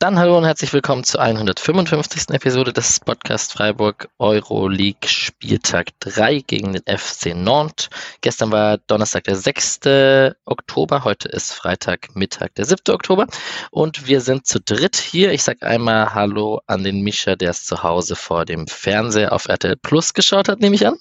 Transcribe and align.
Dann 0.00 0.18
hallo 0.18 0.36
und 0.36 0.44
herzlich 0.44 0.72
willkommen 0.72 1.04
zur 1.04 1.20
155. 1.20 2.30
Episode 2.30 2.72
des 2.72 2.98
Podcast 2.98 3.52
Freiburg 3.52 4.08
Euroleague 4.18 5.08
Spieltag 5.08 5.90
3 6.00 6.40
gegen 6.40 6.72
den 6.72 6.82
FC 6.88 7.36
Nantes. 7.36 7.88
Gestern 8.20 8.50
war 8.50 8.78
Donnerstag 8.78 9.22
der 9.24 9.36
6. 9.36 10.34
Oktober, 10.44 11.04
heute 11.04 11.28
ist 11.28 11.52
Freitag 11.52 12.16
Mittag 12.16 12.56
der 12.56 12.64
7. 12.64 12.92
Oktober 12.92 13.28
und 13.70 14.08
wir 14.08 14.20
sind 14.22 14.48
zu 14.48 14.58
dritt 14.60 14.96
hier. 14.96 15.30
Ich 15.30 15.44
sage 15.44 15.64
einmal 15.64 16.14
Hallo 16.14 16.62
an 16.66 16.82
den 16.82 17.02
Mischa, 17.02 17.36
der 17.36 17.50
es 17.50 17.64
zu 17.64 17.84
Hause 17.84 18.16
vor 18.16 18.44
dem 18.44 18.66
Fernseher 18.66 19.32
auf 19.32 19.46
RTL 19.46 19.76
Plus 19.76 20.14
geschaut 20.14 20.48
hat, 20.48 20.58
nehme 20.58 20.74
ich 20.74 20.84
an. 20.84 20.96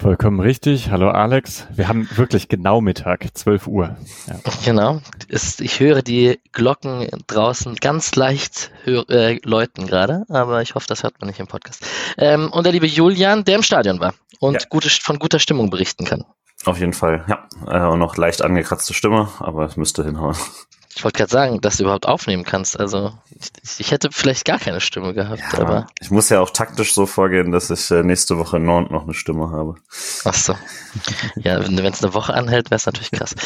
Vollkommen 0.00 0.38
richtig. 0.38 0.92
Hallo 0.92 1.10
Alex. 1.10 1.66
Wir 1.74 1.88
haben 1.88 2.08
wirklich 2.14 2.48
genau 2.48 2.80
Mittag, 2.80 3.26
12 3.34 3.66
Uhr. 3.66 3.96
Ja. 4.28 4.36
Genau. 4.64 5.00
ich 5.28 5.80
höre 5.80 6.02
die 6.02 6.38
Glocken 6.52 7.08
draußen 7.26 7.74
ganz 7.74 8.14
leicht 8.14 8.70
äh, 8.86 9.40
läuten 9.44 9.88
gerade, 9.88 10.24
aber 10.28 10.62
ich 10.62 10.76
hoffe, 10.76 10.86
das 10.86 11.02
hört 11.02 11.20
man 11.20 11.26
nicht 11.26 11.40
im 11.40 11.48
Podcast. 11.48 11.84
Ähm, 12.16 12.52
und 12.52 12.64
der 12.64 12.72
liebe 12.72 12.86
Julian, 12.86 13.44
der 13.44 13.56
im 13.56 13.64
Stadion 13.64 13.98
war 13.98 14.14
und 14.38 14.62
ja. 14.62 14.68
gute, 14.70 14.88
von 14.88 15.18
guter 15.18 15.40
Stimmung 15.40 15.68
berichten 15.68 16.04
kann. 16.04 16.24
Auf 16.64 16.78
jeden 16.78 16.92
Fall, 16.92 17.24
ja. 17.26 17.48
Äh, 17.66 17.90
und 17.90 17.98
noch 17.98 18.16
leicht 18.16 18.40
angekratzte 18.40 18.94
Stimme, 18.94 19.28
aber 19.40 19.64
es 19.64 19.76
müsste 19.76 20.04
hinhauen. 20.04 20.36
Ich 20.98 21.04
wollte 21.04 21.18
gerade 21.18 21.30
sagen, 21.30 21.60
dass 21.60 21.76
du 21.76 21.84
überhaupt 21.84 22.06
aufnehmen 22.06 22.42
kannst. 22.42 22.80
Also 22.80 23.12
ich, 23.30 23.78
ich, 23.78 23.92
hätte 23.92 24.08
vielleicht 24.10 24.44
gar 24.44 24.58
keine 24.58 24.80
Stimme 24.80 25.14
gehabt. 25.14 25.40
Ja, 25.52 25.60
aber 25.60 25.86
ich 26.00 26.10
muss 26.10 26.28
ja 26.28 26.40
auch 26.40 26.50
taktisch 26.50 26.92
so 26.92 27.06
vorgehen, 27.06 27.52
dass 27.52 27.70
ich 27.70 27.88
äh, 27.92 28.02
nächste 28.02 28.36
Woche 28.36 28.56
in 28.56 28.64
Nord 28.64 28.90
noch 28.90 29.04
eine 29.04 29.14
Stimme 29.14 29.52
habe. 29.52 29.76
Ach 30.24 30.34
so. 30.34 30.56
Ja, 31.36 31.64
wenn 31.64 31.78
es 31.86 32.02
eine 32.02 32.14
Woche 32.14 32.34
anhält, 32.34 32.72
wäre 32.72 32.78
es 32.78 32.86
natürlich 32.86 33.12
krass. 33.12 33.36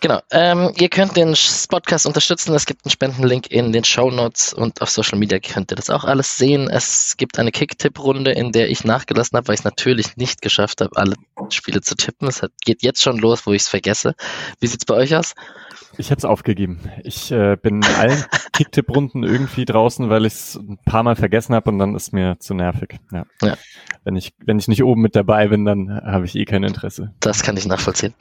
Genau. 0.00 0.20
Ähm, 0.30 0.74
ihr 0.76 0.90
könnt 0.90 1.16
den 1.16 1.34
Podcast 1.70 2.04
unterstützen. 2.04 2.54
Es 2.54 2.66
gibt 2.66 2.84
einen 2.84 2.90
Spendenlink 2.90 3.50
in 3.50 3.72
den 3.72 3.84
Show 3.84 4.10
Notes 4.10 4.52
und 4.52 4.82
auf 4.82 4.90
Social 4.90 5.18
Media 5.18 5.38
könnt 5.38 5.72
ihr 5.72 5.76
das 5.76 5.88
auch 5.88 6.04
alles 6.04 6.36
sehen. 6.36 6.68
Es 6.68 7.16
gibt 7.16 7.38
eine 7.38 7.50
Kick-Tipp-Runde, 7.50 8.32
in 8.32 8.52
der 8.52 8.68
ich 8.68 8.84
nachgelassen 8.84 9.38
habe, 9.38 9.48
weil 9.48 9.54
ich 9.54 9.60
es 9.60 9.64
natürlich 9.64 10.18
nicht 10.18 10.42
geschafft 10.42 10.82
habe, 10.82 10.94
alle 10.96 11.14
Spiele 11.48 11.80
zu 11.80 11.94
tippen. 11.94 12.28
Es 12.28 12.42
geht 12.62 12.82
jetzt 12.82 13.00
schon 13.00 13.16
los, 13.16 13.46
wo 13.46 13.54
ich 13.54 13.62
es 13.62 13.68
vergesse. 13.68 14.14
Wie 14.60 14.66
sieht's 14.66 14.84
bei 14.84 14.96
euch 14.96 15.16
aus? 15.16 15.34
Ich 16.00 16.10
habe 16.10 16.18
es 16.18 16.24
aufgegeben. 16.24 16.80
Ich 17.04 17.30
äh, 17.30 17.58
bin 17.60 17.82
in 17.82 17.94
allen 17.96 18.24
Kicktipp-Runden 18.54 19.22
irgendwie 19.22 19.66
draußen, 19.66 20.08
weil 20.08 20.24
ich 20.24 20.32
es 20.32 20.56
ein 20.56 20.78
paar 20.86 21.02
Mal 21.02 21.14
vergessen 21.14 21.54
habe 21.54 21.70
und 21.70 21.78
dann 21.78 21.94
ist 21.94 22.14
mir 22.14 22.38
zu 22.38 22.54
nervig. 22.54 22.96
Ja. 23.12 23.26
ja. 23.42 23.58
Wenn 24.04 24.16
ich 24.16 24.34
wenn 24.38 24.58
ich 24.58 24.66
nicht 24.66 24.82
oben 24.82 25.02
mit 25.02 25.14
dabei 25.14 25.48
bin, 25.48 25.66
dann 25.66 26.00
habe 26.02 26.24
ich 26.24 26.34
eh 26.36 26.46
kein 26.46 26.64
Interesse. 26.64 27.12
Das 27.20 27.42
kann 27.42 27.58
ich 27.58 27.66
nachvollziehen. 27.66 28.14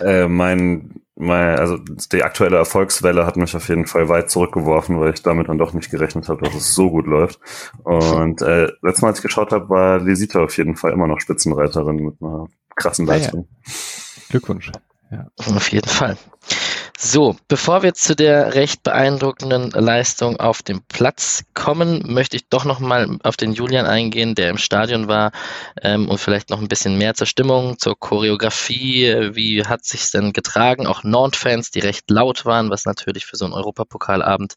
Äh, 0.00 0.26
mein, 0.26 1.02
mein 1.14 1.56
also 1.56 1.78
die 2.12 2.24
aktuelle 2.24 2.56
Erfolgswelle 2.56 3.24
hat 3.24 3.36
mich 3.36 3.54
auf 3.54 3.68
jeden 3.68 3.86
Fall 3.86 4.08
weit 4.08 4.28
zurückgeworfen, 4.28 4.98
weil 4.98 5.14
ich 5.14 5.22
damit 5.22 5.48
dann 5.48 5.58
doch 5.58 5.72
nicht 5.72 5.88
gerechnet 5.88 6.28
habe, 6.28 6.42
dass 6.42 6.54
es 6.56 6.74
so 6.74 6.90
gut 6.90 7.06
läuft. 7.06 7.38
Und 7.84 8.42
äh, 8.42 8.72
letztes 8.82 9.02
Mal, 9.02 9.08
als 9.08 9.18
ich 9.18 9.22
geschaut 9.22 9.52
habe, 9.52 9.68
war 9.68 10.00
Lisita 10.00 10.42
auf 10.42 10.56
jeden 10.56 10.74
Fall 10.74 10.92
immer 10.92 11.06
noch 11.06 11.20
Spitzenreiterin 11.20 11.96
mit 11.96 12.14
einer 12.20 12.48
krassen 12.74 13.06
Leistung. 13.06 13.46
Ah, 13.48 13.68
ja. 13.68 13.72
Glückwunsch. 14.30 14.72
Ja. 15.12 15.28
Auf 15.38 15.70
jeden 15.70 15.88
Fall. 15.88 16.16
So, 17.02 17.34
bevor 17.48 17.82
wir 17.82 17.94
zu 17.94 18.14
der 18.14 18.54
recht 18.54 18.82
beeindruckenden 18.82 19.70
Leistung 19.70 20.38
auf 20.38 20.60
dem 20.60 20.82
Platz 20.82 21.44
kommen, 21.54 22.02
möchte 22.12 22.36
ich 22.36 22.50
doch 22.50 22.66
nochmal 22.66 23.16
auf 23.22 23.38
den 23.38 23.54
Julian 23.54 23.86
eingehen, 23.86 24.34
der 24.34 24.50
im 24.50 24.58
Stadion 24.58 25.08
war 25.08 25.32
ähm, 25.80 26.10
und 26.10 26.18
vielleicht 26.18 26.50
noch 26.50 26.60
ein 26.60 26.68
bisschen 26.68 26.98
mehr 26.98 27.14
zur 27.14 27.26
Stimmung, 27.26 27.78
zur 27.78 27.98
Choreografie. 27.98 29.30
Wie 29.32 29.64
hat 29.64 29.86
sich 29.86 30.10
denn 30.10 30.34
getragen? 30.34 30.86
Auch 30.86 31.02
Nantes-Fans, 31.02 31.70
die 31.70 31.80
recht 31.80 32.10
laut 32.10 32.44
waren, 32.44 32.68
was 32.68 32.84
natürlich 32.84 33.24
für 33.24 33.38
so 33.38 33.46
einen 33.46 33.54
Europapokalabend 33.54 34.56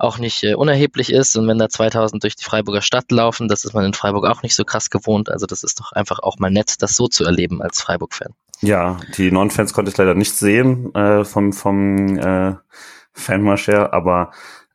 auch 0.00 0.18
nicht 0.18 0.42
äh, 0.42 0.54
unerheblich 0.54 1.12
ist. 1.12 1.36
Und 1.36 1.46
wenn 1.46 1.58
da 1.58 1.68
2000 1.68 2.24
durch 2.24 2.34
die 2.34 2.44
Freiburger 2.44 2.82
Stadt 2.82 3.12
laufen, 3.12 3.46
das 3.46 3.64
ist 3.64 3.74
man 3.74 3.84
in 3.84 3.94
Freiburg 3.94 4.26
auch 4.26 4.42
nicht 4.42 4.56
so 4.56 4.64
krass 4.64 4.90
gewohnt. 4.90 5.30
Also 5.30 5.46
das 5.46 5.62
ist 5.62 5.78
doch 5.78 5.92
einfach 5.92 6.18
auch 6.18 6.40
mal 6.40 6.50
nett, 6.50 6.82
das 6.82 6.96
so 6.96 7.06
zu 7.06 7.24
erleben 7.24 7.62
als 7.62 7.80
Freiburg-Fan. 7.80 8.34
Ja, 8.60 8.98
die 9.16 9.30
Non-Fans 9.30 9.72
konnte 9.72 9.90
ich 9.90 9.96
leider 9.96 10.14
nicht 10.14 10.34
sehen 10.34 10.94
äh, 10.94 11.24
vom, 11.24 11.52
vom 11.52 12.18
äh, 12.18 12.54
Fanmarsch 13.12 13.68
her, 13.68 13.94
aber 13.94 14.32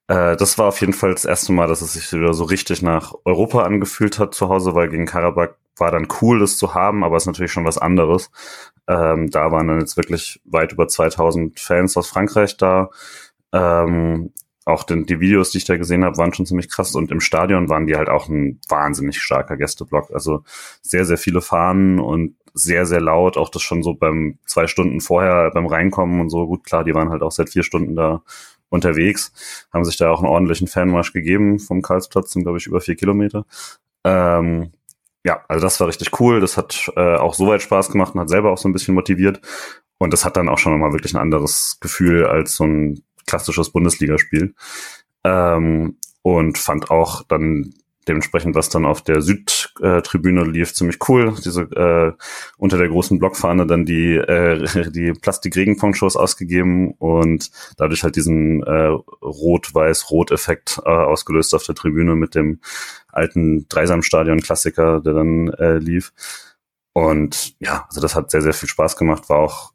äh, 0.08 0.36
das 0.36 0.58
war 0.58 0.68
auf 0.68 0.82
jeden 0.82 0.94
Fall 0.94 1.12
das 1.12 1.26
erste 1.26 1.54
Mal, 1.54 1.68
dass 1.68 1.82
es 1.82 1.94
sich 1.94 2.12
wieder 2.12 2.34
so 2.34 2.46
richtig 2.46 2.82
nach 2.82 3.14
Europa 3.26 3.64
angefühlt 3.64 4.20
hat 4.20 4.34
zu 4.34 4.50
Hause, 4.50 4.76
weil 4.76 4.90
gegen 4.90 5.06
Karabakh 5.06 5.56
war 5.78 5.92
dann 5.92 6.08
cool, 6.22 6.40
das 6.40 6.58
zu 6.58 6.74
haben, 6.74 7.04
aber 7.04 7.18
es 7.18 7.24
ist 7.24 7.28
natürlich 7.28 7.52
schon 7.52 7.66
was 7.66 7.78
anderes. 7.78 8.32
Ähm, 8.88 9.30
da 9.30 9.52
waren 9.52 9.68
dann 9.68 9.80
jetzt 9.80 9.98
wirklich 9.98 10.42
weit 10.46 10.72
über 10.72 10.88
2000 10.88 11.60
Fans 11.60 11.98
aus 11.98 12.08
Frankreich 12.08 12.58
da. 12.58 12.90
Ähm, 13.52 14.32
auch 14.66 14.84
den, 14.84 15.06
die 15.06 15.20
Videos, 15.20 15.52
die 15.52 15.60
ich 15.60 15.66
da 15.66 15.78
gesehen 15.78 16.04
habe, 16.04 16.18
waren 16.18 16.34
schon 16.34 16.46
ziemlich 16.46 16.70
krass. 16.70 16.96
Und 16.96 17.12
im 17.12 17.20
Stadion 17.20 17.70
waren 17.70 17.88
die 17.88 17.96
halt 17.96 18.10
auch 18.10 18.30
ein 18.30 18.60
wahnsinnig 18.68 19.20
starker 19.22 19.58
Gästeblock. 19.58 20.12
Also 20.12 20.44
sehr, 20.82 21.06
sehr 21.06 21.18
viele 21.18 21.42
Fahnen 21.42 22.00
und 22.00 22.36
sehr, 22.56 22.86
sehr 22.86 23.02
laut. 23.02 23.38
Auch 23.38 23.50
das 23.50 23.62
schon 23.62 23.84
so 23.84 23.94
beim 23.94 24.40
zwei 24.46 24.66
Stunden 24.66 25.02
vorher 25.02 25.52
beim 25.52 25.68
Reinkommen 25.68 26.22
und 26.22 26.30
so. 26.30 26.48
Gut, 26.48 26.64
klar, 26.64 26.84
die 26.84 26.96
waren 26.96 27.10
halt 27.10 27.22
auch 27.22 27.32
seit 27.32 27.50
vier 27.50 27.64
Stunden 27.64 27.96
da 27.96 28.24
unterwegs, 28.70 29.32
haben 29.72 29.86
sich 29.86 29.98
da 29.98 30.10
auch 30.10 30.20
einen 30.20 30.32
ordentlichen 30.32 30.68
Fanmarsch 30.68 31.14
gegeben 31.14 31.60
vom 31.60 31.82
Karlsplatz, 31.82 32.32
sind 32.32 32.44
glaube 32.44 32.58
ich 32.58 32.66
über 32.66 32.82
vier 32.82 32.96
Kilometer. 32.96 33.46
Ähm, 34.04 34.72
ja, 35.24 35.44
also 35.48 35.66
das 35.66 35.80
war 35.80 35.88
richtig 35.88 36.20
cool. 36.20 36.40
Das 36.40 36.58
hat 36.58 36.92
äh, 36.96 37.16
auch 37.16 37.34
soweit 37.34 37.62
Spaß 37.62 37.92
gemacht 37.92 38.16
und 38.16 38.22
hat 38.22 38.30
selber 38.30 38.52
auch 38.52 38.58
so 38.58 38.70
ein 38.70 38.74
bisschen 38.74 38.96
motiviert. 38.96 39.42
Und 39.98 40.14
das 40.14 40.26
hat 40.26 40.38
dann 40.38 40.50
auch 40.50 40.58
schon 40.58 40.72
nochmal 40.72 40.94
wirklich 40.94 41.14
ein 41.14 41.22
anderes 41.22 41.78
Gefühl 41.80 42.26
als 42.26 42.56
so 42.56 42.66
ein 42.66 43.04
klassisches 43.26 43.72
Bundesligaspiel. 43.72 44.54
Ähm, 45.24 45.98
und 46.22 46.58
fand 46.58 46.92
auch 46.92 47.24
dann 47.24 47.74
dementsprechend, 48.08 48.56
was 48.56 48.70
dann 48.70 48.86
auf 48.86 49.02
der 49.02 49.22
Südtribüne 49.78 50.44
lief, 50.44 50.74
ziemlich 50.74 50.98
cool. 51.10 51.36
Diese 51.44 51.64
äh, 51.64 52.14
unter 52.58 52.78
der 52.78 52.88
großen 52.88 53.20
Blockfahne 53.20 53.68
dann 53.68 53.86
die 53.86 54.16
äh, 54.16 54.90
die 54.92 55.14
Plastik-Regenponchos 55.14 56.16
ausgegeben 56.16 56.94
und 56.94 57.52
dadurch 57.78 58.04
halt 58.04 58.16
diesen 58.16 58.64
äh, 58.64 58.88
Rot-Weiß-Rot-Effekt 59.22 60.82
äh, 60.86 60.90
ausgelöst 60.90 61.54
auf 61.54 61.64
der 61.64 61.76
Tribüne 61.76 62.16
mit 62.16 62.36
dem 62.36 62.60
alten 63.12 63.68
Dreisamstadion-Klassiker, 63.70 65.02
der 65.02 65.14
dann 65.14 65.50
äh, 65.50 65.78
lief. 65.78 66.14
Und 66.94 67.56
ja, 67.60 67.86
also 67.90 68.02
das 68.02 68.16
hat 68.16 68.32
sehr, 68.32 68.42
sehr 68.42 68.54
viel 68.54 68.70
Spaß 68.70 68.96
gemacht, 68.96 69.30
war 69.30 69.40
auch 69.40 69.74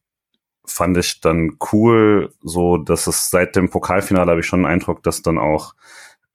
fand 0.65 0.97
ich 0.97 1.21
dann 1.21 1.57
cool, 1.73 2.33
so 2.43 2.77
dass 2.77 3.07
es 3.07 3.31
seit 3.31 3.57
dem 3.57 3.71
Pokalfinale 3.71 4.31
habe 4.31 4.41
ich 4.41 4.47
schon 4.47 4.61
den 4.61 4.67
Eindruck, 4.71 5.03
dass 5.03 5.21
dann 5.21 5.39
auch 5.39 5.75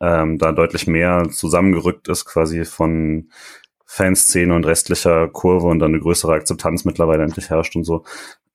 ähm, 0.02 0.38
da 0.38 0.52
deutlich 0.52 0.88
mehr 0.88 1.30
zusammengerückt 1.30 2.08
ist, 2.08 2.26
quasi 2.26 2.66
von 2.66 3.30
Fanszene 3.86 4.54
und 4.54 4.66
restlicher 4.66 5.28
Kurve 5.30 5.68
und 5.68 5.80
dann 5.80 5.92
eine 5.92 6.02
größere 6.02 6.34
Akzeptanz 6.34 6.86
mittlerweile 6.86 7.24
endlich 7.24 7.50
herrscht 7.50 7.76
und 7.76 7.84
so. 7.84 8.04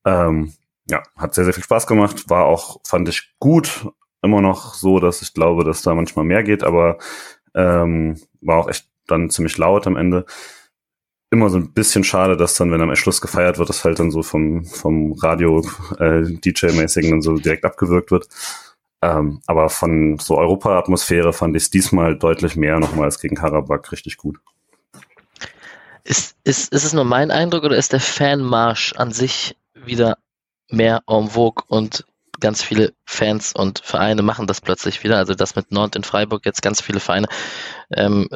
Ähm, 0.05 0.53
ja, 0.87 1.03
hat 1.17 1.35
sehr, 1.35 1.45
sehr 1.45 1.55
viel 1.55 1.65
Spaß 1.65 1.87
gemacht, 1.87 2.29
war 2.29 2.47
auch, 2.47 2.81
fand 2.85 3.09
ich 3.09 3.33
gut, 3.39 3.87
immer 4.23 4.41
noch 4.41 4.75
so, 4.75 4.99
dass 5.01 5.23
ich 5.23 5.33
glaube, 5.35 5.65
dass 5.65 5.83
da 5.83 5.95
manchmal 5.95 6.25
mehr 6.25 6.43
geht, 6.43 6.63
aber 6.65 6.99
ähm, 7.55 8.21
war 8.41 8.59
auch 8.59 8.69
echt 8.69 8.89
dann 9.07 9.31
ziemlich 9.31 9.57
laut 9.59 9.87
am 9.87 9.97
Ende. 9.97 10.25
Immer 11.31 11.49
so 11.49 11.59
ein 11.59 11.73
bisschen 11.73 12.03
schade, 12.03 12.37
dass 12.37 12.55
dann, 12.55 12.73
wenn 12.73 12.81
am 12.81 12.95
Schluss 12.97 13.21
gefeiert 13.21 13.59
wird, 13.59 13.69
das 13.69 13.85
halt 13.85 14.01
dann 14.01 14.11
so 14.11 14.23
vom, 14.23 14.65
vom 14.65 15.13
Radio-DJ-mäßigen 15.13 17.09
äh, 17.09 17.11
dann 17.11 17.23
so 17.23 17.37
direkt 17.37 17.65
abgewürgt 17.65 18.11
wird. 18.11 18.29
Ähm, 19.03 19.41
aber 19.47 19.71
von 19.71 20.19
so 20.19 20.37
Europa-Atmosphäre 20.37 21.33
fand 21.33 21.57
ich 21.57 21.65
es 21.65 21.71
diesmal 21.71 22.19
deutlich 22.19 22.57
mehr 22.57 22.79
nochmal 22.79 23.05
als 23.05 23.19
gegen 23.19 23.37
Karabakh 23.37 23.93
richtig 23.93 24.19
gut. 24.19 24.39
Ist, 26.05 26.37
ist, 26.45 26.73
ist 26.73 26.85
es 26.85 26.93
nur 26.93 27.05
mein 27.05 27.31
Eindruck 27.31 27.65
oder 27.65 27.77
ist 27.77 27.93
der 27.93 28.01
Fanmarsch 28.01 28.95
an 28.95 29.13
sich 29.13 29.57
wieder 29.75 30.19
mehr 30.69 31.03
en 31.07 31.29
vogue 31.29 31.65
und 31.69 32.05
ganz 32.41 32.63
viele 32.63 32.95
Fans 33.05 33.53
und 33.53 33.81
Vereine 33.81 34.23
machen 34.23 34.47
das 34.47 34.61
plötzlich 34.61 35.03
wieder? 35.05 35.17
Also 35.17 35.35
das 35.35 35.57
mit 35.57 35.73
Nord 35.73 35.97
in 35.97 36.05
Freiburg 36.05 36.45
jetzt 36.45 36.63
ganz 36.63 36.81
viele 36.81 37.01
Vereine. 37.01 37.29
Ähm, 37.91 38.29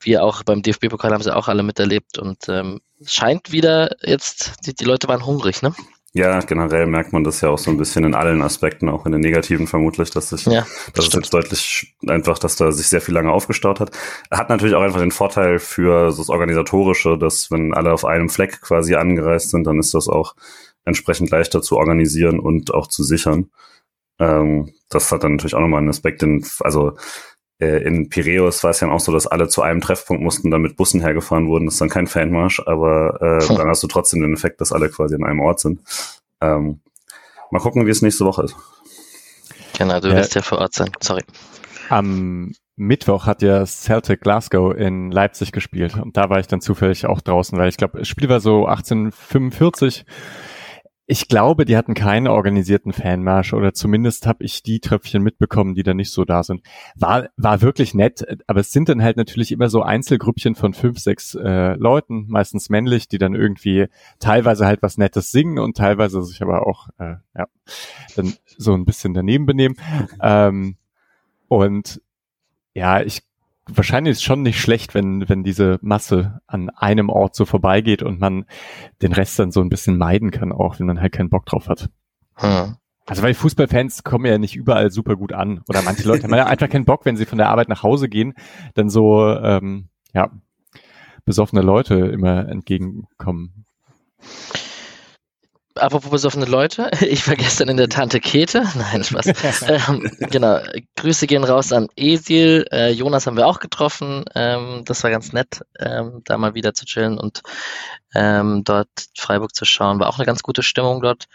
wir 0.00 0.24
auch 0.24 0.42
beim 0.42 0.62
DFB-Pokal 0.62 1.12
haben 1.12 1.22
sie 1.22 1.34
auch 1.34 1.48
alle 1.48 1.62
miterlebt 1.62 2.18
und 2.18 2.48
ähm, 2.48 2.80
scheint 3.04 3.52
wieder 3.52 3.96
jetzt, 4.02 4.66
die, 4.66 4.74
die 4.74 4.84
Leute 4.84 5.08
waren 5.08 5.26
hungrig, 5.26 5.62
ne? 5.62 5.74
Ja, 6.14 6.40
generell 6.40 6.86
merkt 6.86 7.12
man 7.12 7.22
das 7.22 7.42
ja 7.42 7.50
auch 7.50 7.58
so 7.58 7.70
ein 7.70 7.76
bisschen 7.76 8.04
in 8.04 8.14
allen 8.14 8.40
Aspekten, 8.40 8.88
auch 8.88 9.04
in 9.04 9.12
den 9.12 9.20
negativen 9.20 9.66
vermutlich, 9.66 10.10
dass 10.10 10.30
sich, 10.30 10.46
ja, 10.46 10.66
das 10.94 11.06
ist 11.06 11.14
jetzt 11.14 11.34
deutlich 11.34 11.94
einfach, 12.06 12.38
dass 12.38 12.56
da 12.56 12.72
sich 12.72 12.88
sehr 12.88 13.02
viel 13.02 13.12
lange 13.14 13.30
aufgestaut 13.30 13.78
hat. 13.78 13.90
Hat 14.30 14.48
natürlich 14.48 14.74
auch 14.74 14.80
einfach 14.80 15.00
den 15.00 15.10
Vorteil 15.10 15.58
für 15.58 16.10
so 16.10 16.22
das 16.22 16.30
Organisatorische, 16.30 17.18
dass 17.18 17.50
wenn 17.50 17.74
alle 17.74 17.92
auf 17.92 18.06
einem 18.06 18.30
Fleck 18.30 18.62
quasi 18.62 18.94
angereist 18.94 19.50
sind, 19.50 19.66
dann 19.66 19.78
ist 19.78 19.92
das 19.92 20.08
auch 20.08 20.34
entsprechend 20.86 21.30
leichter 21.30 21.60
zu 21.60 21.76
organisieren 21.76 22.40
und 22.40 22.72
auch 22.72 22.86
zu 22.86 23.04
sichern. 23.04 23.50
Ähm, 24.18 24.72
das 24.88 25.12
hat 25.12 25.24
dann 25.24 25.32
natürlich 25.32 25.54
auch 25.54 25.60
nochmal 25.60 25.80
einen 25.80 25.90
Aspekt, 25.90 26.22
den, 26.22 26.44
also 26.60 26.96
äh, 27.60 27.82
in 27.82 28.08
Piräus 28.08 28.62
war 28.62 28.70
es 28.70 28.80
ja 28.80 28.90
auch 28.90 29.00
so, 29.00 29.12
dass 29.12 29.26
alle 29.26 29.48
zu 29.48 29.62
einem 29.62 29.80
Treffpunkt 29.80 30.22
mussten, 30.22 30.50
dann 30.50 30.62
mit 30.62 30.76
Bussen 30.76 31.00
hergefahren 31.00 31.48
wurden. 31.48 31.66
Das 31.66 31.74
ist 31.74 31.80
dann 31.80 31.88
kein 31.88 32.06
Fanmarsch, 32.06 32.60
aber 32.66 33.20
äh, 33.20 33.48
hm. 33.48 33.56
dann 33.56 33.68
hast 33.68 33.82
du 33.82 33.88
trotzdem 33.88 34.20
den 34.20 34.34
Effekt, 34.34 34.60
dass 34.60 34.72
alle 34.72 34.88
quasi 34.88 35.14
an 35.14 35.24
einem 35.24 35.40
Ort 35.40 35.60
sind. 35.60 35.80
Ähm, 36.40 36.80
mal 37.50 37.60
gucken, 37.60 37.86
wie 37.86 37.90
es 37.90 38.02
nächste 38.02 38.24
Woche 38.24 38.44
ist. 38.44 38.56
Genau, 39.76 40.00
du 40.00 40.10
wirst 40.10 40.34
ja 40.34 40.42
vor 40.42 40.58
Ort 40.58 40.74
sein. 40.74 40.90
Sorry. 41.00 41.22
Am 41.88 42.52
Mittwoch 42.76 43.26
hat 43.26 43.42
ja 43.42 43.64
Celtic 43.66 44.20
Glasgow 44.20 44.74
in 44.74 45.10
Leipzig 45.10 45.52
gespielt 45.52 45.96
und 45.96 46.16
da 46.16 46.30
war 46.30 46.38
ich 46.38 46.46
dann 46.46 46.60
zufällig 46.60 47.06
auch 47.06 47.20
draußen, 47.20 47.58
weil 47.58 47.68
ich 47.68 47.76
glaube, 47.76 47.98
das 47.98 48.08
Spiel 48.08 48.28
war 48.28 48.40
so 48.40 48.66
1845 48.66 50.04
ich 51.10 51.26
glaube, 51.26 51.64
die 51.64 51.74
hatten 51.74 51.94
keinen 51.94 52.28
organisierten 52.28 52.92
Fanmarsch 52.92 53.54
oder 53.54 53.72
zumindest 53.72 54.26
habe 54.26 54.44
ich 54.44 54.62
die 54.62 54.78
Tröpfchen 54.78 55.22
mitbekommen, 55.22 55.74
die 55.74 55.82
da 55.82 55.94
nicht 55.94 56.12
so 56.12 56.26
da 56.26 56.42
sind. 56.42 56.60
War, 56.96 57.30
war 57.38 57.62
wirklich 57.62 57.94
nett, 57.94 58.26
aber 58.46 58.60
es 58.60 58.72
sind 58.72 58.90
dann 58.90 59.02
halt 59.02 59.16
natürlich 59.16 59.50
immer 59.50 59.70
so 59.70 59.80
Einzelgrüppchen 59.80 60.54
von 60.54 60.74
fünf, 60.74 60.98
sechs 60.98 61.34
äh, 61.34 61.76
Leuten, 61.76 62.26
meistens 62.28 62.68
männlich, 62.68 63.08
die 63.08 63.16
dann 63.16 63.34
irgendwie 63.34 63.86
teilweise 64.18 64.66
halt 64.66 64.82
was 64.82 64.98
Nettes 64.98 65.30
singen 65.30 65.58
und 65.58 65.78
teilweise 65.78 66.22
sich 66.22 66.42
aber 66.42 66.66
auch 66.66 66.88
äh, 66.98 67.14
ja, 67.34 67.46
dann 68.14 68.34
so 68.58 68.74
ein 68.74 68.84
bisschen 68.84 69.14
daneben 69.14 69.46
benehmen. 69.46 69.76
Ähm, 70.20 70.76
und 71.48 72.02
ja, 72.74 73.00
ich 73.00 73.22
wahrscheinlich 73.68 74.12
ist 74.12 74.18
es 74.18 74.24
schon 74.24 74.42
nicht 74.42 74.60
schlecht, 74.60 74.94
wenn, 74.94 75.28
wenn 75.28 75.44
diese 75.44 75.78
Masse 75.82 76.40
an 76.46 76.70
einem 76.70 77.08
Ort 77.08 77.34
so 77.34 77.44
vorbeigeht 77.44 78.02
und 78.02 78.20
man 78.20 78.44
den 79.02 79.12
Rest 79.12 79.38
dann 79.38 79.52
so 79.52 79.60
ein 79.60 79.68
bisschen 79.68 79.98
meiden 79.98 80.30
kann, 80.30 80.52
auch 80.52 80.78
wenn 80.78 80.86
man 80.86 81.00
halt 81.00 81.12
keinen 81.12 81.30
Bock 81.30 81.46
drauf 81.46 81.68
hat. 81.68 81.90
Hm. 82.34 82.76
Also 83.06 83.22
weil 83.22 83.34
Fußballfans 83.34 84.04
kommen 84.04 84.26
ja 84.26 84.38
nicht 84.38 84.54
überall 84.54 84.90
super 84.90 85.16
gut 85.16 85.32
an. 85.32 85.62
Oder 85.68 85.82
manche 85.82 86.06
Leute 86.06 86.24
haben 86.24 86.34
ja 86.34 86.46
einfach 86.46 86.68
keinen 86.68 86.84
Bock, 86.84 87.04
wenn 87.04 87.16
sie 87.16 87.26
von 87.26 87.38
der 87.38 87.48
Arbeit 87.48 87.68
nach 87.68 87.82
Hause 87.82 88.08
gehen, 88.08 88.34
dann 88.74 88.90
so 88.90 89.26
ähm, 89.28 89.88
ja 90.12 90.30
besoffene 91.24 91.62
Leute 91.62 91.94
immer 91.94 92.48
entgegenkommen 92.48 93.66
apropos 95.78 96.10
besoffene 96.10 96.46
Leute, 96.46 96.90
ich 97.00 97.26
war 97.28 97.36
gestern 97.36 97.68
in 97.68 97.76
der 97.76 97.88
Tante 97.88 98.20
Kete. 98.20 98.64
Nein, 98.74 99.04
Spaß. 99.04 99.62
ähm, 99.68 100.10
genau, 100.30 100.60
Grüße 100.96 101.26
gehen 101.26 101.44
raus 101.44 101.72
an 101.72 101.88
Esil. 101.96 102.66
Äh, 102.70 102.90
Jonas 102.90 103.26
haben 103.26 103.36
wir 103.36 103.46
auch 103.46 103.60
getroffen. 103.60 104.24
Ähm, 104.34 104.82
das 104.84 105.02
war 105.02 105.10
ganz 105.10 105.32
nett, 105.32 105.62
ähm, 105.78 106.22
da 106.24 106.38
mal 106.38 106.54
wieder 106.54 106.74
zu 106.74 106.84
chillen 106.84 107.18
und 107.18 107.42
ähm, 108.14 108.62
dort 108.64 108.88
Freiburg 109.16 109.54
zu 109.54 109.64
schauen. 109.64 110.00
War 110.00 110.08
auch 110.08 110.18
eine 110.18 110.26
ganz 110.26 110.42
gute 110.42 110.62
Stimmung 110.62 111.00
dort. 111.00 111.26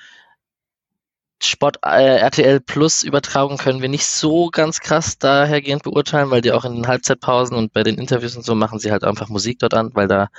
Sport 1.45 1.77
äh, 1.83 2.17
RTL 2.17 2.59
Plus 2.59 3.03
Übertragung 3.03 3.57
können 3.57 3.81
wir 3.81 3.89
nicht 3.89 4.05
so 4.05 4.49
ganz 4.49 4.79
krass 4.79 5.17
dahergehend 5.17 5.83
beurteilen, 5.83 6.31
weil 6.31 6.41
die 6.41 6.51
auch 6.51 6.65
in 6.65 6.75
den 6.75 6.87
Halbzeitpausen 6.87 7.57
und 7.57 7.73
bei 7.73 7.83
den 7.83 7.97
Interviews 7.97 8.35
und 8.35 8.43
so 8.43 8.55
machen 8.55 8.79
sie 8.79 8.91
halt 8.91 9.03
einfach 9.03 9.29
Musik 9.29 9.59
dort 9.59 9.73
an, 9.73 9.91
weil 9.93 10.07
da 10.07 10.29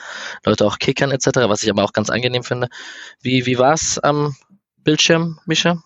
Leute 0.44 0.66
auch 0.66 0.78
kickern 0.78 1.10
etc., 1.10 1.28
was 1.46 1.62
ich 1.62 1.70
aber 1.70 1.84
auch 1.84 1.92
ganz 1.92 2.10
angenehm 2.10 2.42
finde. 2.42 2.68
Wie, 3.20 3.46
wie 3.46 3.58
war 3.58 3.74
es 3.74 3.98
am 3.98 4.34
Bildschirm, 4.82 5.38
Mischa? 5.46 5.82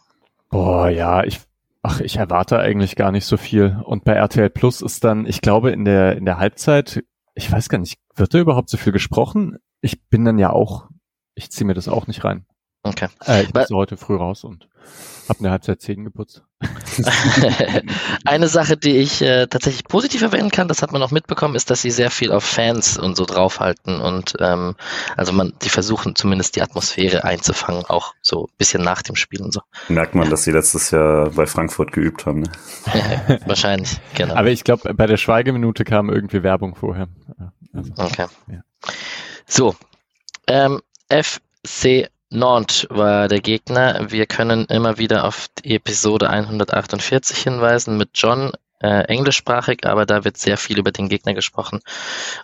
Boah, 0.50 0.88
ja, 0.88 1.24
ich, 1.24 1.40
ach, 1.82 2.00
ich 2.00 2.16
erwarte 2.16 2.58
eigentlich 2.58 2.96
gar 2.96 3.12
nicht 3.12 3.26
so 3.26 3.36
viel. 3.36 3.78
Und 3.84 4.04
bei 4.04 4.12
RTL 4.12 4.50
Plus 4.50 4.80
ist 4.80 5.04
dann, 5.04 5.26
ich 5.26 5.40
glaube, 5.40 5.70
in 5.70 5.84
der, 5.84 6.16
in 6.16 6.24
der 6.24 6.38
Halbzeit, 6.38 7.02
ich 7.34 7.50
weiß 7.50 7.68
gar 7.68 7.78
nicht, 7.78 7.98
wird 8.14 8.34
da 8.34 8.38
überhaupt 8.38 8.70
so 8.70 8.76
viel 8.76 8.92
gesprochen? 8.92 9.58
Ich 9.80 10.02
bin 10.08 10.24
dann 10.24 10.38
ja 10.38 10.50
auch, 10.50 10.88
ich 11.34 11.50
ziehe 11.50 11.66
mir 11.66 11.74
das 11.74 11.88
auch 11.88 12.06
nicht 12.06 12.24
rein. 12.24 12.46
Okay. 12.88 13.08
Äh, 13.26 13.42
ich 13.42 13.54
musste 13.54 13.74
heute 13.74 13.96
früh 13.96 14.16
raus 14.16 14.44
und 14.44 14.68
hab 15.28 15.40
eine 15.40 15.50
Halbzeit 15.50 15.82
Zähne 15.82 16.04
geputzt. 16.04 16.42
eine 18.24 18.48
Sache, 18.48 18.76
die 18.76 18.96
ich 18.96 19.20
äh, 19.20 19.46
tatsächlich 19.46 19.84
positiv 19.84 20.22
erwähnen 20.22 20.50
kann, 20.50 20.68
das 20.68 20.80
hat 20.80 20.90
man 20.90 21.02
auch 21.02 21.10
mitbekommen, 21.10 21.54
ist, 21.54 21.70
dass 21.70 21.82
sie 21.82 21.90
sehr 21.90 22.10
viel 22.10 22.32
auf 22.32 22.44
Fans 22.44 22.98
und 22.98 23.16
so 23.16 23.26
draufhalten 23.26 24.00
und 24.00 24.34
ähm, 24.40 24.74
also 25.16 25.32
man, 25.32 25.52
die 25.62 25.68
versuchen 25.68 26.16
zumindest 26.16 26.56
die 26.56 26.62
Atmosphäre 26.62 27.24
einzufangen, 27.24 27.84
auch 27.84 28.14
so 28.22 28.46
ein 28.46 28.54
bisschen 28.56 28.82
nach 28.82 29.02
dem 29.02 29.16
Spiel 29.16 29.42
und 29.42 29.52
so. 29.52 29.60
Merkt 29.88 30.14
man, 30.14 30.30
dass 30.30 30.44
sie 30.44 30.50
letztes 30.50 30.90
Jahr 30.90 31.30
bei 31.30 31.46
Frankfurt 31.46 31.92
geübt 31.92 32.24
haben. 32.24 32.40
Ne? 32.40 32.50
Wahrscheinlich, 33.46 33.98
genau. 34.14 34.34
Aber 34.34 34.48
ich 34.48 34.64
glaube, 34.64 34.94
bei 34.94 35.06
der 35.06 35.18
Schweigeminute 35.18 35.84
kam 35.84 36.08
irgendwie 36.08 36.42
Werbung 36.42 36.74
vorher. 36.74 37.08
Also, 37.74 37.92
okay. 37.96 38.26
Ja. 38.50 38.62
So, 39.46 39.76
ähm, 40.46 40.80
FC 41.10 42.08
Nantes 42.30 42.86
war 42.90 43.28
der 43.28 43.40
Gegner. 43.40 44.10
Wir 44.10 44.26
können 44.26 44.66
immer 44.66 44.98
wieder 44.98 45.24
auf 45.24 45.46
die 45.58 45.74
Episode 45.74 46.28
148 46.28 47.38
hinweisen 47.38 47.96
mit 47.96 48.10
John, 48.14 48.52
äh, 48.80 49.04
englischsprachig, 49.04 49.86
aber 49.86 50.06
da 50.06 50.24
wird 50.24 50.36
sehr 50.36 50.56
viel 50.56 50.78
über 50.78 50.92
den 50.92 51.08
Gegner 51.08 51.34
gesprochen 51.34 51.80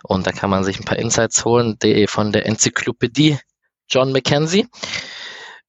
und 0.03 0.27
da 0.27 0.31
kann 0.31 0.49
man 0.49 0.63
sich 0.63 0.79
ein 0.79 0.85
paar 0.85 0.97
Insights 0.97 1.45
holen, 1.45 1.77
die 1.81 2.07
von 2.07 2.31
der 2.31 2.45
Enzyklopädie 2.45 3.37
John 3.87 4.11
Mackenzie. 4.11 4.67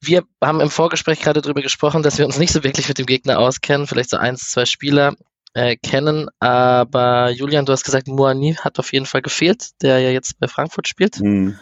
Wir 0.00 0.24
haben 0.42 0.60
im 0.60 0.70
Vorgespräch 0.70 1.20
gerade 1.20 1.40
darüber 1.40 1.62
gesprochen, 1.62 2.02
dass 2.02 2.18
wir 2.18 2.26
uns 2.26 2.38
nicht 2.38 2.52
so 2.52 2.64
wirklich 2.64 2.88
mit 2.88 2.98
dem 2.98 3.06
Gegner 3.06 3.38
auskennen, 3.38 3.86
vielleicht 3.86 4.10
so 4.10 4.16
eins, 4.16 4.50
zwei 4.50 4.64
Spieler 4.64 5.14
äh, 5.54 5.76
kennen, 5.76 6.28
aber 6.40 7.30
Julian, 7.30 7.66
du 7.66 7.72
hast 7.72 7.84
gesagt, 7.84 8.08
Moani 8.08 8.54
hat 8.54 8.78
auf 8.78 8.92
jeden 8.92 9.06
Fall 9.06 9.22
gefehlt, 9.22 9.70
der 9.82 10.00
ja 10.00 10.10
jetzt 10.10 10.40
bei 10.40 10.48
Frankfurt 10.48 10.88
spielt. 10.88 11.20
Mhm. 11.20 11.58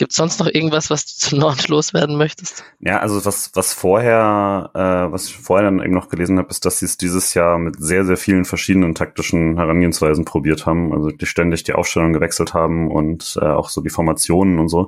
Gibt 0.00 0.12
es 0.12 0.16
sonst 0.16 0.40
noch 0.40 0.46
irgendwas, 0.46 0.88
was 0.88 1.04
du 1.04 1.12
zu 1.28 1.36
Nord 1.36 1.68
loswerden 1.68 2.16
möchtest? 2.16 2.64
Ja, 2.78 3.00
also 3.00 3.22
was, 3.26 3.50
was 3.52 3.74
vorher, 3.74 4.70
äh, 4.72 5.12
was 5.12 5.26
ich 5.26 5.36
vorher 5.36 5.70
dann 5.70 5.82
eben 5.82 5.92
noch 5.92 6.08
gelesen 6.08 6.38
habe, 6.38 6.48
ist, 6.48 6.64
dass 6.64 6.78
sie 6.78 6.86
es 6.86 6.96
dieses 6.96 7.34
Jahr 7.34 7.58
mit 7.58 7.76
sehr, 7.78 8.06
sehr 8.06 8.16
vielen 8.16 8.46
verschiedenen 8.46 8.94
taktischen 8.94 9.58
Herangehensweisen 9.58 10.24
probiert 10.24 10.64
haben. 10.64 10.94
Also 10.94 11.10
die 11.10 11.26
ständig 11.26 11.64
die 11.64 11.74
Aufstellung 11.74 12.14
gewechselt 12.14 12.54
haben 12.54 12.90
und 12.90 13.38
äh, 13.42 13.44
auch 13.44 13.68
so 13.68 13.82
die 13.82 13.90
Formationen 13.90 14.58
und 14.58 14.70
so. 14.70 14.86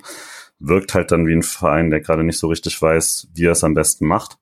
Wirkt 0.59 0.95
halt 0.95 1.13
dann 1.13 1.27
wie 1.27 1.35
ein 1.35 1.43
Verein, 1.43 1.91
der 1.91 2.01
gerade 2.01 2.25
nicht 2.25 2.39
so 2.39 2.49
richtig 2.49 2.81
weiß, 2.81 3.29
wie 3.35 3.45
er 3.45 3.53
es 3.53 3.65
am 3.65 3.75
besten 3.75 4.07
macht. 4.07 4.39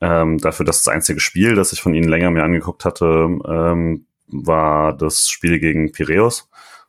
Ähm, 0.00 0.38
dafür, 0.38 0.64
dass 0.64 0.84
das 0.84 0.94
einzige 0.94 1.18
Spiel, 1.18 1.56
das 1.56 1.72
ich 1.72 1.82
von 1.82 1.94
ihnen 1.94 2.08
länger 2.08 2.30
mir 2.30 2.44
angeguckt 2.44 2.84
hatte, 2.84 3.36
ähm, 3.48 4.06
war 4.28 4.96
das 4.96 5.28
Spiel 5.28 5.58
gegen 5.58 5.90
Piräus. 5.90 6.48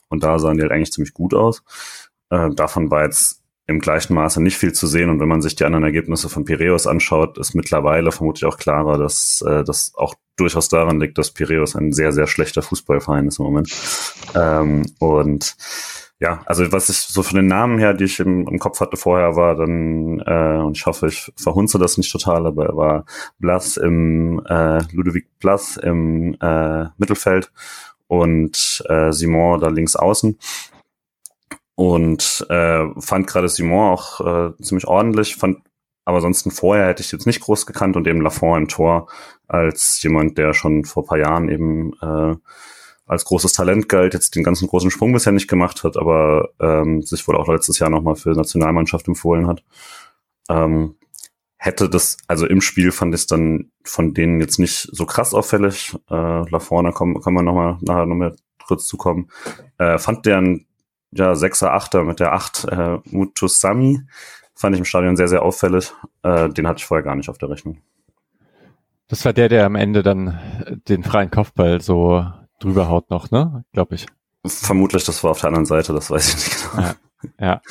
Und 0.10 0.24
da 0.24 0.38
sahen 0.38 0.58
die 0.58 0.64
halt 0.64 0.72
eigentlich 0.72 0.92
ziemlich 0.92 1.14
gut 1.16 1.34
aus. 1.34 1.64
Äh, 2.30 2.50
davon 2.52 2.92
war 2.92 3.04
jetzt 3.04 3.40
im 3.70 3.80
gleichen 3.80 4.16
Maße 4.16 4.42
nicht 4.42 4.58
viel 4.58 4.74
zu 4.74 4.88
sehen. 4.88 5.10
Und 5.10 5.20
wenn 5.20 5.28
man 5.28 5.42
sich 5.42 5.56
die 5.56 5.64
anderen 5.64 5.84
Ergebnisse 5.84 6.28
von 6.28 6.44
Piraeus 6.44 6.88
anschaut, 6.88 7.38
ist 7.38 7.54
mittlerweile 7.54 8.12
vermutlich 8.12 8.46
auch 8.46 8.58
klarer, 8.58 8.98
dass 8.98 9.44
äh, 9.48 9.64
das 9.64 9.94
auch 9.96 10.16
durchaus 10.38 10.70
daran 10.70 11.00
liegt, 11.00 11.18
dass 11.18 11.32
Piraeus 11.32 11.76
ein 11.76 11.94
sehr, 11.94 12.12
sehr 12.12 12.26
schlechter 12.26 12.64
Fußballverein 12.64 13.28
ist 13.28 13.40
im 13.40 13.46
Moment. 13.46 13.70
Ähm, 14.36 14.86
und 14.98 15.56
ja, 16.20 16.42
also 16.48 16.72
was 16.72 16.90
ich 16.90 16.98
so 16.98 17.22
von 17.22 17.36
den 17.36 17.48
Namen 17.48 17.78
her, 17.78 17.94
die 17.94 18.06
ich 18.06 18.20
im, 18.20 18.48
im 18.48 18.60
Kopf 18.60 18.82
hatte 18.82 18.98
vorher, 18.98 19.36
war 19.36 19.56
dann, 19.56 20.20
äh, 20.20 20.62
und 20.62 20.76
ich 20.76 20.86
hoffe, 20.86 21.08
ich 21.08 21.32
verhunze 21.38 21.78
das 21.78 21.98
nicht 21.98 22.12
total, 22.12 22.48
aber 22.48 22.66
er 22.66 22.76
war 22.76 23.06
Blas 23.38 23.78
im 23.78 24.42
äh, 24.48 24.82
Ludovic 24.92 25.28
Blas 25.40 25.78
im 25.78 26.36
äh, 26.42 26.86
Mittelfeld 26.98 27.52
und 28.08 28.84
äh, 28.90 29.12
Simon 29.12 29.62
da 29.62 29.70
links 29.70 29.96
außen 29.96 30.38
und 31.80 32.46
äh, 32.50 32.88
fand 33.00 33.26
gerade 33.28 33.48
Simon 33.48 33.94
auch 33.94 34.20
äh, 34.20 34.52
ziemlich 34.62 34.86
ordentlich, 34.86 35.38
fand 35.38 35.60
aber 36.04 36.18
ansonsten 36.18 36.52
vorher 36.52 36.88
hätte 36.88 37.02
ich 37.02 37.14
jetzt 37.14 37.26
nicht 37.26 37.40
groß 37.40 37.66
gekannt 37.66 37.96
und 37.96 38.06
eben 38.06 38.20
Lafont 38.20 38.58
im 38.64 38.68
Tor 38.68 39.08
als 39.48 40.04
jemand, 40.04 40.38
der 40.38 40.54
schon 40.54 40.84
vor 40.84 41.06
paar 41.06 41.20
Jahren 41.20 41.48
eben 41.48 41.94
äh, 42.02 42.36
als 43.06 43.24
großes 43.24 43.54
Talent 43.54 43.88
galt, 43.88 44.14
jetzt 44.14 44.36
den 44.36 44.44
ganzen 44.44 44.68
großen 44.68 44.92
Sprung 44.92 45.14
bisher 45.14 45.32
nicht 45.32 45.48
gemacht 45.48 45.86
hat, 45.86 45.96
aber 45.96 46.50
ähm, 46.60 47.02
sich 47.02 47.26
wohl 47.30 47.38
auch 47.38 47.48
letztes 47.48 47.80
Jahr 47.80 47.90
nochmal 47.90 48.18
für 48.18 48.32
Nationalmannschaft 48.32 49.08
empfohlen 49.08 49.48
hat. 49.48 49.64
Ähm, 50.50 50.96
hätte 51.56 51.90
das, 51.90 52.18
also 52.28 52.46
im 52.46 52.60
Spiel 52.60 52.92
fand 52.92 53.16
ich 53.16 53.22
es 53.22 53.28
dann 53.28 53.72
von 53.86 54.14
denen 54.14 54.42
jetzt 54.42 54.60
nicht 54.60 54.90
so 54.92 55.06
krass 55.06 55.34
auffällig. 55.34 55.96
Äh, 56.10 56.50
Lafont, 56.50 56.90
da 56.90 56.92
kommen, 56.92 57.22
kann 57.22 57.34
man 57.34 57.46
nochmal 57.46 57.78
nachher 57.80 58.06
nochmal 58.06 58.36
kurz 58.68 58.86
zukommen. 58.86 59.30
Äh, 59.78 59.98
fand 59.98 60.26
deren 60.26 60.66
ja, 61.12 61.36
Sechser, 61.36 61.74
Achter 61.74 62.04
mit 62.04 62.20
der 62.20 62.34
Acht 62.34 62.66
äh, 62.66 63.00
Mutusami. 63.06 64.02
Fand 64.56 64.76
ich 64.76 64.80
im 64.80 64.86
Stadion 64.86 65.16
sehr, 65.16 65.28
sehr 65.28 65.42
auffällig. 65.42 65.94
Äh, 66.24 66.50
den 66.50 66.68
hatte 66.68 66.80
ich 66.80 66.86
vorher 66.86 67.04
gar 67.04 67.16
nicht 67.16 67.30
auf 67.30 67.38
der 67.38 67.50
Rechnung. 67.50 67.82
Das 69.08 69.26
war 69.26 69.34
der, 69.34 69.50
der 69.50 69.66
am 69.66 69.76
Ende 69.76 70.04
dann 70.04 70.40
den 70.88 71.04
freien 71.04 71.32
Kopfball 71.32 71.82
so 71.82 72.26
drüber 72.60 72.90
haut 72.90 73.10
noch, 73.10 73.32
ne? 73.32 73.64
Glaube 73.74 73.96
ich. 73.96 74.06
Vermutlich, 74.46 75.04
das 75.04 75.24
war 75.24 75.32
auf 75.32 75.40
der 75.40 75.48
anderen 75.48 75.66
Seite, 75.66 75.94
das 75.94 76.12
weiß 76.12 76.30
ich 76.30 76.36
nicht 76.36 76.72
genau. 76.72 76.84
Ja, 77.40 77.62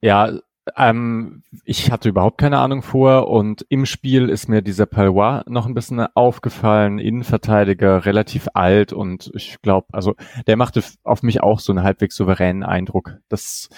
ja. 0.00 0.28
ja 0.28 0.40
ähm, 0.76 1.42
ich 1.64 1.90
hatte 1.90 2.08
überhaupt 2.08 2.38
keine 2.38 2.58
Ahnung 2.58 2.82
vor 2.82 3.28
und 3.28 3.64
im 3.68 3.86
Spiel 3.86 4.28
ist 4.28 4.48
mir 4.48 4.62
dieser 4.62 4.86
Palois 4.86 5.42
noch 5.46 5.66
ein 5.66 5.74
bisschen 5.74 6.00
aufgefallen, 6.14 6.98
Innenverteidiger, 6.98 8.04
relativ 8.06 8.48
alt 8.54 8.92
und 8.92 9.30
ich 9.34 9.60
glaube, 9.62 9.88
also 9.92 10.14
der 10.46 10.56
machte 10.56 10.82
auf 11.04 11.22
mich 11.22 11.42
auch 11.42 11.60
so 11.60 11.72
einen 11.72 11.82
halbwegs 11.82 12.16
souveränen 12.16 12.62
Eindruck. 12.62 13.18
Das 13.28 13.68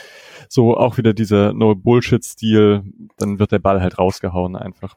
so 0.49 0.77
auch 0.77 0.99
wieder 0.99 1.15
dieser 1.15 1.53
No-Bullshit-Stil, 1.53 2.83
dann 3.19 3.39
wird 3.39 3.53
der 3.53 3.59
Ball 3.59 3.81
halt 3.81 3.99
rausgehauen 3.99 4.57
einfach. 4.57 4.97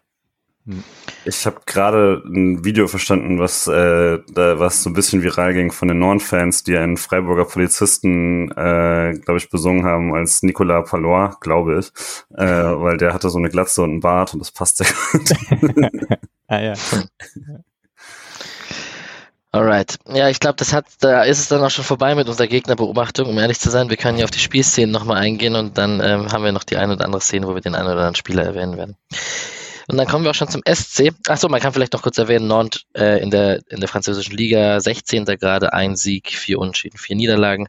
Hm. 0.65 0.83
Ich 1.25 1.45
habe 1.45 1.61
gerade 1.65 2.23
ein 2.25 2.65
Video 2.65 2.87
verstanden, 2.87 3.39
was, 3.39 3.67
äh, 3.67 4.19
da, 4.33 4.59
was 4.59 4.83
so 4.83 4.89
ein 4.89 4.93
bisschen 4.93 5.23
viral 5.23 5.53
ging 5.53 5.71
von 5.71 5.87
den 5.87 5.99
Norn-Fans, 5.99 6.63
die 6.63 6.77
einen 6.77 6.97
Freiburger 6.97 7.45
Polizisten, 7.45 8.51
äh, 8.51 9.13
glaube 9.13 9.37
ich, 9.37 9.49
besungen 9.49 9.85
haben 9.85 10.13
als 10.13 10.43
Nicolas 10.43 10.89
Palois, 10.89 11.37
glaube 11.41 11.79
ich, 11.79 11.91
äh, 12.37 12.45
weil 12.45 12.97
der 12.97 13.13
hatte 13.13 13.29
so 13.29 13.37
eine 13.37 13.49
Glatze 13.49 13.83
und 13.83 13.91
einen 13.91 13.99
Bart 14.01 14.33
und 14.33 14.39
das 14.39 14.51
passt 14.51 14.77
sehr 14.77 14.87
gut. 15.11 15.31
ah 16.47 16.59
ja. 16.59 16.73
Alright. 19.51 19.97
Ja, 20.13 20.29
ich 20.29 20.39
glaube, 20.39 20.57
das 20.57 20.73
hat, 20.73 20.85
da 20.99 21.23
ist 21.23 21.39
es 21.39 21.47
dann 21.47 21.63
auch 21.63 21.69
schon 21.69 21.85
vorbei 21.85 22.13
mit 22.13 22.27
unserer 22.27 22.47
Gegnerbeobachtung. 22.47 23.29
Um 23.29 23.37
ehrlich 23.37 23.59
zu 23.59 23.69
sein, 23.69 23.89
wir 23.89 23.97
können 23.97 24.17
ja 24.17 24.25
auf 24.25 24.31
die 24.31 24.39
Spielszenen 24.39 24.91
nochmal 24.91 25.17
eingehen 25.17 25.55
und 25.55 25.77
dann 25.77 26.01
ähm, 26.01 26.31
haben 26.31 26.43
wir 26.43 26.51
noch 26.51 26.65
die 26.65 26.75
eine 26.75 26.93
oder 26.93 27.05
andere 27.05 27.21
Szene, 27.21 27.47
wo 27.47 27.53
wir 27.53 27.61
den 27.61 27.73
einen 27.73 27.85
oder 27.85 27.93
anderen 27.93 28.15
Spieler 28.15 28.43
erwähnen 28.43 28.75
werden. 28.75 28.97
Und 29.87 29.97
dann 29.97 30.07
kommen 30.07 30.23
wir 30.23 30.31
auch 30.31 30.35
schon 30.35 30.49
zum 30.49 30.63
SC. 30.67 31.13
Achso, 31.27 31.47
man 31.47 31.61
kann 31.61 31.73
vielleicht 31.73 31.93
noch 31.93 32.01
kurz 32.01 32.17
erwähnen, 32.17 32.47
Nantes 32.47 32.85
äh, 32.95 33.21
in, 33.21 33.29
der, 33.29 33.59
in 33.69 33.79
der 33.79 33.89
französischen 33.89 34.35
Liga 34.35 34.79
16. 34.79 35.25
gerade 35.25 35.73
ein 35.73 35.95
Sieg, 35.95 36.29
vier 36.29 36.59
Unentschieden, 36.59 36.97
vier 36.97 37.15
Niederlagen. 37.15 37.67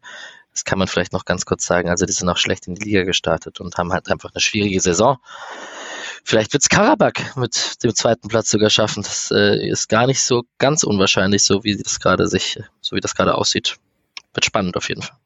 Das 0.52 0.64
kann 0.64 0.78
man 0.78 0.88
vielleicht 0.88 1.12
noch 1.12 1.26
ganz 1.26 1.44
kurz 1.44 1.66
sagen. 1.66 1.90
Also 1.90 2.06
die 2.06 2.12
sind 2.12 2.28
auch 2.30 2.38
schlecht 2.38 2.66
in 2.66 2.75
die 2.75 2.85
Liga 2.85 3.02
gestartet 3.02 3.61
und 3.61 3.76
haben 3.76 3.92
halt 3.92 4.11
einfach 4.11 4.30
eine 4.32 4.40
schwierige 4.40 4.80
Saison. 4.80 5.18
Vielleicht 6.25 6.54
wird's 6.54 6.70
Karabakh 6.70 7.37
mit 7.37 7.85
dem 7.85 7.94
zweiten 7.94 8.28
Platz 8.28 8.49
sogar 8.50 8.70
schaffen. 8.70 9.02
Das 9.02 9.30
äh, 9.30 9.68
ist 9.68 9.88
gar 9.88 10.06
nicht 10.06 10.23
so 10.23 10.44
ganz 10.58 10.82
unwahrscheinlich, 10.82 11.44
so 11.44 11.62
wie 11.62 11.76
das 11.76 12.00
gerade 12.00 12.26
sich, 12.26 12.58
so 12.80 12.96
wie 12.96 13.00
das 13.00 13.14
gerade 13.14 13.35
aussieht. 13.35 13.76
Wird 14.32 14.44
spannend 14.44 14.76
auf 14.76 14.88
jeden 14.88 15.02
Fall. 15.02 15.16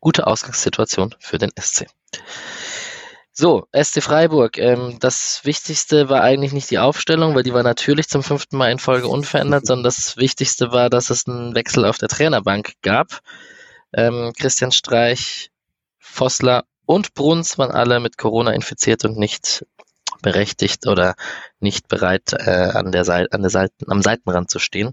Gute 0.00 0.26
Ausgangssituation 0.26 1.14
für 1.18 1.38
den 1.38 1.50
SC. 1.58 1.86
So, 3.38 3.68
SC 3.74 4.02
Freiburg. 4.02 4.56
Ähm, 4.56 4.96
das 4.98 5.44
Wichtigste 5.44 6.08
war 6.08 6.22
eigentlich 6.22 6.54
nicht 6.54 6.70
die 6.70 6.78
Aufstellung, 6.78 7.34
weil 7.34 7.42
die 7.42 7.52
war 7.52 7.62
natürlich 7.62 8.08
zum 8.08 8.22
fünften 8.22 8.56
Mal 8.56 8.72
in 8.72 8.78
Folge 8.78 9.08
unverändert, 9.08 9.66
sondern 9.66 9.84
das 9.84 10.16
Wichtigste 10.16 10.72
war, 10.72 10.88
dass 10.88 11.10
es 11.10 11.26
einen 11.28 11.54
Wechsel 11.54 11.84
auf 11.84 11.98
der 11.98 12.08
Trainerbank 12.08 12.72
gab. 12.80 13.20
Ähm, 13.92 14.32
Christian 14.38 14.72
Streich, 14.72 15.50
Vossler 15.98 16.64
und 16.86 17.12
Bruns 17.12 17.58
waren 17.58 17.72
alle 17.72 18.00
mit 18.00 18.16
Corona 18.16 18.52
infiziert 18.52 19.04
und 19.04 19.18
nicht 19.18 19.66
berechtigt 20.26 20.88
oder 20.88 21.14
nicht 21.60 21.86
bereit, 21.86 22.32
äh, 22.32 22.50
an 22.74 22.90
der 22.90 23.04
Seite, 23.04 23.30
an 23.30 23.42
der 23.42 23.50
Seiten, 23.50 23.88
am 23.88 24.02
Seitenrand 24.02 24.50
zu 24.50 24.58
stehen. 24.58 24.92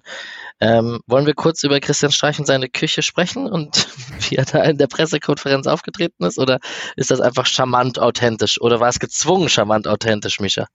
Ähm, 0.60 1.00
wollen 1.08 1.26
wir 1.26 1.34
kurz 1.34 1.64
über 1.64 1.80
Christian 1.80 2.12
Streich 2.12 2.38
und 2.38 2.46
seine 2.46 2.70
Küche 2.70 3.02
sprechen 3.02 3.48
und 3.48 3.88
wie 4.30 4.36
er 4.36 4.46
da 4.46 4.62
in 4.62 4.78
der 4.78 4.86
Pressekonferenz 4.86 5.66
aufgetreten 5.66 6.24
ist? 6.24 6.38
Oder 6.38 6.60
ist 6.96 7.10
das 7.10 7.20
einfach 7.20 7.48
charmant 7.48 7.98
authentisch? 7.98 8.62
Oder 8.62 8.80
war 8.80 8.90
es 8.90 9.00
gezwungen 9.00 9.50
charmant 9.50 9.88
authentisch, 9.88 10.40
Micha? 10.40 10.68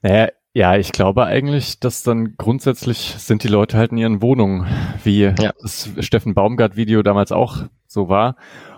Naja, 0.00 0.30
ja, 0.52 0.76
ich 0.76 0.90
glaube 0.90 1.24
eigentlich, 1.24 1.78
dass 1.78 2.02
dann 2.02 2.34
grundsätzlich 2.36 3.14
sind 3.18 3.44
die 3.44 3.48
Leute 3.48 3.78
halt 3.78 3.92
in 3.92 3.98
ihren 3.98 4.20
Wohnungen, 4.20 4.66
wie 5.04 5.20
ja. 5.20 5.52
das 5.62 5.90
Steffen 6.00 6.34
Baumgart-Video 6.34 7.04
damals 7.04 7.30
auch 7.30 7.58
so 7.86 8.08
war. 8.08 8.34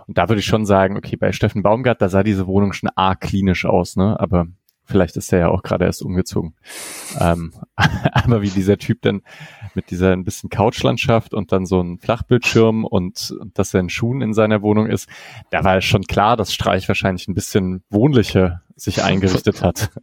Und 0.06 0.18
da 0.18 0.28
würde 0.28 0.40
ich 0.40 0.46
schon 0.46 0.66
sagen, 0.66 0.96
okay, 0.96 1.16
bei 1.16 1.32
Steffen 1.32 1.62
Baumgart, 1.62 2.00
da 2.02 2.08
sah 2.08 2.22
diese 2.22 2.46
Wohnung 2.46 2.72
schon 2.72 2.90
arg 2.94 3.20
klinisch 3.20 3.64
aus, 3.64 3.96
ne? 3.96 4.18
Aber 4.20 4.46
vielleicht 4.84 5.16
ist 5.16 5.32
er 5.32 5.38
ja 5.38 5.48
auch 5.48 5.62
gerade 5.62 5.84
erst 5.84 6.02
umgezogen. 6.02 6.54
Ähm, 7.18 7.52
aber 7.76 8.42
wie 8.42 8.50
dieser 8.50 8.78
Typ 8.78 9.02
dann 9.02 9.22
mit 9.74 9.90
dieser 9.90 10.12
ein 10.12 10.24
bisschen 10.24 10.50
Couchlandschaft 10.50 11.34
und 11.34 11.52
dann 11.52 11.66
so 11.66 11.80
ein 11.80 11.98
Flachbildschirm 11.98 12.84
und, 12.84 13.34
und 13.40 13.58
dass 13.58 13.74
er 13.74 13.80
in 13.80 13.88
Schuhen 13.88 14.20
in 14.20 14.34
seiner 14.34 14.62
Wohnung 14.62 14.86
ist, 14.86 15.08
da 15.50 15.64
war 15.64 15.78
es 15.78 15.84
schon 15.84 16.02
klar, 16.02 16.36
dass 16.36 16.52
Streich 16.52 16.86
wahrscheinlich 16.88 17.28
ein 17.28 17.34
bisschen 17.34 17.82
wohnlicher 17.90 18.62
sich 18.76 19.02
eingerichtet 19.02 19.62
hat. 19.62 19.90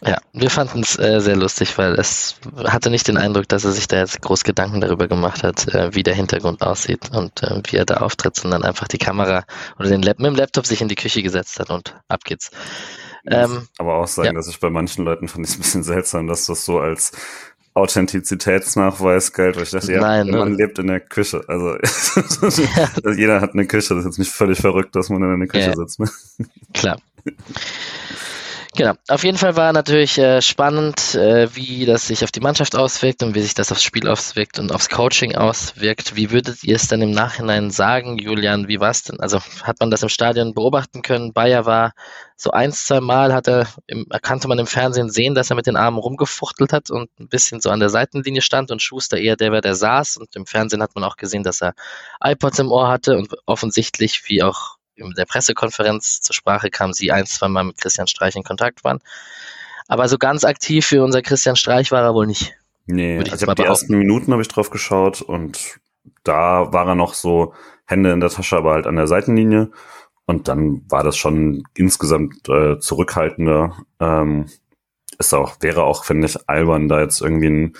Ja, 0.00 0.18
wir 0.32 0.50
fanden 0.50 0.80
es 0.80 0.98
äh, 0.98 1.20
sehr 1.20 1.36
lustig, 1.36 1.76
weil 1.78 1.94
es 1.94 2.36
hatte 2.64 2.90
nicht 2.90 3.08
den 3.08 3.16
Eindruck, 3.16 3.48
dass 3.48 3.64
er 3.64 3.72
sich 3.72 3.88
da 3.88 3.98
jetzt 3.98 4.20
groß 4.22 4.44
Gedanken 4.44 4.80
darüber 4.80 5.08
gemacht 5.08 5.42
hat, 5.42 5.66
äh, 5.74 5.94
wie 5.94 6.02
der 6.02 6.14
Hintergrund 6.14 6.62
aussieht 6.62 7.10
und 7.12 7.42
äh, 7.42 7.62
wie 7.66 7.76
er 7.76 7.84
da 7.84 7.98
auftritt, 7.98 8.36
sondern 8.36 8.62
einfach 8.62 8.88
die 8.88 8.98
Kamera 8.98 9.44
oder 9.78 9.88
den 9.88 10.02
Lab 10.02 10.18
mit 10.18 10.26
dem 10.26 10.36
Laptop 10.36 10.66
sich 10.66 10.80
in 10.80 10.88
die 10.88 10.94
Küche 10.94 11.22
gesetzt 11.22 11.58
hat 11.58 11.70
und 11.70 11.94
ab 12.08 12.24
geht's. 12.24 12.50
Ähm, 13.26 13.68
aber 13.78 13.96
auch 13.96 14.06
sagen, 14.06 14.28
ja. 14.28 14.32
dass 14.32 14.48
ich 14.48 14.60
bei 14.60 14.70
manchen 14.70 15.04
Leuten 15.04 15.28
fand 15.28 15.44
ich 15.44 15.52
es 15.52 15.58
ein 15.58 15.62
bisschen 15.62 15.82
seltsam, 15.82 16.26
dass 16.26 16.46
das 16.46 16.64
so 16.64 16.78
als 16.78 17.12
Authentizitätsnachweis 17.74 19.32
galt, 19.32 19.56
weil 19.56 19.62
ich 19.64 19.70
dachte, 19.70 19.92
ja, 19.92 20.00
Nein, 20.00 20.30
man 20.30 20.52
ne? 20.52 20.56
lebt 20.56 20.78
in 20.78 20.88
der 20.88 21.00
Küche. 21.00 21.44
Also 21.46 21.76
ja. 22.76 23.12
jeder 23.12 23.40
hat 23.40 23.52
eine 23.54 23.66
Küche, 23.66 23.94
das 23.94 24.00
ist 24.00 24.06
jetzt 24.06 24.18
nicht 24.18 24.32
völlig 24.32 24.58
verrückt, 24.58 24.96
dass 24.96 25.10
man 25.10 25.22
in 25.22 25.40
der 25.40 25.48
Küche 25.48 25.70
ja. 25.70 25.76
sitzt. 25.76 26.00
Ne? 26.00 26.08
Klar. 26.74 26.98
Genau. 28.78 28.94
Auf 29.08 29.24
jeden 29.24 29.36
Fall 29.36 29.56
war 29.56 29.72
natürlich 29.72 30.18
äh, 30.18 30.40
spannend, 30.40 31.16
äh, 31.16 31.52
wie 31.56 31.84
das 31.84 32.06
sich 32.06 32.22
auf 32.22 32.30
die 32.30 32.38
Mannschaft 32.38 32.76
auswirkt 32.76 33.24
und 33.24 33.34
wie 33.34 33.40
sich 33.40 33.54
das 33.54 33.72
aufs 33.72 33.82
Spiel 33.82 34.06
auswirkt 34.06 34.60
und 34.60 34.70
aufs 34.70 34.88
Coaching 34.88 35.34
auswirkt. 35.34 36.14
Wie 36.14 36.30
würdet 36.30 36.62
ihr 36.62 36.76
es 36.76 36.86
dann 36.86 37.02
im 37.02 37.10
Nachhinein 37.10 37.72
sagen, 37.72 38.18
Julian? 38.18 38.68
Wie 38.68 38.78
war 38.78 38.90
es 38.90 39.02
denn? 39.02 39.18
Also 39.18 39.40
hat 39.64 39.80
man 39.80 39.90
das 39.90 40.04
im 40.04 40.08
Stadion 40.08 40.54
beobachten 40.54 41.02
können? 41.02 41.32
Bayer 41.32 41.66
war 41.66 41.90
so 42.36 42.52
ein, 42.52 42.70
zwei 42.70 43.00
Mal 43.00 43.34
hat 43.34 43.48
er, 43.48 43.66
im, 43.88 44.06
konnte 44.22 44.46
man 44.46 44.60
im 44.60 44.68
Fernsehen 44.68 45.10
sehen, 45.10 45.34
dass 45.34 45.50
er 45.50 45.56
mit 45.56 45.66
den 45.66 45.74
Armen 45.74 45.98
rumgefuchtelt 45.98 46.72
hat 46.72 46.88
und 46.88 47.10
ein 47.18 47.26
bisschen 47.26 47.60
so 47.60 47.70
an 47.70 47.80
der 47.80 47.90
Seitenlinie 47.90 48.42
stand 48.42 48.70
und 48.70 48.80
Schuster 48.80 49.18
eher 49.18 49.34
der 49.34 49.50
war, 49.50 49.60
der 49.60 49.74
saß. 49.74 50.18
Und 50.18 50.36
im 50.36 50.46
Fernsehen 50.46 50.84
hat 50.84 50.94
man 50.94 51.02
auch 51.02 51.16
gesehen, 51.16 51.42
dass 51.42 51.62
er 51.62 51.74
iPods 52.22 52.60
im 52.60 52.70
Ohr 52.70 52.86
hatte 52.86 53.16
und 53.16 53.34
offensichtlich, 53.44 54.22
wie 54.28 54.44
auch 54.44 54.77
in 54.98 55.12
der 55.12 55.24
Pressekonferenz 55.24 56.20
zur 56.20 56.34
Sprache 56.34 56.70
kam, 56.70 56.92
sie 56.92 57.12
ein, 57.12 57.26
zwei 57.26 57.48
Mal 57.48 57.64
mit 57.64 57.78
Christian 57.78 58.06
Streich 58.06 58.36
in 58.36 58.44
Kontakt 58.44 58.84
waren. 58.84 59.00
Aber 59.86 60.08
so 60.08 60.18
ganz 60.18 60.44
aktiv 60.44 60.86
für 60.86 61.02
unser 61.02 61.22
Christian 61.22 61.56
Streich 61.56 61.90
war 61.90 62.02
er 62.02 62.14
wohl 62.14 62.26
nicht. 62.26 62.54
Nee, 62.86 63.20
ich 63.20 63.32
also 63.32 63.46
ich 63.46 63.54
die 63.54 63.62
ersten 63.62 63.98
Minuten 63.98 64.32
habe 64.32 64.42
ich 64.42 64.48
drauf 64.48 64.70
geschaut 64.70 65.22
und 65.22 65.78
da 66.24 66.72
war 66.72 66.88
er 66.88 66.94
noch 66.94 67.14
so 67.14 67.54
Hände 67.86 68.12
in 68.12 68.20
der 68.20 68.30
Tasche, 68.30 68.56
aber 68.56 68.72
halt 68.72 68.86
an 68.86 68.96
der 68.96 69.06
Seitenlinie. 69.06 69.70
Und 70.26 70.48
dann 70.48 70.82
war 70.88 71.02
das 71.02 71.16
schon 71.16 71.64
insgesamt 71.74 72.48
äh, 72.48 72.78
zurückhaltender. 72.78 73.76
Ähm, 73.98 74.46
ist 75.18 75.34
auch, 75.34 75.56
wäre 75.60 75.84
auch, 75.84 76.04
finde 76.04 76.26
ich, 76.26 76.48
albern, 76.48 76.88
da 76.88 77.00
jetzt 77.00 77.22
irgendwie 77.22 77.48
ein, 77.48 77.72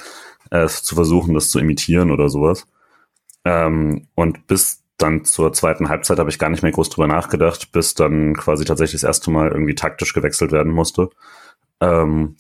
äh, 0.51 0.67
zu 0.67 0.95
versuchen, 0.95 1.35
das 1.35 1.51
zu 1.51 1.59
imitieren 1.59 2.11
oder 2.11 2.31
sowas. 2.31 2.67
Ähm, 3.45 4.09
und 4.15 4.47
bis 4.47 4.83
dann 4.99 5.25
zur 5.25 5.53
zweiten 5.53 5.89
Halbzeit 5.89 6.19
habe 6.19 6.29
ich 6.29 6.39
gar 6.39 6.51
nicht 6.51 6.63
mehr 6.63 6.73
groß 6.73 6.91
drüber 6.91 7.07
nachgedacht, 7.07 7.73
bis 7.73 7.95
dann 7.95 8.35
quasi 8.35 8.65
tatsächlich 8.65 9.01
das 9.01 9.09
erste 9.09 9.31
Mal 9.31 9.49
irgendwie 9.49 9.75
taktisch 9.75 10.13
gewechselt 10.13 10.53
werden 10.53 10.73
musste. 10.73 11.11
Ähm, 11.81 12.37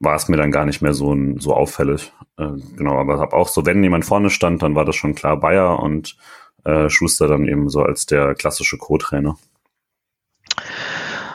war 0.00 0.16
es 0.16 0.28
mir 0.28 0.36
dann 0.36 0.50
gar 0.50 0.64
nicht 0.64 0.82
mehr 0.82 0.94
so, 0.94 1.16
so 1.36 1.54
auffällig. 1.54 2.12
Äh, 2.36 2.48
genau, 2.76 2.98
aber 2.98 3.18
habe 3.18 3.36
auch 3.36 3.48
so, 3.48 3.64
wenn 3.64 3.82
jemand 3.82 4.04
vorne 4.04 4.30
stand, 4.30 4.62
dann 4.62 4.74
war 4.74 4.84
das 4.84 4.96
schon 4.96 5.14
klar 5.14 5.38
Bayer 5.38 5.78
und 5.80 6.16
äh, 6.64 6.88
Schuster 6.88 7.28
dann 7.28 7.46
eben 7.46 7.68
so 7.68 7.82
als 7.82 8.06
der 8.06 8.34
klassische 8.34 8.76
Co-Trainer. 8.76 9.38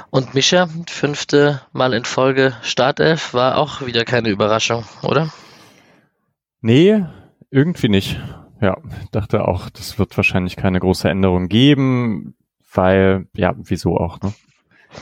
Und 0.10 0.34
Mischa, 0.34 0.67
fünfte 0.88 1.62
Mal 1.74 1.94
in 1.94 2.05
Folge 2.05 2.55
Startelf, 2.62 3.34
war 3.34 3.58
auch 3.58 3.86
wieder 3.86 4.05
keine 4.05 4.29
Überraschung, 4.29 4.84
oder? 5.03 5.29
Nee, 6.62 7.05
irgendwie 7.51 7.89
nicht. 7.89 8.20
Ja, 8.65 8.77
dachte 9.12 9.48
auch, 9.48 9.69
das 9.69 10.00
wird 10.00 10.17
wahrscheinlich 10.17 10.55
keine 10.55 10.79
große 10.79 11.07
Änderung 11.07 11.50
geben, 11.50 12.36
weil, 12.74 13.27
ja, 13.36 13.53
wieso 13.57 13.95
auch, 13.98 14.19
ne? 14.22 14.34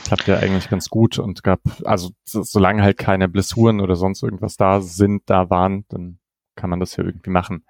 Klappt 0.04 0.26
ja 0.26 0.36
eigentlich 0.36 0.68
ganz 0.68 0.90
gut 0.90 1.18
und 1.18 1.42
gab, 1.42 1.60
also 1.84 2.10
solange 2.26 2.82
halt 2.82 2.98
keine 2.98 3.26
Blessuren 3.26 3.80
oder 3.80 3.96
sonst 3.96 4.22
irgendwas 4.22 4.58
da 4.58 4.82
sind, 4.82 5.22
da 5.30 5.48
waren, 5.48 5.86
dann 5.88 6.18
kann 6.56 6.68
man 6.68 6.78
das 6.78 6.94
ja 6.96 7.04
irgendwie 7.04 7.30
machen. 7.30 7.64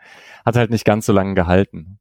Hat 0.44 0.56
halt 0.56 0.70
nicht 0.70 0.84
ganz 0.84 1.06
so 1.06 1.12
lange 1.12 1.34
gehalten. 1.34 2.00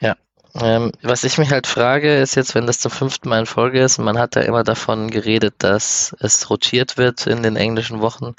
Ja, 0.00 0.16
ähm, 0.54 0.92
was 1.00 1.24
ich 1.24 1.38
mich 1.38 1.50
halt 1.50 1.66
frage, 1.66 2.16
ist 2.16 2.34
jetzt, 2.34 2.54
wenn 2.54 2.66
das 2.66 2.78
zum 2.78 2.90
fünften 2.90 3.30
Mal 3.30 3.40
in 3.40 3.46
Folge 3.46 3.80
ist, 3.80 3.96
man 3.96 4.18
hat 4.18 4.36
ja 4.36 4.42
immer 4.42 4.64
davon 4.64 5.08
geredet, 5.08 5.54
dass 5.60 6.14
es 6.20 6.50
rotiert 6.50 6.98
wird 6.98 7.26
in 7.26 7.42
den 7.42 7.56
englischen 7.56 8.02
Wochen, 8.02 8.34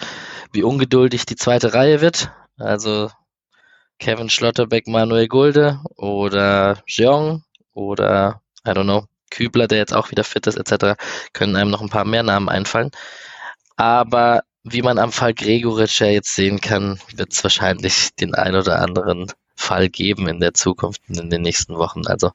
wie 0.52 0.62
ungeduldig 0.62 1.26
die 1.26 1.38
zweite 1.38 1.74
Reihe 1.74 2.02
wird. 2.02 2.32
Also 2.58 3.10
Kevin 4.00 4.30
Schlotterbeck, 4.30 4.88
Manuel 4.88 5.28
Gulde 5.28 5.80
oder 5.96 6.84
Jeong 6.88 7.44
oder, 7.74 8.42
I 8.68 8.72
don't 8.72 8.84
know, 8.84 9.06
Kübler, 9.32 9.68
der 9.68 9.80
jetzt 9.80 9.94
auch 9.94 10.12
wieder 10.12 10.24
fit 10.24 10.48
ist, 10.48 10.58
etc., 10.58 10.98
können 11.34 11.56
einem 11.56 11.72
noch 11.72 11.82
ein 11.82 11.90
paar 11.90 12.06
mehr 12.06 12.24
Namen 12.24 12.50
einfallen. 12.50 12.92
Aber 13.76 14.42
wie 14.64 14.82
man 14.82 14.98
am 14.98 15.12
Fall 15.12 15.34
Gregoritsch 15.34 16.02
ja 16.02 16.08
jetzt 16.08 16.36
sehen 16.36 16.62
kann, 16.62 17.00
wird 17.16 17.34
es 17.34 17.44
wahrscheinlich 17.44 18.16
den 18.16 18.34
ein 18.34 18.56
oder 18.56 18.82
anderen 18.82 19.32
Fall 19.56 19.90
geben 19.90 20.28
in 20.28 20.40
der 20.40 20.54
Zukunft, 20.54 21.02
in 21.08 21.30
den 21.30 21.42
nächsten 21.42 21.76
Wochen. 21.78 22.08
Also 22.08 22.32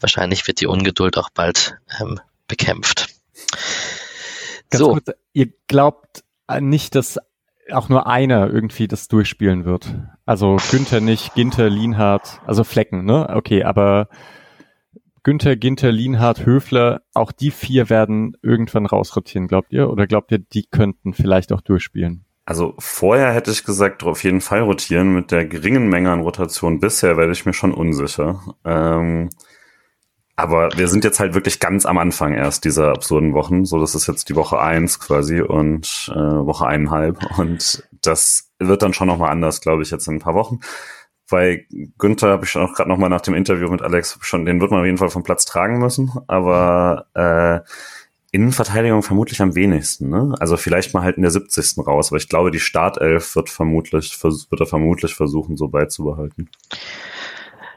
wahrscheinlich 0.00 0.46
wird 0.46 0.60
die 0.60 0.66
Ungeduld 0.66 1.16
auch 1.18 1.30
bald 1.30 1.76
ähm, 2.00 2.20
bekämpft. 2.48 3.08
Ganz 4.70 4.78
so. 4.78 4.92
Kurz, 4.92 5.10
ihr 5.32 5.48
glaubt 5.66 6.22
nicht, 6.60 6.94
dass 6.94 7.18
auch 7.72 7.88
nur 7.88 8.06
einer 8.06 8.50
irgendwie 8.50 8.88
das 8.88 9.08
durchspielen 9.08 9.64
wird. 9.64 9.94
Also 10.26 10.56
Günther 10.70 11.00
nicht, 11.00 11.34
Ginter, 11.34 11.70
Lienhardt, 11.70 12.40
also 12.46 12.64
Flecken, 12.64 13.04
ne? 13.04 13.28
Okay, 13.30 13.64
aber 13.64 14.08
Günther, 15.22 15.56
Ginter, 15.56 15.90
Lienhardt, 15.90 16.44
Höfler, 16.44 17.00
auch 17.14 17.32
die 17.32 17.50
vier 17.50 17.88
werden 17.88 18.36
irgendwann 18.42 18.84
rausrotieren, 18.84 19.48
glaubt 19.48 19.72
ihr? 19.72 19.88
Oder 19.88 20.06
glaubt 20.06 20.30
ihr, 20.32 20.38
die 20.38 20.66
könnten 20.66 21.14
vielleicht 21.14 21.52
auch 21.52 21.62
durchspielen? 21.62 22.26
Also 22.46 22.74
vorher 22.78 23.32
hätte 23.32 23.50
ich 23.50 23.64
gesagt, 23.64 24.02
auf 24.02 24.22
jeden 24.22 24.42
Fall 24.42 24.60
rotieren. 24.60 25.14
Mit 25.14 25.30
der 25.30 25.46
geringen 25.46 25.88
Menge 25.88 26.10
an 26.10 26.20
Rotation 26.20 26.78
bisher 26.78 27.16
werde 27.16 27.32
ich 27.32 27.46
mir 27.46 27.54
schon 27.54 27.72
unsicher. 27.72 28.42
Ähm, 28.66 29.30
aber 30.36 30.70
wir 30.76 30.88
sind 30.88 31.04
jetzt 31.04 31.20
halt 31.20 31.34
wirklich 31.34 31.60
ganz 31.60 31.86
am 31.86 31.98
Anfang 31.98 32.32
erst 32.32 32.64
dieser 32.64 32.90
absurden 32.90 33.34
Wochen. 33.34 33.64
So, 33.64 33.78
das 33.78 33.94
ist 33.94 34.08
jetzt 34.08 34.28
die 34.28 34.34
Woche 34.34 34.60
eins 34.60 34.98
quasi 34.98 35.40
und 35.40 36.10
äh, 36.12 36.18
Woche 36.18 36.66
eineinhalb. 36.66 37.38
Und 37.38 37.86
das 38.02 38.50
wird 38.58 38.82
dann 38.82 38.94
schon 38.94 39.06
nochmal 39.06 39.30
anders, 39.30 39.60
glaube 39.60 39.82
ich, 39.82 39.90
jetzt 39.90 40.08
in 40.08 40.16
ein 40.16 40.20
paar 40.20 40.34
Wochen. 40.34 40.58
Bei 41.30 41.66
Günther 41.98 42.30
habe 42.30 42.44
ich 42.44 42.56
auch 42.56 42.74
gerade 42.74 42.90
nochmal 42.90 43.10
nach 43.10 43.20
dem 43.20 43.34
Interview 43.34 43.68
mit 43.68 43.80
Alex 43.80 44.18
schon, 44.20 44.44
den 44.44 44.60
wird 44.60 44.70
man 44.70 44.80
auf 44.80 44.86
jeden 44.86 44.98
Fall 44.98 45.08
vom 45.08 45.22
Platz 45.22 45.44
tragen 45.44 45.78
müssen. 45.78 46.12
Aber 46.26 47.06
äh, 47.14 47.60
Innenverteidigung 48.32 49.04
vermutlich 49.04 49.40
am 49.40 49.54
wenigsten, 49.54 50.10
ne? 50.10 50.34
Also 50.40 50.56
vielleicht 50.56 50.92
mal 50.92 51.04
halt 51.04 51.16
in 51.16 51.22
der 51.22 51.30
70. 51.30 51.86
raus, 51.86 52.08
aber 52.10 52.16
ich 52.16 52.28
glaube, 52.28 52.50
die 52.50 52.58
Startelf 52.58 53.36
wird 53.36 53.48
vermutlich, 53.48 54.18
wird 54.22 54.60
er 54.60 54.66
vermutlich 54.66 55.14
versuchen, 55.14 55.56
so 55.56 55.68
beizubehalten. 55.68 56.50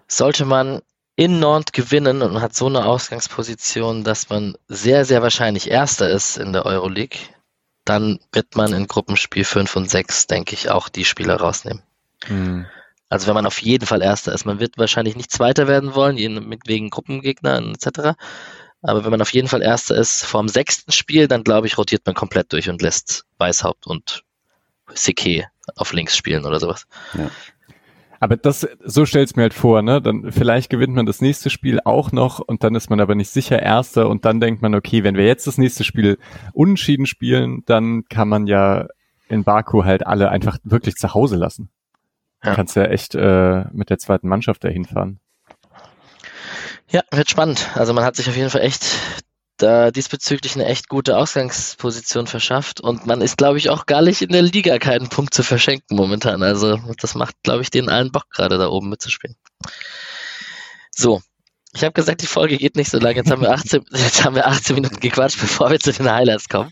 Sollte 0.07 0.45
man 0.45 0.81
in 1.17 1.39
Nantes 1.39 1.73
gewinnen 1.73 2.21
und 2.21 2.41
hat 2.41 2.55
so 2.55 2.67
eine 2.67 2.85
Ausgangsposition, 2.85 4.03
dass 4.03 4.29
man 4.29 4.55
sehr, 4.67 5.03
sehr 5.03 5.23
wahrscheinlich 5.23 5.69
Erster 5.69 6.09
ist 6.09 6.37
in 6.37 6.53
der 6.53 6.65
Euroleague, 6.65 7.17
dann 7.83 8.19
wird 8.31 8.55
man 8.55 8.71
in 8.71 8.87
Gruppenspiel 8.87 9.43
5 9.43 9.75
und 9.75 9.89
6, 9.89 10.27
denke 10.27 10.53
ich, 10.53 10.69
auch 10.69 10.89
die 10.89 11.05
Spieler 11.05 11.37
rausnehmen. 11.37 11.81
Mhm. 12.27 12.67
Also 13.09 13.25
wenn 13.27 13.33
man 13.33 13.47
auf 13.47 13.61
jeden 13.61 13.87
Fall 13.87 14.03
Erster 14.03 14.31
ist. 14.31 14.45
Man 14.45 14.59
wird 14.59 14.77
wahrscheinlich 14.77 15.15
nicht 15.15 15.31
Zweiter 15.31 15.67
werden 15.67 15.95
wollen, 15.95 16.17
wegen 16.65 16.89
Gruppengegnern 16.91 17.73
etc. 17.73 18.15
Aber 18.83 19.03
wenn 19.03 19.11
man 19.11 19.21
auf 19.21 19.33
jeden 19.33 19.47
Fall 19.47 19.63
Erster 19.63 19.95
ist 19.95 20.23
vorm 20.23 20.47
sechsten 20.47 20.91
Spiel, 20.91 21.27
dann 21.27 21.43
glaube 21.43 21.65
ich, 21.65 21.79
rotiert 21.79 22.05
man 22.05 22.13
komplett 22.13 22.53
durch 22.53 22.69
und 22.69 22.81
lässt 22.83 23.25
Weißhaupt 23.39 23.87
und 23.87 24.23
Sike 24.93 25.47
auf 25.75 25.93
links 25.93 26.15
spielen 26.15 26.45
oder 26.45 26.59
sowas. 26.59 26.85
Ja. 27.13 27.31
Aber 28.19 28.37
das, 28.37 28.67
so 28.83 29.05
stell's 29.05 29.35
mir 29.35 29.43
halt 29.43 29.53
vor, 29.53 29.81
ne? 29.81 30.01
Dann 30.01 30.31
vielleicht 30.31 30.69
gewinnt 30.69 30.95
man 30.95 31.05
das 31.05 31.21
nächste 31.21 31.49
Spiel 31.49 31.79
auch 31.83 32.11
noch 32.11 32.39
und 32.39 32.63
dann 32.63 32.75
ist 32.75 32.89
man 32.89 32.99
aber 32.99 33.15
nicht 33.15 33.29
sicher 33.29 33.61
Erster 33.61 34.09
und 34.09 34.25
dann 34.25 34.39
denkt 34.39 34.61
man, 34.61 34.75
okay, 34.75 35.03
wenn 35.03 35.15
wir 35.15 35.25
jetzt 35.25 35.47
das 35.47 35.57
nächste 35.57 35.83
Spiel 35.83 36.17
unentschieden 36.53 37.05
spielen, 37.05 37.63
dann 37.65 38.05
kann 38.09 38.27
man 38.27 38.47
ja 38.47 38.87
in 39.29 39.43
Baku 39.43 39.83
halt 39.83 40.07
alle 40.07 40.29
einfach 40.29 40.57
wirklich 40.63 40.95
zu 40.95 41.13
Hause 41.13 41.35
lassen. 41.35 41.69
Ja. 42.43 42.55
Kannst 42.55 42.75
ja 42.75 42.85
echt 42.85 43.15
äh, 43.15 43.65
mit 43.71 43.89
der 43.89 43.97
zweiten 43.97 44.27
Mannschaft 44.27 44.63
dahin 44.63 44.85
fahren. 44.85 45.19
Ja, 46.89 47.01
wird 47.11 47.29
spannend. 47.29 47.69
Also 47.75 47.93
man 47.93 48.05
hat 48.05 48.15
sich 48.15 48.29
auf 48.29 48.37
jeden 48.37 48.49
Fall 48.49 48.61
echt 48.61 48.85
da 49.57 49.91
diesbezüglich 49.91 50.55
eine 50.55 50.65
echt 50.65 50.87
gute 50.87 51.17
Ausgangsposition 51.17 52.27
verschafft 52.27 52.81
und 52.81 53.05
man 53.05 53.21
ist, 53.21 53.37
glaube 53.37 53.57
ich, 53.57 53.69
auch 53.69 53.85
gar 53.85 54.01
nicht 54.01 54.21
in 54.21 54.29
der 54.29 54.41
Liga 54.41 54.77
keinen 54.79 55.09
Punkt 55.09 55.33
zu 55.33 55.43
verschenken 55.43 55.95
momentan. 55.95 56.43
Also 56.43 56.79
das 56.99 57.15
macht, 57.15 57.35
glaube 57.43 57.61
ich, 57.61 57.69
den 57.69 57.89
allen 57.89 58.11
Bock 58.11 58.29
gerade 58.31 58.57
da 58.57 58.67
oben 58.69 58.89
mitzuspielen. 58.89 59.35
So, 60.91 61.21
ich 61.73 61.83
habe 61.83 61.93
gesagt, 61.93 62.21
die 62.21 62.27
Folge 62.27 62.57
geht 62.57 62.75
nicht 62.75 62.89
so 62.89 62.97
lange. 62.97 63.17
Jetzt 63.17 63.29
haben 63.29 63.41
wir 63.41 63.51
18, 63.51 63.85
jetzt 63.91 64.23
haben 64.23 64.35
wir 64.35 64.47
18 64.47 64.75
Minuten 64.75 64.99
gequatscht, 64.99 65.39
bevor 65.41 65.69
wir 65.69 65.79
zu 65.79 65.91
den 65.91 66.11
Highlights 66.11 66.49
kommen. 66.49 66.71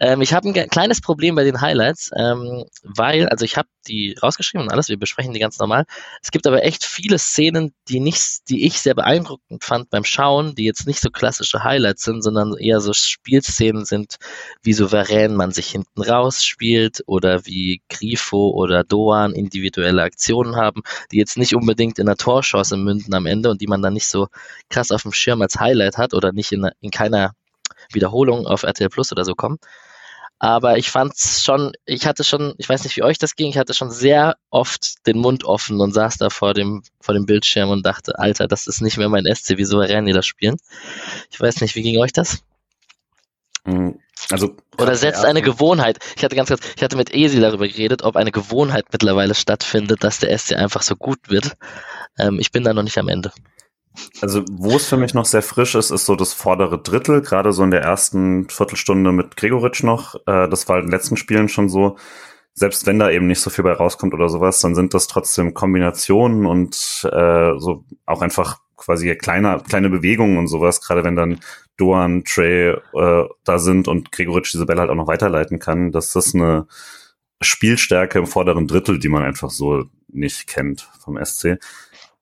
Ähm, 0.00 0.22
ich 0.22 0.32
habe 0.32 0.48
ein 0.48 0.70
kleines 0.70 1.02
Problem 1.02 1.34
bei 1.34 1.44
den 1.44 1.60
Highlights, 1.60 2.10
ähm, 2.16 2.64
weil, 2.82 3.28
also 3.28 3.44
ich 3.44 3.58
habe 3.58 3.68
die 3.86 4.16
rausgeschrieben 4.22 4.66
und 4.66 4.72
alles, 4.72 4.88
wir 4.88 4.98
besprechen 4.98 5.34
die 5.34 5.40
ganz 5.40 5.58
normal. 5.58 5.84
Es 6.22 6.30
gibt 6.30 6.46
aber 6.46 6.64
echt 6.64 6.84
viele 6.84 7.18
Szenen, 7.18 7.74
die 7.88 8.00
nicht, 8.00 8.48
die 8.48 8.64
ich 8.64 8.80
sehr 8.80 8.94
beeindruckend 8.94 9.62
fand 9.62 9.90
beim 9.90 10.04
Schauen, 10.04 10.54
die 10.54 10.64
jetzt 10.64 10.86
nicht 10.86 11.00
so 11.00 11.10
klassische 11.10 11.64
Highlights 11.64 12.02
sind, 12.02 12.22
sondern 12.22 12.56
eher 12.56 12.80
so 12.80 12.94
Spielszenen 12.94 13.84
sind, 13.84 14.16
wie 14.62 14.72
souverän 14.72 15.36
man 15.36 15.52
sich 15.52 15.66
hinten 15.68 16.02
rausspielt 16.02 17.02
oder 17.06 17.44
wie 17.44 17.82
Grifo 17.90 18.50
oder 18.50 18.84
Doan 18.84 19.34
individuelle 19.34 20.02
Aktionen 20.02 20.56
haben, 20.56 20.82
die 21.12 21.18
jetzt 21.18 21.36
nicht 21.36 21.54
unbedingt 21.54 21.98
in 21.98 22.08
einer 22.08 22.16
Torchance 22.16 22.76
münden 22.78 23.12
am 23.12 23.26
Ende 23.26 23.50
und 23.50 23.60
die 23.60 23.66
man 23.66 23.82
dann 23.82 23.92
nicht 23.92 24.08
so 24.08 24.28
krass 24.70 24.92
auf 24.92 25.02
dem 25.02 25.12
Schirm 25.12 25.42
als 25.42 25.60
Highlight 25.60 25.98
hat 25.98 26.14
oder 26.14 26.32
nicht 26.32 26.52
in, 26.52 26.70
in 26.80 26.90
keiner 26.90 27.34
Wiederholung 27.92 28.46
auf 28.46 28.62
RTL 28.62 28.88
Plus 28.88 29.12
oder 29.12 29.24
so 29.26 29.34
kommen. 29.34 29.58
Aber 30.42 30.78
ich 30.78 30.90
fand's 30.90 31.44
schon, 31.44 31.72
ich 31.84 32.06
hatte 32.06 32.24
schon, 32.24 32.54
ich 32.56 32.66
weiß 32.66 32.84
nicht, 32.84 32.96
wie 32.96 33.02
euch 33.02 33.18
das 33.18 33.36
ging, 33.36 33.50
ich 33.50 33.58
hatte 33.58 33.74
schon 33.74 33.90
sehr 33.90 34.36
oft 34.48 35.06
den 35.06 35.18
Mund 35.18 35.44
offen 35.44 35.78
und 35.82 35.92
saß 35.92 36.16
da 36.16 36.30
vor 36.30 36.54
dem, 36.54 36.82
vor 36.98 37.12
dem 37.12 37.26
Bildschirm 37.26 37.68
und 37.68 37.84
dachte, 37.84 38.18
Alter, 38.18 38.48
das 38.48 38.66
ist 38.66 38.80
nicht 38.80 38.96
mehr 38.96 39.10
mein 39.10 39.26
SC, 39.26 39.58
wie 39.58 39.64
souverän 39.64 40.06
die 40.06 40.14
das 40.14 40.24
spielen. 40.24 40.56
Ich 41.30 41.38
weiß 41.38 41.60
nicht, 41.60 41.74
wie 41.74 41.82
ging 41.82 41.98
euch 41.98 42.14
das? 42.14 42.42
Mhm. 43.66 44.00
Also, 44.30 44.56
Oder 44.78 44.94
setzt 44.94 45.26
eine 45.26 45.42
Gewohnheit. 45.42 45.98
Ich 46.16 46.24
hatte 46.24 46.36
ganz 46.36 46.48
kurz, 46.48 46.62
ich 46.74 46.82
hatte 46.82 46.96
mit 46.96 47.12
Esi 47.12 47.38
darüber 47.38 47.68
geredet, 47.68 48.02
ob 48.02 48.16
eine 48.16 48.32
Gewohnheit 48.32 48.86
mittlerweile 48.92 49.34
stattfindet, 49.34 50.02
dass 50.02 50.20
der 50.20 50.36
SC 50.36 50.54
einfach 50.54 50.80
so 50.80 50.96
gut 50.96 51.28
wird. 51.28 51.52
Ähm, 52.18 52.38
ich 52.40 52.50
bin 52.50 52.64
da 52.64 52.72
noch 52.72 52.82
nicht 52.82 52.96
am 52.96 53.08
Ende. 53.08 53.30
Also, 54.20 54.44
wo 54.50 54.76
es 54.76 54.86
für 54.86 54.96
mich 54.96 55.14
noch 55.14 55.24
sehr 55.24 55.42
frisch 55.42 55.74
ist, 55.74 55.90
ist 55.90 56.06
so 56.06 56.16
das 56.16 56.32
vordere 56.32 56.80
Drittel, 56.82 57.22
gerade 57.22 57.52
so 57.52 57.62
in 57.62 57.70
der 57.70 57.82
ersten 57.82 58.48
Viertelstunde 58.48 59.12
mit 59.12 59.36
Gregoritsch 59.36 59.82
noch. 59.82 60.14
Äh, 60.26 60.48
das 60.48 60.68
war 60.68 60.78
in 60.78 60.86
den 60.86 60.92
letzten 60.92 61.16
Spielen 61.16 61.48
schon 61.48 61.68
so. 61.68 61.96
Selbst 62.52 62.86
wenn 62.86 62.98
da 62.98 63.10
eben 63.10 63.26
nicht 63.26 63.40
so 63.40 63.48
viel 63.48 63.64
bei 63.64 63.72
rauskommt 63.72 64.12
oder 64.12 64.28
sowas, 64.28 64.60
dann 64.60 64.74
sind 64.74 64.92
das 64.92 65.06
trotzdem 65.06 65.54
Kombinationen 65.54 66.46
und 66.46 67.08
äh, 67.10 67.52
so 67.58 67.84
auch 68.06 68.22
einfach 68.22 68.58
quasi 68.76 69.14
kleine, 69.14 69.62
kleine 69.66 69.90
Bewegungen 69.90 70.38
und 70.38 70.48
sowas, 70.48 70.80
gerade 70.80 71.04
wenn 71.04 71.16
dann 71.16 71.40
Doan, 71.76 72.24
Trey 72.24 72.76
äh, 72.94 73.28
da 73.44 73.58
sind 73.58 73.88
und 73.88 74.12
Gregoritsch 74.12 74.52
diese 74.52 74.66
Bälle 74.66 74.80
halt 74.80 74.90
auch 74.90 74.96
noch 74.96 75.06
weiterleiten 75.06 75.58
kann, 75.58 75.92
dass 75.92 76.12
das 76.12 76.34
eine 76.34 76.66
Spielstärke 77.40 78.18
im 78.18 78.26
vorderen 78.26 78.66
Drittel, 78.66 78.98
die 78.98 79.08
man 79.08 79.22
einfach 79.22 79.50
so 79.50 79.84
nicht 80.08 80.46
kennt 80.46 80.90
vom 81.02 81.22
SC. 81.24 81.58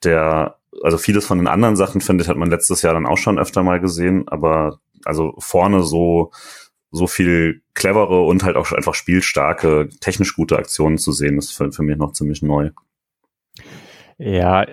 Der 0.04 0.57
also 0.82 0.98
vieles 0.98 1.26
von 1.26 1.38
den 1.38 1.46
anderen 1.46 1.76
Sachen, 1.76 2.00
finde 2.00 2.22
ich, 2.22 2.28
hat 2.28 2.36
man 2.36 2.50
letztes 2.50 2.82
Jahr 2.82 2.94
dann 2.94 3.06
auch 3.06 3.18
schon 3.18 3.38
öfter 3.38 3.62
mal 3.62 3.80
gesehen, 3.80 4.28
aber 4.28 4.80
also 5.04 5.34
vorne 5.38 5.82
so, 5.82 6.30
so 6.90 7.06
viel 7.06 7.62
clevere 7.74 8.22
und 8.22 8.42
halt 8.42 8.56
auch 8.56 8.72
einfach 8.72 8.94
spielstarke, 8.94 9.88
technisch 10.00 10.34
gute 10.34 10.58
Aktionen 10.58 10.98
zu 10.98 11.12
sehen, 11.12 11.38
ist 11.38 11.52
für, 11.52 11.72
für 11.72 11.82
mich 11.82 11.96
noch 11.96 12.12
ziemlich 12.12 12.42
neu. 12.42 12.70
Ja, 14.18 14.66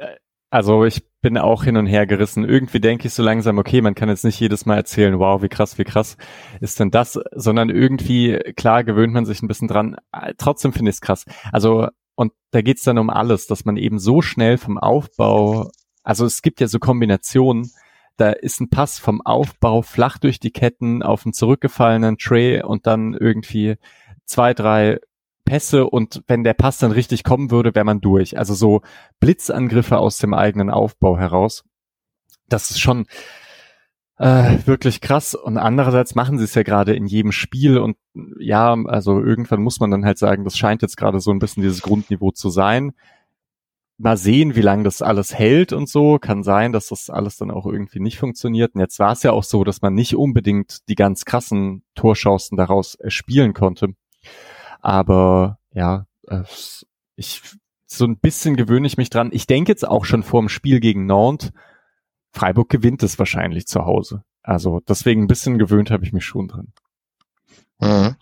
also 0.50 0.86
ich 0.86 1.04
bin 1.22 1.38
auch 1.38 1.64
hin 1.64 1.76
und 1.76 1.88
her 1.88 2.06
gerissen. 2.06 2.46
Irgendwie 2.46 2.80
denke 2.80 3.08
ich 3.08 3.14
so 3.14 3.24
langsam, 3.24 3.58
okay, 3.58 3.82
man 3.82 3.96
kann 3.96 4.10
jetzt 4.10 4.24
nicht 4.24 4.40
jedes 4.40 4.66
Mal 4.66 4.76
erzählen, 4.76 5.20
wow, 5.20 5.42
wie 5.42 5.50
krass, 5.50 5.78
wie 5.78 5.84
krass 5.84 6.18
ist 6.62 6.80
denn 6.80 6.92
das, 6.92 7.20
sondern 7.32 7.70
irgendwie, 7.70 8.40
klar, 8.56 8.84
gewöhnt 8.84 9.14
man 9.14 9.26
sich 9.26 9.42
ein 9.42 9.48
bisschen 9.48 9.68
dran. 9.68 9.96
Trotzdem 10.38 10.72
finde 10.72 10.92
ich 10.92 10.98
es 10.98 11.02
krass. 11.02 11.26
Also, 11.52 11.88
und 12.16 12.32
da 12.52 12.62
geht's 12.62 12.84
dann 12.84 12.98
um 12.98 13.10
alles, 13.10 13.48
dass 13.48 13.66
man 13.66 13.76
eben 13.76 14.00
so 14.00 14.22
schnell 14.22 14.58
vom 14.58 14.78
Aufbau 14.78 15.72
also 16.06 16.26
es 16.26 16.42
gibt 16.42 16.62
ja 16.62 16.68
so 16.68 16.80
Kombinationen, 16.80 17.72
da 18.16 18.30
ist 18.30 18.62
ein 18.62 18.70
Pass 18.70 19.00
vom 19.00 19.22
Aufbau 19.22 19.82
flach 19.82 20.20
durch 20.20 20.40
die 20.40 20.52
Ketten 20.52 21.04
auf 21.04 21.26
einen 21.26 21.34
zurückgefallenen 21.34 22.18
Tray 22.18 22.64
und 22.64 22.88
dann 22.88 23.14
irgendwie 23.14 23.76
zwei, 24.26 24.54
drei 24.54 25.00
Pässe 25.44 25.86
und 25.86 26.24
wenn 26.28 26.44
der 26.44 26.54
Pass 26.54 26.78
dann 26.78 26.92
richtig 26.92 27.24
kommen 27.24 27.52
würde, 27.52 27.76
wäre 27.76 27.86
man 27.86 28.02
durch. 28.02 28.38
Also 28.38 28.54
so 28.54 28.82
Blitzangriffe 29.20 29.98
aus 29.98 30.18
dem 30.18 30.34
eigenen 30.34 30.70
Aufbau 30.70 31.18
heraus. 31.18 31.66
Das 32.48 32.72
ist 32.72 32.80
schon 32.80 33.06
äh, 34.18 34.60
wirklich 34.66 35.02
krass. 35.02 35.36
Und 35.36 35.58
andererseits 35.58 36.16
machen 36.16 36.38
sie 36.38 36.46
es 36.46 36.56
ja 36.56 36.64
gerade 36.64 36.96
in 36.96 37.06
jedem 37.06 37.32
Spiel 37.32 37.80
und 37.80 37.98
ja, 38.40 38.76
also 38.86 39.20
irgendwann 39.20 39.62
muss 39.62 39.80
man 39.80 39.92
dann 39.92 40.06
halt 40.06 40.20
sagen, 40.20 40.44
das 40.46 40.58
scheint 40.58 40.82
jetzt 40.82 40.98
gerade 40.98 41.20
so 41.20 41.32
ein 41.32 41.40
bisschen 41.40 41.64
dieses 41.64 41.82
Grundniveau 41.82 42.32
zu 42.32 42.50
sein 42.50 42.94
mal 43.98 44.18
sehen, 44.18 44.56
wie 44.56 44.62
lange 44.62 44.84
das 44.84 45.02
alles 45.02 45.34
hält 45.34 45.74
und 45.74 45.88
so. 45.88 46.20
Kann 46.20 46.44
sein, 46.44 46.72
dass 46.72 46.88
das 46.88 47.10
alles 47.10 47.38
dann 47.38 47.52
auch 47.52 47.66
irgendwie 47.66 48.00
nicht 48.00 48.18
funktioniert. 48.18 48.76
Und 48.76 48.82
jetzt 48.82 49.00
war 49.00 49.14
es 49.14 49.24
ja 49.24 49.32
auch 49.32 49.44
so, 49.44 49.64
dass 49.64 49.82
man 49.82 49.94
nicht 49.94 50.16
unbedingt 50.16 50.88
die 50.90 50.96
ganz 50.96 51.26
krassen 51.26 51.84
Torchancen 51.96 52.58
daraus 52.58 52.98
spielen 53.08 53.54
konnte. 53.54 53.90
Aber 54.82 55.60
ja, 55.74 56.06
ich 57.16 57.42
so 57.88 58.06
ein 58.06 58.18
bisschen 58.18 58.56
gewöhne 58.56 58.88
ich 58.88 58.98
mich 58.98 59.10
dran. 59.10 59.30
Ich 59.32 59.48
denke 59.48 59.72
jetzt 59.72 59.88
auch 59.88 60.06
schon 60.06 60.24
vor 60.24 60.42
dem 60.42 60.50
Spiel 60.50 60.80
gegen 60.80 61.06
Nantes, 61.06 61.52
Freiburg 62.32 62.70
gewinnt 62.70 63.02
es 63.04 63.18
wahrscheinlich 63.18 63.66
zu 63.68 63.86
Hause. 63.86 64.24
Also 64.42 64.82
deswegen 64.88 65.24
ein 65.24 65.28
bisschen 65.28 65.58
gewöhnt 65.58 65.90
habe 65.90 66.04
ich 66.04 66.12
mich 66.12 66.26
schon 66.26 66.48
dran. 66.48 66.74
Mhm. 67.80 68.16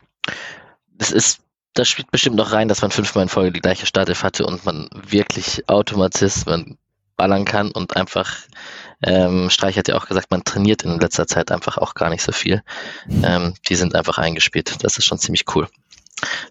Das 0.91 1.12
ist 1.12 1.41
das 1.73 1.88
spielt 1.88 2.12
bestimmt 2.12 2.36
noch 2.36 2.51
rein, 2.51 2.67
dass 2.67 2.81
man 2.81 2.91
fünfmal 2.91 3.23
in 3.23 3.29
Folge 3.29 3.51
die 3.51 3.62
gleiche 3.62 3.86
Startelf 3.86 4.23
hatte 4.23 4.45
und 4.45 4.65
man 4.65 4.89
wirklich 4.93 5.67
Automatismen 5.67 6.77
ballern 7.17 7.45
kann 7.45 7.71
und 7.71 7.95
einfach, 7.95 8.31
ähm, 9.03 9.49
Streich 9.49 9.77
hat 9.77 9.88
ja 9.88 9.95
auch 9.95 10.07
gesagt, 10.07 10.31
man 10.31 10.43
trainiert 10.43 10.83
in 10.83 10.99
letzter 10.99 11.27
Zeit 11.27 11.51
einfach 11.51 11.77
auch 11.77 11.93
gar 11.93 12.09
nicht 12.09 12.23
so 12.23 12.31
viel. 12.31 12.63
Ähm, 13.23 13.53
die 13.69 13.75
sind 13.75 13.95
einfach 13.95 14.17
eingespielt. 14.17 14.83
Das 14.83 14.97
ist 14.97 15.05
schon 15.05 15.19
ziemlich 15.19 15.45
cool. 15.55 15.67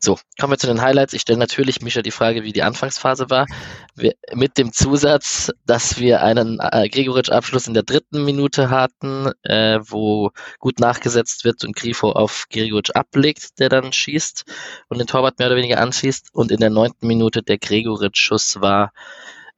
So, 0.00 0.18
kommen 0.38 0.52
wir 0.52 0.58
zu 0.58 0.66
den 0.66 0.82
Highlights. 0.82 1.12
Ich 1.12 1.22
stelle 1.22 1.38
natürlich 1.38 1.80
Mischa 1.80 2.02
die 2.02 2.10
Frage, 2.10 2.42
wie 2.42 2.52
die 2.52 2.62
Anfangsphase 2.62 3.30
war. 3.30 3.46
Wir, 3.94 4.14
mit 4.34 4.58
dem 4.58 4.72
Zusatz, 4.72 5.52
dass 5.64 5.98
wir 5.98 6.22
einen 6.22 6.58
äh, 6.60 6.88
Gregoritsch-Abschluss 6.88 7.68
in 7.68 7.74
der 7.74 7.84
dritten 7.84 8.24
Minute 8.24 8.70
hatten, 8.70 9.30
äh, 9.42 9.78
wo 9.82 10.30
gut 10.58 10.80
nachgesetzt 10.80 11.44
wird 11.44 11.64
und 11.64 11.76
Grifo 11.76 12.10
auf 12.10 12.46
Gregoritsch 12.50 12.90
ablegt, 12.90 13.58
der 13.60 13.68
dann 13.68 13.92
schießt 13.92 14.44
und 14.88 14.98
den 14.98 15.06
Torwart 15.06 15.38
mehr 15.38 15.48
oder 15.48 15.56
weniger 15.56 15.80
anschießt. 15.80 16.30
Und 16.32 16.50
in 16.50 16.60
der 16.60 16.70
neunten 16.70 17.06
Minute 17.06 17.42
der 17.42 17.58
Gregoritsch-Schuss 17.58 18.60
war, 18.60 18.92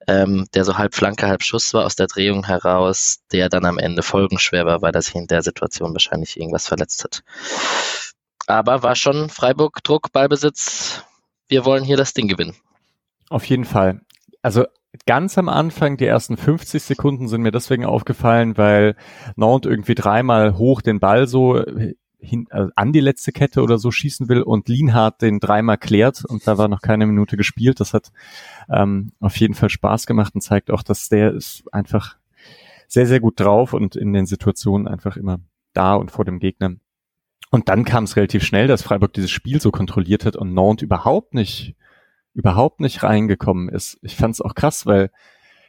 ähm, 0.06 0.46
der 0.54 0.64
so 0.64 0.76
halb 0.76 0.94
Flanke, 0.94 1.26
halb 1.26 1.42
Schuss 1.42 1.72
war 1.72 1.86
aus 1.86 1.96
der 1.96 2.06
Drehung 2.06 2.44
heraus, 2.44 3.20
der 3.32 3.48
dann 3.48 3.64
am 3.64 3.78
Ende 3.78 4.02
folgenschwer 4.02 4.66
war, 4.66 4.82
weil 4.82 4.94
er 4.94 5.02
sich 5.02 5.14
in 5.14 5.26
der 5.26 5.42
Situation 5.42 5.94
wahrscheinlich 5.94 6.38
irgendwas 6.38 6.68
verletzt 6.68 7.04
hat. 7.04 7.22
Aber 8.46 8.82
war 8.82 8.94
schon 8.94 9.30
Freiburg 9.30 9.82
Druck, 9.84 10.12
Ballbesitz. 10.12 11.04
Wir 11.48 11.64
wollen 11.64 11.84
hier 11.84 11.96
das 11.96 12.14
Ding 12.14 12.28
gewinnen. 12.28 12.54
Auf 13.30 13.44
jeden 13.46 13.64
Fall. 13.64 14.00
Also 14.42 14.64
ganz 15.06 15.38
am 15.38 15.48
Anfang, 15.48 15.96
die 15.96 16.06
ersten 16.06 16.36
50 16.36 16.82
Sekunden 16.82 17.28
sind 17.28 17.42
mir 17.42 17.50
deswegen 17.50 17.84
aufgefallen, 17.84 18.56
weil 18.56 18.96
Nantes 19.36 19.70
irgendwie 19.70 19.94
dreimal 19.94 20.56
hoch 20.56 20.82
den 20.82 21.00
Ball 21.00 21.26
so 21.26 21.62
hin, 22.18 22.46
also 22.50 22.70
an 22.74 22.92
die 22.92 23.00
letzte 23.00 23.32
Kette 23.32 23.62
oder 23.62 23.78
so 23.78 23.90
schießen 23.90 24.28
will 24.28 24.42
und 24.42 24.68
Lienhardt 24.68 25.22
den 25.22 25.40
dreimal 25.40 25.78
klärt 25.78 26.24
und 26.24 26.46
da 26.46 26.58
war 26.58 26.68
noch 26.68 26.80
keine 26.80 27.06
Minute 27.06 27.36
gespielt. 27.36 27.80
Das 27.80 27.94
hat 27.94 28.12
ähm, 28.68 29.12
auf 29.20 29.36
jeden 29.36 29.54
Fall 29.54 29.70
Spaß 29.70 30.06
gemacht 30.06 30.34
und 30.34 30.40
zeigt 30.40 30.70
auch, 30.70 30.82
dass 30.82 31.08
der 31.08 31.32
ist 31.32 31.64
einfach 31.72 32.16
sehr, 32.88 33.06
sehr 33.06 33.20
gut 33.20 33.40
drauf 33.40 33.72
und 33.72 33.96
in 33.96 34.12
den 34.12 34.26
Situationen 34.26 34.88
einfach 34.88 35.16
immer 35.16 35.38
da 35.72 35.94
und 35.94 36.10
vor 36.10 36.24
dem 36.24 36.38
Gegner. 36.38 36.76
Und 37.54 37.68
dann 37.68 37.84
kam 37.84 38.02
es 38.02 38.16
relativ 38.16 38.42
schnell, 38.42 38.66
dass 38.66 38.82
Freiburg 38.82 39.12
dieses 39.12 39.30
Spiel 39.30 39.60
so 39.60 39.70
kontrolliert 39.70 40.24
hat 40.24 40.34
und 40.34 40.54
Nantes 40.54 40.82
überhaupt 40.82 41.34
nicht, 41.34 41.76
überhaupt 42.32 42.80
nicht 42.80 43.04
reingekommen 43.04 43.68
ist. 43.68 43.96
Ich 44.02 44.16
fand 44.16 44.34
es 44.34 44.40
auch 44.40 44.56
krass, 44.56 44.86
weil 44.86 45.12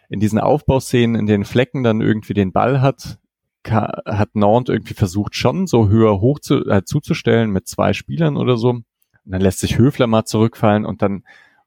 in 0.09 0.19
diesen 0.19 0.39
Aufbauszenen, 0.39 1.15
in 1.15 1.27
den 1.27 1.45
Flecken 1.45 1.83
dann 1.83 2.01
irgendwie 2.01 2.33
den 2.33 2.51
Ball 2.51 2.81
hat, 2.81 3.19
hat 3.67 4.35
Nantes 4.35 4.73
irgendwie 4.73 4.95
versucht, 4.95 5.35
schon 5.35 5.67
so 5.67 5.87
höher 5.87 6.21
hoch 6.21 6.39
zu, 6.39 6.65
äh, 6.65 6.83
zuzustellen 6.85 7.51
mit 7.51 7.67
zwei 7.67 7.93
Spielern 7.93 8.35
oder 8.35 8.57
so. 8.57 8.69
Und 8.69 8.85
dann 9.23 9.41
lässt 9.41 9.59
sich 9.59 9.77
Höfler 9.77 10.07
mal 10.07 10.25
zurückfallen 10.25 10.87
und 10.87 11.03
dann, 11.03 11.23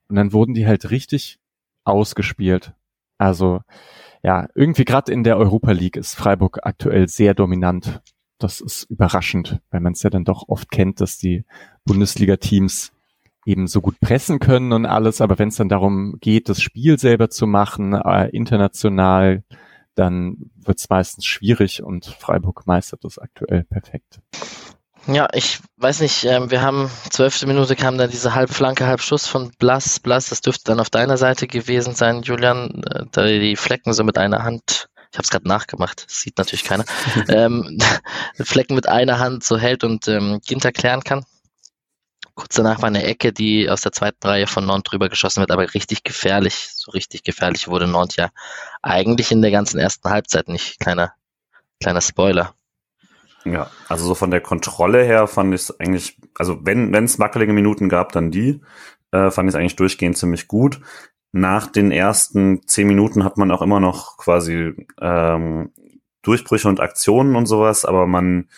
und 0.08 0.16
dann 0.16 0.32
wurden 0.32 0.52
die 0.52 0.66
halt 0.66 0.90
richtig 0.90 1.38
ausgespielt. 1.84 2.72
Also, 3.18 3.60
ja, 4.24 4.48
irgendwie 4.56 4.84
gerade 4.84 5.12
in 5.12 5.22
der 5.22 5.38
Europa 5.38 5.70
League 5.70 5.96
ist 5.96 6.16
Freiburg 6.16 6.58
aktuell 6.64 7.06
sehr 7.06 7.34
dominant 7.34 8.02
das 8.38 8.60
ist 8.60 8.84
überraschend, 8.84 9.60
weil 9.70 9.80
man 9.80 9.92
es 9.92 10.02
ja 10.02 10.10
dann 10.10 10.24
doch 10.24 10.48
oft 10.48 10.70
kennt, 10.70 11.00
dass 11.00 11.18
die 11.18 11.44
Bundesliga-Teams 11.84 12.92
eben 13.44 13.66
so 13.66 13.80
gut 13.80 13.98
pressen 14.00 14.38
können 14.38 14.72
und 14.72 14.86
alles, 14.86 15.20
aber 15.20 15.38
wenn 15.38 15.48
es 15.48 15.56
dann 15.56 15.68
darum 15.68 16.18
geht, 16.20 16.48
das 16.48 16.60
Spiel 16.60 16.98
selber 16.98 17.30
zu 17.30 17.46
machen, 17.46 17.94
äh, 17.94 18.28
international, 18.28 19.42
dann 19.94 20.50
wird 20.54 20.78
es 20.78 20.90
meistens 20.90 21.24
schwierig 21.24 21.82
und 21.82 22.06
Freiburg 22.06 22.66
meistert 22.66 23.04
das 23.04 23.18
aktuell 23.18 23.64
perfekt. 23.64 24.20
Ja, 25.06 25.26
ich 25.32 25.60
weiß 25.78 26.00
nicht, 26.00 26.24
äh, 26.26 26.50
wir 26.50 26.60
haben 26.60 26.90
zwölfte 27.08 27.46
Minute 27.46 27.74
kam 27.76 27.96
dann 27.96 28.10
diese 28.10 28.34
Halbflanke, 28.34 28.86
Halbschuss 28.86 29.26
von 29.26 29.50
Blass. 29.58 29.98
Blass, 29.98 30.28
das 30.28 30.42
dürfte 30.42 30.64
dann 30.66 30.80
auf 30.80 30.90
deiner 30.90 31.16
Seite 31.16 31.46
gewesen 31.46 31.94
sein, 31.94 32.20
Julian, 32.20 32.82
äh, 32.84 33.04
da 33.10 33.26
die 33.26 33.56
Flecken 33.56 33.94
so 33.94 34.04
mit 34.04 34.18
einer 34.18 34.42
Hand 34.44 34.87
ich 35.10 35.18
habe 35.18 35.24
es 35.24 35.30
gerade 35.30 35.48
nachgemacht, 35.48 36.04
sieht 36.08 36.38
natürlich 36.38 36.64
keiner, 36.64 36.84
ähm, 37.28 37.78
Flecken 38.40 38.74
mit 38.74 38.88
einer 38.88 39.18
Hand 39.18 39.44
so 39.44 39.58
hält 39.58 39.84
und 39.84 40.08
ähm, 40.08 40.40
Ginter 40.46 40.72
klären 40.72 41.02
kann. 41.02 41.24
Kurz 42.34 42.54
danach 42.54 42.82
war 42.82 42.86
eine 42.86 43.02
Ecke, 43.02 43.32
die 43.32 43.68
aus 43.68 43.80
der 43.80 43.90
zweiten 43.90 44.24
Reihe 44.24 44.46
von 44.46 44.64
Nont 44.64 44.90
drüber 44.90 45.08
geschossen 45.08 45.40
wird, 45.40 45.50
aber 45.50 45.74
richtig 45.74 46.04
gefährlich, 46.04 46.68
so 46.72 46.92
richtig 46.92 47.24
gefährlich 47.24 47.66
wurde 47.66 47.88
Nont 47.88 48.14
ja 48.16 48.30
eigentlich 48.80 49.32
in 49.32 49.42
der 49.42 49.50
ganzen 49.50 49.80
ersten 49.80 50.08
Halbzeit 50.08 50.46
nicht. 50.46 50.78
Kleiner, 50.78 51.14
kleiner 51.80 52.00
Spoiler. 52.00 52.54
Ja, 53.44 53.70
also 53.88 54.06
so 54.06 54.14
von 54.14 54.30
der 54.30 54.40
Kontrolle 54.40 55.02
her 55.04 55.26
fand 55.26 55.52
ich 55.52 55.62
es 55.62 55.80
eigentlich, 55.80 56.16
also 56.36 56.58
wenn 56.62 56.94
es 56.94 57.18
wackelige 57.18 57.52
Minuten 57.52 57.88
gab, 57.88 58.12
dann 58.12 58.30
die, 58.30 58.60
äh, 59.10 59.30
fand 59.30 59.48
ich 59.48 59.54
es 59.54 59.58
eigentlich 59.58 59.76
durchgehend 59.76 60.16
ziemlich 60.16 60.46
gut 60.46 60.80
nach 61.32 61.66
den 61.66 61.92
ersten 61.92 62.66
zehn 62.66 62.86
Minuten 62.86 63.24
hat 63.24 63.36
man 63.36 63.50
auch 63.50 63.62
immer 63.62 63.80
noch 63.80 64.16
quasi 64.16 64.72
ähm, 65.00 65.72
Durchbrüche 66.22 66.68
und 66.68 66.80
Aktionen 66.80 67.36
und 67.36 67.46
sowas, 67.46 67.84
aber 67.84 68.06
man 68.06 68.48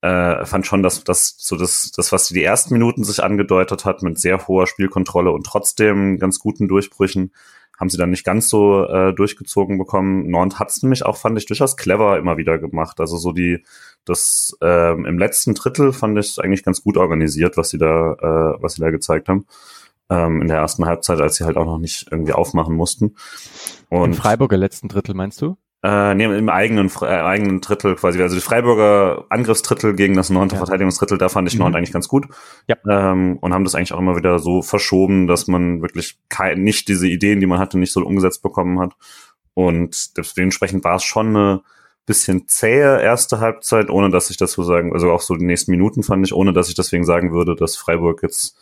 äh, 0.00 0.44
fand 0.44 0.66
schon, 0.66 0.82
dass 0.82 1.04
das 1.04 1.36
so 1.38 1.56
das, 1.56 1.92
das, 1.92 2.12
was 2.12 2.28
die 2.28 2.42
ersten 2.42 2.74
Minuten 2.74 3.04
sich 3.04 3.22
angedeutet 3.22 3.84
hat, 3.84 4.02
mit 4.02 4.18
sehr 4.18 4.46
hoher 4.46 4.66
Spielkontrolle 4.66 5.30
und 5.30 5.46
trotzdem 5.46 6.18
ganz 6.18 6.38
guten 6.38 6.68
Durchbrüchen, 6.68 7.32
haben 7.78 7.90
sie 7.90 7.96
dann 7.96 8.10
nicht 8.10 8.24
ganz 8.24 8.48
so 8.48 8.84
äh, 8.84 9.12
durchgezogen 9.14 9.78
bekommen. 9.78 10.28
Nord 10.30 10.58
hat 10.60 10.70
es 10.70 10.82
nämlich 10.82 11.04
auch, 11.04 11.16
fand 11.16 11.36
ich, 11.38 11.46
durchaus 11.46 11.76
clever 11.76 12.18
immer 12.18 12.36
wieder 12.36 12.58
gemacht. 12.58 13.00
Also 13.00 13.16
so 13.16 13.32
die, 13.32 13.64
das 14.04 14.56
ähm, 14.60 15.06
im 15.06 15.18
letzten 15.18 15.54
Drittel 15.54 15.92
fand 15.92 16.18
ich 16.18 16.38
eigentlich 16.38 16.62
ganz 16.62 16.82
gut 16.82 16.96
organisiert, 16.96 17.56
was 17.56 17.70
sie 17.70 17.78
da, 17.78 18.12
äh, 18.12 18.62
was 18.62 18.74
sie 18.74 18.80
da 18.80 18.90
gezeigt 18.90 19.28
haben 19.28 19.46
ähm, 20.10 20.42
in 20.42 20.48
der 20.48 20.58
ersten 20.58 20.84
Halbzeit, 20.86 21.20
als 21.20 21.36
sie 21.36 21.44
halt 21.44 21.56
auch 21.56 21.64
noch 21.64 21.78
nicht 21.78 22.06
irgendwie 22.10 22.32
aufmachen 22.32 22.74
mussten. 22.74 23.16
Und, 23.88 24.12
Im 24.12 24.14
Freiburger 24.14 24.56
letzten 24.56 24.88
Drittel 24.88 25.14
meinst 25.14 25.40
du? 25.42 25.56
Äh, 25.82 26.14
nee, 26.14 26.24
im 26.24 26.48
eigenen, 26.48 26.90
äh, 27.02 27.04
eigenen 27.04 27.60
Drittel 27.60 27.94
quasi. 27.94 28.20
Also 28.22 28.36
die 28.36 28.40
Freiburger 28.40 29.26
Angriffsdrittel 29.28 29.94
gegen 29.94 30.14
das 30.16 30.30
neunte 30.30 30.54
ja. 30.54 30.58
Verteidigungsdrittel, 30.58 31.18
da 31.18 31.28
fand 31.28 31.46
ich 31.46 31.58
mhm. 31.58 31.66
eigentlich 31.66 31.92
ganz 31.92 32.08
gut. 32.08 32.26
Ja. 32.66 32.76
Ähm, 32.88 33.36
und 33.38 33.52
haben 33.52 33.64
das 33.64 33.74
eigentlich 33.74 33.92
auch 33.92 33.98
immer 33.98 34.16
wieder 34.16 34.38
so 34.38 34.62
verschoben, 34.62 35.26
dass 35.26 35.46
man 35.46 35.82
wirklich 35.82 36.18
kein, 36.30 36.62
nicht 36.62 36.88
diese 36.88 37.06
Ideen, 37.06 37.40
die 37.40 37.46
man 37.46 37.58
hatte, 37.58 37.78
nicht 37.78 37.92
so 37.92 38.00
umgesetzt 38.00 38.42
bekommen 38.42 38.80
hat. 38.80 38.94
Und 39.52 40.16
dementsprechend 40.38 40.84
war 40.84 40.96
es 40.96 41.04
schon 41.04 41.36
eine 41.36 41.62
bisschen 42.06 42.48
zähe 42.48 43.02
erste 43.02 43.40
Halbzeit, 43.40 43.90
ohne 43.90 44.08
dass 44.08 44.30
ich 44.30 44.38
das 44.38 44.52
so 44.52 44.62
sagen, 44.62 44.94
also 44.94 45.10
auch 45.10 45.20
so 45.20 45.34
die 45.36 45.44
nächsten 45.44 45.70
Minuten 45.70 46.02
fand 46.02 46.24
ich, 46.26 46.34
ohne 46.34 46.54
dass 46.54 46.70
ich 46.70 46.74
deswegen 46.74 47.04
sagen 47.04 47.32
würde, 47.32 47.56
dass 47.56 47.76
Freiburg 47.76 48.22
jetzt 48.22 48.56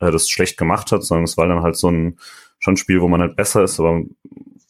äh, 0.00 0.10
das 0.10 0.28
schlecht 0.28 0.56
gemacht 0.58 0.92
hat, 0.92 1.02
sondern 1.04 1.24
es 1.24 1.36
war 1.36 1.48
dann 1.48 1.62
halt 1.62 1.76
so 1.76 1.90
ein 1.90 2.18
schon 2.58 2.74
ein 2.74 2.78
Spiel, 2.78 3.00
wo 3.00 3.08
man 3.08 3.20
halt 3.20 3.36
besser 3.36 3.62
ist, 3.62 3.78
aber 3.78 4.02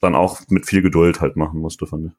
dann 0.00 0.14
auch 0.14 0.40
mit 0.48 0.66
viel 0.66 0.82
Geduld 0.82 1.20
halt 1.20 1.36
machen 1.36 1.60
musste, 1.60 1.86
fand 1.86 2.06
ich. 2.06 2.12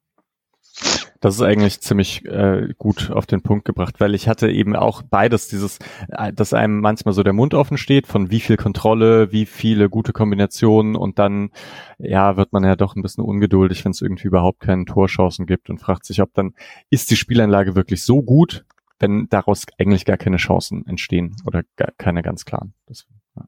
Das 1.22 1.36
ist 1.36 1.41
eigentlich 1.41 1.82
ziemlich 1.82 2.24
äh, 2.26 2.74
gut 2.78 3.12
auf 3.12 3.26
den 3.26 3.41
Punkt 3.41 3.65
gebracht, 3.65 4.00
weil 4.00 4.15
ich 4.15 4.30
hatte 4.30 4.50
eben 4.50 4.74
auch 4.74 5.02
beides, 5.02 5.50
dieses, 5.50 5.80
äh, 6.08 6.32
dass 6.32 6.54
einem 6.54 6.80
manchmal 6.80 7.13
so 7.13 7.24
der 7.24 7.34
Mund 7.34 7.54
offen 7.54 7.78
steht, 7.78 8.08
von 8.08 8.32
wie 8.32 8.39
viel 8.39 8.56
Kontrolle, 8.56 9.34
wie 9.34 9.45
viele 9.45 9.89
gute 9.89 10.13
Kombinationen 10.13 10.95
und 10.95 11.19
dann, 11.19 11.52
ja, 11.98 12.38
wird 12.38 12.54
man 12.54 12.63
ja 12.63 12.78
doch 12.78 12.95
ein 12.95 13.02
bisschen 13.02 13.26
ungeduldig, 13.26 13.84
wenn 13.84 13.91
es 13.91 14.02
irgendwie 14.02 14.28
überhaupt 14.28 14.62
keine 14.62 14.86
Torchancen 14.86 15.45
gibt 15.45 15.69
und 15.69 15.80
fragt 15.80 16.06
sich, 16.06 16.22
ob 16.22 16.34
dann, 16.34 16.54
ist 16.89 17.12
die 17.12 17.17
Spielanlage 17.17 17.76
wirklich 17.76 18.02
so 18.04 18.22
gut, 18.22 18.63
wenn 18.99 19.27
daraus 19.29 19.65
eigentlich 19.77 20.05
gar 20.05 20.17
keine 20.17 20.38
Chancen 20.38 20.85
entstehen 20.85 21.35
oder 21.45 21.63
gar 21.75 21.91
keine 21.97 22.21
ganz 22.21 22.45
klaren. 22.45 22.73
Das, 22.85 23.05
ja. 23.35 23.45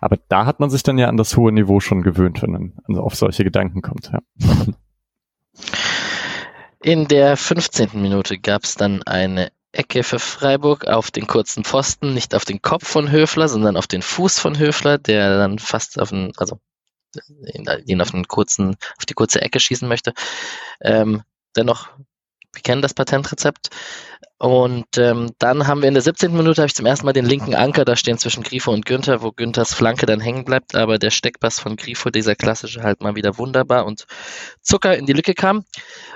Aber 0.00 0.18
da 0.28 0.46
hat 0.46 0.60
man 0.60 0.70
sich 0.70 0.82
dann 0.82 0.98
ja 0.98 1.08
an 1.08 1.16
das 1.16 1.36
hohe 1.36 1.52
Niveau 1.52 1.80
schon 1.80 2.02
gewöhnt, 2.02 2.42
wenn 2.42 2.50
man 2.50 2.98
auf 2.98 3.14
solche 3.14 3.44
Gedanken 3.44 3.82
kommt. 3.82 4.10
Ja. 4.12 4.20
In 6.82 7.08
der 7.08 7.36
15. 7.36 7.90
Minute 8.00 8.38
gab 8.38 8.64
es 8.64 8.74
dann 8.74 9.02
eine 9.02 9.52
Ecke 9.72 10.02
für 10.02 10.18
Freiburg 10.18 10.86
auf 10.86 11.10
den 11.10 11.26
kurzen 11.26 11.62
Pfosten, 11.64 12.14
nicht 12.14 12.34
auf 12.34 12.44
den 12.44 12.62
Kopf 12.62 12.88
von 12.88 13.12
Höfler, 13.12 13.48
sondern 13.48 13.76
auf 13.76 13.86
den 13.86 14.02
Fuß 14.02 14.38
von 14.38 14.58
Höfler, 14.58 14.98
der 14.98 15.36
dann 15.36 15.58
fast 15.58 16.00
auf 16.00 16.08
den, 16.10 16.32
also 16.36 16.58
ihn 17.84 18.00
auf 18.00 18.10
den 18.12 18.26
kurzen, 18.26 18.76
auf 18.98 19.06
die 19.06 19.14
kurze 19.14 19.42
Ecke 19.42 19.60
schießen 19.60 19.88
möchte. 19.88 20.14
Ähm, 20.80 21.22
dennoch, 21.54 21.88
wir 22.52 22.62
kennen 22.62 22.82
das 22.82 22.94
Patentrezept. 22.94 23.70
Und 24.38 24.96
ähm, 24.96 25.32
dann 25.38 25.66
haben 25.66 25.82
wir 25.82 25.88
in 25.88 25.94
der 25.94 26.02
17. 26.02 26.32
Minute 26.32 26.62
habe 26.62 26.66
ich 26.66 26.74
zum 26.74 26.86
ersten 26.86 27.04
Mal 27.04 27.12
den 27.12 27.26
linken 27.26 27.54
Anker 27.54 27.84
da 27.84 27.94
stehen 27.94 28.16
zwischen 28.16 28.42
Grifo 28.42 28.72
und 28.72 28.86
Günther, 28.86 29.20
wo 29.20 29.32
Günthers 29.32 29.74
Flanke 29.74 30.06
dann 30.06 30.20
hängen 30.20 30.46
bleibt, 30.46 30.74
aber 30.74 30.98
der 30.98 31.10
Steckpass 31.10 31.60
von 31.60 31.76
Grifo, 31.76 32.08
dieser 32.08 32.34
klassische, 32.36 32.82
halt 32.82 33.02
mal 33.02 33.16
wieder 33.16 33.36
wunderbar 33.36 33.84
und 33.84 34.06
Zucker 34.62 34.96
in 34.96 35.04
die 35.04 35.12
Lücke 35.12 35.34
kam. 35.34 35.66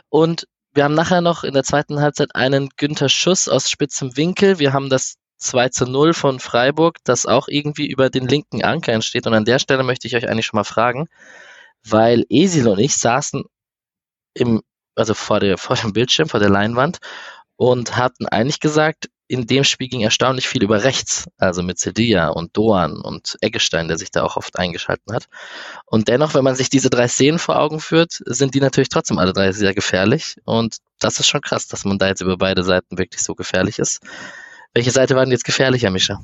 Und 0.09 0.47
wir 0.73 0.85
haben 0.85 0.95
nachher 0.95 1.21
noch 1.21 1.45
in 1.45 1.53
der 1.53 1.65
zweiten 1.65 2.01
Halbzeit 2.01 2.35
einen 2.35 2.71
Günther 2.77 3.11
Schuss 3.11 3.47
aus 3.47 3.71
spitzem 3.71 4.17
Winkel. 4.17 4.59
Wir 4.59 4.73
haben 4.73 4.89
das 4.89 5.17
2 5.37 5.69
zu 5.69 5.85
0 5.85 6.15
von 6.15 6.41
Freiburg, 6.41 6.97
das 7.05 7.27
auch 7.27 7.49
irgendwie 7.49 7.87
über 7.87 8.09
den 8.09 8.27
linken 8.27 8.65
Anker 8.65 8.93
entsteht. 8.93 9.27
Und 9.27 9.35
an 9.35 9.45
der 9.45 9.59
Stelle 9.59 9.83
möchte 9.83 10.07
ich 10.09 10.17
euch 10.17 10.29
eigentlich 10.29 10.47
schon 10.47 10.57
mal 10.59 10.65
fragen, 10.65 11.09
weil 11.87 12.25
Esil 12.31 12.69
und 12.69 12.79
ich 12.79 12.95
saßen 12.95 13.45
im, 14.35 14.63
also 14.95 15.15
vor, 15.15 15.41
der, 15.41 15.59
vor 15.59 15.77
dem 15.77 15.93
Bildschirm, 15.93 16.29
vor 16.29 16.41
der 16.41 16.51
Leinwand 16.51 16.99
und 17.57 17.97
hatten 17.97 18.27
eigentlich 18.27 18.61
gesagt, 18.61 19.09
in 19.27 19.47
dem 19.47 19.65
Spiel 19.65 19.89
ging 19.89 20.03
erstaunlich 20.03 20.49
viel 20.49 20.63
über 20.63 20.85
rechts, 20.85 21.27
also 21.39 21.63
mit 21.63 21.79
Sedilla 21.79 22.29
und 22.29 22.57
Doan 22.57 23.01
und 23.01 23.37
Eggestein, 23.41 23.89
der 23.89 23.97
sich 23.97 24.11
da 24.11 24.23
auch 24.23 24.37
oft 24.37 24.59
eingeschalten 24.59 25.15
hat. 25.15 25.29
Und 25.87 26.09
dennoch, 26.09 26.35
wenn 26.35 26.45
man 26.45 26.57
sich 26.57 26.69
diese 26.69 26.91
drei 26.91 27.09
Szenen 27.09 27.39
vor 27.39 27.59
Augen 27.59 27.81
führt, 27.81 28.13
sind 28.27 28.55
die 28.55 28.61
natürlich 28.61 28.91
trotzdem 28.91 29.19
alle 29.19 29.33
drei 29.33 29.53
sehr 29.53 29.75
gefährlich. 29.75 30.37
Und 30.45 30.77
das 31.01 31.19
ist 31.21 31.29
schon 31.29 31.41
krass, 31.41 31.69
dass 31.69 31.87
man 31.87 31.99
da 31.99 32.09
jetzt 32.09 32.21
über 32.21 32.37
beide 32.37 32.63
Seiten 32.63 32.99
wirklich 32.99 33.23
so 33.23 33.35
gefährlich 33.35 33.79
ist. 33.79 34.01
Welche 34.75 34.91
Seite 34.91 35.17
war 35.17 35.25
denn 35.25 35.33
jetzt 35.33 35.45
gefährlicher, 35.45 35.91
Mischa? 35.91 36.21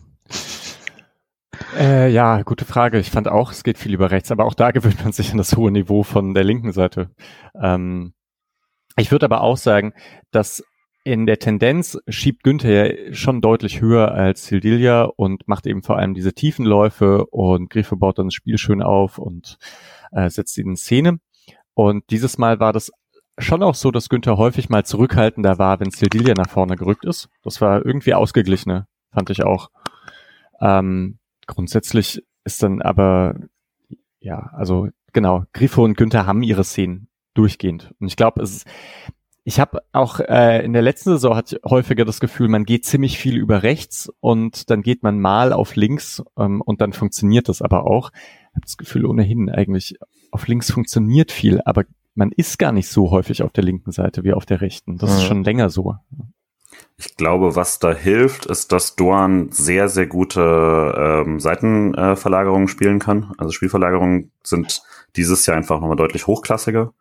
Äh, 1.76 2.10
ja, 2.10 2.42
gute 2.42 2.64
Frage. 2.64 2.98
Ich 2.98 3.10
fand 3.10 3.28
auch, 3.28 3.50
es 3.50 3.64
geht 3.64 3.78
viel 3.78 3.94
über 3.94 4.10
rechts, 4.10 4.30
aber 4.30 4.44
auch 4.44 4.54
da 4.54 4.70
gewöhnt 4.72 5.02
man 5.02 5.12
sich 5.12 5.30
an 5.30 5.38
das 5.38 5.56
hohe 5.56 5.70
Niveau 5.70 6.02
von 6.02 6.34
der 6.34 6.44
linken 6.44 6.72
Seite. 6.72 7.10
Ähm, 7.60 8.12
ich 9.00 9.10
würde 9.10 9.26
aber 9.26 9.42
auch 9.42 9.56
sagen, 9.56 9.92
dass 10.30 10.62
in 11.02 11.26
der 11.26 11.38
Tendenz 11.38 11.98
schiebt 12.08 12.42
Günther 12.42 13.08
ja 13.08 13.14
schon 13.14 13.40
deutlich 13.40 13.80
höher 13.80 14.12
als 14.12 14.46
Sildilia 14.46 15.04
und 15.04 15.48
macht 15.48 15.66
eben 15.66 15.82
vor 15.82 15.96
allem 15.96 16.14
diese 16.14 16.34
Tiefenläufe 16.34 17.26
und 17.26 17.70
Grifo 17.70 17.96
baut 17.96 18.18
dann 18.18 18.26
das 18.26 18.34
Spiel 18.34 18.58
schön 18.58 18.82
auf 18.82 19.18
und 19.18 19.56
äh, 20.12 20.28
setzt 20.28 20.58
ihn 20.58 20.68
in 20.68 20.76
Szene. 20.76 21.18
Und 21.74 22.04
dieses 22.10 22.36
Mal 22.36 22.60
war 22.60 22.72
das 22.72 22.92
schon 23.38 23.62
auch 23.62 23.74
so, 23.74 23.90
dass 23.90 24.10
Günther 24.10 24.36
häufig 24.36 24.68
mal 24.68 24.84
zurückhaltender 24.84 25.58
war, 25.58 25.80
wenn 25.80 25.90
Sildilia 25.90 26.34
nach 26.34 26.50
vorne 26.50 26.76
gerückt 26.76 27.06
ist. 27.06 27.28
Das 27.42 27.60
war 27.62 27.84
irgendwie 27.84 28.12
ausgeglichener, 28.12 28.86
fand 29.10 29.30
ich 29.30 29.42
auch. 29.42 29.70
Ähm, 30.60 31.18
grundsätzlich 31.46 32.22
ist 32.44 32.62
dann 32.62 32.82
aber, 32.82 33.36
ja, 34.18 34.50
also 34.52 34.88
genau, 35.14 35.44
Grifo 35.54 35.82
und 35.82 35.96
Günther 35.96 36.26
haben 36.26 36.42
ihre 36.42 36.64
Szenen 36.64 37.09
durchgehend. 37.34 37.94
Und 38.00 38.08
ich 38.08 38.16
glaube, 38.16 38.42
es 38.42 38.56
ist, 38.56 38.66
ich 39.44 39.58
habe 39.58 39.82
auch 39.92 40.20
äh, 40.20 40.64
in 40.64 40.72
der 40.72 40.82
letzten 40.82 41.10
Saison 41.10 41.34
hatte 41.34 41.56
ich 41.56 41.70
häufiger 41.70 42.04
das 42.04 42.20
Gefühl, 42.20 42.48
man 42.48 42.64
geht 42.64 42.84
ziemlich 42.84 43.18
viel 43.18 43.36
über 43.36 43.62
rechts 43.62 44.12
und 44.20 44.70
dann 44.70 44.82
geht 44.82 45.02
man 45.02 45.20
mal 45.20 45.52
auf 45.52 45.76
links 45.76 46.22
ähm, 46.38 46.60
und 46.60 46.80
dann 46.80 46.92
funktioniert 46.92 47.48
das 47.48 47.62
aber 47.62 47.84
auch. 47.84 48.10
Ich 48.12 48.56
habe 48.56 48.66
das 48.66 48.76
Gefühl 48.76 49.06
ohnehin 49.06 49.48
eigentlich, 49.48 49.96
auf 50.30 50.46
links 50.46 50.70
funktioniert 50.70 51.32
viel, 51.32 51.60
aber 51.64 51.84
man 52.14 52.32
ist 52.32 52.58
gar 52.58 52.72
nicht 52.72 52.88
so 52.88 53.10
häufig 53.10 53.42
auf 53.42 53.52
der 53.52 53.64
linken 53.64 53.92
Seite 53.92 54.24
wie 54.24 54.32
auf 54.32 54.44
der 54.44 54.60
rechten. 54.60 54.98
Das 54.98 55.10
mhm. 55.10 55.16
ist 55.16 55.24
schon 55.24 55.44
länger 55.44 55.70
so. 55.70 55.94
Ich 56.96 57.16
glaube, 57.16 57.56
was 57.56 57.78
da 57.78 57.94
hilft, 57.94 58.46
ist, 58.46 58.72
dass 58.72 58.94
Doan 58.94 59.50
sehr, 59.50 59.88
sehr 59.88 60.06
gute 60.06 61.24
ähm, 61.24 61.40
Seitenverlagerungen 61.40 62.66
äh, 62.66 62.70
spielen 62.70 62.98
kann. 62.98 63.32
Also 63.38 63.52
Spielverlagerungen 63.52 64.30
sind 64.42 64.82
dieses 65.16 65.46
Jahr 65.46 65.56
einfach 65.56 65.80
nochmal 65.80 65.96
deutlich 65.96 66.26
hochklassiger. 66.26 66.92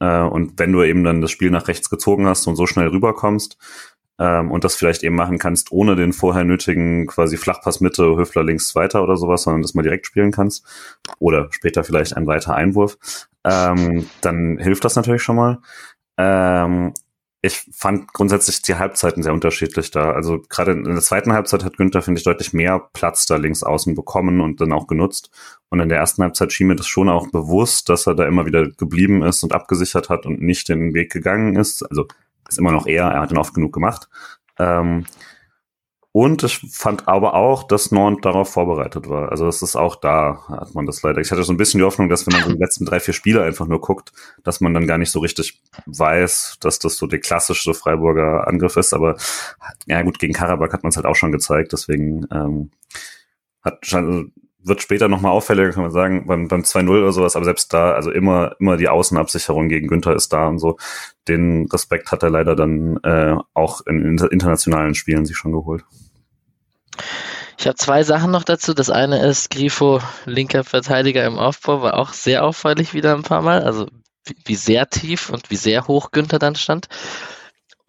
Äh, 0.00 0.22
und 0.22 0.58
wenn 0.58 0.72
du 0.72 0.82
eben 0.82 1.04
dann 1.04 1.20
das 1.20 1.30
Spiel 1.30 1.50
nach 1.50 1.68
rechts 1.68 1.90
gezogen 1.90 2.26
hast 2.26 2.46
und 2.46 2.56
so 2.56 2.66
schnell 2.66 2.88
rüberkommst 2.88 3.56
ähm, 4.18 4.50
und 4.50 4.64
das 4.64 4.74
vielleicht 4.74 5.02
eben 5.02 5.14
machen 5.14 5.38
kannst, 5.38 5.70
ohne 5.72 5.96
den 5.96 6.12
vorher 6.12 6.44
nötigen 6.44 7.06
quasi 7.06 7.36
Flachpass 7.36 7.80
Mitte, 7.80 8.16
Höfler 8.16 8.42
links 8.42 8.74
weiter 8.74 9.02
oder 9.02 9.16
sowas, 9.16 9.42
sondern 9.42 9.62
das 9.62 9.74
mal 9.74 9.82
direkt 9.82 10.06
spielen 10.06 10.32
kannst 10.32 10.66
oder 11.18 11.48
später 11.50 11.84
vielleicht 11.84 12.16
ein 12.16 12.26
weiter 12.26 12.54
Einwurf, 12.54 12.98
ähm, 13.44 14.06
dann 14.20 14.58
hilft 14.58 14.84
das 14.84 14.96
natürlich 14.96 15.22
schon 15.22 15.36
mal. 15.36 15.58
Ähm, 16.18 16.92
ich 17.42 17.66
fand 17.72 18.12
grundsätzlich 18.12 18.60
die 18.60 18.74
Halbzeiten 18.74 19.22
sehr 19.22 19.32
unterschiedlich 19.32 19.90
da. 19.90 20.12
Also 20.12 20.42
gerade 20.48 20.72
in 20.72 20.84
der 20.84 21.00
zweiten 21.00 21.32
Halbzeit 21.32 21.64
hat 21.64 21.78
Günther, 21.78 22.02
finde 22.02 22.18
ich, 22.18 22.24
deutlich 22.24 22.52
mehr 22.52 22.90
Platz 22.92 23.24
da 23.24 23.36
links 23.36 23.62
außen 23.62 23.94
bekommen 23.94 24.40
und 24.40 24.60
dann 24.60 24.72
auch 24.72 24.86
genutzt. 24.86 25.30
Und 25.70 25.80
in 25.80 25.88
der 25.88 25.98
ersten 25.98 26.22
Halbzeit 26.22 26.52
schien 26.52 26.66
mir 26.66 26.76
das 26.76 26.86
schon 26.86 27.08
auch 27.08 27.30
bewusst, 27.30 27.88
dass 27.88 28.06
er 28.06 28.14
da 28.14 28.26
immer 28.26 28.44
wieder 28.44 28.68
geblieben 28.70 29.22
ist 29.22 29.42
und 29.42 29.54
abgesichert 29.54 30.10
hat 30.10 30.26
und 30.26 30.42
nicht 30.42 30.68
den 30.68 30.92
Weg 30.92 31.12
gegangen 31.12 31.56
ist. 31.56 31.82
Also 31.82 32.06
ist 32.46 32.58
immer 32.58 32.72
noch 32.72 32.86
er, 32.86 33.06
er 33.06 33.20
hat 33.20 33.30
ihn 33.30 33.38
oft 33.38 33.54
genug 33.54 33.72
gemacht. 33.72 34.08
Ähm, 34.58 35.06
und 36.12 36.42
ich 36.42 36.58
fand 36.72 37.06
aber 37.06 37.34
auch, 37.34 37.62
dass 37.62 37.92
Nord 37.92 38.24
darauf 38.24 38.50
vorbereitet 38.50 39.08
war. 39.08 39.30
Also 39.30 39.46
es 39.46 39.62
ist 39.62 39.76
auch 39.76 39.94
da, 39.94 40.42
hat 40.48 40.74
man 40.74 40.84
das 40.84 41.02
leider. 41.02 41.20
Ich 41.20 41.30
hatte 41.30 41.44
so 41.44 41.52
ein 41.52 41.56
bisschen 41.56 41.78
die 41.78 41.84
Hoffnung, 41.84 42.08
dass 42.08 42.26
wenn 42.26 42.32
man 42.32 42.42
so 42.42 42.52
die 42.52 42.58
letzten 42.58 42.84
drei, 42.84 42.98
vier 42.98 43.14
Spiele 43.14 43.44
einfach 43.44 43.68
nur 43.68 43.80
guckt, 43.80 44.10
dass 44.42 44.60
man 44.60 44.74
dann 44.74 44.88
gar 44.88 44.98
nicht 44.98 45.12
so 45.12 45.20
richtig 45.20 45.62
weiß, 45.86 46.56
dass 46.60 46.80
das 46.80 46.96
so 46.96 47.06
der 47.06 47.20
klassische 47.20 47.74
Freiburger 47.74 48.48
Angriff 48.48 48.76
ist. 48.76 48.92
Aber 48.92 49.16
ja 49.86 50.02
gut, 50.02 50.18
gegen 50.18 50.32
Karabakh 50.32 50.72
hat 50.72 50.82
man 50.82 50.90
es 50.90 50.96
halt 50.96 51.06
auch 51.06 51.14
schon 51.14 51.30
gezeigt. 51.30 51.72
Deswegen 51.72 52.26
ähm, 52.32 52.70
hat 53.62 53.86
wird 54.62 54.82
später 54.82 55.08
nochmal 55.08 55.32
auffälliger, 55.32 55.72
kann 55.72 55.82
man 55.82 55.92
sagen, 55.92 56.26
beim, 56.26 56.48
beim 56.48 56.62
2-0 56.62 56.88
oder 56.88 57.12
sowas, 57.12 57.36
aber 57.36 57.44
selbst 57.44 57.72
da, 57.72 57.92
also 57.92 58.10
immer, 58.10 58.54
immer 58.58 58.76
die 58.76 58.88
Außenabsicherung 58.88 59.68
gegen 59.68 59.88
Günther 59.88 60.14
ist 60.14 60.32
da 60.32 60.48
und 60.48 60.58
so. 60.58 60.76
Den 61.28 61.66
Respekt 61.72 62.12
hat 62.12 62.22
er 62.22 62.30
leider 62.30 62.54
dann 62.54 62.98
äh, 63.02 63.36
auch 63.54 63.80
in 63.86 64.18
internationalen 64.18 64.94
Spielen 64.94 65.24
sich 65.24 65.36
schon 65.36 65.52
geholt. 65.52 65.84
Ich 67.58 67.66
habe 67.66 67.76
zwei 67.76 68.02
Sachen 68.04 68.30
noch 68.30 68.44
dazu. 68.44 68.72
Das 68.72 68.88
eine 68.88 69.24
ist 69.26 69.50
Grifo, 69.50 70.00
linker 70.24 70.64
Verteidiger 70.64 71.26
im 71.26 71.38
Aufbau, 71.38 71.82
war 71.82 71.98
auch 71.98 72.14
sehr 72.14 72.44
auffällig 72.44 72.94
wieder 72.94 73.14
ein 73.14 73.22
paar 73.22 73.42
Mal. 73.42 73.62
Also 73.62 73.86
wie, 74.24 74.36
wie 74.44 74.54
sehr 74.54 74.88
tief 74.88 75.30
und 75.30 75.50
wie 75.50 75.56
sehr 75.56 75.86
hoch 75.86 76.10
Günther 76.10 76.38
dann 76.38 76.54
stand. 76.54 76.88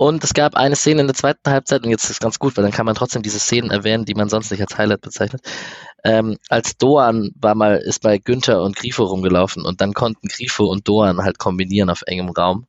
Und 0.02 0.24
es 0.24 0.34
gab 0.34 0.56
eine 0.56 0.76
Szene 0.76 1.02
in 1.02 1.06
der 1.06 1.16
zweiten 1.16 1.52
Halbzeit, 1.52 1.84
und 1.84 1.92
jetzt 1.92 2.06
ist 2.06 2.10
es 2.10 2.20
ganz 2.20 2.40
gut, 2.40 2.58
weil 2.58 2.64
dann 2.64 2.74
kann 2.74 2.88
man 2.88 2.96
trotzdem 2.96 3.22
diese 3.22 3.38
Szenen 3.38 3.70
erwähnen, 3.70 4.04
die 4.04 4.16
man 4.16 4.30
sonst 4.30 4.50
nicht 4.50 4.62
als 4.62 4.76
Highlight 4.76 5.02
bezeichnet. 5.02 5.44
Ähm, 6.04 6.40
als 6.50 6.76
Doan 6.76 7.30
war 7.40 7.54
mal, 7.54 7.78
ist 7.78 8.02
bei 8.02 8.18
Günther 8.18 8.64
und 8.64 8.76
Grifo 8.76 9.04
rumgelaufen 9.04 9.64
und 9.64 9.80
dann 9.80 9.94
konnten 9.94 10.28
Grifo 10.28 10.66
und 10.66 10.88
Doan 10.88 11.22
halt 11.22 11.38
kombinieren 11.38 11.92
auf 11.92 12.02
engem 12.08 12.30
Raum. 12.30 12.66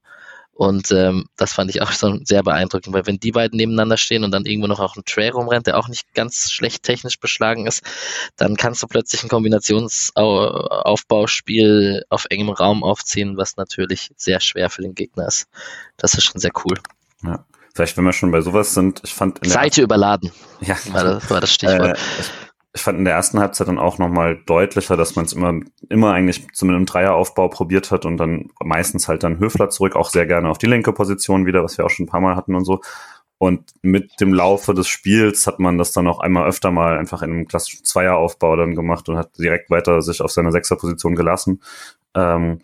Und 0.53 0.91
ähm, 0.91 1.25
das 1.39 1.55
fand 1.55 1.71
ich 1.71 1.81
auch 1.81 1.93
so 1.93 2.19
sehr 2.23 2.43
beeindruckend, 2.43 2.95
weil 2.95 3.07
wenn 3.07 3.19
die 3.19 3.33
beiden 3.33 3.57
nebeneinander 3.57 3.97
stehen 3.97 4.25
und 4.25 4.31
dann 4.31 4.45
irgendwo 4.45 4.67
noch 4.67 4.81
auch 4.81 4.97
ein 4.97 5.05
Tray 5.07 5.31
rumrennt, 5.31 5.67
der 5.67 5.79
auch 5.79 5.89
nicht 5.89 6.13
ganz 6.13 6.53
schlecht 6.53 6.83
technisch 6.83 7.19
beschlagen 7.19 7.67
ist, 7.67 7.83
dann 8.37 8.57
kannst 8.57 8.83
du 8.83 8.87
plötzlich 8.87 9.23
ein 9.23 9.31
Kombinationsaufbauspiel 9.31 12.05
auf 12.11 12.27
engem 12.29 12.51
Raum 12.51 12.85
aufziehen, 12.85 13.39
was 13.39 13.57
natürlich 13.57 14.11
sehr 14.17 14.41
schwer 14.41 14.69
für 14.69 14.83
den 14.83 14.95
Gegner 14.95 15.29
ist. 15.29 15.47
Das 15.97 16.13
ist 16.13 16.25
schon 16.25 16.39
sehr 16.39 16.53
cool. 16.67 16.77
Ja. 17.23 17.45
Vielleicht, 17.75 17.97
wenn 17.97 18.05
wir 18.05 18.13
schon 18.13 18.31
bei 18.31 18.43
sowas 18.43 18.75
sind, 18.75 19.01
ich 19.05 19.15
fand. 19.15 19.41
Seite 19.47 19.83
überladen. 19.83 20.31
Ja. 20.61 20.77
War 20.93 21.05
das, 21.05 21.31
war 21.31 21.41
das 21.41 21.53
Stichwort. 21.53 21.97
Äh, 21.97 22.25
ich 22.75 22.81
fand 22.81 22.99
in 22.99 23.05
der 23.05 23.15
ersten 23.15 23.39
Halbzeit 23.39 23.69
dann 23.69 23.79
auch 23.79 23.99
nochmal 23.99 24.41
deutlicher, 24.47 24.97
dass 24.97 25.15
man 25.15 25.27
es 25.27 25.35
immer, 25.35 25.61
immer 25.91 26.13
eigentlich 26.13 26.47
zumindest 26.55 26.81
im 26.81 26.87
Dreieraufbau 26.87 27.49
probiert 27.49 27.91
hat 27.91 28.07
und 28.07 28.17
dann 28.17 28.49
meistens 28.61 29.09
halt 29.09 29.23
dann 29.23 29.39
Höfler 29.39 29.69
zurück, 29.69 29.95
auch 29.95 30.09
sehr 30.09 30.27
gerne 30.27 30.49
auf 30.49 30.59
die 30.59 30.67
linke 30.67 30.93
Position 30.93 31.45
wieder, 31.45 31.63
was 31.63 31.77
wir 31.77 31.85
auch 31.85 31.91
schon 31.91 32.05
ein 32.05 32.09
paar 32.09 32.23
Mal 32.23 32.37
hatten 32.37 32.55
und 32.55 32.65
so. 32.65 32.81
Und 33.37 33.73
mit 33.83 34.21
dem 34.21 34.33
Laufe 34.33 34.73
des 34.73 34.87
Spiels 34.87 35.47
hat 35.47 35.59
man 35.59 35.77
das 35.77 35.93
dann 35.93 36.07
auch 36.07 36.21
einmal 36.21 36.49
öfter 36.49 36.71
mal 36.71 36.97
einfach 36.97 37.23
in 37.23 37.31
einem 37.33 37.47
klassischen 37.47 37.85
Zweieraufbau 37.85 38.57
dann 38.57 38.75
gemacht 38.75 39.09
und 39.09 39.19
hat 39.19 39.37
direkt 39.37 39.69
weiter 39.69 40.01
sich 40.01 40.23
auf 40.23 40.31
seiner 40.31 40.53
Sechserposition 40.53 41.17
gelassen. 41.17 41.61
Ähm, 42.15 42.61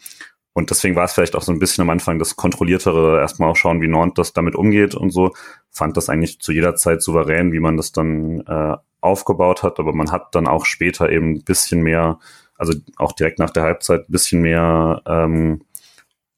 und 0.58 0.70
deswegen 0.70 0.96
war 0.96 1.04
es 1.04 1.12
vielleicht 1.12 1.36
auch 1.36 1.42
so 1.42 1.52
ein 1.52 1.60
bisschen 1.60 1.82
am 1.82 1.90
Anfang 1.90 2.18
das 2.18 2.34
Kontrolliertere, 2.34 3.20
erstmal 3.20 3.48
auch 3.48 3.54
schauen, 3.54 3.80
wie 3.80 3.86
Nord 3.86 4.18
das 4.18 4.32
damit 4.32 4.56
umgeht 4.56 4.96
und 4.96 5.10
so. 5.10 5.32
Fand 5.70 5.96
das 5.96 6.08
eigentlich 6.08 6.40
zu 6.40 6.50
jeder 6.50 6.74
Zeit 6.74 7.00
souverän, 7.00 7.52
wie 7.52 7.60
man 7.60 7.76
das 7.76 7.92
dann 7.92 8.40
äh, 8.40 8.76
aufgebaut 9.00 9.62
hat, 9.62 9.78
aber 9.78 9.92
man 9.92 10.10
hat 10.10 10.34
dann 10.34 10.48
auch 10.48 10.66
später 10.66 11.10
eben 11.10 11.34
ein 11.34 11.44
bisschen 11.44 11.82
mehr, 11.82 12.18
also 12.56 12.72
auch 12.96 13.12
direkt 13.12 13.38
nach 13.38 13.50
der 13.50 13.62
Halbzeit 13.62 14.08
ein 14.08 14.12
bisschen 14.12 14.42
mehr 14.42 15.00
ähm, 15.06 15.62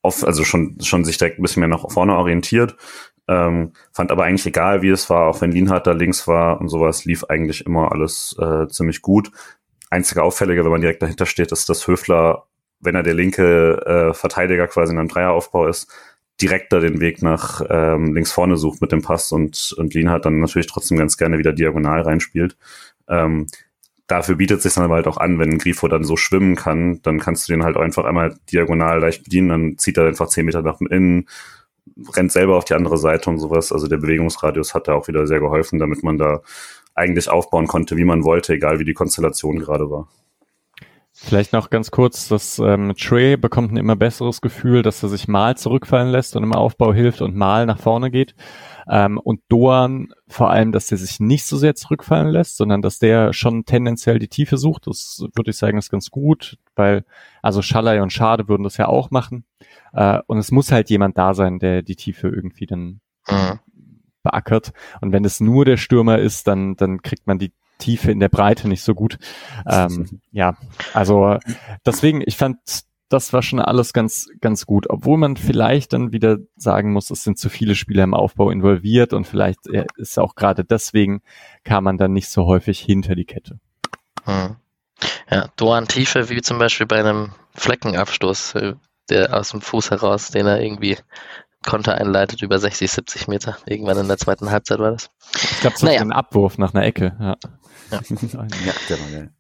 auf, 0.03 0.23
also 0.23 0.45
schon, 0.45 0.77
schon 0.83 1.07
sich 1.07 1.17
direkt 1.17 1.39
ein 1.39 1.43
bisschen 1.43 1.61
mehr 1.61 1.69
nach 1.71 1.91
vorne 1.91 2.15
orientiert. 2.15 2.77
Ähm, 3.27 3.73
fand 3.91 4.13
aber 4.13 4.25
eigentlich 4.25 4.45
egal, 4.45 4.83
wie 4.83 4.91
es 4.91 5.09
war, 5.09 5.29
auch 5.29 5.41
wenn 5.41 5.51
Lienhardt 5.51 5.87
da 5.87 5.93
links 5.93 6.29
war 6.29 6.61
und 6.61 6.69
sowas, 6.69 7.07
lief 7.07 7.25
eigentlich 7.25 7.65
immer 7.65 7.91
alles 7.91 8.37
äh, 8.39 8.69
ziemlich 8.69 9.01
gut. 9.01 9.31
Einzige 9.89 10.23
Auffällige, 10.23 10.63
wenn 10.63 10.73
man 10.73 10.83
direkt 10.83 11.01
dahinter 11.01 11.25
steht, 11.25 11.53
ist, 11.53 11.71
dass 11.71 11.87
Höfler 11.87 12.50
wenn 12.81 12.95
er 12.95 13.03
der 13.03 13.15
linke 13.15 14.11
äh, 14.11 14.15
Verteidiger 14.15 14.67
quasi 14.67 14.93
in 14.93 14.99
einem 14.99 15.09
Dreieraufbau 15.09 15.67
ist, 15.67 15.91
direkter 16.41 16.81
den 16.81 17.01
Weg 17.01 17.23
nach 17.23 17.61
ähm, 17.69 18.15
links 18.15 18.33
vorne 18.33 18.57
sucht 18.57 18.81
mit 18.81 18.93
dem 18.93 19.03
Pass 19.03 19.31
und, 19.33 19.75
und 19.77 19.95
Lin 19.95 20.11
hat 20.11 20.25
dann 20.25 20.41
natürlich 20.41 20.67
trotzdem 20.67 20.99
ganz 20.99 21.17
gerne 21.17 21.39
wieder 21.39 21.53
diagonal 21.53 22.01
reinspielt. 22.01 22.57
Ähm, 23.09 23.47
dafür 24.07 24.37
bietet 24.37 24.63
sich 24.63 24.75
dann 24.75 24.85
aber 24.85 24.95
halt 24.97 25.07
auch 25.07 25.19
an, 25.19 25.39
wenn 25.39 25.59
Grifo 25.59 25.89
dann 25.89 26.05
so 26.05 26.17
schwimmen 26.17 26.57
kann, 26.57 27.01
dann 27.03 27.21
kannst 27.21 27.49
du 27.49 27.53
den 27.53 27.63
halt 27.63 27.77
einfach 27.77 28.05
einmal 28.05 28.37
diagonal 28.51 29.01
leicht 29.01 29.25
bedienen, 29.25 29.49
dann 29.49 29.79
zieht 29.79 29.99
er 29.99 30.07
einfach 30.07 30.29
zehn 30.29 30.47
Meter 30.47 30.63
nach 30.63 30.81
innen, 30.81 31.29
rennt 32.17 32.33
selber 32.33 32.57
auf 32.57 32.65
die 32.65 32.75
andere 32.75 32.99
Seite 32.99 33.29
und 33.31 33.39
sowas. 33.39 33.73
Also 33.73 33.87
der 33.87 33.99
Bewegungsradius 33.99 34.75
hat 34.75 34.89
da 34.89 34.95
auch 34.95 35.09
wieder 35.09 35.27
sehr 35.27 35.41
geholfen, 35.41 35.79
damit 35.79 36.03
man 36.03 36.19
da 36.19 36.41
eigentlich 36.95 37.29
aufbauen 37.29 37.67
konnte, 37.67 37.97
wie 37.97 38.05
man 38.05 38.25
wollte, 38.25 38.55
egal 38.55 38.79
wie 38.79 38.85
die 38.85 38.95
Konstellation 38.95 39.59
gerade 39.59 39.91
war. 39.91 40.09
Vielleicht 41.23 41.53
noch 41.53 41.69
ganz 41.69 41.91
kurz, 41.91 42.29
dass 42.29 42.59
ähm, 42.59 42.95
Trey 42.97 43.37
bekommt 43.37 43.73
ein 43.73 43.77
immer 43.77 43.95
besseres 43.95 44.41
Gefühl, 44.41 44.81
dass 44.81 45.03
er 45.03 45.11
sich 45.11 45.29
mal 45.29 45.55
zurückfallen 45.55 46.09
lässt 46.09 46.35
und 46.35 46.43
im 46.43 46.55
Aufbau 46.55 46.95
hilft 46.95 47.21
und 47.21 47.37
mal 47.37 47.67
nach 47.67 47.79
vorne 47.79 48.11
geht. 48.11 48.35
Ähm, 48.89 49.19
und 49.19 49.43
Doan 49.51 50.09
vor 50.29 50.49
allem, 50.49 50.73
dass 50.73 50.91
er 50.91 50.97
sich 50.97 51.21
nicht 51.21 51.45
so 51.45 51.59
sehr 51.59 51.75
zurückfallen 51.75 52.29
lässt, 52.29 52.57
sondern 52.57 52.81
dass 52.81 52.99
der 52.99 53.35
schon 53.35 53.67
tendenziell 53.67 54.19
die 54.19 54.29
Tiefe 54.29 54.57
sucht. 54.57 54.87
Das 54.87 55.23
würde 55.35 55.51
ich 55.51 55.59
sagen, 55.59 55.77
ist 55.77 55.91
ganz 55.91 56.11
gut, 56.11 56.57
weil 56.75 57.05
also 57.43 57.61
Schallei 57.61 58.01
und 58.01 58.15
Schade 58.15 58.49
würden 58.49 58.65
das 58.65 58.79
ja 58.79 58.89
auch 58.89 59.11
machen. 59.11 59.45
Äh, 59.93 60.21
und 60.27 60.39
es 60.39 60.51
muss 60.51 60.73
halt 60.73 60.89
jemand 60.89 61.19
da 61.19 61.35
sein, 61.35 61.59
der 61.59 61.83
die 61.83 61.97
Tiefe 61.97 62.29
irgendwie 62.29 62.65
dann 62.65 63.03
mhm. 63.29 63.61
beackert. 64.23 64.73
Und 65.03 65.13
wenn 65.13 65.27
es 65.27 65.39
nur 65.39 65.67
der 65.67 65.77
Stürmer 65.77 66.19
ist, 66.19 66.47
dann, 66.47 66.77
dann 66.77 67.03
kriegt 67.03 67.27
man 67.27 67.39
die 67.39 67.53
Tiefe 67.81 68.13
in 68.13 68.21
der 68.21 68.29
Breite 68.29 68.69
nicht 68.69 68.83
so 68.83 68.95
gut. 68.95 69.19
Ähm, 69.67 70.21
ja, 70.31 70.57
also 70.95 71.39
deswegen, 71.85 72.23
ich 72.25 72.37
fand, 72.37 72.59
das 73.09 73.33
war 73.33 73.43
schon 73.43 73.59
alles 73.59 73.93
ganz, 73.93 74.29
ganz 74.41 74.67
gut, 74.67 74.89
obwohl 74.89 75.19
man 75.19 75.37
vielleicht 75.37 75.93
dann 75.93 76.13
wieder 76.13 76.39
sagen 76.57 76.93
muss, 76.93 77.11
es 77.11 77.25
sind 77.25 77.39
zu 77.39 77.49
viele 77.49 77.75
Spieler 77.75 78.05
im 78.05 78.15
Aufbau 78.15 78.51
involviert 78.51 79.13
und 79.13 79.27
vielleicht 79.27 79.67
ist 79.97 80.19
auch 80.19 80.37
gerade 80.37 80.65
deswegen 80.65 81.21
kam 81.65 81.85
man 81.85 81.99
dann 81.99 82.13
nicht 82.13 82.29
so 82.29 82.47
häufig 82.47 82.79
hinter 82.79 83.17
die 83.17 83.25
Kette. 83.25 83.59
Hm. 84.25 84.57
Ja, 85.29 85.49
Doan 85.57 85.89
Tiefe, 85.89 86.29
wie 86.29 86.41
zum 86.43 86.59
Beispiel 86.59 86.87
bei 86.87 87.01
einem 87.01 87.33
Fleckenabstoß, 87.55 88.55
äh, 88.57 88.75
der 89.09 89.37
aus 89.37 89.51
dem 89.51 89.61
Fuß 89.61 89.91
heraus, 89.91 90.31
den 90.31 90.47
er 90.47 90.61
irgendwie 90.61 90.97
Konter 91.65 91.95
einleitet 91.95 92.43
über 92.43 92.59
60, 92.59 92.91
70 92.91 93.29
Meter. 93.29 93.59
Irgendwann 93.67 93.99
in 93.99 94.09
der 94.09 94.17
zweiten 94.17 94.51
Halbzeit 94.51 94.79
war 94.79 94.93
das. 94.93 95.11
Ich 95.35 95.61
glaube, 95.61 95.77
so 95.77 95.87
naja. 95.87 96.01
ein 96.01 96.13
Abwurf 96.13 96.59
nach 96.59 96.75
einer 96.75 96.85
Ecke. 96.85 97.17
Ja, 97.21 97.37
ja. 97.91 98.01
ja 98.11 98.73
der 98.89 99.01
war 99.01 99.11
geil. 99.11 99.31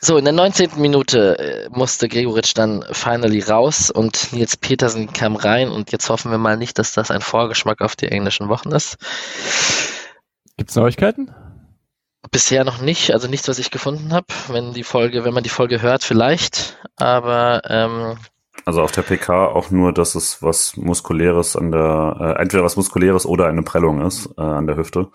So, 0.00 0.18
in 0.18 0.24
der 0.24 0.34
19. 0.34 0.72
Minute 0.76 1.38
äh, 1.38 1.68
musste 1.70 2.08
Gregoritsch 2.08 2.52
dann 2.54 2.84
finally 2.92 3.40
raus 3.40 3.90
und 3.90 4.32
Nils 4.32 4.56
Petersen 4.56 5.12
kam 5.12 5.36
rein 5.36 5.70
und 5.70 5.90
jetzt 5.90 6.08
hoffen 6.10 6.30
wir 6.30 6.38
mal 6.38 6.56
nicht, 6.56 6.78
dass 6.78 6.92
das 6.92 7.10
ein 7.10 7.22
Vorgeschmack 7.22 7.80
auf 7.80 7.96
die 7.96 8.08
englischen 8.08 8.48
Wochen 8.48 8.70
ist. 8.72 8.98
Gibt 10.56 10.70
es 10.70 10.76
Neuigkeiten? 10.76 11.34
Bisher 12.30 12.64
noch 12.64 12.80
nicht, 12.80 13.12
also 13.12 13.26
nichts, 13.26 13.48
was 13.48 13.58
ich 13.58 13.70
gefunden 13.70 14.12
habe. 14.12 14.26
Wenn 14.48 14.72
die 14.72 14.84
Folge, 14.84 15.24
wenn 15.24 15.34
man 15.34 15.42
die 15.42 15.48
Folge 15.48 15.82
hört, 15.82 16.04
vielleicht. 16.04 16.78
Aber 16.96 17.62
ähm, 17.68 18.16
also 18.64 18.82
auf 18.82 18.92
der 18.92 19.02
PK 19.02 19.46
auch 19.46 19.70
nur, 19.70 19.92
dass 19.92 20.14
es 20.14 20.42
was 20.42 20.76
muskuläres 20.76 21.56
an 21.56 21.70
der, 21.70 22.16
äh, 22.20 22.42
entweder 22.42 22.64
was 22.64 22.76
muskuläres 22.76 23.26
oder 23.26 23.46
eine 23.46 23.62
Prellung 23.62 24.04
ist 24.04 24.28
äh, 24.36 24.40
an 24.40 24.66
der 24.66 24.76
Hüfte. 24.76 25.08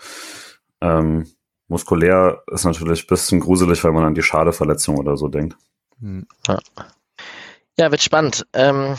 Ähm, 0.79 1.27
muskulär 1.71 2.43
ist 2.51 2.65
natürlich 2.65 3.05
ein 3.05 3.07
bisschen 3.07 3.39
gruselig, 3.39 3.81
weil 3.83 3.93
man 3.93 4.03
an 4.03 4.13
die 4.13 4.21
Schadeverletzung 4.21 4.97
oder 4.97 5.15
so 5.15 5.29
denkt. 5.29 5.55
Hm. 6.01 6.27
Ja, 6.45 6.59
ja 7.77 7.91
wird 7.91 8.01
spannend. 8.01 8.45
Ähm, 8.51 8.95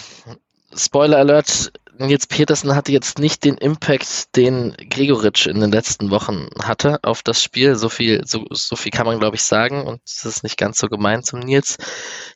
Spoiler 0.75 1.19
Alert, 1.19 1.73
Nils 1.99 2.27
Petersen 2.27 2.75
hatte 2.75 2.91
jetzt 2.91 3.19
nicht 3.19 3.45
den 3.45 3.57
Impact, 3.57 4.35
den 4.35 4.75
Gregoritsch 4.91 5.47
in 5.47 5.61
den 5.61 5.71
letzten 5.71 6.11
Wochen 6.11 6.49
hatte 6.63 6.99
auf 7.03 7.23
das 7.23 7.43
Spiel. 7.43 7.77
So 7.77 7.89
viel, 7.89 8.27
so, 8.27 8.47
so 8.51 8.77
viel 8.77 8.91
kann 8.91 9.07
man, 9.07 9.21
glaube 9.21 9.37
ich, 9.37 9.43
sagen. 9.43 9.87
Und 9.87 10.01
es 10.07 10.25
ist 10.25 10.43
nicht 10.43 10.57
ganz 10.57 10.79
so 10.79 10.89
gemein 10.89 11.23
zum 11.23 11.41
Nils. 11.41 11.77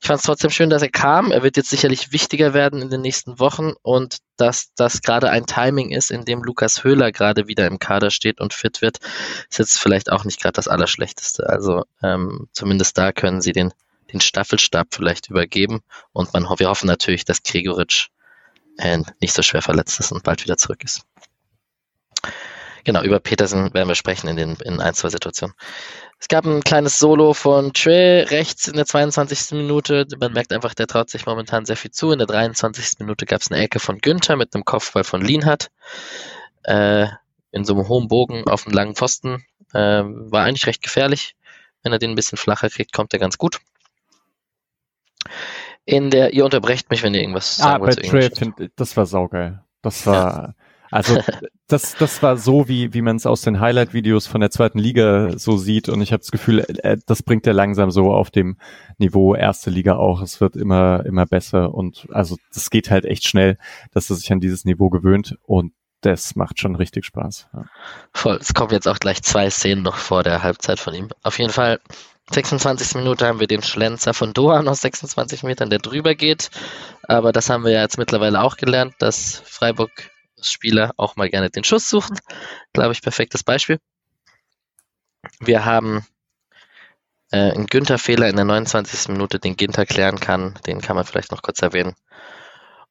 Ich 0.01 0.07
fand 0.07 0.20
es 0.20 0.27
trotzdem 0.27 0.51
schön, 0.51 0.70
dass 0.70 0.83
er 0.83 0.90
kam. 0.90 1.33
Er 1.33 1.42
wird 1.42 1.57
jetzt 1.57 1.70
sicherlich 1.70 2.12
wichtiger 2.12 2.53
werden 2.55 2.83
in 2.83 2.90
den 2.90 3.01
nächsten 3.01 3.38
Wochen 3.38 3.72
und 3.83 4.18
dass 4.37 4.72
das 4.77 5.01
gerade 5.01 5.31
ein 5.31 5.46
Timing 5.46 5.90
ist, 5.90 6.11
in 6.11 6.27
dem 6.27 6.42
Lukas 6.42 6.85
Höhler 6.85 7.11
gerade 7.11 7.49
wieder 7.49 7.66
im 7.66 7.79
Kader 7.79 8.11
steht 8.11 8.40
und 8.40 8.53
fit 8.53 8.83
wird, 8.83 8.99
ist 9.49 9.59
jetzt 9.59 9.79
vielleicht 9.79 10.12
auch 10.12 10.25
nicht 10.25 10.40
gerade 10.40 10.53
das 10.53 10.68
Allerschlechteste. 10.68 11.49
Also 11.49 11.85
ähm, 12.03 12.49
zumindest 12.53 12.99
da 12.99 13.12
können 13.12 13.40
sie 13.40 13.53
den, 13.53 13.72
den 14.12 14.20
Staffelstab 14.20 14.88
vielleicht 14.90 15.31
übergeben. 15.31 15.81
Und 16.12 16.35
man, 16.35 16.44
wir 16.59 16.68
hoffen 16.68 16.87
natürlich, 16.87 17.25
dass 17.25 17.42
Gregoritsch 17.42 18.11
äh, 18.79 18.99
nicht 19.21 19.35
so 19.35 19.43
schwer 19.43 19.62
verletzt 19.62 20.01
ist 20.01 20.12
und 20.12 20.23
bald 20.23 20.43
wieder 20.45 20.57
zurück 20.57 20.85
ist. 20.85 21.03
Genau, 22.85 23.03
über 23.03 23.19
Petersen 23.19 23.75
werden 23.75 23.89
wir 23.89 23.97
sprechen 23.97 24.29
in 24.29 24.37
den 24.37 24.55
in 24.65 24.81
ein, 24.81 24.95
zwei 24.95 25.09
Situationen. 25.09 25.57
Es 26.21 26.29
gab 26.29 26.47
ein 26.47 26.62
kleines 26.62 27.01
Solo 27.01 27.35
von 27.35 27.73
Trey 27.73 28.23
rechts 28.23 28.69
in 28.69 28.75
der 28.77 28.87
22. 28.87 29.59
Minute. 29.59 30.07
Man 30.21 30.33
merkt 30.33 30.53
einfach, 30.53 30.73
der 30.73 30.87
traut 30.87 31.11
sich 31.11 31.27
momentan 31.27 31.67
sehr 31.67 31.77
viel 31.77 31.91
zu. 31.91 32.12
In 32.12 32.19
der 32.19 32.29
23. 32.29 33.01
Minute 33.01 33.27
gab 33.27 33.41
es 33.41 33.51
eine 33.51 33.61
Ecke 33.61 33.81
von 33.81 33.99
Günther 33.99 34.37
mit 34.37 34.55
einem 34.55 34.65
Kopfball 34.65 35.03
von 35.03 35.21
Lienhardt. 35.21 35.71
Äh, 36.62 37.09
in 37.51 37.65
so 37.65 37.75
einem 37.75 37.89
hohen 37.89 38.07
Bogen 38.07 38.47
auf 38.49 38.67
einem 38.67 38.75
langen 38.75 38.95
Pfosten. 38.95 39.45
Äh, 39.75 40.05
war 40.05 40.45
eigentlich 40.45 40.67
recht 40.67 40.83
gefährlich. 40.83 41.35
Wenn 41.83 41.93
er 41.93 41.99
den 41.99 42.11
ein 42.11 42.17
bisschen 42.17 42.39
flacher 42.39 42.71
kriegt, 42.71 42.93
kommt 42.93 43.12
er 43.12 43.19
ganz 43.19 43.37
gut 43.37 43.59
in 45.87 46.11
der, 46.11 46.35
ihr 46.35 46.44
unterbrecht 46.44 46.90
mich, 46.90 47.03
wenn 47.03 47.14
ihr 47.14 47.20
irgendwas 47.20 47.59
ah, 47.61 47.62
sagen 47.62 47.85
wollt. 47.85 48.03
Bei 48.03 48.09
Trey, 48.09 48.31
find, 48.31 48.70
das 48.75 48.96
war 48.96 49.07
saugeil. 49.07 49.62
Das 49.83 50.05
war, 50.05 50.42
ja. 50.49 50.55
also 50.90 51.20
das, 51.68 51.94
das 51.94 52.22
war 52.22 52.37
so, 52.37 52.68
wie, 52.68 52.92
wie 52.92 53.03
man 53.03 53.16
es 53.16 53.25
aus 53.25 53.42
den 53.42 53.61
Highlight-Videos 53.61 54.27
von 54.27 54.40
der 54.40 54.51
zweiten 54.51 54.81
Liga 54.81 55.38
so 55.38 55.57
sieht. 55.57 55.88
Und 55.88 56.03
ich 56.03 56.12
habe 56.12 56.18
das 56.18 56.33
Gefühl, 56.33 56.64
äh, 56.83 56.96
das 57.07 57.22
bringt 57.22 57.46
er 57.46 57.55
langsam 57.55 57.92
so 57.92 58.12
auf 58.12 58.33
dem 58.33 58.59
Niveau 58.99 59.37
erste 59.37 59.70
Liga 59.70 59.94
auch. 59.94 60.20
Es 60.20 60.40
wird 60.40 60.57
immer, 60.57 61.07
immer 61.07 61.25
besser. 61.25 61.72
Und 61.72 62.09
also 62.11 62.37
das 62.53 62.68
geht 62.70 62.90
halt 62.90 63.05
echt 63.05 63.25
schnell, 63.25 63.57
dass 63.92 64.11
er 64.11 64.16
sich 64.16 64.33
an 64.33 64.40
dieses 64.40 64.64
Niveau 64.64 64.90
gewöhnt. 64.90 65.38
Und 65.42 65.72
das 66.01 66.35
macht 66.35 66.61
schon 66.61 66.75
richtig 66.75 67.05
Spaß. 67.05 67.49
Ja. 67.53 67.64
Voll. 68.12 68.38
Es 68.40 68.55
kommen 68.55 68.72
jetzt 68.72 68.88
auch 68.88 68.99
gleich 68.99 69.22
zwei 69.22 69.51
Szenen 69.51 69.83
noch 69.83 69.96
vor 69.96 70.25
der 70.25 70.42
Halbzeit 70.42 70.81
von 70.81 70.94
ihm. 70.94 71.11
Auf 71.22 71.38
jeden 71.38 71.53
Fall 71.53 71.79
26. 72.31 72.97
Minute 72.97 73.27
haben 73.27 73.41
wir 73.41 73.47
den 73.47 73.62
Schlenzer 73.62 74.12
von 74.12 74.33
Dohan 74.33 74.69
aus 74.69 74.81
26 74.81 75.43
Metern, 75.45 75.71
der 75.71 75.79
drüber 75.79 76.15
geht. 76.15 76.51
Aber 77.05 77.33
das 77.33 77.51
haben 77.51 77.65
wir 77.65 77.73
ja 77.73 77.83
jetzt 77.83 77.99
mittlerweile 77.99 78.43
auch 78.43 78.57
gelernt, 78.57 78.95
dass 78.99 79.43
Freiburg-Spieler 79.45 80.93
auch 80.97 81.17
mal 81.17 81.31
gerne 81.31 81.51
den 81.51 81.65
Schuss 81.65 81.89
suchen. 81.89 82.19
Glaube 82.73 82.93
ich, 82.93 83.03
perfektes 83.03 83.45
Beispiel. 83.45 83.79
Wir 85.41 85.65
haben 85.65 86.05
äh, 87.31 87.53
einen 87.53 87.67
Günther-Fehler 87.67 88.29
in 88.29 88.37
der 88.37 88.45
29. 88.45 89.09
Minute, 89.09 89.39
den 89.39 89.57
Ginter 89.57 89.87
klären 89.87 90.19
kann. 90.19 90.59
Den 90.67 90.81
kann 90.81 90.97
man 90.97 91.05
vielleicht 91.05 91.31
noch 91.31 91.43
kurz 91.43 91.62
erwähnen. 91.62 91.95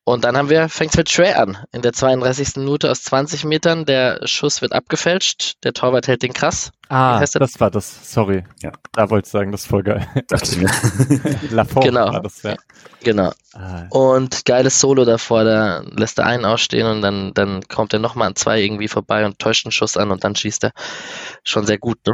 Und 0.07 0.23
dann 0.23 0.37
haben 0.37 0.49
wir, 0.49 0.69
fängt 0.69 0.91
es 0.91 0.97
mit 0.97 1.11
Trey 1.11 1.33
an. 1.33 1.57
In 1.71 1.81
der 1.81 1.91
32. 1.91 2.57
Minute 2.57 2.91
aus 2.91 3.01
20 3.03 3.43
Metern. 3.43 3.85
Der 3.85 4.19
Schuss 4.27 4.61
wird 4.61 4.71
abgefälscht. 4.71 5.55
Der 5.63 5.73
Torwart 5.73 6.07
hält 6.07 6.21
den 6.21 6.31
krass. 6.31 6.71
Ah, 6.89 7.19
das 7.19 7.59
war 7.59 7.71
das. 7.71 8.13
Sorry. 8.13 8.43
Ja. 8.61 8.71
Da 8.93 9.09
wollte 9.09 9.25
ich 9.25 9.31
sagen, 9.31 9.51
das 9.51 9.61
ist 9.61 9.67
voll 9.67 9.81
geil. 9.81 10.07
Dachte 10.27 10.51
ich 10.51 10.57
mir. 10.57 10.69
genau. 11.81 12.13
war 12.13 12.21
das, 12.21 12.43
ja. 12.43 12.55
Genau. 13.03 13.31
Ah. 13.53 13.87
Und 13.89 14.45
geiles 14.45 14.79
Solo 14.79 15.05
davor. 15.05 15.43
Da 15.43 15.81
lässt 15.97 16.19
er 16.19 16.27
einen 16.27 16.45
ausstehen 16.45 16.85
und 16.85 17.01
dann, 17.01 17.33
dann 17.33 17.63
kommt 17.67 17.91
er 17.91 17.99
nochmal 17.99 18.27
an 18.27 18.35
zwei 18.35 18.61
irgendwie 18.61 18.87
vorbei 18.87 19.25
und 19.25 19.39
täuscht 19.39 19.65
einen 19.65 19.71
Schuss 19.71 19.97
an 19.97 20.11
und 20.11 20.23
dann 20.23 20.35
schießt 20.35 20.65
er. 20.65 20.71
Schon 21.43 21.65
sehr 21.65 21.79
gut, 21.79 21.97
ne? 22.05 22.13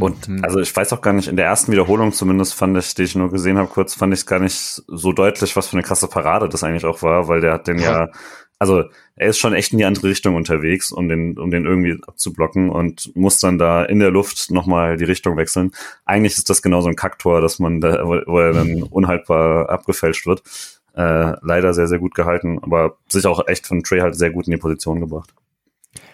Und 0.00 0.28
mhm. 0.28 0.44
also 0.44 0.58
ich 0.60 0.74
weiß 0.74 0.92
auch 0.92 1.00
gar 1.00 1.12
nicht, 1.12 1.28
in 1.28 1.36
der 1.36 1.46
ersten 1.46 1.72
Wiederholung 1.72 2.12
zumindest 2.12 2.54
fand 2.54 2.76
ich, 2.76 2.94
die 2.94 3.02
ich 3.02 3.14
nur 3.14 3.30
gesehen 3.30 3.58
habe, 3.58 3.68
kurz 3.68 3.94
fand 3.94 4.12
ich 4.12 4.20
es 4.20 4.26
gar 4.26 4.40
nicht 4.40 4.82
so 4.86 5.12
deutlich, 5.12 5.56
was 5.56 5.68
für 5.68 5.74
eine 5.74 5.82
krasse 5.82 6.08
Parade 6.08 6.48
das 6.48 6.64
eigentlich 6.64 6.84
auch 6.84 7.02
war, 7.02 7.28
weil 7.28 7.40
der 7.40 7.52
hat 7.54 7.66
den 7.66 7.78
ja, 7.78 8.08
also 8.58 8.84
er 9.16 9.28
ist 9.28 9.38
schon 9.38 9.54
echt 9.54 9.72
in 9.72 9.78
die 9.78 9.84
andere 9.86 10.08
Richtung 10.08 10.34
unterwegs, 10.34 10.92
um 10.92 11.08
den, 11.08 11.38
um 11.38 11.50
den 11.50 11.64
irgendwie 11.64 11.98
abzublocken 12.06 12.68
und 12.68 13.10
muss 13.16 13.38
dann 13.38 13.58
da 13.58 13.84
in 13.84 13.98
der 13.98 14.10
Luft 14.10 14.50
nochmal 14.50 14.98
die 14.98 15.04
Richtung 15.04 15.36
wechseln. 15.36 15.72
Eigentlich 16.04 16.36
ist 16.36 16.50
das 16.50 16.60
genau 16.60 16.82
so 16.82 16.88
ein 16.88 16.96
Kacktor, 16.96 17.40
dass 17.40 17.58
man 17.58 17.80
da, 17.80 18.04
wo 18.04 18.38
er 18.38 18.52
dann 18.52 18.82
unhaltbar 18.82 19.70
abgefälscht 19.70 20.26
wird. 20.26 20.42
Äh, 20.94 21.36
leider 21.40 21.72
sehr, 21.72 21.86
sehr 21.86 21.98
gut 21.98 22.14
gehalten, 22.14 22.58
aber 22.60 22.98
sich 23.08 23.24
auch 23.26 23.46
echt 23.46 23.66
von 23.66 23.82
Trey 23.82 24.00
halt 24.00 24.16
sehr 24.16 24.30
gut 24.30 24.46
in 24.46 24.50
die 24.50 24.58
Position 24.58 25.00
gebracht. 25.00 25.32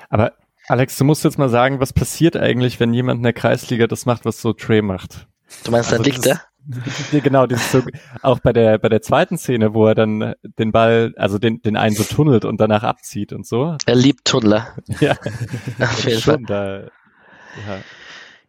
Aber 0.08 0.32
Alex, 0.68 0.96
du 0.96 1.04
musst 1.04 1.24
jetzt 1.24 1.38
mal 1.38 1.48
sagen, 1.48 1.80
was 1.80 1.92
passiert 1.92 2.36
eigentlich, 2.36 2.80
wenn 2.80 2.92
jemand 2.92 3.18
in 3.18 3.22
der 3.22 3.32
Kreisliga 3.32 3.86
das 3.86 4.06
macht, 4.06 4.24
was 4.24 4.40
so 4.40 4.52
Trey 4.52 4.82
macht? 4.82 5.26
Du 5.64 5.70
meinst, 5.70 5.92
dann 5.92 6.00
also 6.00 6.10
liegt 6.10 6.26
er? 6.26 6.40
genau, 7.20 7.46
das 7.46 7.60
ist 7.60 7.72
so, 7.72 7.82
auch 8.22 8.40
bei 8.40 8.52
der, 8.52 8.78
bei 8.78 8.88
der 8.88 9.00
zweiten 9.00 9.38
Szene, 9.38 9.74
wo 9.74 9.86
er 9.86 9.94
dann 9.94 10.34
den 10.42 10.72
Ball, 10.72 11.14
also 11.16 11.38
den, 11.38 11.62
den 11.62 11.76
einen 11.76 11.94
so 11.94 12.02
tunnelt 12.02 12.44
und 12.44 12.60
danach 12.60 12.82
abzieht 12.82 13.32
und 13.32 13.46
so. 13.46 13.76
Er 13.86 13.94
liebt 13.94 14.24
Tunnler. 14.24 14.74
Ja. 15.00 15.16
Auf 15.80 16.04
jeden 16.04 16.20
Fall. 16.20 16.42
Da, 16.46 16.80
ja. 16.80 16.90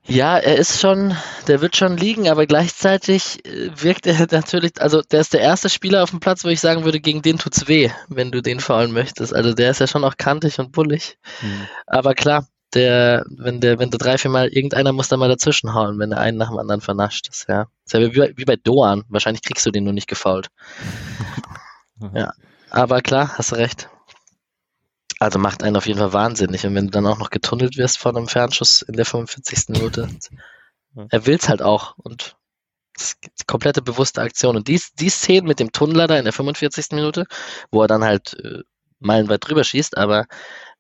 Ja, 0.08 0.38
er 0.38 0.56
ist 0.56 0.80
schon, 0.80 1.16
der 1.48 1.62
wird 1.62 1.76
schon 1.76 1.98
liegen, 1.98 2.30
aber 2.30 2.46
gleichzeitig 2.46 3.46
äh, 3.46 3.70
wirkt 3.76 4.08
er 4.08 4.28
natürlich, 4.32 4.82
also 4.82 5.02
der 5.02 5.20
ist 5.20 5.34
der 5.34 5.42
erste 5.42 5.70
Spieler 5.70 6.04
auf 6.04 6.12
dem 6.12 6.20
Platz, 6.20 6.46
wo 6.46 6.50
ich 6.50 6.62
sagen 6.62 6.86
würde, 6.86 7.00
gegen 7.00 7.22
den 7.22 7.38
tut's 7.38 7.68
weh, 7.68 7.90
wenn 8.08 8.32
du 8.32 8.42
den 8.42 8.60
faulen 8.60 8.94
möchtest. 8.94 9.34
Also 9.34 9.54
der 9.54 9.72
ist 9.72 9.80
ja 9.80 9.88
schon 9.88 10.04
auch 10.04 10.18
kantig 10.18 10.60
und 10.60 10.72
bullig. 10.72 11.18
Mhm. 11.42 11.68
Aber 11.86 12.14
klar, 12.14 12.48
der, 12.74 13.26
wenn 13.30 13.60
der, 13.60 13.80
wenn 13.80 13.90
der 13.90 14.00
drei, 14.00 14.18
vier 14.18 14.32
Mal, 14.32 14.48
irgendeiner 14.48 14.94
muss 14.94 15.10
da 15.10 15.18
mal 15.18 15.30
dazwischen 15.30 15.74
hauen, 15.74 16.00
wenn 16.00 16.10
der 16.10 16.20
einen 16.20 16.38
nach 16.38 16.50
dem 16.50 16.60
anderen 16.60 16.82
vernascht 16.82 17.28
ist, 17.30 17.46
ja. 17.50 17.68
Ist 17.86 17.94
ja 17.94 18.02
wie, 18.02 18.34
wie 18.36 18.46
bei 18.46 18.56
Doan. 18.56 19.04
Wahrscheinlich 19.10 19.42
kriegst 19.42 19.66
du 19.66 19.72
den 19.72 19.84
nur 19.84 19.94
nicht 19.94 20.08
gefault. 20.08 20.48
ja. 22.14 22.32
Aber 22.70 23.02
klar, 23.02 23.38
hast 23.38 23.52
du 23.52 23.56
recht. 23.56 23.90
Also 25.20 25.40
macht 25.40 25.64
einen 25.64 25.76
auf 25.76 25.88
jeden 25.88 26.00
Fall 26.00 26.14
wahnsinnig. 26.14 26.66
Und 26.66 26.76
wenn 26.76 26.86
du 26.86 26.92
dann 26.92 27.08
auch 27.08 27.18
noch 27.18 27.30
getunnelt 27.30 27.78
wirst 27.78 27.98
von 27.98 28.16
einem 28.16 28.28
Fernschuss 28.28 28.82
in 28.84 28.94
der 28.94 29.06
45. 29.06 29.70
Minute, 29.70 30.10
er 31.10 31.26
will's 31.26 31.50
halt 31.50 31.62
auch. 31.62 31.98
Und 31.98 32.36
das 32.94 33.16
ist 33.22 33.48
komplette 33.48 33.82
bewusste 33.82 34.22
Aktion. 34.22 34.56
Und 34.56 34.68
die, 34.68 34.82
die 35.00 35.10
Szene 35.10 35.48
mit 35.48 35.60
dem 35.60 35.72
Tunnler 35.72 36.08
da 36.08 36.18
in 36.18 36.24
der 36.24 36.34
45. 36.34 36.92
Minute, 36.92 37.26
wo 37.72 37.82
er 37.82 37.88
dann 37.88 38.04
halt 38.04 38.36
äh, 38.44 38.64
meilenweit 39.00 39.48
drüber 39.48 39.64
schießt, 39.64 39.98
aber 39.98 40.26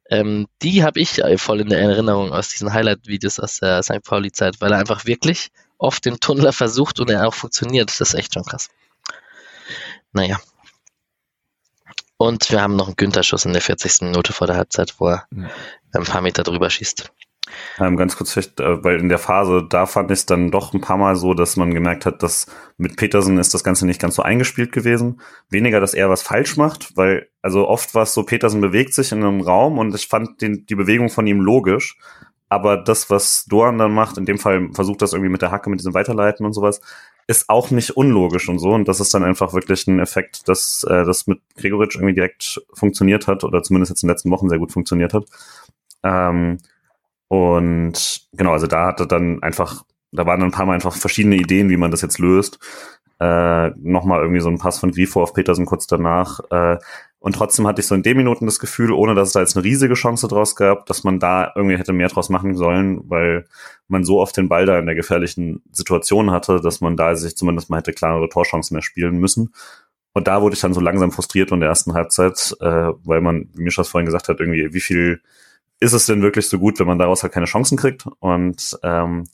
ähm, 0.09 0.47
die 0.61 0.83
habe 0.83 0.99
ich 0.99 1.21
voll 1.37 1.61
in 1.61 1.69
der 1.69 1.79
Erinnerung 1.79 2.31
aus 2.31 2.49
diesen 2.49 2.73
Highlight-Videos 2.73 3.39
aus 3.39 3.59
der 3.59 3.83
St. 3.83 4.03
Pauli-Zeit, 4.03 4.61
weil 4.61 4.71
er 4.71 4.79
einfach 4.79 5.05
wirklich 5.05 5.51
oft 5.77 6.05
den 6.05 6.19
Tunnler 6.19 6.53
versucht 6.53 6.99
und 6.99 7.09
er 7.09 7.27
auch 7.27 7.33
funktioniert. 7.33 7.89
Das 7.89 8.01
ist 8.01 8.13
echt 8.13 8.33
schon 8.33 8.43
krass. 8.43 8.69
Naja, 10.13 10.39
und 12.17 12.51
wir 12.51 12.61
haben 12.61 12.75
noch 12.75 12.87
einen 12.87 12.95
Günther-Schuss 12.95 13.45
in 13.45 13.53
der 13.53 13.61
40. 13.61 14.01
Minute 14.01 14.33
vor 14.33 14.47
der 14.47 14.57
Halbzeit, 14.57 14.95
wo 14.99 15.09
er 15.09 15.25
mhm. 15.29 15.47
ein 15.93 16.03
paar 16.03 16.21
Meter 16.21 16.43
drüber 16.43 16.69
schießt. 16.69 17.11
Ähm, 17.79 17.95
ganz 17.95 18.17
kurz, 18.17 18.33
vielleicht, 18.33 18.59
äh, 18.59 18.83
weil 18.83 18.99
in 18.99 19.09
der 19.09 19.19
Phase, 19.19 19.65
da 19.69 19.85
fand 19.85 20.11
ich 20.11 20.19
es 20.19 20.25
dann 20.25 20.51
doch 20.51 20.73
ein 20.73 20.81
paar 20.81 20.97
Mal 20.97 21.15
so, 21.15 21.33
dass 21.33 21.55
man 21.55 21.73
gemerkt 21.73 22.05
hat, 22.05 22.23
dass 22.23 22.47
mit 22.77 22.97
Petersen 22.97 23.37
ist 23.37 23.53
das 23.53 23.63
Ganze 23.63 23.85
nicht 23.85 24.01
ganz 24.01 24.15
so 24.15 24.21
eingespielt 24.21 24.71
gewesen. 24.71 25.21
Weniger, 25.49 25.79
dass 25.79 25.93
er 25.93 26.09
was 26.09 26.21
falsch 26.21 26.57
macht, 26.57 26.95
weil, 26.97 27.29
also 27.41 27.67
oft 27.67 27.95
war 27.95 28.03
es 28.03 28.13
so, 28.13 28.23
Petersen 28.23 28.61
bewegt 28.61 28.93
sich 28.93 29.11
in 29.11 29.23
einem 29.23 29.41
Raum 29.41 29.77
und 29.77 29.95
ich 29.95 30.07
fand 30.07 30.41
den, 30.41 30.65
die 30.65 30.75
Bewegung 30.75 31.09
von 31.09 31.27
ihm 31.27 31.39
logisch. 31.39 31.97
Aber 32.49 32.77
das, 32.77 33.09
was 33.09 33.45
Doan 33.45 33.77
dann 33.77 33.93
macht, 33.93 34.17
in 34.17 34.25
dem 34.25 34.39
Fall 34.39 34.69
versucht 34.73 35.01
das 35.01 35.13
irgendwie 35.13 35.31
mit 35.31 35.41
der 35.41 35.51
Hacke, 35.51 35.69
mit 35.69 35.79
diesem 35.79 35.93
Weiterleiten 35.93 36.45
und 36.45 36.53
sowas, 36.53 36.81
ist 37.27 37.49
auch 37.49 37.71
nicht 37.71 37.91
unlogisch 37.91 38.47
und 38.47 38.59
so. 38.59 38.71
Und 38.71 38.87
das 38.87 39.01
ist 39.01 39.13
dann 39.13 39.23
einfach 39.23 39.53
wirklich 39.53 39.85
ein 39.87 39.99
Effekt, 39.99 40.47
dass 40.47 40.85
äh, 40.85 41.03
das 41.03 41.27
mit 41.27 41.41
Gregoritsch 41.57 41.95
irgendwie 41.95 42.13
direkt 42.13 42.61
funktioniert 42.73 43.27
hat 43.27 43.43
oder 43.43 43.63
zumindest 43.63 43.89
jetzt 43.89 44.03
in 44.03 44.07
den 44.07 44.13
letzten 44.13 44.31
Wochen 44.31 44.49
sehr 44.49 44.59
gut 44.59 44.71
funktioniert 44.71 45.13
hat. 45.13 45.25
Ähm, 46.03 46.57
und 47.27 48.27
genau, 48.31 48.53
also 48.53 48.67
da 48.67 48.87
hatte 48.87 49.07
dann 49.07 49.43
einfach, 49.43 49.83
da 50.13 50.25
waren 50.25 50.39
dann 50.39 50.49
ein 50.49 50.53
paar 50.53 50.65
Mal 50.65 50.75
einfach 50.75 50.95
verschiedene 50.95 51.35
Ideen, 51.35 51.69
wie 51.69 51.77
man 51.77 51.91
das 51.91 52.01
jetzt 52.01 52.19
löst. 52.19 52.59
Äh, 53.19 53.71
Nochmal 53.77 54.21
irgendwie 54.21 54.41
so 54.41 54.49
ein 54.49 54.59
Pass 54.59 54.79
von 54.79 54.91
Grifo 54.91 55.21
auf 55.21 55.33
Petersen 55.33 55.65
kurz 55.65 55.87
danach. 55.87 56.39
Äh, 56.49 56.77
und 57.19 57.33
trotzdem 57.33 57.65
hatte 57.65 57.81
ich 57.81 57.87
so 57.87 57.95
in 57.95 58.03
den 58.03 58.17
Minuten 58.17 58.45
das 58.45 58.59
Gefühl, 58.59 58.91
ohne 58.91 59.15
dass 59.15 59.29
es 59.29 59.33
da 59.33 59.39
jetzt 59.39 59.57
eine 59.57 59.63
riesige 59.63 59.95
Chance 59.95 60.27
draus 60.27 60.55
gab, 60.55 60.85
dass 60.85 61.03
man 61.03 61.19
da 61.19 61.51
irgendwie 61.55 61.77
hätte 61.77 61.91
mehr 61.91 62.09
draus 62.09 62.29
machen 62.29 62.55
sollen, 62.55 63.01
weil 63.09 63.45
man 63.87 64.03
so 64.03 64.19
oft 64.19 64.37
den 64.37 64.49
Ball 64.49 64.65
da 64.65 64.77
in 64.77 64.85
der 64.85 64.95
gefährlichen 64.95 65.63
Situation 65.71 66.29
hatte, 66.31 66.61
dass 66.61 66.79
man 66.79 66.95
da 66.95 67.15
sich 67.15 67.35
zumindest 67.35 67.69
mal 67.69 67.77
hätte 67.77 67.93
klarere 67.93 68.29
Torchancen 68.29 68.75
erspielen 68.75 69.17
müssen. 69.17 69.53
Und 70.13 70.27
da 70.27 70.41
wurde 70.41 70.55
ich 70.55 70.61
dann 70.61 70.73
so 70.73 70.79
langsam 70.79 71.11
frustriert 71.11 71.51
in 71.51 71.59
der 71.59 71.69
ersten 71.69 71.93
Halbzeit, 71.93 72.55
äh, 72.59 72.91
weil 73.03 73.21
man, 73.21 73.49
wie 73.53 73.63
Mischas 73.63 73.87
vorhin 73.87 74.05
gesagt 74.05 74.29
hat, 74.29 74.39
irgendwie, 74.39 74.73
wie 74.73 74.79
viel 74.79 75.21
ist 75.79 75.93
es 75.93 76.05
denn 76.05 76.21
wirklich 76.21 76.49
so 76.49 76.59
gut, 76.59 76.79
wenn 76.79 76.87
man 76.87 76.99
daraus 76.99 77.23
halt 77.23 77.33
keine 77.33 77.45
Chancen 77.45 77.77
kriegt? 77.77 78.05
Und 78.19 78.77
ähm, 78.83 79.25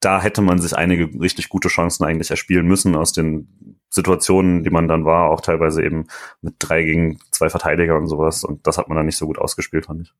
da 0.00 0.20
hätte 0.20 0.42
man 0.42 0.60
sich 0.60 0.76
einige 0.76 1.20
richtig 1.20 1.48
gute 1.48 1.68
Chancen 1.68 2.04
eigentlich 2.04 2.30
erspielen 2.30 2.66
müssen 2.66 2.96
aus 2.96 3.12
den 3.12 3.79
Situationen, 3.90 4.62
die 4.62 4.70
man 4.70 4.88
dann 4.88 5.04
war, 5.04 5.30
auch 5.30 5.40
teilweise 5.40 5.82
eben 5.84 6.06
mit 6.40 6.54
drei 6.58 6.82
gegen 6.84 7.18
zwei 7.32 7.50
Verteidiger 7.50 7.96
und 7.96 8.06
sowas. 8.06 8.44
Und 8.44 8.66
das 8.66 8.78
hat 8.78 8.88
man 8.88 8.96
dann 8.96 9.06
nicht 9.06 9.18
so 9.18 9.26
gut 9.26 9.38
ausgespielt, 9.38 9.86
fand 9.86 10.02
ich. 10.02 10.14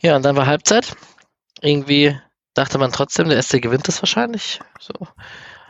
Ja, 0.00 0.16
und 0.16 0.24
dann 0.24 0.36
war 0.36 0.46
Halbzeit. 0.46 0.94
Irgendwie 1.60 2.16
dachte 2.54 2.78
man 2.78 2.92
trotzdem, 2.92 3.28
der 3.28 3.42
SC 3.42 3.60
gewinnt 3.60 3.88
das 3.88 4.02
wahrscheinlich. 4.02 4.60
So. 4.78 4.92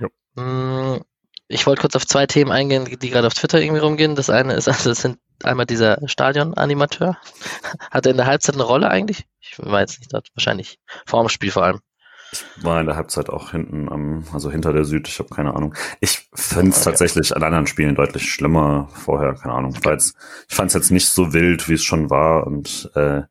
Ja. 0.00 0.42
Mm, 0.42 1.02
ich 1.46 1.66
wollte 1.66 1.80
kurz 1.80 1.96
auf 1.96 2.06
zwei 2.06 2.26
Themen 2.26 2.50
eingehen, 2.50 2.84
die 2.84 3.10
gerade 3.10 3.26
auf 3.26 3.34
Twitter 3.34 3.60
irgendwie 3.60 3.80
rumgehen. 3.80 4.16
Das 4.16 4.28
eine 4.28 4.54
ist, 4.54 4.68
also 4.68 4.90
das 4.90 5.00
sind 5.00 5.18
einmal 5.42 5.66
dieser 5.66 6.06
Stadion-Animateur. 6.06 7.16
Hat 7.90 8.06
er 8.06 8.10
in 8.10 8.16
der 8.18 8.26
Halbzeit 8.26 8.56
eine 8.56 8.64
Rolle 8.64 8.90
eigentlich? 8.90 9.24
Ich 9.40 9.58
weiß 9.58 10.00
nicht 10.00 10.12
dort, 10.12 10.28
wahrscheinlich 10.34 10.78
vor 11.06 11.22
dem 11.22 11.28
Spiel 11.28 11.50
vor 11.50 11.64
allem. 11.64 11.80
Ich 12.32 12.44
war 12.62 12.80
in 12.80 12.86
der 12.86 12.96
Halbzeit 12.96 13.30
auch 13.30 13.52
hinten 13.52 13.88
am, 13.88 14.24
also 14.32 14.50
hinter 14.50 14.72
der 14.72 14.84
Süd, 14.84 15.08
ich 15.08 15.18
habe 15.18 15.34
keine 15.34 15.54
Ahnung. 15.54 15.74
Ich 16.00 16.28
finde 16.34 16.70
es 16.70 16.78
okay. 16.78 16.90
tatsächlich 16.90 17.34
an 17.34 17.42
anderen 17.42 17.66
Spielen 17.66 17.94
deutlich 17.94 18.30
schlimmer 18.30 18.88
vorher, 18.92 19.34
keine 19.34 19.54
Ahnung. 19.54 19.74
Okay. 19.76 19.96
Ich 20.48 20.54
fand 20.54 20.68
es 20.68 20.74
jetzt 20.74 20.90
nicht 20.90 21.08
so 21.08 21.32
wild, 21.32 21.68
wie 21.68 21.74
es 21.74 21.84
schon 21.84 22.10
war 22.10 22.46
und 22.46 22.90
äh, 22.94 23.22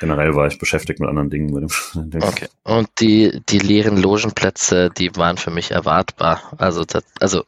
generell 0.00 0.34
war 0.34 0.46
ich 0.46 0.58
beschäftigt 0.58 1.00
mit 1.00 1.08
anderen 1.08 1.30
Dingen. 1.30 1.52
Mit 1.52 1.70
dem 2.12 2.22
okay. 2.22 2.48
Und 2.64 2.88
die, 3.00 3.42
die 3.48 3.58
leeren 3.58 3.96
Logenplätze, 3.96 4.90
die 4.90 5.14
waren 5.16 5.36
für 5.36 5.50
mich 5.50 5.70
erwartbar. 5.70 6.40
Also, 6.58 6.84
das, 6.84 7.04
also 7.20 7.44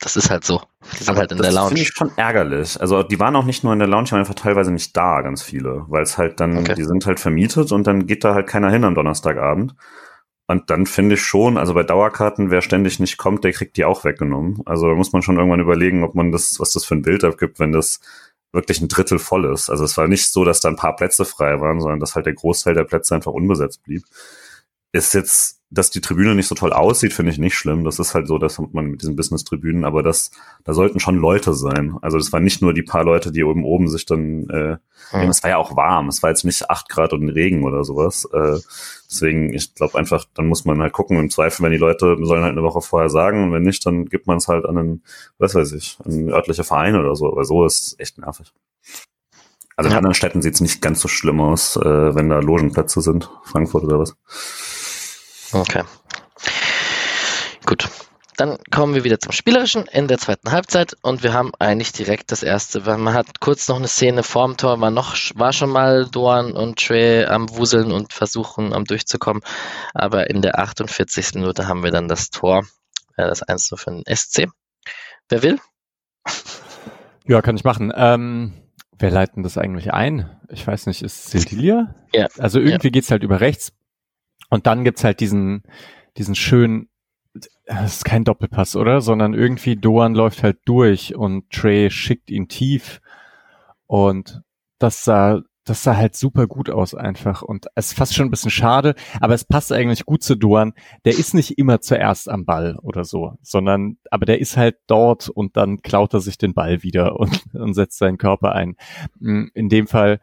das 0.00 0.16
ist 0.16 0.30
halt 0.30 0.44
so. 0.44 0.60
Die 0.92 1.04
sind 1.04 1.10
Aber 1.10 1.20
halt 1.20 1.32
in 1.32 1.38
der 1.38 1.52
Lounge. 1.52 1.60
Das 1.60 1.68
finde 1.68 1.82
ich 1.82 1.88
schon 1.88 2.10
ärgerlich. 2.16 2.80
Also 2.80 3.04
die 3.04 3.20
waren 3.20 3.36
auch 3.36 3.44
nicht 3.44 3.62
nur 3.62 3.72
in 3.72 3.78
der 3.78 3.88
Lounge, 3.88 4.06
die 4.06 4.12
waren 4.12 4.20
einfach 4.20 4.34
teilweise 4.34 4.72
nicht 4.72 4.96
da, 4.96 5.20
ganz 5.20 5.42
viele. 5.42 5.84
Weil 5.88 6.02
es 6.02 6.18
halt 6.18 6.40
dann, 6.40 6.58
okay. 6.58 6.74
die 6.74 6.84
sind 6.84 7.06
halt 7.06 7.20
vermietet 7.20 7.70
und 7.70 7.86
dann 7.86 8.06
geht 8.06 8.24
da 8.24 8.34
halt 8.34 8.48
keiner 8.48 8.70
hin 8.70 8.84
am 8.84 8.94
Donnerstagabend. 8.94 9.74
Und 10.52 10.68
dann 10.68 10.84
finde 10.84 11.14
ich 11.14 11.22
schon, 11.22 11.56
also 11.56 11.72
bei 11.72 11.82
Dauerkarten, 11.82 12.50
wer 12.50 12.60
ständig 12.60 13.00
nicht 13.00 13.16
kommt, 13.16 13.42
der 13.42 13.52
kriegt 13.52 13.78
die 13.78 13.86
auch 13.86 14.04
weggenommen. 14.04 14.60
Also 14.66 14.86
da 14.86 14.94
muss 14.94 15.14
man 15.14 15.22
schon 15.22 15.38
irgendwann 15.38 15.60
überlegen, 15.60 16.04
ob 16.04 16.14
man 16.14 16.30
das, 16.30 16.60
was 16.60 16.72
das 16.72 16.84
für 16.84 16.94
ein 16.94 17.00
Bild 17.00 17.24
abgibt, 17.24 17.58
wenn 17.58 17.72
das 17.72 18.00
wirklich 18.52 18.82
ein 18.82 18.88
Drittel 18.88 19.18
voll 19.18 19.46
ist. 19.50 19.70
Also 19.70 19.84
es 19.84 19.96
war 19.96 20.08
nicht 20.08 20.30
so, 20.30 20.44
dass 20.44 20.60
da 20.60 20.68
ein 20.68 20.76
paar 20.76 20.94
Plätze 20.94 21.24
frei 21.24 21.58
waren, 21.62 21.80
sondern 21.80 22.00
dass 22.00 22.16
halt 22.16 22.26
der 22.26 22.34
Großteil 22.34 22.74
der 22.74 22.84
Plätze 22.84 23.14
einfach 23.14 23.32
unbesetzt 23.32 23.82
blieb. 23.82 24.04
Ist 24.92 25.14
jetzt 25.14 25.62
dass 25.72 25.90
die 25.90 26.02
Tribüne 26.02 26.34
nicht 26.34 26.48
so 26.48 26.54
toll 26.54 26.72
aussieht, 26.72 27.14
finde 27.14 27.32
ich 27.32 27.38
nicht 27.38 27.54
schlimm. 27.54 27.84
Das 27.84 27.98
ist 27.98 28.14
halt 28.14 28.28
so, 28.28 28.36
das 28.36 28.58
hat 28.58 28.74
man 28.74 28.86
mit 28.86 29.00
diesen 29.00 29.16
Business-Tribünen, 29.16 29.84
aber 29.84 30.02
das, 30.02 30.30
da 30.64 30.74
sollten 30.74 31.00
schon 31.00 31.16
Leute 31.16 31.54
sein. 31.54 31.96
Also 32.02 32.18
das 32.18 32.30
waren 32.30 32.44
nicht 32.44 32.60
nur 32.60 32.74
die 32.74 32.82
paar 32.82 33.04
Leute, 33.04 33.32
die 33.32 33.42
oben 33.42 33.64
oben 33.64 33.88
sich 33.88 34.04
dann, 34.04 34.50
äh, 34.50 34.76
mhm. 35.12 35.30
es 35.30 35.42
war 35.42 35.50
ja 35.50 35.56
auch 35.56 35.74
warm, 35.74 36.08
es 36.08 36.22
war 36.22 36.28
jetzt 36.28 36.44
nicht 36.44 36.68
acht 36.68 36.90
Grad 36.90 37.14
und 37.14 37.26
Regen 37.30 37.64
oder 37.64 37.84
sowas. 37.84 38.28
Äh, 38.34 38.58
deswegen, 39.10 39.54
ich 39.54 39.74
glaube 39.74 39.98
einfach, 39.98 40.26
dann 40.34 40.46
muss 40.46 40.66
man 40.66 40.78
halt 40.82 40.92
gucken. 40.92 41.18
Im 41.18 41.30
Zweifel, 41.30 41.62
wenn 41.62 41.72
die 41.72 41.78
Leute 41.78 42.18
sollen 42.20 42.42
halt 42.42 42.52
eine 42.52 42.62
Woche 42.62 42.82
vorher 42.82 43.08
sagen 43.08 43.42
und 43.42 43.52
wenn 43.52 43.62
nicht, 43.62 43.86
dann 43.86 44.04
gibt 44.04 44.26
man 44.26 44.36
es 44.36 44.48
halt 44.48 44.66
an 44.66 44.76
einen, 44.76 45.02
was 45.38 45.54
weiß 45.54 45.72
ich, 45.72 45.96
an 46.04 46.12
einen 46.12 46.28
örtliche 46.30 46.64
Verein 46.64 46.96
oder 46.96 47.16
so. 47.16 47.32
Aber 47.32 47.44
so 47.44 47.64
ist 47.64 47.98
echt 47.98 48.18
nervig. 48.18 48.52
Also 49.74 49.88
in 49.88 49.92
ja. 49.92 49.98
anderen 49.98 50.14
Städten 50.14 50.42
sieht 50.42 50.54
es 50.54 50.60
nicht 50.60 50.82
ganz 50.82 51.00
so 51.00 51.08
schlimm 51.08 51.40
aus, 51.40 51.76
äh, 51.76 52.14
wenn 52.14 52.28
da 52.28 52.40
Logenplätze 52.40 53.00
sind, 53.00 53.30
Frankfurt 53.44 53.84
oder 53.84 53.98
was. 53.98 54.14
Okay. 55.52 55.82
Gut. 57.64 57.88
Dann 58.36 58.58
kommen 58.70 58.94
wir 58.94 59.04
wieder 59.04 59.20
zum 59.20 59.30
Spielerischen 59.30 59.84
in 59.92 60.08
der 60.08 60.16
zweiten 60.16 60.50
Halbzeit 60.50 60.96
und 61.02 61.22
wir 61.22 61.34
haben 61.34 61.52
eigentlich 61.58 61.92
direkt 61.92 62.32
das 62.32 62.42
erste. 62.42 62.80
Man 62.80 63.12
hat 63.12 63.40
kurz 63.40 63.68
noch 63.68 63.76
eine 63.76 63.88
Szene 63.88 64.22
vorm 64.22 64.56
Tor, 64.56 64.80
war 64.80 64.90
noch, 64.90 65.14
war 65.34 65.52
schon 65.52 65.68
mal 65.68 66.06
Doan 66.06 66.52
und 66.52 66.78
Trey 66.78 67.26
am 67.26 67.50
Wuseln 67.50 67.92
und 67.92 68.14
versuchen, 68.14 68.72
am 68.72 68.86
durchzukommen. 68.86 69.42
Aber 69.92 70.30
in 70.30 70.40
der 70.40 70.58
48. 70.58 71.34
Minute 71.34 71.68
haben 71.68 71.84
wir 71.84 71.90
dann 71.90 72.08
das 72.08 72.30
Tor, 72.30 72.64
äh, 73.16 73.28
das 73.28 73.42
1 73.42 73.74
für 73.76 73.90
den 73.90 74.02
SC. 74.06 74.48
Wer 75.28 75.42
will? 75.42 75.58
Ja, 77.26 77.42
kann 77.42 77.56
ich 77.56 77.64
machen. 77.64 77.92
Ähm, 77.94 78.54
wer 78.98 79.10
leiten 79.10 79.42
das 79.42 79.58
eigentlich 79.58 79.92
ein? 79.92 80.30
Ich 80.48 80.66
weiß 80.66 80.86
nicht, 80.86 81.02
ist 81.02 81.28
Cecilia? 81.28 81.94
Ja. 82.12 82.28
Also 82.38 82.58
irgendwie 82.60 82.88
ja. 82.88 82.92
geht's 82.92 83.10
halt 83.10 83.22
über 83.22 83.40
rechts. 83.40 83.72
Und 84.52 84.66
dann 84.66 84.84
gibt's 84.84 85.02
halt 85.02 85.20
diesen, 85.20 85.62
diesen 86.18 86.34
schönen, 86.34 86.90
das 87.64 87.96
ist 87.96 88.04
kein 88.04 88.22
Doppelpass, 88.22 88.76
oder? 88.76 89.00
Sondern 89.00 89.32
irgendwie 89.32 89.76
Doan 89.76 90.14
läuft 90.14 90.42
halt 90.42 90.58
durch 90.66 91.16
und 91.16 91.48
Trey 91.48 91.90
schickt 91.90 92.30
ihn 92.30 92.48
tief. 92.48 93.00
Und 93.86 94.42
das 94.78 95.06
sah, 95.06 95.40
das 95.64 95.82
sah 95.82 95.96
halt 95.96 96.16
super 96.16 96.48
gut 96.48 96.68
aus 96.68 96.94
einfach. 96.94 97.40
Und 97.40 97.68
es 97.76 97.92
ist 97.92 97.96
fast 97.96 98.14
schon 98.14 98.26
ein 98.26 98.30
bisschen 98.30 98.50
schade, 98.50 98.94
aber 99.22 99.32
es 99.32 99.46
passt 99.46 99.72
eigentlich 99.72 100.04
gut 100.04 100.22
zu 100.22 100.34
Doan. 100.34 100.74
Der 101.06 101.12
ist 101.14 101.32
nicht 101.32 101.56
immer 101.56 101.80
zuerst 101.80 102.28
am 102.28 102.44
Ball 102.44 102.76
oder 102.82 103.04
so, 103.04 103.38
sondern, 103.40 103.96
aber 104.10 104.26
der 104.26 104.38
ist 104.38 104.58
halt 104.58 104.76
dort 104.86 105.30
und 105.30 105.56
dann 105.56 105.80
klaut 105.80 106.12
er 106.12 106.20
sich 106.20 106.36
den 106.36 106.52
Ball 106.52 106.82
wieder 106.82 107.18
und, 107.18 107.42
und 107.54 107.72
setzt 107.72 107.96
seinen 107.96 108.18
Körper 108.18 108.52
ein. 108.52 108.76
In 109.18 109.70
dem 109.70 109.86
Fall 109.86 110.20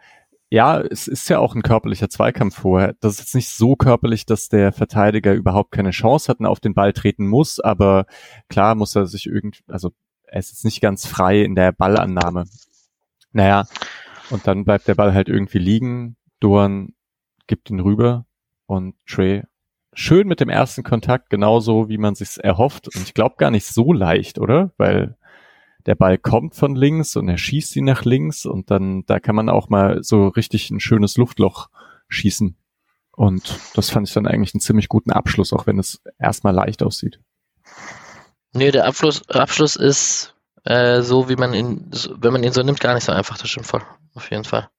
ja, 0.49 0.81
es 0.81 1.07
ist 1.07 1.29
ja 1.29 1.39
auch 1.39 1.53
ein 1.53 1.61
körperlicher 1.61 2.09
Zweikampf 2.09 2.55
vorher. 2.55 2.95
Das 3.01 3.13
ist 3.13 3.19
jetzt 3.19 3.35
nicht 3.35 3.49
so 3.49 3.75
körperlich, 3.75 4.25
dass 4.25 4.49
der 4.49 4.71
Verteidiger 4.71 5.33
überhaupt 5.33 5.71
keine 5.71 5.91
Chance 5.91 6.27
hat 6.27 6.39
und 6.39 6.47
auf 6.47 6.59
den 6.59 6.73
Ball 6.73 6.93
treten 6.93 7.27
muss, 7.27 7.59
aber 7.59 8.05
klar 8.49 8.75
muss 8.75 8.95
er 8.95 9.05
sich 9.05 9.27
irgendwie, 9.27 9.63
also 9.67 9.91
er 10.23 10.39
ist 10.39 10.51
jetzt 10.51 10.65
nicht 10.65 10.81
ganz 10.81 11.05
frei 11.05 11.41
in 11.43 11.55
der 11.55 11.71
Ballannahme. 11.71 12.45
Naja, 13.31 13.65
und 14.31 14.47
dann 14.47 14.65
bleibt 14.65 14.87
der 14.87 14.95
Ball 14.95 15.13
halt 15.13 15.29
irgendwie 15.29 15.59
liegen. 15.59 16.15
Dorn 16.39 16.93
gibt 17.47 17.69
ihn 17.69 17.79
rüber 17.79 18.25
und 18.65 18.95
Trey 19.07 19.43
schön 19.93 20.27
mit 20.27 20.39
dem 20.39 20.49
ersten 20.49 20.83
Kontakt, 20.83 21.29
genauso 21.29 21.89
wie 21.89 21.97
man 21.97 22.15
sich's 22.15 22.37
erhofft. 22.37 22.87
Und 22.95 23.03
ich 23.03 23.13
glaube 23.13 23.35
gar 23.37 23.51
nicht 23.51 23.65
so 23.65 23.91
leicht, 23.91 24.39
oder? 24.39 24.71
Weil 24.77 25.17
der 25.89 25.95
Ball 25.95 26.19
kommt 26.19 26.53
von 26.53 26.75
links 26.75 27.15
und 27.15 27.27
er 27.29 27.39
schießt 27.39 27.75
ihn 27.75 27.85
nach 27.85 28.05
links 28.05 28.45
und 28.45 28.69
dann, 28.69 29.07
da 29.07 29.19
kann 29.19 29.33
man 29.33 29.49
auch 29.49 29.69
mal 29.69 30.03
so 30.03 30.27
richtig 30.27 30.69
ein 30.69 30.79
schönes 30.79 31.17
Luftloch 31.17 31.69
schießen. 32.09 32.55
Und 33.13 33.59
das 33.73 33.89
fand 33.89 34.07
ich 34.07 34.13
dann 34.13 34.27
eigentlich 34.27 34.53
einen 34.53 34.61
ziemlich 34.61 34.87
guten 34.87 35.09
Abschluss, 35.09 35.51
auch 35.51 35.65
wenn 35.65 35.79
es 35.79 35.99
erstmal 36.19 36.53
leicht 36.53 36.83
aussieht. 36.83 37.19
Nee, 38.53 38.69
der 38.69 38.85
Abschluss, 38.85 39.27
Abschluss 39.29 39.75
ist 39.75 40.35
äh, 40.63 41.01
so, 41.01 41.27
wie 41.27 41.35
man 41.35 41.55
ihn, 41.55 41.89
wenn 42.17 42.33
man 42.33 42.43
ihn 42.43 42.53
so 42.53 42.61
nimmt, 42.61 42.79
gar 42.79 42.93
nicht 42.93 43.05
so 43.05 43.11
einfach, 43.11 43.39
das 43.39 43.49
stimmt 43.49 43.65
voll. 43.65 43.81
Auf 44.13 44.29
jeden 44.29 44.43
Fall. 44.43 44.69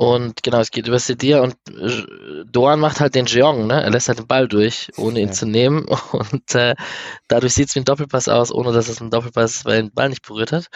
Und 0.00 0.44
genau, 0.44 0.60
es 0.60 0.70
geht 0.70 0.86
über 0.86 1.00
Sedir 1.00 1.42
und 1.42 1.56
äh, 1.68 2.44
Doan 2.46 2.78
macht 2.78 3.00
halt 3.00 3.16
den 3.16 3.26
Jeong, 3.26 3.66
ne? 3.66 3.82
Er 3.82 3.90
lässt 3.90 4.06
halt 4.06 4.20
den 4.20 4.28
Ball 4.28 4.46
durch, 4.46 4.92
ohne 4.96 5.18
ihn 5.18 5.26
ja. 5.26 5.32
zu 5.32 5.44
nehmen. 5.44 5.86
Und 6.12 6.54
äh, 6.54 6.76
dadurch 7.26 7.54
sieht 7.54 7.68
es 7.68 7.74
wie 7.74 7.80
ein 7.80 7.84
Doppelpass 7.84 8.28
aus, 8.28 8.52
ohne 8.52 8.72
dass 8.72 8.88
es 8.88 9.00
ein 9.00 9.10
Doppelpass 9.10 9.56
ist, 9.56 9.64
weil 9.64 9.74
er 9.74 9.82
den 9.82 9.92
Ball 9.92 10.08
nicht 10.08 10.24
berührt 10.24 10.52
hat. 10.52 10.68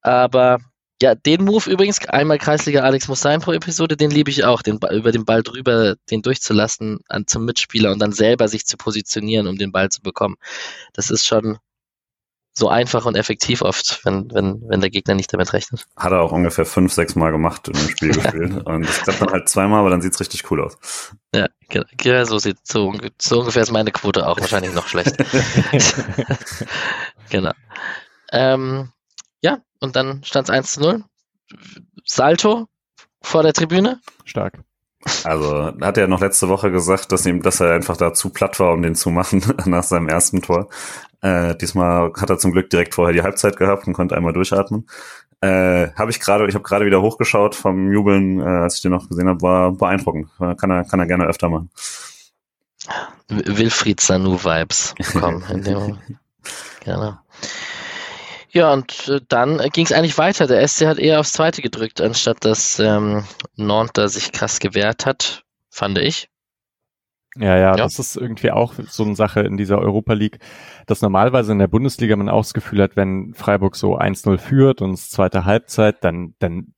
Aber 0.00 0.60
ja, 1.02 1.16
den 1.16 1.44
Move 1.44 1.68
übrigens, 1.68 2.06
einmal 2.06 2.38
Kreisliga 2.38 2.82
Alex 2.82 3.08
muss 3.08 3.18
sein 3.18 3.40
pro 3.40 3.52
Episode, 3.52 3.96
den 3.96 4.12
liebe 4.12 4.30
ich 4.30 4.44
auch, 4.44 4.62
den 4.62 4.78
über 4.92 5.10
den 5.10 5.24
Ball 5.24 5.42
drüber, 5.42 5.96
den 6.12 6.22
durchzulassen 6.22 7.00
an, 7.08 7.26
zum 7.26 7.46
Mitspieler 7.46 7.90
und 7.90 7.98
dann 7.98 8.12
selber 8.12 8.46
sich 8.46 8.64
zu 8.64 8.76
positionieren, 8.76 9.48
um 9.48 9.58
den 9.58 9.72
Ball 9.72 9.88
zu 9.88 10.02
bekommen. 10.02 10.36
Das 10.92 11.10
ist 11.10 11.26
schon 11.26 11.58
so 12.58 12.70
einfach 12.70 13.04
und 13.04 13.16
effektiv 13.16 13.60
oft, 13.60 14.00
wenn, 14.04 14.32
wenn, 14.32 14.62
wenn 14.66 14.80
der 14.80 14.88
Gegner 14.88 15.14
nicht 15.14 15.30
damit 15.32 15.52
rechnet. 15.52 15.86
Hat 15.94 16.12
er 16.12 16.22
auch 16.22 16.32
ungefähr 16.32 16.64
fünf, 16.64 16.90
sechs 16.92 17.14
Mal 17.14 17.30
gemacht 17.30 17.68
in 17.68 17.74
dem 17.74 17.88
Spiel 17.88 18.08
gespielt. 18.14 18.66
Und 18.66 18.88
das 18.88 19.02
klappt 19.02 19.20
dann 19.20 19.30
halt 19.30 19.48
zweimal, 19.48 19.80
aber 19.80 19.90
dann 19.90 20.00
sieht's 20.00 20.18
richtig 20.20 20.50
cool 20.50 20.62
aus. 20.62 20.78
Ja, 21.34 21.48
genau, 21.68 22.24
so 22.24 22.38
sieht 22.38 22.58
so, 22.66 22.94
so 23.20 23.40
ungefähr 23.40 23.62
ist 23.62 23.72
meine 23.72 23.92
Quote 23.92 24.26
auch 24.26 24.40
wahrscheinlich 24.40 24.72
noch 24.72 24.88
schlecht. 24.88 25.16
genau. 27.28 27.52
Ähm, 28.32 28.90
ja, 29.42 29.58
und 29.80 29.94
dann 29.94 30.24
stand 30.24 30.48
es 30.48 30.54
1 30.54 30.72
zu 30.72 30.80
0. 30.80 31.04
Salto 32.06 32.68
vor 33.20 33.42
der 33.42 33.52
Tribüne. 33.52 34.00
Stark. 34.24 34.60
Also 35.24 35.72
hat 35.80 35.98
er 35.98 36.08
noch 36.08 36.20
letzte 36.20 36.48
Woche 36.48 36.70
gesagt, 36.70 37.12
dass 37.12 37.26
ihm, 37.26 37.42
dass 37.42 37.60
er 37.60 37.72
einfach 37.72 37.96
da 37.96 38.12
zu 38.12 38.30
platt 38.30 38.58
war, 38.60 38.72
um 38.72 38.82
den 38.82 38.94
zu 38.94 39.10
machen 39.10 39.42
nach 39.64 39.82
seinem 39.82 40.08
ersten 40.08 40.42
Tor. 40.42 40.68
Äh, 41.20 41.56
diesmal 41.56 42.12
hat 42.20 42.30
er 42.30 42.38
zum 42.38 42.52
Glück 42.52 42.70
direkt 42.70 42.94
vorher 42.94 43.14
die 43.14 43.22
Halbzeit 43.22 43.56
gehabt 43.56 43.86
und 43.86 43.92
konnte 43.92 44.16
einmal 44.16 44.32
durchatmen. 44.32 44.88
Äh, 45.40 45.92
habe 45.92 46.10
ich 46.10 46.20
gerade, 46.20 46.46
ich 46.48 46.54
habe 46.54 46.64
gerade 46.64 46.86
wieder 46.86 47.02
hochgeschaut 47.02 47.54
vom 47.54 47.92
Jubeln, 47.92 48.40
äh, 48.40 48.44
als 48.44 48.76
ich 48.76 48.82
den 48.82 48.92
noch 48.92 49.08
gesehen 49.08 49.28
habe, 49.28 49.42
war 49.42 49.72
beeindruckend. 49.72 50.28
Kann 50.38 50.70
er, 50.70 50.84
kann 50.84 51.00
er 51.00 51.06
gerne 51.06 51.26
öfter 51.26 51.48
machen. 51.48 51.70
Wilfried 53.28 54.00
Sanu 54.00 54.42
Vibes 54.42 54.94
bekommen 54.96 55.44
in 55.50 55.62
dem 55.62 55.98
Gerne. 56.80 57.18
Ja, 58.56 58.72
und 58.72 59.08
äh, 59.08 59.20
dann 59.28 59.58
ging 59.70 59.84
es 59.84 59.92
eigentlich 59.92 60.16
weiter. 60.16 60.46
Der 60.46 60.66
SC 60.66 60.86
hat 60.86 60.98
eher 60.98 61.20
aufs 61.20 61.32
Zweite 61.32 61.60
gedrückt, 61.60 62.00
anstatt 62.00 62.42
dass 62.42 62.78
ähm, 62.78 63.24
Nantes 63.54 64.14
sich 64.14 64.32
krass 64.32 64.60
gewehrt 64.60 65.04
hat, 65.04 65.44
fand 65.68 65.98
ich. 65.98 66.30
Ja, 67.36 67.54
ja, 67.54 67.58
ja, 67.58 67.76
das 67.76 67.98
ist 67.98 68.16
irgendwie 68.16 68.50
auch 68.50 68.72
so 68.88 69.04
eine 69.04 69.14
Sache 69.14 69.40
in 69.40 69.58
dieser 69.58 69.78
Europa 69.78 70.14
League, 70.14 70.38
dass 70.86 71.02
normalerweise 71.02 71.52
in 71.52 71.58
der 71.58 71.66
Bundesliga 71.66 72.16
man 72.16 72.30
auch 72.30 72.40
das 72.40 72.54
Gefühl 72.54 72.80
hat, 72.80 72.96
wenn 72.96 73.34
Freiburg 73.34 73.76
so 73.76 73.98
1-0 73.98 74.38
führt 74.38 74.80
und 74.80 74.92
es 74.92 75.10
zweite 75.10 75.44
Halbzeit, 75.44 76.02
dann, 76.02 76.34
dann 76.38 76.72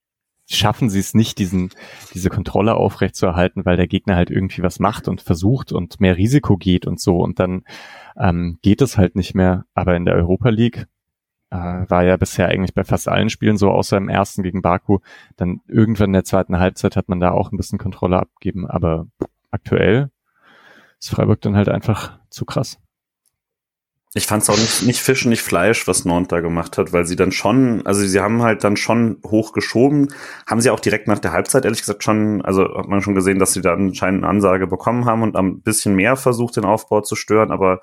schaffen 0.47 0.91
sie 0.91 0.99
es 0.99 1.15
nicht, 1.15 1.39
diesen, 1.39 1.71
diese 2.13 2.29
Kontrolle 2.29 2.75
aufrechtzuerhalten, 2.75 3.65
weil 3.67 3.77
der 3.77 3.87
Gegner 3.87 4.17
halt 4.17 4.31
irgendwie 4.31 4.65
was 4.65 4.81
macht 4.81 5.07
und 5.07 5.21
versucht 5.21 5.71
und 5.71 6.01
mehr 6.01 6.17
Risiko 6.17 6.57
geht 6.57 6.89
und 6.89 6.99
so 6.99 7.19
und 7.19 7.39
dann 7.39 7.63
ähm, 8.19 8.59
geht 8.63 8.83
es 8.83 8.99
halt 8.99 9.15
nicht 9.15 9.37
mehr. 9.37 9.65
Aber 9.75 9.95
in 9.95 10.07
der 10.07 10.17
Europa 10.17 10.49
League 10.49 10.89
äh, 11.51 11.57
war 11.57 12.05
ja 12.05 12.17
bisher 12.17 12.49
eigentlich 12.49 12.75
bei 12.75 12.85
fast 12.85 13.09
allen 13.09 13.31
Spielen 13.31 13.57
so, 13.57 13.71
außer 13.71 13.97
im 13.97 14.09
ersten 14.09 14.43
gegen 14.43 14.63
Baku, 14.63 14.99
dann 15.37 15.61
irgendwann 15.67 16.11
in 16.11 16.15
der 16.15 16.25
zweiten 16.25 16.59
Halbzeit 16.59 16.97
hat 16.97 17.09
man 17.09 17.21
da 17.21 17.31
auch 17.31 17.53
ein 17.53 17.57
bisschen 17.57 17.79
Kontrolle 17.79 18.19
abgegeben, 18.19 18.67
aber 18.67 19.07
aktuell 19.51 20.11
ist 20.99 21.11
Freiburg 21.11 21.41
dann 21.41 21.57
halt 21.57 21.69
einfach 21.69 22.19
zu 22.31 22.45
krass. 22.45 22.79
Ich 24.15 24.27
fand 24.27 24.43
es 24.43 24.49
auch 24.49 24.57
nicht, 24.57 24.85
nicht 24.85 25.01
Fisch, 25.01 25.27
nicht 25.27 25.43
Fleisch, 25.43 25.87
was 25.87 26.07
Nord 26.07 26.33
da 26.33 26.41
gemacht 26.41 26.79
hat, 26.79 26.95
weil 26.95 27.05
sie 27.05 27.15
dann 27.15 27.31
schon, 27.31 27.85
also 27.87 28.01
sie 28.01 28.21
haben 28.21 28.43
halt 28.43 28.65
dann 28.65 28.79
schon 28.79 29.19
hochgeschoben, 29.25 30.09
haben 30.47 30.63
sie 30.63 30.71
auch 30.71 30.81
direkt 30.81 31.09
nach 31.09 31.19
der 31.19 31.33
Halbzeit 31.33 31.67
ehrlich 31.67 31.81
gesagt 31.81 32.03
schon, 32.03 32.43
also 32.43 32.63
hat 32.63 32.89
man 32.89 33.03
schon 33.03 33.15
gesehen, 33.15 33.39
dass 33.39 33.53
sie 33.53 33.61
da 33.61 33.75
anscheinend 33.75 34.25
eine 34.25 34.31
Ansage 34.31 34.67
bekommen 34.67 35.05
haben 35.05 35.23
und 35.23 35.37
ein 35.37 35.61
bisschen 35.61 35.95
mehr 35.95 36.17
versucht, 36.17 36.57
den 36.57 36.65
Aufbau 36.65 37.03
zu 37.03 37.17
stören, 37.17 37.51
aber 37.51 37.81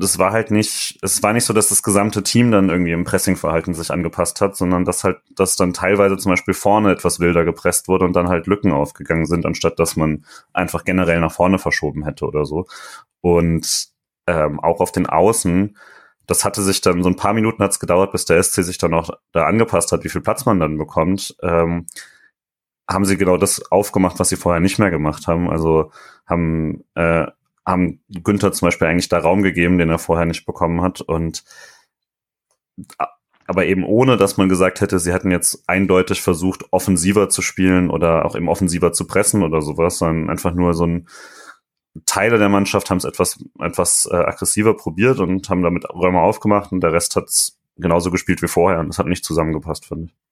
das 0.00 0.18
war 0.18 0.32
halt 0.32 0.50
nicht, 0.50 0.98
es 1.02 1.22
war 1.22 1.34
nicht 1.34 1.44
so, 1.44 1.52
dass 1.52 1.68
das 1.68 1.82
gesamte 1.82 2.22
Team 2.22 2.50
dann 2.50 2.70
irgendwie 2.70 2.92
im 2.92 3.04
Pressingverhalten 3.04 3.74
sich 3.74 3.90
angepasst 3.90 4.40
hat, 4.40 4.56
sondern 4.56 4.86
dass 4.86 5.04
halt, 5.04 5.18
dass 5.30 5.56
dann 5.56 5.74
teilweise 5.74 6.16
zum 6.16 6.32
Beispiel 6.32 6.54
vorne 6.54 6.90
etwas 6.90 7.20
wilder 7.20 7.44
gepresst 7.44 7.86
wurde 7.86 8.06
und 8.06 8.14
dann 8.14 8.28
halt 8.28 8.46
Lücken 8.46 8.72
aufgegangen 8.72 9.26
sind, 9.26 9.44
anstatt 9.44 9.78
dass 9.78 9.96
man 9.96 10.24
einfach 10.54 10.84
generell 10.84 11.20
nach 11.20 11.32
vorne 11.32 11.58
verschoben 11.58 12.04
hätte 12.04 12.24
oder 12.24 12.46
so. 12.46 12.66
Und 13.20 13.88
ähm, 14.26 14.58
auch 14.60 14.80
auf 14.80 14.90
den 14.90 15.06
Außen, 15.06 15.76
das 16.26 16.44
hatte 16.46 16.62
sich 16.62 16.80
dann, 16.80 17.02
so 17.02 17.10
ein 17.10 17.16
paar 17.16 17.34
Minuten 17.34 17.62
hat 17.62 17.72
es 17.72 17.80
gedauert, 17.80 18.12
bis 18.12 18.24
der 18.24 18.42
SC 18.42 18.64
sich 18.64 18.78
dann 18.78 18.94
auch 18.94 19.10
da 19.32 19.44
angepasst 19.44 19.92
hat, 19.92 20.02
wie 20.04 20.08
viel 20.08 20.22
Platz 20.22 20.46
man 20.46 20.60
dann 20.60 20.78
bekommt. 20.78 21.36
Ähm, 21.42 21.86
haben 22.88 23.04
sie 23.04 23.18
genau 23.18 23.36
das 23.36 23.70
aufgemacht, 23.70 24.18
was 24.18 24.30
sie 24.30 24.36
vorher 24.36 24.60
nicht 24.60 24.78
mehr 24.78 24.90
gemacht 24.90 25.26
haben. 25.26 25.50
Also 25.50 25.92
haben 26.26 26.84
äh, 26.94 27.26
haben 27.66 28.02
Günther 28.08 28.52
zum 28.52 28.66
Beispiel 28.66 28.88
eigentlich 28.88 29.08
da 29.08 29.18
Raum 29.18 29.42
gegeben, 29.42 29.78
den 29.78 29.90
er 29.90 29.98
vorher 29.98 30.26
nicht 30.26 30.46
bekommen 30.46 30.82
hat. 30.82 31.00
Und 31.00 31.44
aber 33.46 33.66
eben 33.66 33.84
ohne, 33.84 34.16
dass 34.16 34.36
man 34.36 34.48
gesagt 34.48 34.80
hätte, 34.80 35.00
sie 35.00 35.12
hätten 35.12 35.32
jetzt 35.32 35.64
eindeutig 35.68 36.22
versucht, 36.22 36.66
offensiver 36.70 37.28
zu 37.28 37.42
spielen 37.42 37.90
oder 37.90 38.24
auch 38.24 38.36
eben 38.36 38.48
offensiver 38.48 38.92
zu 38.92 39.06
pressen 39.06 39.42
oder 39.42 39.60
sowas, 39.60 39.98
sondern 39.98 40.30
einfach 40.30 40.54
nur 40.54 40.74
so 40.74 40.86
ein 40.86 41.08
Teile 42.06 42.38
der 42.38 42.48
Mannschaft 42.48 42.88
haben 42.88 42.98
es 42.98 43.04
etwas, 43.04 43.44
etwas 43.58 44.08
äh, 44.10 44.14
aggressiver 44.14 44.76
probiert 44.76 45.18
und 45.18 45.50
haben 45.50 45.62
damit 45.62 45.88
Räume 45.90 46.20
aufgemacht 46.20 46.70
und 46.70 46.80
der 46.80 46.92
Rest 46.92 47.16
hat 47.16 47.24
es 47.24 47.58
genauso 47.76 48.12
gespielt 48.12 48.42
wie 48.42 48.48
vorher 48.48 48.78
und 48.78 48.88
das 48.88 48.98
hat 48.98 49.06
nicht 49.06 49.24
zusammengepasst, 49.24 49.86
finde 49.86 50.04
ich. 50.06 50.29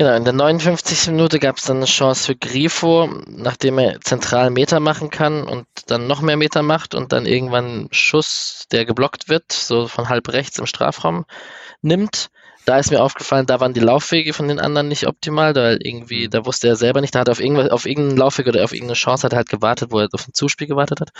Genau, 0.00 0.14
in 0.14 0.24
der 0.24 0.32
59. 0.32 1.08
Minute 1.08 1.38
gab 1.38 1.58
es 1.58 1.64
dann 1.64 1.76
eine 1.76 1.84
Chance 1.84 2.24
für 2.24 2.34
Grifo, 2.34 3.10
nachdem 3.26 3.76
er 3.76 4.00
zentral 4.00 4.48
Meter 4.48 4.80
machen 4.80 5.10
kann 5.10 5.42
und 5.42 5.66
dann 5.88 6.06
noch 6.06 6.22
mehr 6.22 6.38
Meter 6.38 6.62
macht 6.62 6.94
und 6.94 7.12
dann 7.12 7.26
irgendwann 7.26 7.66
einen 7.66 7.88
Schuss, 7.92 8.64
der 8.72 8.86
geblockt 8.86 9.28
wird, 9.28 9.52
so 9.52 9.88
von 9.88 10.08
halb 10.08 10.30
rechts 10.30 10.58
im 10.58 10.64
Strafraum 10.64 11.26
nimmt. 11.82 12.30
Da 12.64 12.78
ist 12.78 12.90
mir 12.90 13.02
aufgefallen, 13.02 13.44
da 13.44 13.60
waren 13.60 13.74
die 13.74 13.80
Laufwege 13.80 14.32
von 14.32 14.48
den 14.48 14.58
anderen 14.58 14.88
nicht 14.88 15.06
optimal, 15.06 15.52
da 15.52 15.72
irgendwie, 15.72 16.30
da 16.30 16.46
wusste 16.46 16.68
er 16.68 16.76
selber 16.76 17.02
nicht, 17.02 17.14
da 17.14 17.18
hat 17.18 17.28
er 17.28 17.32
auf, 17.32 17.40
irgendwas, 17.40 17.68
auf 17.68 17.84
irgendeinen 17.84 18.16
Laufweg 18.16 18.46
oder 18.46 18.64
auf 18.64 18.72
irgendeine 18.72 18.96
Chance 18.96 19.24
hat 19.24 19.34
er 19.34 19.36
halt 19.36 19.50
gewartet, 19.50 19.92
wo 19.92 19.98
er 19.98 20.08
auf 20.12 20.26
ein 20.26 20.32
Zuspiel 20.32 20.66
gewartet 20.66 21.02
hat. 21.02 21.10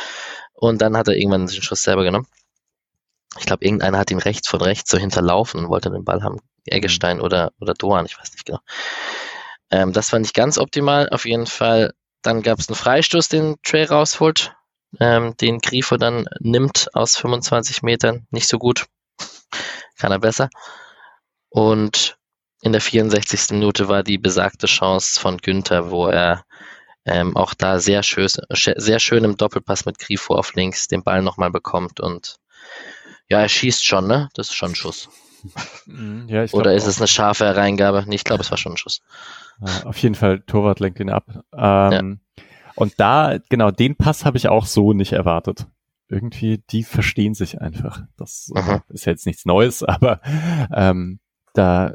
Und 0.54 0.80
dann 0.80 0.96
hat 0.96 1.06
er 1.06 1.16
irgendwann 1.16 1.46
den 1.46 1.60
Schuss 1.60 1.82
selber 1.82 2.04
genommen. 2.04 2.28
Ich 3.38 3.46
glaube, 3.46 3.64
irgendeiner 3.64 3.98
hat 3.98 4.10
ihn 4.10 4.18
rechts 4.18 4.48
von 4.48 4.60
rechts 4.60 4.90
so 4.90 4.98
hinterlaufen 4.98 5.60
und 5.60 5.68
wollte 5.68 5.90
den 5.90 6.04
Ball 6.04 6.22
haben. 6.22 6.40
Eggestein 6.66 7.18
mhm. 7.18 7.22
oder, 7.22 7.52
oder 7.60 7.74
Doan, 7.74 8.06
ich 8.06 8.18
weiß 8.18 8.32
nicht 8.32 8.44
genau. 8.44 8.60
Ähm, 9.70 9.92
das 9.92 10.12
war 10.12 10.18
nicht 10.18 10.34
ganz 10.34 10.58
optimal. 10.58 11.08
Auf 11.10 11.24
jeden 11.24 11.46
Fall, 11.46 11.94
dann 12.22 12.42
gab 12.42 12.58
es 12.58 12.68
einen 12.68 12.76
Freistoß, 12.76 13.28
den 13.28 13.56
Trey 13.62 13.84
rausholt, 13.84 14.54
ähm, 14.98 15.36
den 15.40 15.60
Grifo 15.60 15.96
dann 15.96 16.28
nimmt 16.40 16.88
aus 16.94 17.16
25 17.16 17.82
Metern. 17.82 18.26
Nicht 18.30 18.48
so 18.48 18.58
gut. 18.58 18.86
Kann 19.96 20.12
er 20.12 20.18
besser. 20.18 20.50
Und 21.50 22.18
in 22.62 22.72
der 22.72 22.80
64. 22.80 23.50
Minute 23.50 23.88
war 23.88 24.02
die 24.02 24.18
besagte 24.18 24.66
Chance 24.66 25.18
von 25.18 25.38
Günther, 25.38 25.90
wo 25.90 26.08
er 26.08 26.44
ähm, 27.06 27.36
auch 27.36 27.54
da 27.54 27.78
sehr 27.78 28.02
schön, 28.02 28.28
sehr 28.50 28.98
schön 28.98 29.24
im 29.24 29.36
Doppelpass 29.36 29.86
mit 29.86 29.98
Grifo 29.98 30.34
auf 30.34 30.54
links 30.54 30.86
den 30.86 31.02
Ball 31.02 31.22
nochmal 31.22 31.50
bekommt 31.50 32.00
und 32.00 32.36
ja, 33.30 33.40
er 33.40 33.48
schießt 33.48 33.84
schon, 33.84 34.06
ne? 34.06 34.28
Das 34.34 34.48
ist 34.48 34.54
schon 34.54 34.72
ein 34.72 34.74
Schuss. 34.74 35.08
Mhm, 35.86 36.26
ja, 36.28 36.44
Oder 36.52 36.74
ist 36.74 36.86
es 36.86 36.98
eine 36.98 37.08
scharfe 37.08 37.46
Hereingabe? 37.46 38.04
Ich 38.10 38.24
glaube, 38.24 38.42
es 38.42 38.50
war 38.50 38.58
schon 38.58 38.72
ein 38.72 38.76
Schuss. 38.76 39.00
Auf 39.84 39.98
jeden 39.98 40.14
Fall, 40.14 40.40
Torwart 40.40 40.80
lenkt 40.80 41.00
ihn 41.00 41.10
ab. 41.10 41.26
Ähm, 41.54 42.20
ja. 42.36 42.44
Und 42.74 42.94
da, 42.98 43.38
genau, 43.48 43.70
den 43.70 43.96
Pass 43.96 44.24
habe 44.24 44.36
ich 44.36 44.48
auch 44.48 44.66
so 44.66 44.92
nicht 44.92 45.12
erwartet. 45.12 45.66
Irgendwie, 46.08 46.62
die 46.70 46.82
verstehen 46.82 47.34
sich 47.34 47.60
einfach. 47.60 48.02
Das 48.16 48.50
mhm. 48.54 48.80
ist 48.88 49.04
jetzt 49.04 49.26
nichts 49.26 49.44
Neues, 49.44 49.82
aber 49.84 50.20
ähm, 50.74 51.20
da, 51.54 51.92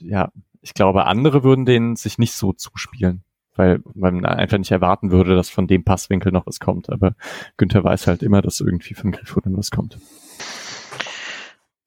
ja, 0.00 0.30
ich 0.60 0.74
glaube, 0.74 1.06
andere 1.06 1.44
würden 1.44 1.64
den 1.64 1.96
sich 1.96 2.18
nicht 2.18 2.32
so 2.32 2.52
zuspielen, 2.52 3.22
weil 3.54 3.80
man 3.94 4.24
einfach 4.24 4.58
nicht 4.58 4.70
erwarten 4.70 5.10
würde, 5.10 5.36
dass 5.36 5.50
von 5.50 5.66
dem 5.66 5.84
Passwinkel 5.84 6.32
noch 6.32 6.46
was 6.46 6.58
kommt. 6.58 6.90
Aber 6.90 7.14
Günther 7.56 7.84
weiß 7.84 8.06
halt 8.06 8.22
immer, 8.22 8.42
dass 8.42 8.60
irgendwie 8.60 8.94
von 8.94 9.12
Griffith 9.12 9.44
was 9.46 9.70
kommt. 9.70 9.98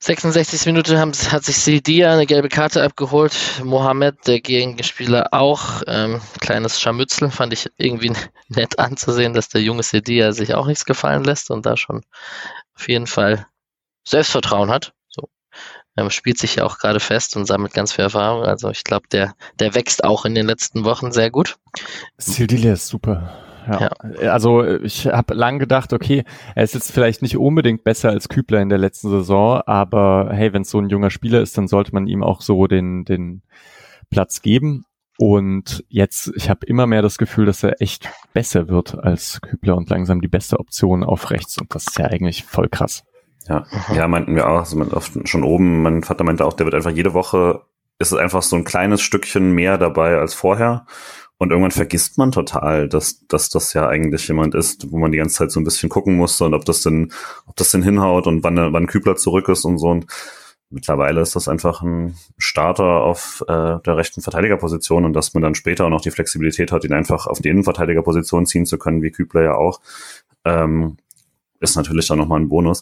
66 0.08 0.66
Minuten 0.68 0.97
haben, 0.97 1.12
hat 1.12 1.43
sich 1.43 1.58
Sidia 1.58 2.14
eine 2.14 2.26
gelbe 2.26 2.47
Karte 2.47 2.82
abgeholt. 2.82 3.36
Mohamed, 3.62 4.26
der 4.26 4.39
Gegenspieler, 4.39 5.34
auch. 5.34 5.82
Ähm, 5.86 6.22
kleines 6.39 6.80
Scharmützel 6.80 7.30
fand 7.30 7.51
ich 7.51 7.68
irgendwie 7.76 8.14
nett 8.47 8.80
anzusehen, 8.80 9.34
dass 9.34 9.49
der 9.49 9.62
junge 9.62 9.84
Sidia 9.84 10.32
sich 10.32 10.53
auch 10.53 10.66
nichts 10.66 10.86
gefallen 10.86 11.26
lässt 11.26 11.51
und 11.51 11.66
da 11.66 11.76
schon 11.76 12.05
auf 12.74 12.88
jeden 12.88 13.05
Fall 13.05 13.47
Selbstvertrauen 14.08 14.70
hat. 14.70 14.93
So. 15.10 15.28
Ähm, 15.97 16.10
spielt 16.10 16.38
sich 16.38 16.55
ja 16.55 16.64
auch 16.64 16.78
gerade 16.78 17.01
fest 17.01 17.36
und 17.36 17.45
sammelt 17.45 17.74
ganz 17.74 17.91
viel 17.91 18.05
Erfahrung. 18.05 18.45
Also 18.45 18.70
ich 18.70 18.86
glaube, 18.86 19.10
der, 19.12 19.36
der 19.60 19.76
wächst 19.76 20.05
auch 20.05 20.24
in 20.24 20.36
den 20.36 20.47
letzten 20.47 20.86
Wochen 20.86 21.12
sehr 21.12 21.32
gut. 21.32 21.58
Sildilia 22.18 22.72
ist 22.72 22.88
super. 22.88 23.47
Ja. 23.68 23.89
ja. 24.22 24.32
Also 24.32 24.63
ich 24.63 25.07
habe 25.07 25.34
lang 25.34 25.59
gedacht, 25.59 25.93
okay, 25.93 26.24
er 26.55 26.63
ist 26.63 26.74
jetzt 26.74 26.91
vielleicht 26.91 27.22
nicht 27.22 27.38
unbedingt 27.38 27.84
besser 27.84 28.09
als 28.09 28.30
Kübler 28.30 28.61
in 28.61 28.70
der 28.70 28.78
letzten 28.78 29.09
Saison, 29.09 29.61
aber 29.65 30.30
hey, 30.32 30.53
wenn 30.53 30.61
es 30.63 30.70
so 30.70 30.80
ein 30.80 30.89
junger 30.89 31.09
Spieler 31.09 31.41
ist, 31.41 31.57
dann 31.57 31.68
sollte 31.68 31.93
man 31.93 32.07
ihm 32.07 32.24
auch 32.24 32.41
so 32.41 32.68
den, 32.68 33.05
den 33.05 33.41
Platz 34.09 34.41
geben. 34.41 34.86
Und 35.20 35.84
jetzt, 35.89 36.32
ich 36.36 36.49
habe 36.49 36.65
immer 36.68 36.86
mehr 36.86 37.01
das 37.01 37.18
Gefühl, 37.18 37.47
dass 37.47 37.63
er 37.63 37.82
echt 37.82 38.07
besser 38.34 38.68
wird 38.68 38.97
als 38.99 39.41
Kübler 39.41 39.76
und 39.76 39.89
langsam 39.89 40.22
die 40.22 40.28
beste 40.28 40.59
Option 40.59 41.03
auf 41.03 41.32
rechts. 41.32 41.57
Und 41.57 41.74
das 41.74 41.88
ist 41.88 41.97
ja 41.97 42.05
eigentlich 42.05 42.43
voll 42.43 42.70
krass. 42.70 43.03
Ja, 43.47 43.65
ja 43.95 44.07
meinten 44.07 44.36
wir 44.36 44.47
auch, 44.47 44.59
also 44.59 45.26
schon 45.26 45.43
oben, 45.43 45.82
mein 45.82 46.03
Vater 46.03 46.24
meinte 46.24 46.45
auch, 46.45 46.53
der 46.53 46.65
wird 46.65 46.76
einfach 46.76 46.91
jede 46.91 47.13
Woche, 47.13 47.61
ist 47.99 48.11
es 48.11 48.18
einfach 48.18 48.43
so 48.43 48.55
ein 48.55 48.63
kleines 48.63 49.01
Stückchen 49.01 49.53
mehr 49.53 49.78
dabei 49.78 50.18
als 50.18 50.36
vorher. 50.36 50.86
Und 51.40 51.52
irgendwann 51.52 51.72
vergisst 51.72 52.18
man 52.18 52.32
total, 52.32 52.90
dass, 52.90 53.26
dass 53.28 53.50
das 53.50 53.74
ja 53.74 53.88
eigentlich 53.88 54.28
jemand 54.28 54.56
ist, 54.56 54.92
wo 54.92 54.98
man 54.98 55.12
die 55.12 55.20
ganze 55.20 55.36
Zeit 55.36 55.52
so 55.52 55.60
ein 55.60 55.64
bisschen 55.64 55.90
gucken 55.90 56.16
musste 56.16 56.46
und 56.46 56.56
ob 56.56 56.66
das 56.66 56.82
denn, 56.82 57.12
ob 57.46 57.56
das 57.56 57.72
denn 57.72 57.84
hinhaut 57.84 58.26
und 58.26 58.44
wann, 58.44 58.74
wann 58.74 58.88
Kübler 58.88 59.16
zurück 59.16 59.48
ist 59.50 59.64
und 59.64 59.78
so. 59.78 59.90
Und 59.90 60.08
mittlerweile 60.70 61.22
ist 61.22 61.36
das 61.36 61.48
einfach 61.48 61.82
ein 61.84 62.16
Starter 62.40 63.04
auf 63.04 63.44
äh, 63.48 63.80
der 63.86 63.98
rechten 63.98 64.22
Verteidigerposition 64.22 65.06
und 65.06 65.14
dass 65.14 65.34
man 65.36 65.44
dann 65.44 65.56
später 65.56 65.86
auch 65.86 65.90
noch 65.90 66.02
die 66.02 66.12
Flexibilität 66.12 66.72
hat, 66.72 66.84
ihn 66.84 66.94
einfach 66.94 67.28
auf 67.28 67.40
die 67.40 67.50
Innenverteidigerposition 67.50 68.48
ziehen 68.48 68.66
zu 68.66 68.80
können, 68.80 69.04
wie 69.04 69.12
Kübler 69.12 69.44
ja 69.44 69.56
auch, 69.56 69.80
ähm, 70.44 70.98
ist 71.60 71.76
natürlich 71.76 72.08
dann 72.08 72.18
nochmal 72.18 72.40
ein 72.40 72.50
Bonus. 72.50 72.82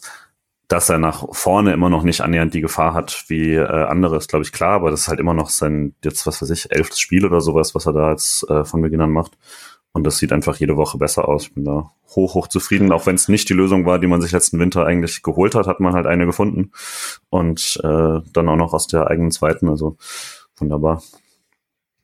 Dass 0.68 0.88
er 0.88 0.98
nach 0.98 1.26
vorne 1.32 1.72
immer 1.72 1.88
noch 1.90 2.02
nicht 2.02 2.20
annähernd 2.20 2.52
die 2.52 2.60
Gefahr 2.60 2.92
hat 2.94 3.24
wie 3.28 3.54
äh, 3.54 3.64
andere, 3.64 4.16
ist 4.16 4.28
glaube 4.28 4.44
ich 4.44 4.52
klar, 4.52 4.72
aber 4.72 4.90
das 4.90 5.02
ist 5.02 5.08
halt 5.08 5.20
immer 5.20 5.34
noch 5.34 5.50
sein, 5.50 5.94
jetzt 6.04 6.26
was 6.26 6.42
weiß 6.42 6.50
ich, 6.50 6.72
elftes 6.72 6.98
Spiel 6.98 7.24
oder 7.24 7.40
sowas, 7.40 7.74
was 7.74 7.86
er 7.86 7.92
da 7.92 8.10
jetzt 8.10 8.48
äh, 8.50 8.64
von 8.64 8.82
Beginn 8.82 9.00
an 9.00 9.10
macht. 9.10 9.38
Und 9.92 10.04
das 10.04 10.18
sieht 10.18 10.30
einfach 10.30 10.56
jede 10.56 10.76
Woche 10.76 10.98
besser 10.98 11.26
aus. 11.26 11.44
Ich 11.44 11.54
bin 11.54 11.64
da 11.64 11.90
hoch, 12.14 12.34
hoch 12.34 12.48
zufrieden. 12.48 12.92
Auch 12.92 13.06
wenn 13.06 13.14
es 13.14 13.28
nicht 13.28 13.48
die 13.48 13.54
Lösung 13.54 13.86
war, 13.86 13.98
die 13.98 14.06
man 14.06 14.20
sich 14.20 14.30
letzten 14.30 14.58
Winter 14.58 14.84
eigentlich 14.84 15.22
geholt 15.22 15.54
hat, 15.54 15.66
hat 15.66 15.80
man 15.80 15.94
halt 15.94 16.06
eine 16.06 16.26
gefunden. 16.26 16.70
Und 17.30 17.80
äh, 17.82 18.20
dann 18.30 18.48
auch 18.48 18.56
noch 18.56 18.74
aus 18.74 18.88
der 18.88 19.06
eigenen 19.06 19.30
zweiten. 19.30 19.70
Also 19.70 19.96
wunderbar. 20.58 21.02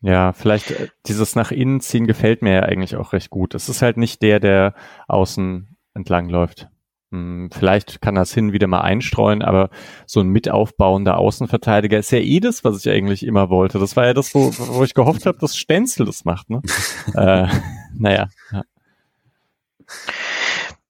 Ja, 0.01 0.33
vielleicht 0.33 0.71
äh, 0.71 0.89
dieses 1.05 1.37
nach 1.37 1.51
innen 1.51 1.81
ziehen 1.81 2.07
gefällt 2.07 2.41
mir 2.41 2.55
ja 2.55 2.61
eigentlich 2.61 2.97
auch 2.97 3.13
recht 3.13 3.29
gut. 3.29 3.55
Es 3.55 3.69
ist 3.69 3.83
halt 3.83 3.99
nicht 3.99 4.23
der, 4.23 4.41
der 4.41 4.75
außen 5.07 5.77
entlang 5.93 6.31
läuft. 6.31 6.69
Hm, 7.13 7.51
vielleicht 7.53 8.01
kann 8.01 8.15
das 8.15 8.33
hin 8.33 8.55
wieder 8.55 8.67
mal 8.67 8.81
einstreuen, 8.81 9.43
aber 9.43 9.69
so 10.07 10.21
ein 10.21 10.29
mitaufbauender 10.29 11.19
Außenverteidiger 11.19 11.99
ist 11.99 12.11
ja 12.11 12.19
eh 12.19 12.41
das, 12.41 12.65
was 12.65 12.85
ich 12.85 12.91
eigentlich 12.91 13.23
immer 13.27 13.51
wollte. 13.51 13.79
Das 13.79 13.97
war 13.97 14.07
ja 14.07 14.15
das, 14.15 14.35
wo, 14.35 14.51
wo 14.57 14.83
ich 14.83 14.95
gehofft 14.95 15.27
habe, 15.27 15.37
dass 15.39 15.55
Stenzel 15.55 16.07
das 16.07 16.25
macht. 16.25 16.49
Ne? 16.49 16.63
äh, 17.15 17.47
naja. 17.95 18.29
Ja. 18.51 18.63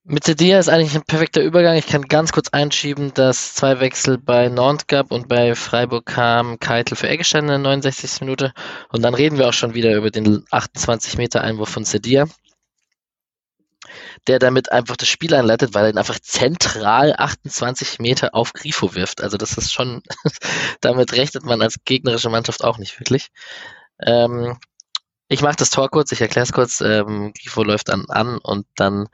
Mit 0.05 0.25
Sedia 0.25 0.61
ist 0.61 0.68
eigentlich 0.68 0.95
ein 0.95 1.03
perfekter 1.03 1.43
Übergang. 1.43 1.77
Ich 1.77 1.87
kann 1.89 2.03
ganz 2.03 2.31
kurz 2.31 2.51
einschieben, 2.51 3.12
dass 3.14 3.55
zwei 3.55 3.81
Wechsel 3.81 4.18
bei 4.18 4.49
Nantes 4.49 4.87
gab 4.87 5.11
und 5.11 5.29
bei 5.29 5.57
Freiburg 5.57 6.07
kam 6.07 6.61
Keitel 6.61 6.97
für 6.97 7.09
Eggestein 7.09 7.45
in 7.45 7.49
der 7.49 7.59
69. 7.59 8.20
Minute. 8.20 8.53
Und 8.91 9.03
dann 9.03 9.14
reden 9.14 9.39
wir 9.39 9.49
auch 9.49 9.53
schon 9.53 9.75
wieder 9.75 9.97
über 9.97 10.11
den 10.11 10.45
28 10.51 11.18
Meter 11.18 11.41
Einwurf 11.43 11.70
von 11.70 11.85
Sedia 11.85 12.27
der 14.26 14.38
damit 14.38 14.72
einfach 14.72 14.97
das 14.97 15.09
Spiel 15.09 15.34
einleitet, 15.34 15.74
weil 15.74 15.84
er 15.84 15.90
ihn 15.90 15.99
einfach 15.99 16.18
zentral 16.20 17.14
28 17.16 17.99
Meter 17.99 18.34
auf 18.34 18.53
Grifo 18.53 18.95
wirft. 18.95 19.22
Also 19.22 19.36
das 19.36 19.57
ist 19.57 19.72
schon, 19.72 20.03
damit 20.80 21.12
rechnet 21.12 21.45
man 21.45 21.62
als 21.62 21.76
gegnerische 21.84 22.30
Mannschaft 22.30 22.64
auch 22.64 22.78
nicht 22.78 22.99
wirklich. 23.01 23.28
Ähm, 24.01 24.59
ich 25.28 25.40
mache 25.40 25.57
das 25.57 25.70
Tor 25.70 25.88
kurz, 25.88 26.12
ich 26.12 26.20
erkläre 26.20 26.45
es 26.45 26.53
kurz. 26.53 26.82
Ähm, 26.82 27.32
Grifo 27.32 27.62
läuft 27.62 27.88
dann 27.88 28.05
an 28.11 28.38
und 28.38 28.66
dann 28.76 29.09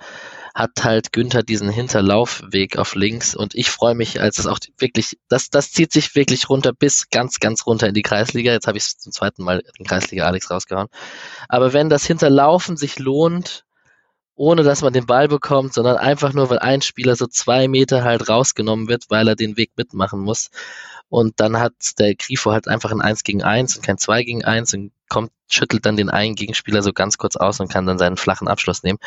hat 0.52 0.82
halt 0.82 1.12
Günther 1.12 1.44
diesen 1.44 1.68
Hinterlaufweg 1.68 2.76
auf 2.78 2.96
links 2.96 3.36
und 3.36 3.54
ich 3.54 3.70
freue 3.70 3.94
mich, 3.94 4.20
als 4.20 4.38
es 4.38 4.48
auch 4.48 4.58
wirklich, 4.78 5.16
das, 5.28 5.50
das 5.50 5.70
zieht 5.70 5.92
sich 5.92 6.16
wirklich 6.16 6.48
runter 6.48 6.72
bis 6.72 7.10
ganz, 7.10 7.38
ganz 7.38 7.64
runter 7.66 7.86
in 7.86 7.94
die 7.94 8.02
Kreisliga. 8.02 8.50
Jetzt 8.50 8.66
habe 8.66 8.76
ich 8.76 8.98
zum 8.98 9.12
zweiten 9.12 9.44
Mal 9.44 9.62
den 9.78 9.86
Kreisliga 9.86 10.24
Alex 10.24 10.50
rausgehauen. 10.50 10.88
Aber 11.48 11.72
wenn 11.72 11.88
das 11.88 12.04
Hinterlaufen 12.04 12.76
sich 12.76 12.98
lohnt, 12.98 13.64
ohne 14.39 14.62
dass 14.62 14.82
man 14.82 14.93
den 14.93 15.05
Ball 15.05 15.26
bekommt, 15.26 15.74
sondern 15.74 15.97
einfach 15.97 16.32
nur, 16.32 16.49
weil 16.49 16.61
ein 16.61 16.80
Spieler 16.80 17.16
so 17.16 17.26
zwei 17.26 17.66
Meter 17.66 18.05
halt 18.05 18.28
rausgenommen 18.28 18.89
wird, 18.89 19.07
weil 19.09 19.26
er 19.26 19.34
den 19.34 19.57
Weg 19.57 19.72
mitmachen 19.76 20.20
muss. 20.20 20.51
Und 21.09 21.41
dann 21.41 21.59
hat 21.59 21.72
der 21.99 22.14
Grifo 22.14 22.53
halt 22.53 22.68
einfach 22.68 22.93
ein 22.93 23.01
1 23.01 23.24
gegen 23.24 23.43
1 23.43 23.76
und 23.76 23.82
kein 23.82 23.99
2 23.99 24.22
gegen 24.22 24.45
1 24.45 24.74
und 24.74 24.93
kommt, 25.09 25.32
schüttelt 25.49 25.86
dann 25.86 25.97
den 25.97 26.11
einen 26.11 26.36
Gegenspieler 26.36 26.82
so 26.82 26.93
ganz 26.93 27.18
kurz 27.18 27.34
aus 27.34 27.59
und 27.59 27.72
kann 27.72 27.86
dann 27.86 27.99
seinen 27.99 28.16
flachen 28.16 28.47
Abschluss 28.47 28.84
nehmen. 28.84 28.99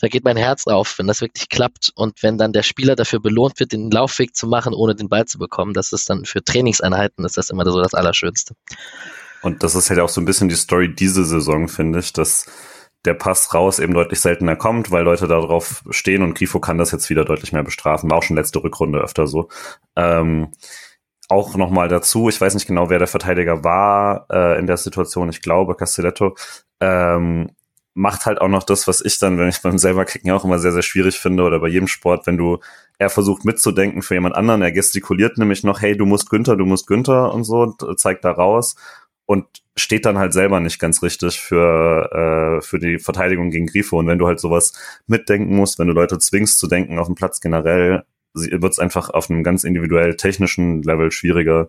Da 0.00 0.06
geht 0.06 0.24
mein 0.24 0.36
Herz 0.36 0.66
auf, 0.68 0.96
wenn 0.98 1.08
das 1.08 1.22
wirklich 1.22 1.48
klappt 1.48 1.90
und 1.96 2.22
wenn 2.22 2.38
dann 2.38 2.52
der 2.52 2.62
Spieler 2.62 2.94
dafür 2.94 3.20
belohnt 3.20 3.58
wird, 3.58 3.72
den 3.72 3.90
Laufweg 3.90 4.36
zu 4.36 4.46
machen, 4.46 4.74
ohne 4.74 4.94
den 4.94 5.08
Ball 5.08 5.24
zu 5.24 5.38
bekommen. 5.38 5.72
Das 5.72 5.92
ist 5.92 6.08
dann 6.08 6.24
für 6.24 6.44
Trainingseinheiten 6.44 7.24
ist 7.24 7.36
das 7.36 7.50
immer 7.50 7.64
so 7.64 7.80
das 7.80 7.94
Allerschönste. 7.94 8.54
Und 9.42 9.62
das 9.62 9.74
ist 9.74 9.90
halt 9.90 9.98
auch 10.00 10.08
so 10.08 10.20
ein 10.20 10.24
bisschen 10.24 10.48
die 10.48 10.54
Story 10.54 10.94
diese 10.94 11.24
Saison, 11.24 11.68
finde 11.68 11.98
ich, 12.00 12.12
dass 12.12 12.46
der 13.04 13.14
Pass 13.14 13.54
raus 13.54 13.78
eben 13.78 13.94
deutlich 13.94 14.20
seltener 14.20 14.56
kommt, 14.56 14.90
weil 14.90 15.04
Leute 15.04 15.28
darauf 15.28 15.84
stehen 15.90 16.22
und 16.22 16.34
Grifo 16.34 16.60
kann 16.60 16.78
das 16.78 16.90
jetzt 16.90 17.08
wieder 17.10 17.24
deutlich 17.24 17.52
mehr 17.52 17.62
bestrafen. 17.62 18.10
War 18.10 18.18
auch 18.18 18.22
schon 18.22 18.36
letzte 18.36 18.62
Rückrunde 18.62 18.98
öfter 18.98 19.26
so. 19.26 19.48
Ähm, 19.96 20.50
auch 21.28 21.56
nochmal 21.56 21.88
dazu, 21.88 22.28
ich 22.28 22.40
weiß 22.40 22.54
nicht 22.54 22.66
genau, 22.66 22.90
wer 22.90 22.98
der 22.98 23.06
Verteidiger 23.06 23.62
war 23.62 24.26
äh, 24.30 24.58
in 24.58 24.66
der 24.66 24.78
Situation, 24.78 25.28
ich 25.28 25.42
glaube 25.42 25.76
Castelletto, 25.76 26.36
ähm, 26.80 27.50
macht 27.94 28.26
halt 28.26 28.40
auch 28.40 28.48
noch 28.48 28.62
das, 28.62 28.86
was 28.86 29.00
ich 29.04 29.18
dann, 29.18 29.38
wenn 29.38 29.48
ich 29.48 29.60
beim 29.60 29.76
selber 29.76 30.04
kicken 30.04 30.30
auch 30.30 30.44
immer 30.44 30.58
sehr, 30.58 30.72
sehr 30.72 30.82
schwierig 30.82 31.18
finde 31.18 31.42
oder 31.42 31.58
bei 31.58 31.68
jedem 31.68 31.88
Sport, 31.88 32.26
wenn 32.26 32.38
du, 32.38 32.58
er 32.98 33.10
versucht 33.10 33.44
mitzudenken 33.44 34.02
für 34.02 34.14
jemand 34.14 34.36
anderen, 34.36 34.62
er 34.62 34.72
gestikuliert 34.72 35.36
nämlich 35.36 35.64
noch, 35.64 35.82
hey, 35.82 35.96
du 35.96 36.06
musst 36.06 36.30
Günther, 36.30 36.56
du 36.56 36.64
musst 36.64 36.86
Günther 36.86 37.32
und 37.34 37.44
so, 37.44 37.60
und 37.62 38.00
zeigt 38.00 38.24
da 38.24 38.30
raus 38.30 38.76
und 39.28 39.44
steht 39.76 40.06
dann 40.06 40.16
halt 40.16 40.32
selber 40.32 40.58
nicht 40.58 40.78
ganz 40.78 41.02
richtig 41.02 41.38
für, 41.38 42.58
äh, 42.60 42.62
für 42.64 42.78
die 42.78 42.98
Verteidigung 42.98 43.50
gegen 43.50 43.66
Grifo. 43.66 43.98
Und 43.98 44.06
wenn 44.06 44.18
du 44.18 44.26
halt 44.26 44.40
sowas 44.40 44.72
mitdenken 45.06 45.54
musst, 45.54 45.78
wenn 45.78 45.86
du 45.86 45.92
Leute 45.92 46.18
zwingst 46.18 46.58
zu 46.58 46.66
denken 46.66 46.98
auf 46.98 47.08
dem 47.08 47.14
Platz 47.14 47.42
generell, 47.42 48.04
wird 48.32 48.72
es 48.72 48.78
einfach 48.78 49.10
auf 49.10 49.28
einem 49.28 49.42
ganz 49.42 49.64
individuell 49.64 50.16
technischen 50.16 50.82
Level 50.82 51.12
schwieriger, 51.12 51.68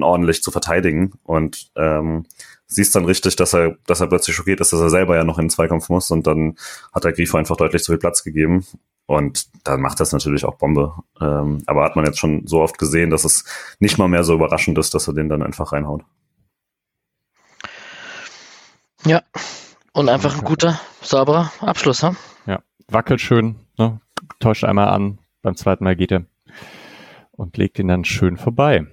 ordentlich 0.00 0.44
zu 0.44 0.52
verteidigen. 0.52 1.14
Und 1.24 1.72
ähm, 1.74 2.24
siehst 2.68 2.94
dann 2.94 3.04
richtig, 3.04 3.34
dass 3.34 3.52
er, 3.52 3.76
dass 3.88 4.00
er 4.00 4.06
plötzlich 4.06 4.36
schockiert 4.36 4.60
ist, 4.60 4.72
dass 4.72 4.80
er 4.80 4.90
selber 4.90 5.16
ja 5.16 5.24
noch 5.24 5.38
in 5.38 5.46
den 5.46 5.50
Zweikampf 5.50 5.88
muss 5.88 6.08
und 6.12 6.28
dann 6.28 6.54
hat 6.92 7.02
der 7.02 7.12
Grifo 7.12 7.36
einfach 7.36 7.56
deutlich 7.56 7.82
zu 7.82 7.90
viel 7.90 7.98
Platz 7.98 8.22
gegeben. 8.22 8.64
Und 9.06 9.48
dann 9.64 9.80
macht 9.80 9.98
das 9.98 10.12
natürlich 10.12 10.44
auch 10.44 10.54
Bombe. 10.54 10.94
Ähm, 11.20 11.64
aber 11.66 11.84
hat 11.84 11.96
man 11.96 12.04
jetzt 12.04 12.20
schon 12.20 12.46
so 12.46 12.60
oft 12.60 12.78
gesehen, 12.78 13.10
dass 13.10 13.24
es 13.24 13.44
nicht 13.80 13.98
mal 13.98 14.06
mehr 14.06 14.22
so 14.22 14.34
überraschend 14.34 14.78
ist, 14.78 14.94
dass 14.94 15.08
er 15.08 15.14
den 15.14 15.28
dann 15.28 15.42
einfach 15.42 15.72
reinhaut. 15.72 16.04
Ja, 19.04 19.22
und 19.92 20.08
einfach 20.08 20.38
ein 20.38 20.44
guter, 20.44 20.80
sauberer 21.00 21.52
Abschluss. 21.60 22.02
Ne? 22.02 22.14
Ja, 22.46 22.60
wackelt 22.88 23.20
schön, 23.20 23.56
ne? 23.76 24.00
täuscht 24.38 24.64
einmal 24.64 24.88
an, 24.88 25.18
beim 25.42 25.56
zweiten 25.56 25.84
Mal 25.84 25.96
geht 25.96 26.12
er 26.12 26.24
und 27.32 27.56
legt 27.56 27.78
ihn 27.78 27.88
dann 27.88 28.04
schön 28.04 28.36
vorbei. 28.36 28.86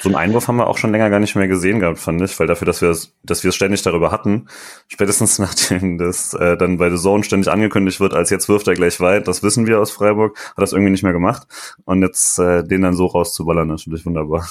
So 0.00 0.10
einen 0.10 0.16
Einwurf 0.16 0.46
haben 0.46 0.56
wir 0.56 0.66
auch 0.66 0.76
schon 0.76 0.92
länger 0.92 1.08
gar 1.08 1.18
nicht 1.18 1.34
mehr 1.34 1.48
gesehen 1.48 1.80
gehabt, 1.80 1.98
fand 1.98 2.20
ich, 2.20 2.38
weil 2.38 2.46
dafür, 2.46 2.66
dass 2.66 2.82
wir 2.82 2.94
dass 3.22 3.42
wir 3.42 3.48
es 3.48 3.56
ständig 3.56 3.82
darüber 3.82 4.12
hatten, 4.12 4.48
spätestens 4.86 5.38
nachdem 5.40 5.96
das 5.96 6.34
äh, 6.34 6.58
dann 6.58 6.76
bei 6.76 6.90
The 6.90 6.98
Zone 6.98 7.24
ständig 7.24 7.50
angekündigt 7.50 8.00
wird, 8.00 8.12
als 8.12 8.28
jetzt 8.28 8.48
wirft 8.50 8.68
er 8.68 8.74
gleich 8.74 9.00
weit, 9.00 9.26
das 9.26 9.42
wissen 9.42 9.66
wir 9.66 9.80
aus 9.80 9.90
Freiburg, 9.90 10.38
hat 10.38 10.62
das 10.62 10.72
irgendwie 10.72 10.92
nicht 10.92 11.02
mehr 11.02 11.14
gemacht 11.14 11.46
und 11.86 12.02
jetzt 12.02 12.38
äh, 12.38 12.62
den 12.62 12.82
dann 12.82 12.94
so 12.94 13.06
rauszuballern, 13.06 13.70
ist 13.70 13.86
natürlich 13.86 14.04
wunderbar. 14.04 14.46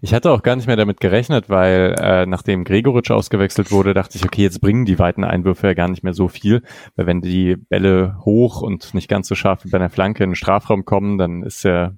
Ich 0.00 0.14
hatte 0.14 0.30
auch 0.30 0.42
gar 0.42 0.56
nicht 0.56 0.66
mehr 0.66 0.76
damit 0.76 1.00
gerechnet, 1.00 1.48
weil 1.48 1.94
äh, 1.98 2.26
nachdem 2.26 2.64
Gregoritsch 2.64 3.10
ausgewechselt 3.10 3.70
wurde, 3.70 3.94
dachte 3.94 4.18
ich, 4.18 4.24
okay, 4.24 4.42
jetzt 4.42 4.60
bringen 4.60 4.84
die 4.84 4.98
weiten 4.98 5.24
Einwürfe 5.24 5.68
ja 5.68 5.74
gar 5.74 5.88
nicht 5.88 6.02
mehr 6.02 6.12
so 6.12 6.28
viel, 6.28 6.62
weil 6.96 7.06
wenn 7.06 7.20
die 7.20 7.56
Bälle 7.56 8.16
hoch 8.24 8.62
und 8.62 8.94
nicht 8.94 9.08
ganz 9.08 9.28
so 9.28 9.34
scharf 9.34 9.64
wie 9.64 9.70
bei 9.70 9.78
einer 9.78 9.90
Flanke 9.90 10.24
in 10.24 10.30
den 10.30 10.36
Strafraum 10.36 10.84
kommen, 10.84 11.18
dann 11.18 11.42
ist 11.42 11.62
ja 11.62 11.94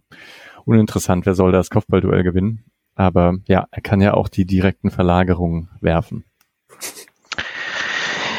uninteressant, 0.64 1.26
wer 1.26 1.34
soll 1.34 1.52
das 1.52 1.70
Kopfballduell 1.70 2.22
gewinnen. 2.22 2.64
Aber 2.94 3.34
ja, 3.46 3.66
er 3.70 3.80
kann 3.82 4.00
ja 4.00 4.14
auch 4.14 4.28
die 4.28 4.44
direkten 4.44 4.90
Verlagerungen 4.90 5.70
werfen. 5.80 6.24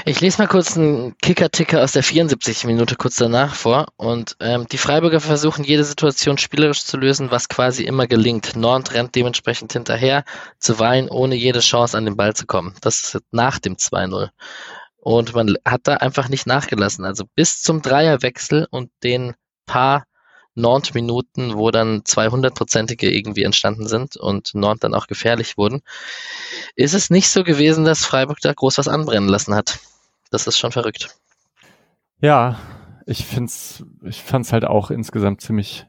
Ich 0.09 0.21
lese 0.21 0.39
mal 0.39 0.47
kurz 0.47 0.75
einen 0.75 1.15
Kicker-Ticker 1.19 1.83
aus 1.83 1.91
der 1.91 2.01
74. 2.01 2.63
Minute 2.63 2.95
kurz 2.95 3.17
danach 3.17 3.53
vor. 3.53 3.85
Und 3.95 4.35
ähm, 4.39 4.65
die 4.67 4.79
Freiburger 4.79 5.19
versuchen 5.19 5.63
jede 5.63 5.83
Situation 5.83 6.39
spielerisch 6.39 6.83
zu 6.83 6.97
lösen, 6.97 7.29
was 7.29 7.47
quasi 7.47 7.83
immer 7.83 8.07
gelingt. 8.07 8.55
Nord 8.55 8.91
rennt 8.95 9.13
dementsprechend 9.13 9.71
hinterher, 9.71 10.23
zuweilen 10.57 11.09
ohne 11.09 11.35
jede 11.35 11.59
Chance 11.59 11.95
an 11.95 12.05
den 12.05 12.17
Ball 12.17 12.35
zu 12.35 12.47
kommen. 12.47 12.73
Das 12.81 13.13
ist 13.13 13.21
nach 13.29 13.59
dem 13.59 13.75
2-0. 13.75 14.29
Und 14.97 15.35
man 15.35 15.57
hat 15.63 15.81
da 15.83 15.97
einfach 15.97 16.27
nicht 16.27 16.47
nachgelassen. 16.47 17.05
Also 17.05 17.25
bis 17.35 17.61
zum 17.61 17.83
Dreierwechsel 17.83 18.65
und 18.71 18.89
den 19.03 19.35
paar 19.67 20.05
Nord-Minuten, 20.55 21.53
wo 21.53 21.69
dann 21.69 22.01
200-prozentige 22.01 23.11
irgendwie 23.11 23.43
entstanden 23.43 23.87
sind 23.87 24.17
und 24.17 24.55
Nord 24.55 24.83
dann 24.83 24.95
auch 24.95 25.05
gefährlich 25.05 25.55
wurden, 25.55 25.81
ist 26.75 26.95
es 26.95 27.11
nicht 27.11 27.29
so 27.29 27.43
gewesen, 27.43 27.85
dass 27.85 28.07
Freiburg 28.07 28.39
da 28.41 28.51
groß 28.51 28.79
was 28.79 28.87
anbrennen 28.87 29.29
lassen 29.29 29.53
hat. 29.53 29.77
Das 30.29 30.47
ist 30.47 30.57
schon 30.57 30.71
verrückt. 30.71 31.15
Ja, 32.21 32.59
ich 33.05 33.25
find's, 33.25 33.83
ich 34.03 34.21
fand's 34.21 34.53
halt 34.53 34.65
auch 34.65 34.91
insgesamt 34.91 35.41
ziemlich, 35.41 35.87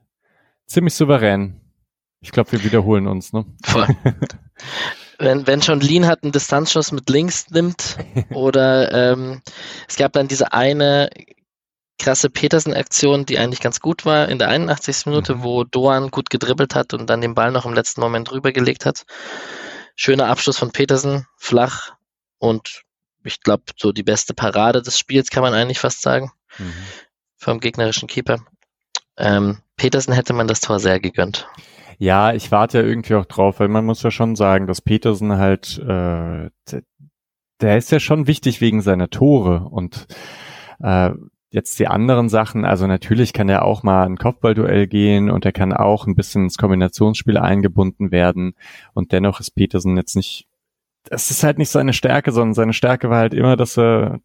ziemlich 0.67 0.95
souverän. 0.95 1.61
Ich 2.21 2.33
glaube, 2.33 2.53
wir 2.53 2.65
wiederholen 2.65 3.07
uns, 3.07 3.33
ne? 3.33 3.45
Voll. 3.65 3.87
wenn, 5.19 5.47
wenn 5.47 5.63
schon 5.63 5.81
Lean 5.81 6.07
hat 6.07 6.23
einen 6.23 6.33
Distanzschuss 6.33 6.93
mit 6.93 7.09
links 7.11 7.51
nimmt 7.51 7.99
oder 8.31 9.13
ähm, 9.13 9.43
es 9.89 9.97
gab 9.97 10.13
dann 10.13 10.29
diese 10.29 10.53
eine 10.53 11.11
krasse 11.99 12.31
Petersen-Aktion, 12.31 13.27
die 13.27 13.39
eigentlich 13.39 13.61
ganz 13.61 13.81
gut 13.81 14.07
war 14.07 14.29
in 14.29 14.39
der 14.39 14.49
81. 14.49 15.07
Minute, 15.07 15.37
mhm. 15.37 15.43
wo 15.43 15.65
Doan 15.65 16.11
gut 16.11 16.31
gedribbelt 16.31 16.75
hat 16.75 16.95
und 16.95 17.09
dann 17.09 17.21
den 17.21 17.35
Ball 17.35 17.53
noch 17.53 17.67
im 17.67 17.75
letzten 17.75 18.01
Moment 18.01 18.33
rübergelegt 18.33 18.87
hat. 18.87 19.05
Schöner 19.95 20.29
Abschluss 20.29 20.57
von 20.57 20.73
Petersen, 20.73 21.27
flach 21.37 21.93
und 22.39 22.85
ich 23.25 23.41
glaube, 23.41 23.65
so 23.77 23.93
die 23.93 24.03
beste 24.03 24.35
Parade 24.35 24.83
des 24.83 24.99
Spiels, 24.99 25.31
kann 25.31 25.43
man 25.43 25.55
eigentlich 25.55 25.79
fast 25.79 26.03
sagen, 26.03 26.33
mhm. 26.59 26.73
vom 27.37 27.61
gegnerischen 27.61 28.09
Keeper. 28.09 28.39
Ähm, 29.17 29.59
Petersen 29.77 30.13
hätte 30.13 30.33
man 30.33 30.49
das 30.49 30.61
Tor 30.61 30.79
sehr 30.79 31.01
gegönnt. 31.01 31.49
Ja, 31.99 32.33
ich 32.33 32.51
warte 32.51 32.79
ja 32.79 32.85
irgendwie 32.85 33.15
auch 33.15 33.27
drauf, 33.27 33.61
weil 33.61 33.69
man 33.69 33.85
muss 33.85 34.03
ja 34.03 34.11
schon 34.11 34.35
sagen, 34.35 34.67
dass 34.67 34.81
Petersen 34.81 35.37
halt, 35.37 35.79
äh, 35.79 36.49
der 37.61 37.77
ist 37.77 37.93
ja 37.93 38.01
schon 38.01 38.27
wichtig 38.27 38.63
wegen 38.63 38.81
seiner 38.81 39.11
Tore 39.11 39.69
und 39.69 40.07
äh, 40.83 41.11
jetzt 41.51 41.79
die 41.79 41.89
anderen 41.89 42.29
Sachen, 42.29 42.65
also 42.65 42.87
natürlich 42.87 43.33
kann 43.33 43.49
er 43.49 43.65
auch 43.65 43.83
mal 43.83 44.07
ein 44.07 44.17
Kopfballduell 44.17 44.87
gehen 44.87 45.31
und 45.31 45.45
er 45.45 45.53
kann 45.53 45.73
auch 45.73 46.07
ein 46.07 46.15
bisschen 46.15 46.45
ins 46.45 46.57
Kombinationsspiel 46.57 47.37
eingebunden 47.37 48.11
werden 48.13 48.55
und 48.95 49.13
dennoch 49.13 49.41
ist 49.41 49.51
Petersen 49.51 49.97
jetzt 49.97 50.17
nicht, 50.17 50.47
das 51.05 51.31
ist 51.31 51.43
halt 51.43 51.59
nicht 51.59 51.71
seine 51.71 51.93
Stärke, 51.93 52.33
sondern 52.33 52.55
seine 52.55 52.73
Stärke 52.73 53.11
war 53.11 53.19
halt 53.19 53.35
immer, 53.35 53.57
dass 53.57 53.79
er, 53.79 54.21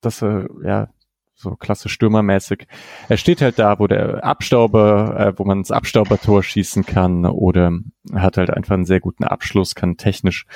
dass 0.00 0.22
er, 0.22 0.48
ja, 0.64 0.88
so 1.34 1.54
klasse 1.54 1.88
Stürmermäßig. 1.88 2.66
Er 3.08 3.16
steht 3.16 3.40
halt 3.40 3.60
da, 3.60 3.78
wo 3.78 3.86
der 3.86 4.24
Abstauber, 4.24 5.16
äh, 5.18 5.38
wo 5.38 5.44
man 5.44 5.58
ins 5.58 5.70
Abstaubertor 5.70 6.42
schießen 6.42 6.84
kann 6.84 7.24
oder 7.26 7.72
hat 8.12 8.36
halt 8.36 8.50
einfach 8.50 8.74
einen 8.74 8.86
sehr 8.86 8.98
guten 9.00 9.22
Abschluss, 9.24 9.76
kann 9.76 9.96
technisch, 9.96 10.46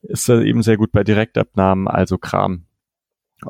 ist 0.00 0.28
er 0.30 0.40
eben 0.42 0.62
sehr 0.62 0.78
gut 0.78 0.92
bei 0.92 1.04
Direktabnahmen, 1.04 1.88
also 1.88 2.16
Kram. 2.16 2.64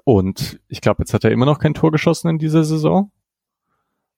Und 0.02 0.60
ich 0.66 0.80
glaube, 0.80 1.02
jetzt 1.02 1.14
hat 1.14 1.22
er 1.22 1.30
immer 1.30 1.46
noch 1.46 1.60
kein 1.60 1.74
Tor 1.74 1.92
geschossen 1.92 2.28
in 2.28 2.38
dieser 2.38 2.64
Saison. 2.64 3.12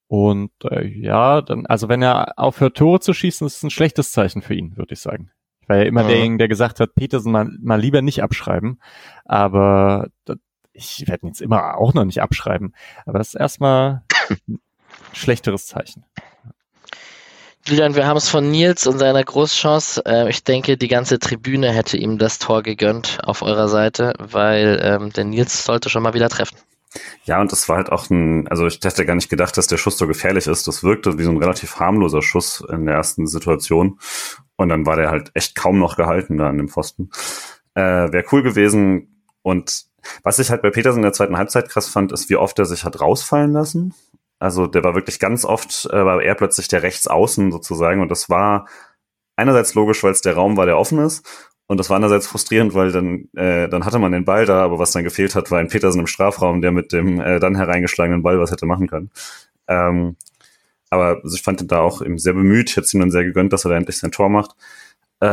Und 0.09 0.53
äh, 0.64 0.87
ja, 0.87 1.43
dann, 1.43 1.67
also 1.67 1.89
wenn 1.89 2.01
er 2.01 2.39
aufhört, 2.39 2.77
Tore 2.77 3.01
zu 3.01 3.12
schießen, 3.12 3.47
ist 3.47 3.57
es 3.57 3.62
ein 3.64 3.71
schlechtes 3.71 4.12
Zeichen 4.12 4.41
für 4.41 4.55
ihn, 4.55 4.77
würde 4.77 4.95
ich 4.95 5.01
sagen. 5.01 5.31
Ich 5.67 5.69
war 5.69 5.79
ja 5.79 5.83
immer 5.83 6.03
ja. 6.03 6.09
derjenige, 6.09 6.39
der 6.39 6.49
gesagt 6.49 6.79
hat, 6.79 6.95
Petersen 6.95 7.33
mal, 7.33 7.51
mal 7.61 7.81
lieber 7.81 8.01
nicht 8.01 8.23
abschreiben. 8.23 8.79
Aber 9.25 10.07
das, 10.25 10.37
ich 10.73 11.09
werde 11.09 11.27
ihn 11.27 11.31
jetzt 11.31 11.43
immer 11.43 11.77
auch 11.77 11.93
noch 11.93 12.05
nicht 12.05 12.23
abschreiben. 12.23 12.73
Aber 13.05 13.19
das 13.19 13.29
ist 13.29 13.35
erstmal 13.35 14.05
ein 14.47 14.61
schlechteres 15.12 15.67
Zeichen. 15.67 16.05
Julian, 17.67 17.97
wir 17.97 18.07
haben 18.07 18.17
es 18.17 18.29
von 18.29 18.49
Nils 18.49 18.87
und 18.87 19.01
seiner 19.01 19.25
Großchance. 19.25 20.07
Äh, 20.07 20.31
ich 20.31 20.45
denke, 20.45 20.77
die 20.77 20.87
ganze 20.87 21.19
Tribüne 21.19 21.73
hätte 21.73 21.97
ihm 21.97 22.17
das 22.17 22.39
Tor 22.39 22.62
gegönnt 22.62 23.19
auf 23.25 23.43
eurer 23.43 23.69
Seite, 23.69 24.14
weil 24.21 24.79
ähm, 24.81 25.12
der 25.12 25.25
Nils 25.25 25.64
sollte 25.64 25.89
schon 25.89 26.05
mal 26.05 26.14
wieder 26.14 26.29
treffen. 26.29 26.57
Ja, 27.24 27.41
und 27.41 27.53
das 27.53 27.68
war 27.68 27.76
halt 27.76 27.91
auch 27.91 28.09
ein, 28.11 28.49
also 28.49 28.66
ich 28.66 28.80
hätte 28.82 29.05
gar 29.05 29.14
nicht 29.14 29.28
gedacht, 29.28 29.57
dass 29.57 29.66
der 29.66 29.76
Schuss 29.76 29.99
so 29.99 30.07
gefährlich 30.07 30.47
ist. 30.47 30.66
Das 30.66 30.82
wirkte 30.82 31.18
wie 31.18 31.24
so 31.24 31.30
ein 31.30 31.39
relativ 31.39 31.76
harmloser 31.76 32.22
Schuss 32.22 32.64
in 32.70 32.87
der 32.87 32.95
ersten 32.95 33.26
Situation. 33.26 33.99
Und 34.57 34.68
dann 34.68 34.87
war 34.87 34.97
der 34.97 35.11
halt 35.11 35.30
echt 35.34 35.55
kaum 35.55 35.78
noch 35.78 35.97
gehalten 35.97 36.39
da 36.39 36.49
an 36.49 36.59
dem 36.59 36.68
Pfosten. 36.68 37.11
Äh, 37.74 37.80
Wäre 38.12 38.24
cool 38.32 38.43
gewesen. 38.43 39.22
Und 39.43 39.87
was 40.22 40.39
ich 40.39 40.51
halt 40.51 40.62
bei 40.62 40.70
Petersen 40.70 40.99
in 40.99 41.03
der 41.03 41.12
zweiten 41.12 41.37
Halbzeit 41.37 41.68
krass 41.68 41.89
fand, 41.89 42.12
ist, 42.12 42.30
wie 42.30 42.37
oft 42.37 42.59
er 42.59 42.64
sich 42.64 42.84
hat 42.84 43.01
rausfallen 43.01 43.53
lassen. 43.53 43.95
Also 44.39 44.66
der 44.66 44.84
war 44.84 44.95
wirklich 44.95 45.18
ganz 45.18 45.45
oft, 45.45 45.87
äh, 45.87 46.05
war 46.05 46.22
er 46.22 46.34
plötzlich 46.34 46.68
der 46.68 46.82
Rechtsaußen 46.82 47.51
sozusagen 47.53 48.03
und 48.03 48.11
das 48.11 48.28
war 48.28 48.68
einerseits 49.34 49.74
logisch, 49.74 50.03
weil 50.03 50.12
es 50.12 50.20
der 50.20 50.34
Raum 50.34 50.57
war, 50.57 50.66
der 50.66 50.78
offen 50.78 50.99
ist 50.99 51.26
und 51.69 51.79
das 51.79 51.91
war 51.91 51.97
andererseits 51.97 52.27
frustrierend, 52.27 52.75
weil 52.75 52.93
dann, 52.93 53.29
äh, 53.35 53.69
dann 53.69 53.85
hatte 53.85 53.99
man 53.99 54.12
den 54.12 54.25
Ball 54.25 54.47
da, 54.47 54.62
aber 54.62 54.79
was 54.79 54.93
dann 54.93 55.05
gefehlt 55.05 55.35
hat, 55.35 55.51
war 55.51 55.59
ein 55.59 55.69
Petersen 55.69 56.01
im 56.01 56.07
Strafraum, 56.07 56.61
der 56.61 56.73
mit 56.73 56.93
dem 56.93 57.21
äh, 57.21 57.41
dann 57.41 57.57
hereingeschlagenen 57.57 58.23
Ball 58.23 58.39
was 58.39 58.53
hätte 58.53 58.67
machen 58.67 58.87
können. 58.89 59.11
Ähm, 59.67 60.17
aber 60.91 61.21
also 61.23 61.35
ich 61.35 61.43
fand 61.43 61.61
ihn 61.61 61.69
da 61.69 61.81
auch 61.81 62.03
eben 62.03 62.19
sehr 62.19 62.35
bemüht, 62.35 62.71
ich 62.71 62.77
hätte 62.77 62.85
es 62.87 62.95
ihm 62.95 63.01
dann 63.01 63.11
sehr 63.11 63.25
gegönnt, 63.25 63.53
dass 63.53 63.64
er 63.64 63.71
da 63.71 63.77
endlich 63.77 63.99
sein 63.99 64.12
Tor 64.12 64.29
macht. 64.29 64.55
Äh, 65.21 65.27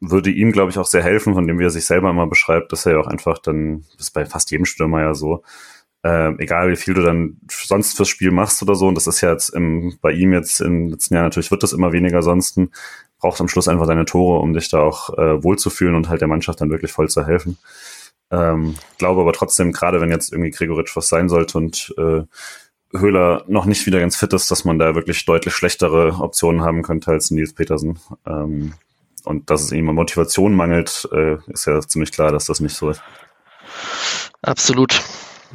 würde 0.00 0.30
ihm, 0.30 0.52
glaube 0.52 0.70
ich, 0.70 0.78
auch 0.78 0.86
sehr 0.86 1.02
helfen, 1.02 1.34
von 1.34 1.46
dem 1.46 1.58
wie 1.58 1.64
er 1.64 1.70
sich 1.70 1.84
selber 1.86 2.10
immer 2.10 2.26
beschreibt, 2.26 2.72
dass 2.72 2.86
er 2.86 2.92
ja 2.92 2.98
auch 2.98 3.06
einfach 3.06 3.38
dann, 3.38 3.84
das 3.96 4.08
ist 4.08 4.10
bei 4.12 4.24
fast 4.26 4.50
jedem 4.50 4.64
Stürmer 4.64 5.02
ja 5.02 5.14
so, 5.14 5.42
äh, 6.02 6.32
egal 6.42 6.70
wie 6.70 6.76
viel 6.76 6.94
du 6.94 7.02
dann 7.02 7.36
sonst 7.48 7.96
fürs 7.96 8.08
Spiel 8.08 8.30
machst 8.30 8.62
oder 8.62 8.74
so, 8.74 8.88
und 8.88 8.94
das 8.94 9.06
ist 9.06 9.20
ja 9.20 9.30
jetzt 9.32 9.50
im, 9.50 9.98
bei 10.00 10.12
ihm 10.12 10.32
jetzt 10.32 10.60
im 10.60 10.88
letzten 10.88 11.14
Jahr 11.14 11.24
natürlich 11.24 11.50
wird 11.50 11.62
das 11.62 11.72
immer 11.72 11.92
weniger 11.92 12.22
sonst, 12.22 12.58
braucht 13.18 13.40
am 13.40 13.48
Schluss 13.48 13.68
einfach 13.68 13.86
deine 13.86 14.04
Tore, 14.04 14.40
um 14.40 14.52
dich 14.52 14.68
da 14.68 14.80
auch 14.80 15.16
äh, 15.18 15.42
wohlzufühlen 15.42 15.94
und 15.94 16.08
halt 16.08 16.20
der 16.20 16.28
Mannschaft 16.28 16.60
dann 16.60 16.70
wirklich 16.70 16.92
voll 16.92 17.08
zu 17.08 17.26
helfen. 17.26 17.58
Ähm, 18.30 18.74
glaube 18.98 19.22
aber 19.22 19.32
trotzdem, 19.32 19.72
gerade 19.72 20.00
wenn 20.00 20.10
jetzt 20.10 20.32
irgendwie 20.32 20.50
Gregoritsch 20.50 20.94
was 20.96 21.08
sein 21.08 21.28
sollte 21.28 21.58
und 21.58 21.94
äh, 21.98 22.22
Höhler 22.96 23.44
noch 23.48 23.66
nicht 23.66 23.86
wieder 23.86 24.00
ganz 24.00 24.16
fit 24.16 24.32
ist, 24.32 24.50
dass 24.50 24.64
man 24.64 24.78
da 24.78 24.94
wirklich 24.94 25.24
deutlich 25.24 25.54
schlechtere 25.54 26.20
Optionen 26.20 26.62
haben 26.62 26.82
könnte 26.82 27.10
als 27.10 27.30
Nils 27.30 27.54
Petersen. 27.54 27.98
Ähm, 28.26 28.74
und 29.24 29.50
dass 29.50 29.62
es 29.62 29.72
ihm 29.72 29.88
an 29.88 29.94
Motivation 29.94 30.54
mangelt, 30.54 31.08
äh, 31.12 31.36
ist 31.48 31.66
ja 31.66 31.80
ziemlich 31.80 32.12
klar, 32.12 32.32
dass 32.32 32.46
das 32.46 32.60
nicht 32.60 32.74
so 32.74 32.90
ist. 32.90 33.02
Absolut. 34.40 35.02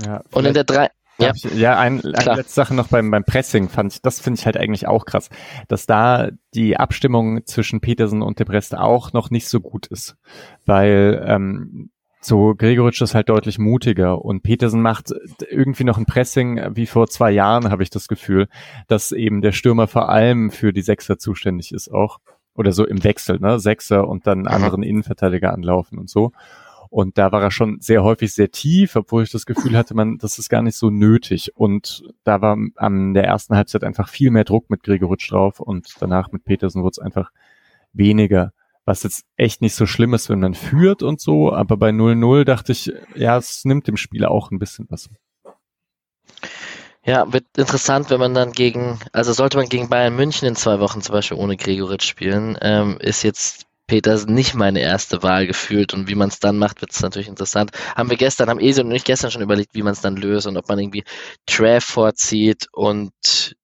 Ja, 0.05 0.22
und 0.32 0.45
in 0.45 0.53
der 0.53 0.64
drei. 0.64 0.89
Ja, 1.20 1.32
ich, 1.36 1.43
ja 1.55 1.78
ein, 1.78 2.01
eine 2.03 2.36
letzte 2.36 2.53
Sache 2.53 2.74
noch 2.74 2.88
beim, 2.88 3.11
beim 3.11 3.24
Pressing 3.24 3.70
fand 3.70 3.93
ich, 3.93 4.01
das 4.01 4.20
finde 4.20 4.39
ich 4.39 4.45
halt 4.45 4.57
eigentlich 4.57 4.88
auch 4.88 5.05
krass, 5.05 5.30
dass 5.68 5.86
da 5.86 6.30
die 6.53 6.78
Abstimmung 6.78 7.45
zwischen 7.45 7.82
Petersen 7.82 8.22
und 8.22 8.39
De 8.39 8.45
Brest 8.45 8.76
auch 8.76 9.14
noch 9.14 9.30
nicht 9.30 9.47
so 9.47 9.59
gut 9.59 9.88
ist, 9.88 10.16
weil 10.66 11.24
ähm, 11.26 11.91
so 12.26 12.55
Gregoritsch 12.55 13.01
ist 13.01 13.16
halt 13.16 13.30
deutlich 13.30 13.59
mutiger 13.59 14.24
und 14.24 14.43
Petersen 14.43 14.82
macht 14.82 15.14
irgendwie 15.49 15.84
noch 15.84 15.97
ein 15.97 16.05
Pressing 16.05 16.61
wie 16.76 16.86
vor 16.86 17.07
zwei 17.07 17.32
Jahren, 17.32 17.70
habe 17.70 17.84
ich 17.84 17.89
das 17.89 18.07
Gefühl, 18.07 18.47
dass 18.88 19.11
eben 19.11 19.41
der 19.41 19.51
Stürmer 19.51 19.88
vor 19.88 20.09
allem 20.09 20.49
für 20.49 20.74
die 20.74 20.82
Sechser 20.82 21.18
zuständig 21.18 21.74
ist 21.74 21.89
auch. 21.91 22.20
Oder 22.55 22.72
so 22.72 22.86
im 22.86 23.03
Wechsel, 23.03 23.39
ne, 23.39 23.59
Sechser 23.59 24.07
und 24.07 24.28
dann 24.28 24.45
anderen 24.45 24.84
Innenverteidiger 24.84 25.51
anlaufen 25.51 25.97
und 25.97 26.07
so. 26.07 26.34
Und 26.93 27.17
da 27.17 27.31
war 27.31 27.41
er 27.41 27.49
schon 27.49 27.79
sehr 27.81 28.03
häufig 28.03 28.35
sehr 28.35 28.51
tief, 28.51 28.95
obwohl 28.95 29.23
ich 29.23 29.31
das 29.31 29.47
Gefühl 29.47 29.75
hatte, 29.75 29.95
man, 29.95 30.19
das 30.19 30.37
ist 30.37 30.47
gar 30.47 30.61
nicht 30.61 30.77
so 30.77 30.91
nötig. 30.91 31.51
Und 31.55 32.03
da 32.23 32.39
war 32.39 32.55
an 32.75 33.15
der 33.15 33.23
ersten 33.23 33.55
Halbzeit 33.55 33.83
einfach 33.83 34.07
viel 34.07 34.29
mehr 34.29 34.43
Druck 34.43 34.69
mit 34.69 34.83
Gregoritsch 34.83 35.31
drauf 35.31 35.59
und 35.59 35.87
danach 35.99 36.31
mit 36.31 36.45
Petersen 36.45 36.83
wurde 36.83 36.91
es 36.91 36.99
einfach 36.99 37.31
weniger. 37.93 38.53
Was 38.85 39.01
jetzt 39.01 39.25
echt 39.37 39.63
nicht 39.63 39.73
so 39.73 39.87
schlimm 39.87 40.13
ist, 40.13 40.29
wenn 40.29 40.39
man 40.39 40.53
führt 40.53 41.01
und 41.01 41.19
so, 41.19 41.51
aber 41.51 41.77
bei 41.77 41.89
0-0 41.89 42.43
dachte 42.43 42.73
ich, 42.73 42.93
ja, 43.15 43.37
es 43.37 43.65
nimmt 43.65 43.87
dem 43.87 43.97
Spieler 43.97 44.29
auch 44.29 44.51
ein 44.51 44.59
bisschen 44.59 44.85
was. 44.91 45.09
Ja, 47.03 47.33
wird 47.33 47.45
interessant, 47.57 48.11
wenn 48.11 48.19
man 48.19 48.35
dann 48.35 48.51
gegen, 48.51 48.99
also 49.13 49.33
sollte 49.33 49.57
man 49.57 49.67
gegen 49.67 49.89
Bayern 49.89 50.15
München 50.15 50.47
in 50.47 50.55
zwei 50.55 50.79
Wochen 50.79 51.01
zum 51.01 51.13
Beispiel 51.13 51.39
ohne 51.39 51.57
Gregoritsch 51.57 52.07
spielen, 52.07 52.55
ähm, 52.61 52.97
ist 52.99 53.23
jetzt 53.23 53.65
Petersen 53.88 54.34
nicht 54.34 54.55
meine 54.55 54.79
erste 54.79 55.23
Wahl 55.23 55.45
gefühlt 55.45 55.93
und 55.93 56.07
wie 56.07 56.15
man 56.15 56.29
es 56.29 56.39
dann 56.39 56.57
macht, 56.57 56.81
wird 56.81 56.91
es 56.91 57.01
natürlich 57.01 57.27
interessant. 57.27 57.71
Haben 57.95 58.09
wir 58.09 58.17
gestern, 58.17 58.49
haben 58.49 58.59
Esel 58.59 58.86
und 58.86 58.91
ich 58.91 59.03
gestern 59.03 59.29
schon 59.29 59.41
überlegt, 59.41 59.75
wie 59.75 59.84
man 59.84 59.93
es 59.93 60.01
dann 60.01 60.15
löst 60.15 60.47
und 60.47 60.55
ob 60.57 60.69
man 60.69 60.79
irgendwie 60.79 61.03
Trav 61.45 61.84
vorzieht 61.84 62.67
und 62.71 63.11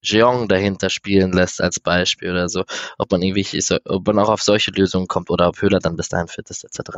Jeong 0.02 0.50
dahinter 0.50 0.90
spielen 0.90 1.32
lässt 1.32 1.62
als 1.62 1.80
Beispiel 1.80 2.32
oder 2.32 2.50
so, 2.50 2.66
ob 2.98 3.12
man 3.12 3.22
irgendwie, 3.22 3.48
ob 3.86 4.08
man 4.08 4.20
auch 4.20 4.30
auf 4.30 4.42
solche 4.42 4.72
Lösungen 4.72 5.08
kommt 5.08 5.30
oder 5.30 5.48
ob 5.48 5.62
Höhler 5.62 5.80
dann 5.80 5.96
bis 5.96 6.10
dahin 6.10 6.28
fit 6.28 6.50
ist 6.50 6.66
etc. 6.66 6.98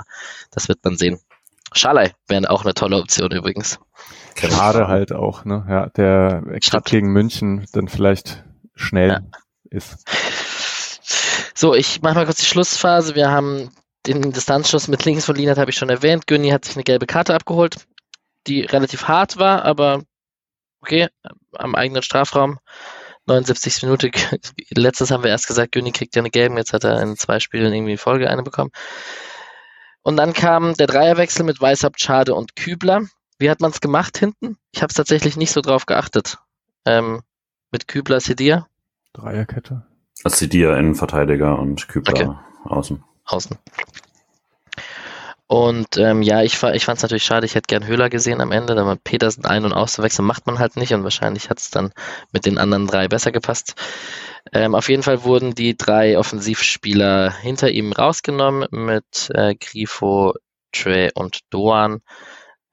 Das 0.49 0.67
wird 0.67 0.79
man 0.83 0.97
sehen. 0.97 1.19
Schalay 1.73 2.11
wäre 2.27 2.49
auch 2.49 2.63
eine 2.63 2.73
tolle 2.73 2.97
Option 2.97 3.31
übrigens. 3.31 3.79
Gerade 4.35 4.87
halt 4.87 5.13
auch, 5.13 5.45
ne? 5.45 5.65
Ja, 5.69 5.89
der 5.89 6.43
gerade 6.59 6.89
gegen 6.89 7.13
München 7.13 7.65
dann 7.71 7.87
vielleicht 7.87 8.43
schnell 8.75 9.09
ja. 9.09 9.21
ist. 9.69 10.03
So, 11.61 11.75
ich 11.75 12.01
mache 12.01 12.15
mal 12.15 12.25
kurz 12.25 12.39
die 12.39 12.47
Schlussphase. 12.47 13.13
Wir 13.13 13.29
haben 13.29 13.69
den 14.07 14.31
Distanzschuss 14.31 14.87
mit 14.87 15.05
links 15.05 15.25
von 15.25 15.35
Linat, 15.35 15.59
habe 15.59 15.69
ich 15.69 15.77
schon 15.77 15.91
erwähnt. 15.91 16.25
Günni 16.25 16.49
hat 16.49 16.65
sich 16.65 16.75
eine 16.75 16.83
gelbe 16.83 17.05
Karte 17.05 17.35
abgeholt, 17.35 17.85
die 18.47 18.61
relativ 18.61 19.07
hart 19.07 19.37
war, 19.37 19.63
aber 19.63 20.01
okay, 20.81 21.07
am 21.53 21.75
eigenen 21.75 22.01
Strafraum. 22.01 22.57
79. 23.27 23.83
Minute. 23.83 24.09
Letztes 24.71 25.11
haben 25.11 25.23
wir 25.23 25.29
erst 25.29 25.45
gesagt, 25.45 25.73
Günni 25.73 25.91
kriegt 25.91 26.15
ja 26.15 26.23
eine 26.23 26.31
gelbe, 26.31 26.57
jetzt 26.57 26.73
hat 26.73 26.83
er 26.83 26.99
in 26.99 27.15
zwei 27.15 27.39
Spielen 27.39 27.71
irgendwie 27.71 27.91
in 27.91 27.97
Folge 27.99 28.27
eine 28.27 28.41
bekommen. 28.41 28.71
Und 30.01 30.17
dann 30.17 30.33
kam 30.33 30.73
der 30.73 30.87
Dreierwechsel 30.87 31.45
mit 31.45 31.61
Weißhaupt, 31.61 32.01
Schade 32.01 32.33
und 32.33 32.55
Kübler. 32.55 33.03
Wie 33.37 33.51
hat 33.51 33.61
man 33.61 33.69
es 33.69 33.81
gemacht 33.81 34.17
hinten? 34.17 34.57
Ich 34.71 34.81
habe 34.81 34.89
es 34.89 34.95
tatsächlich 34.95 35.37
nicht 35.37 35.51
so 35.51 35.61
drauf 35.61 35.85
geachtet. 35.85 36.39
Ähm, 36.85 37.21
mit 37.69 37.87
Kübler, 37.87 38.19
Sedir. 38.19 38.65
Dreierkette. 39.13 39.85
Acidia 40.23 40.77
Innenverteidiger 40.77 41.57
und 41.57 41.87
Kübler 41.87 42.13
okay. 42.13 42.29
außen. 42.65 43.03
Außen. 43.25 43.57
Und 45.51 45.97
ähm, 45.97 46.21
ja, 46.21 46.43
ich, 46.43 46.63
ich 46.63 46.85
fand 46.85 46.97
es 46.97 47.03
natürlich 47.03 47.25
schade, 47.25 47.45
ich 47.45 47.55
hätte 47.55 47.67
gern 47.67 47.85
Höhler 47.85 48.09
gesehen 48.09 48.39
am 48.39 48.53
Ende, 48.53 48.73
da 48.73 48.85
man 48.85 48.99
Petersen 48.99 49.43
ein- 49.43 49.65
und 49.65 49.73
auszuwechseln, 49.73 50.25
macht 50.25 50.47
man 50.47 50.59
halt 50.59 50.77
nicht 50.77 50.93
und 50.93 51.03
wahrscheinlich 51.03 51.49
hat 51.49 51.59
es 51.59 51.69
dann 51.69 51.91
mit 52.31 52.45
den 52.45 52.57
anderen 52.57 52.87
drei 52.87 53.09
besser 53.09 53.33
gepasst. 53.33 53.75
Ähm, 54.53 54.75
auf 54.75 54.87
jeden 54.87 55.03
Fall 55.03 55.25
wurden 55.25 55.53
die 55.53 55.75
drei 55.75 56.17
Offensivspieler 56.17 57.33
hinter 57.33 57.69
ihm 57.69 57.91
rausgenommen 57.91 58.65
mit 58.71 59.29
äh, 59.33 59.53
Grifo, 59.55 60.35
Trey 60.71 61.11
und 61.13 61.39
Doan. 61.49 62.01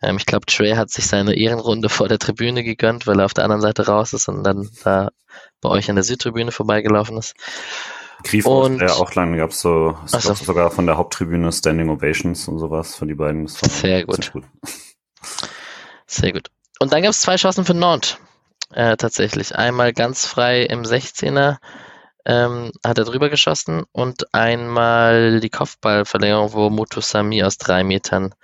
Ähm, 0.03 0.17
ich 0.17 0.27
glaube, 0.27 0.47
Trey 0.47 0.75
hat 0.75 0.91
sich 0.91 1.07
seine 1.07 1.35
Ehrenrunde 1.35 1.89
vor 1.89 2.09
der 2.09 2.19
Tribüne 2.19 2.65
gegönnt, 2.65 3.07
weil 3.07 3.19
er 3.21 3.27
auf 3.27 3.35
der 3.35 3.45
anderen 3.45 3.63
Seite 3.63 3.87
raus 3.87 4.13
ist 4.13 4.29
und 4.29 4.45
dann 4.45 4.69
da 4.85 5.11
bei 5.61 5.69
euch 5.69 5.89
an 5.91 5.97
der 5.97 6.05
Südtribüne 6.05 6.53
vorbeigelaufen 6.53 7.19
ist. 7.19 7.35
Grifo 8.25 8.65
und 8.65 8.81
ja 8.81 8.95
auch 8.95 9.15
lange 9.15 9.37
gab 9.37 9.51
es 9.51 9.61
so, 9.61 9.97
es 10.05 10.11
so. 10.11 10.35
sogar 10.35 10.71
von 10.71 10.87
der 10.87 10.97
Haupttribüne 10.97 11.53
Standing 11.53 11.89
Ovations 11.89 12.49
und 12.49 12.59
sowas 12.59 12.97
für 12.97 13.07
die 13.07 13.15
beiden. 13.15 13.47
sehr 13.47 14.05
gut. 14.05 14.33
gut. 14.33 14.45
Sehr 16.07 16.33
gut. 16.33 16.51
Und 16.81 16.93
dann 16.93 17.03
gab 17.03 17.11
es 17.11 17.21
zwei 17.21 17.37
Chancen 17.37 17.65
für 17.65 17.75
Nord. 17.75 18.19
Äh, 18.73 18.97
tatsächlich. 18.97 19.57
Einmal 19.57 19.93
ganz 19.93 20.27
frei 20.27 20.63
im 20.63 20.83
16er 20.83 21.59
ähm, 22.27 22.73
hat 22.85 22.99
er 22.99 23.05
drüber 23.05 23.31
geschossen 23.31 23.85
und 23.93 24.35
einmal 24.35 25.41
die 25.41 25.51
Kopfballverlängerung, 25.51 26.53
wo 26.53 26.71
Mutusami 26.71 27.43
aus 27.43 27.57
drei 27.57 27.85
Metern 27.85 28.35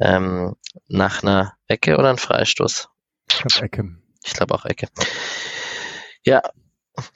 ähm, 0.00 0.56
nach 0.88 1.22
einer 1.22 1.54
Ecke 1.66 1.96
oder 1.96 2.08
einem 2.08 2.18
Freistoß? 2.18 2.88
Ich 3.28 3.36
glaube 3.38 3.66
Ecke. 3.66 3.96
Ich 4.24 4.32
glaube 4.32 4.54
auch 4.54 4.64
Ecke. 4.64 4.88
Ja, 6.24 6.42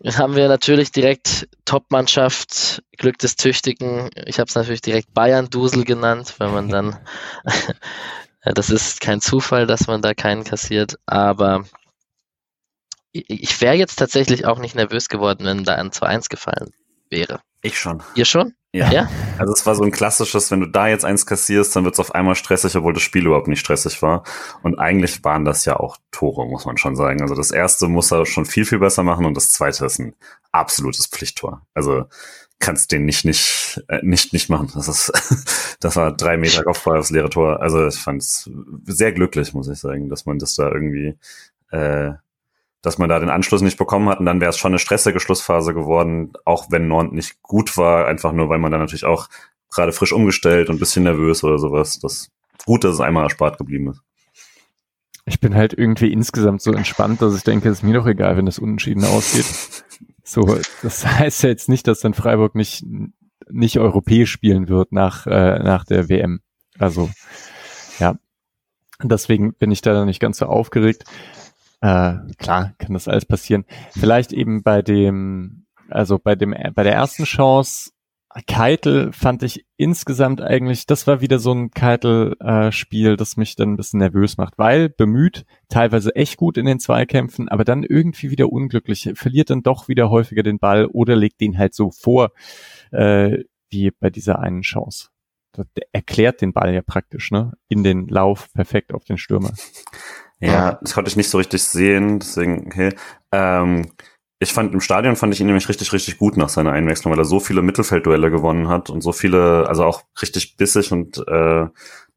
Jetzt 0.01 0.18
haben 0.18 0.37
wir 0.37 0.49
natürlich 0.49 0.93
direkt 0.93 1.49
Top-Mannschaft, 1.64 2.82
Glück 2.97 3.18
des 3.18 3.37
Tüchtigen. 3.37 4.11
Ich 4.26 4.39
habe 4.39 4.49
es 4.49 4.55
natürlich 4.55 4.80
direkt 4.80 5.12
Bayern-Dusel 5.12 5.85
genannt, 5.85 6.35
weil 6.39 6.51
man 6.51 6.68
dann, 6.68 6.99
das 8.45 8.70
ist 8.70 9.01
kein 9.01 9.20
Zufall, 9.20 9.66
dass 9.66 9.87
man 9.87 10.01
da 10.01 10.14
keinen 10.14 10.45
kassiert, 10.45 10.97
aber 11.07 11.64
ich 13.12 13.61
wäre 13.61 13.74
jetzt 13.74 13.97
tatsächlich 13.97 14.45
auch 14.45 14.59
nicht 14.59 14.74
nervös 14.74 15.09
geworden, 15.09 15.45
wenn 15.45 15.64
da 15.64 15.76
ein 15.76 15.91
2-1 15.91 16.28
gefallen 16.28 16.72
wäre. 17.11 17.41
Ich 17.65 17.79
schon. 17.79 18.03
Ihr 18.15 18.27
schon? 18.27 18.53
Ja. 18.75 18.93
ja. 18.93 19.09
Also 19.39 19.55
es 19.55 19.65
war 19.65 19.75
so 19.75 19.85
ein 19.85 19.91
klassisches, 19.91 20.51
wenn 20.51 20.61
du 20.61 20.67
da 20.67 20.87
jetzt 20.87 21.07
eins 21.07 21.25
kassierst, 21.25 21.75
dann 21.75 21.85
wird 21.85 21.95
es 21.95 22.01
auf 22.01 22.15
einmal 22.15 22.35
stressig, 22.35 22.77
obwohl 22.77 22.93
das 22.93 23.03
Spiel 23.03 23.25
überhaupt 23.25 23.49
nicht 23.49 23.61
stressig 23.61 24.03
war. 24.03 24.23
Und 24.62 24.79
eigentlich 24.79 25.25
waren 25.25 25.47
das 25.47 25.65
ja 25.65 25.81
auch 25.81 25.97
Tore, 26.11 26.47
muss 26.47 26.67
man 26.67 26.77
schon 26.77 26.95
sagen. 26.95 27.23
Also 27.23 27.35
das 27.35 27.53
erste 27.53 27.89
muss 27.89 28.12
er 28.12 28.27
schon 28.27 28.45
viel, 28.45 28.67
viel 28.67 28.81
besser 28.81 29.03
machen 29.03 29.25
und 29.25 29.35
das 29.35 29.51
zweite 29.51 29.87
ist 29.87 29.99
ein 29.99 30.15
absolutes 30.53 31.07
Pflichttor. 31.07 31.62
Also 31.73 32.05
kannst 32.59 32.93
den 32.93 33.07
nicht, 33.07 33.25
nicht, 33.25 33.83
äh, 33.89 34.01
nicht, 34.03 34.35
nicht 34.35 34.51
machen. 34.51 34.71
Das 34.75 34.87
ist, 34.87 35.11
das 35.81 35.97
war 35.97 36.15
drei 36.15 36.37
Meter 36.37 36.65
Kopfball 36.65 36.99
aufs 36.99 37.09
leere 37.09 37.31
Tor. 37.31 37.62
Also 37.62 37.87
ich 37.87 37.97
fand 37.97 38.21
es 38.21 38.51
sehr 38.85 39.12
glücklich, 39.12 39.55
muss 39.55 39.69
ich 39.69 39.79
sagen, 39.79 40.11
dass 40.11 40.27
man 40.27 40.39
das 40.39 40.55
da 40.55 40.71
irgendwie 40.71 41.17
äh, 41.71 42.12
dass 42.85 42.99
man 42.99 43.09
da 43.09 43.18
den 43.18 43.30
Anschluss 43.30 43.62
nicht 43.62 43.78
bekommen 43.78 44.09
hat 44.09 44.20
und 44.20 44.26
dann 44.26 44.41
wäre 44.41 44.51
es 44.51 44.59
schon 44.59 44.72
eine 44.72 44.78
stressige 44.78 45.18
Schlussphase 45.18 45.72
geworden, 45.72 46.32
auch 46.45 46.66
wenn 46.70 46.87
Nord 46.87 47.12
nicht 47.12 47.43
gut 47.43 47.76
war, 47.76 48.07
einfach 48.07 48.32
nur, 48.32 48.49
weil 48.49 48.59
man 48.59 48.70
dann 48.70 48.80
natürlich 48.80 49.07
auch 49.07 49.28
gerade 49.70 49.93
frisch 49.93 50.12
umgestellt 50.12 50.68
und 50.68 50.76
ein 50.76 50.78
bisschen 50.78 51.05
nervös 51.05 51.43
oder 51.43 51.59
sowas. 51.59 51.99
Das 51.99 52.30
gut, 52.64 52.85
dass 52.85 52.95
es 52.95 53.01
einmal 53.01 53.24
erspart 53.24 53.59
geblieben 53.59 53.91
ist. 53.91 54.01
Ich 55.26 55.41
bin 55.41 55.55
halt 55.55 55.72
irgendwie 55.72 56.12
insgesamt 56.12 56.61
so 56.61 56.72
entspannt, 56.72 57.22
dass 57.22 57.35
ich 57.35 57.43
denke, 57.43 57.70
es 57.70 57.78
ist 57.78 57.82
mir 57.82 57.95
doch 57.95 58.07
egal, 58.07 58.37
wenn 58.37 58.47
das 58.47 58.59
unentschieden 58.59 59.05
ausgeht. 59.05 59.47
So, 60.26 60.59
das 60.82 61.07
heißt 61.07 61.43
ja 61.43 61.51
jetzt 61.51 61.68
nicht, 61.68 61.87
dass 61.87 62.01
dann 62.01 62.14
Freiburg 62.14 62.55
nicht, 62.55 62.82
nicht 63.51 63.78
europäisch 63.78 64.30
spielen 64.30 64.70
wird 64.70 64.91
nach, 64.91 65.26
äh, 65.26 65.59
nach 65.59 65.85
der 65.85 66.09
WM. 66.09 66.41
Also, 66.78 67.11
ja. 67.99 68.16
Deswegen 69.03 69.53
bin 69.53 69.70
ich 69.70 69.82
da 69.82 70.07
nicht 70.07 70.20
ganz 70.20 70.39
so 70.39 70.47
aufgeregt. 70.47 71.05
Äh, 71.85 72.32
klar, 72.39 72.72
kann 72.78 72.95
das 72.95 73.09
alles 73.09 73.26
passieren. 73.26 73.66
Vielleicht 73.91 74.32
eben 74.32 74.62
bei 74.62 74.80
dem, 74.80 75.66
also 75.91 76.18
bei 76.18 76.35
dem, 76.35 76.55
bei 76.74 76.82
der 76.82 76.95
ersten 76.95 77.24
Chance, 77.24 77.91
Keitel 78.47 79.12
fand 79.12 79.43
ich 79.43 79.66
insgesamt 79.76 80.41
eigentlich, 80.41 80.87
das 80.87 81.07
war 81.07 81.20
wieder 81.20 81.39
so 81.39 81.53
ein 81.53 81.70
Keitel-Spiel, 81.72 83.12
äh, 83.12 83.16
das 83.16 83.37
mich 83.37 83.55
dann 83.55 83.74
ein 83.74 83.76
bisschen 83.76 83.99
nervös 83.99 84.39
macht, 84.39 84.57
weil 84.57 84.89
bemüht, 84.89 85.45
teilweise 85.68 86.16
echt 86.16 86.39
gut 86.39 86.57
in 86.57 86.64
den 86.64 86.80
Zweikämpfen, 86.80 87.51
aber 87.51 87.64
dann 87.64 87.82
irgendwie 87.82 88.30
wieder 88.30 88.51
unglücklich, 88.51 89.12
verliert 89.14 89.51
dann 89.51 89.62
doch 89.62 89.87
wieder 89.87 90.09
häufiger 90.09 90.43
den 90.43 90.59
Ball 90.59 90.87
oder 90.87 91.16
legt 91.16 91.43
den 91.43 91.59
halt 91.59 91.74
so 91.74 91.91
vor, 91.91 92.30
äh, 92.93 93.45
wie 93.68 93.91
bei 93.91 94.09
dieser 94.09 94.39
einen 94.39 94.62
Chance. 94.62 95.11
Das 95.53 95.66
erklärt 95.93 96.41
den 96.41 96.55
Ball 96.55 96.74
ja 96.74 96.82
praktisch, 96.82 97.30
ne? 97.30 97.53
In 97.68 97.85
den 97.85 98.09
Lauf 98.09 98.53
perfekt 98.55 98.93
auf 98.93 99.05
den 99.05 99.18
Stürmer. 99.18 99.53
Ja, 100.47 100.79
das 100.81 100.95
konnte 100.95 101.09
ich 101.09 101.17
nicht 101.17 101.31
so 101.31 101.39
richtig 101.39 101.63
sehen, 101.63 102.19
deswegen, 102.19 102.67
okay. 102.67 102.91
Ähm, 103.33 103.87
ich 104.41 104.53
fand 104.53 104.75
im 104.75 104.81
Stadion 104.81 105.17
fand 105.17 105.33
ich 105.33 105.41
ihn 105.41 105.47
nämlich 105.47 105.69
richtig, 105.69 105.93
richtig 105.93 106.19
gut 106.19 106.37
nach 106.37 106.49
seiner 106.49 106.73
Einwechslung, 106.73 107.13
weil 107.13 107.21
er 107.21 107.25
so 107.25 107.41
viele 107.41 107.63
Mittelfeldduelle 107.63 108.31
gewonnen 108.31 108.69
hat 108.69 108.91
und 108.91 109.01
so 109.01 109.13
viele, 109.13 109.67
also 109.69 109.85
auch 109.85 110.03
richtig 110.21 110.57
bissig 110.57 110.93
und 110.93 111.19
äh, 111.29 111.67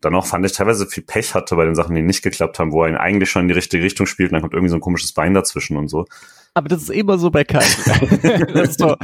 dann 0.02 0.16
auch 0.16 0.26
fand 0.26 0.46
ich 0.46 0.52
teilweise 0.52 0.86
viel 0.86 1.04
Pech 1.04 1.34
hatte 1.34 1.56
bei 1.56 1.66
den 1.66 1.76
Sachen, 1.76 1.96
die 1.96 2.02
nicht 2.02 2.24
geklappt 2.24 2.60
haben, 2.60 2.72
wo 2.72 2.84
er 2.84 2.90
ihn 2.90 2.96
eigentlich 2.96 3.30
schon 3.30 3.44
in 3.44 3.48
die 3.48 3.54
richtige 3.54 3.84
Richtung 3.84 4.06
spielt 4.06 4.32
und 4.32 4.34
dann 4.34 4.42
kommt 4.42 4.54
irgendwie 4.54 4.70
so 4.70 4.76
ein 4.76 4.82
komisches 4.82 5.12
Bein 5.14 5.34
dazwischen 5.34 5.78
und 5.78 5.88
so. 5.88 6.06
Aber 6.54 6.70
das 6.70 6.82
ist 6.82 6.90
immer 6.90 7.20
so 7.20 7.30
bei 7.30 7.44
Kai. 7.44 7.60
so, 8.78 8.96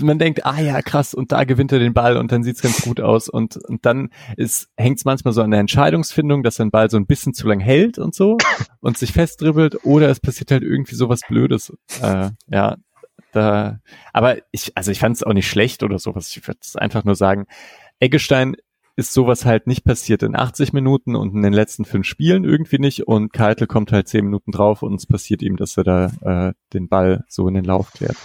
man 0.00 0.18
denkt, 0.18 0.44
ah 0.44 0.60
ja, 0.60 0.82
krass, 0.82 1.14
und 1.14 1.30
da 1.30 1.44
gewinnt 1.44 1.70
er 1.70 1.78
den 1.78 1.94
Ball 1.94 2.16
und 2.16 2.32
dann 2.32 2.42
sieht's 2.42 2.62
ganz 2.62 2.82
gut 2.82 3.00
aus. 3.00 3.28
Und, 3.28 3.56
und 3.56 3.86
dann 3.86 4.10
hängt 4.76 4.98
es 4.98 5.04
manchmal 5.04 5.32
so 5.32 5.40
an 5.40 5.52
der 5.52 5.60
Entscheidungsfindung, 5.60 6.42
dass 6.42 6.58
ein 6.58 6.72
Ball 6.72 6.90
so 6.90 6.96
ein 6.96 7.06
bisschen 7.06 7.32
zu 7.32 7.46
lang 7.46 7.60
hält 7.60 7.98
und 7.98 8.12
so 8.12 8.38
und 8.80 8.98
sich 8.98 9.12
festdribbelt, 9.12 9.84
oder 9.84 10.08
es 10.08 10.18
passiert 10.18 10.50
halt 10.50 10.64
irgendwie 10.64 10.96
sowas 10.96 11.20
Blödes. 11.28 11.72
Äh, 12.02 12.30
ja, 12.48 12.76
da, 13.30 13.78
aber 14.12 14.38
ich, 14.50 14.76
also 14.76 14.90
ich 14.90 14.98
fand 14.98 15.14
es 15.14 15.22
auch 15.22 15.32
nicht 15.32 15.48
schlecht 15.48 15.84
oder 15.84 16.00
sowas. 16.00 16.36
Ich 16.36 16.44
würde 16.48 16.58
einfach 16.74 17.04
nur 17.04 17.14
sagen, 17.14 17.46
Eggestein 18.00 18.56
ist 18.96 19.12
sowas 19.12 19.44
halt 19.44 19.66
nicht 19.66 19.84
passiert 19.84 20.22
in 20.22 20.34
80 20.34 20.72
Minuten 20.72 21.14
und 21.14 21.34
in 21.34 21.42
den 21.42 21.52
letzten 21.52 21.84
fünf 21.84 22.06
Spielen 22.06 22.44
irgendwie 22.44 22.78
nicht 22.78 23.06
und 23.06 23.32
Keitel 23.32 23.66
kommt 23.66 23.92
halt 23.92 24.08
zehn 24.08 24.24
Minuten 24.24 24.50
drauf 24.50 24.82
und 24.82 24.94
es 24.94 25.06
passiert 25.06 25.42
ihm, 25.42 25.56
dass 25.56 25.76
er 25.76 25.84
da 25.84 26.06
äh, 26.22 26.54
den 26.72 26.88
Ball 26.88 27.24
so 27.28 27.46
in 27.46 27.54
den 27.54 27.64
Lauf 27.64 27.92
klärt. 27.92 28.16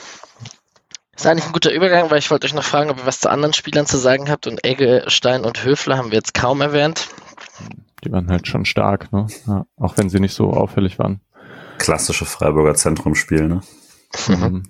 Das 1.12 1.26
ist 1.26 1.28
eigentlich 1.28 1.46
ein 1.46 1.52
guter 1.52 1.74
Übergang, 1.74 2.10
weil 2.10 2.20
ich 2.20 2.32
wollte 2.32 2.48
euch 2.48 2.54
noch 2.54 2.64
fragen, 2.64 2.90
ob 2.90 3.00
ihr 3.00 3.06
was 3.06 3.20
zu 3.20 3.30
anderen 3.30 3.54
Spielern 3.54 3.86
zu 3.86 3.98
sagen 3.98 4.30
habt 4.30 4.48
und 4.48 4.64
Eggestein 4.64 5.44
und 5.44 5.64
Höfler 5.64 5.98
haben 5.98 6.12
wir 6.12 6.18
jetzt 6.18 6.34
kaum 6.34 6.62
erwähnt. 6.62 7.10
Die 8.04 8.12
waren 8.12 8.30
halt 8.30 8.48
schon 8.48 8.66
stark, 8.66 9.12
ne? 9.12 9.28
Ja, 9.46 9.66
auch 9.76 9.98
wenn 9.98 10.10
sie 10.10 10.20
nicht 10.20 10.34
so 10.34 10.52
auffällig 10.52 10.98
waren. 10.98 11.20
Klassische 11.78 12.26
Freiburger 12.26 12.76
Zentrumspiel, 12.76 13.48
ne? 13.48 13.62
Mhm. 14.28 14.64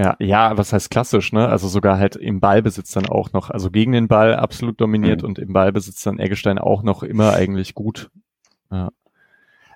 Ja, 0.00 0.16
ja, 0.18 0.56
was 0.56 0.72
heißt 0.72 0.90
klassisch, 0.90 1.30
ne? 1.34 1.46
Also 1.46 1.68
sogar 1.68 1.98
halt 1.98 2.16
im 2.16 2.40
Ballbesitz 2.40 2.92
dann 2.92 3.06
auch 3.06 3.34
noch, 3.34 3.50
also 3.50 3.70
gegen 3.70 3.92
den 3.92 4.08
Ball 4.08 4.34
absolut 4.34 4.80
dominiert 4.80 5.20
mhm. 5.20 5.28
und 5.28 5.38
im 5.38 5.52
Ballbesitz 5.52 6.02
dann 6.02 6.18
Eggestein 6.18 6.58
auch 6.58 6.82
noch 6.82 7.02
immer 7.02 7.34
eigentlich 7.34 7.74
gut. 7.74 8.10
Ja. 8.70 8.92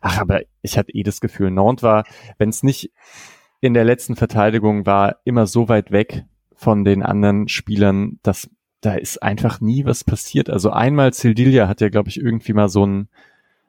Ach, 0.01 0.19
aber 0.19 0.41
ich 0.63 0.79
hatte 0.79 0.95
eh 0.95 1.03
das 1.03 1.21
Gefühl, 1.21 1.51
Nantes 1.51 1.83
war, 1.83 2.05
wenn 2.39 2.49
es 2.49 2.63
nicht 2.63 2.91
in 3.61 3.75
der 3.75 3.85
letzten 3.85 4.17
Verteidigung 4.17 4.87
war, 4.87 5.17
immer 5.25 5.47
so 5.47 5.69
weit 5.69 5.91
weg 5.91 6.25
von 6.55 6.85
den 6.85 7.03
anderen 7.03 7.49
Spielern, 7.49 8.19
dass 8.23 8.49
da 8.81 8.95
ist 8.95 9.23
einfach 9.23 9.61
nie 9.61 9.85
was 9.85 10.05
passiert. 10.05 10.49
Also 10.49 10.71
einmal 10.71 11.13
Sildilia 11.13 11.69
hat 11.69 11.83
ja, 11.83 11.91
glaube 11.91 12.09
ich, 12.09 12.19
irgendwie 12.19 12.55
mal 12.55 12.71
so 12.71 12.87
ein 12.87 13.09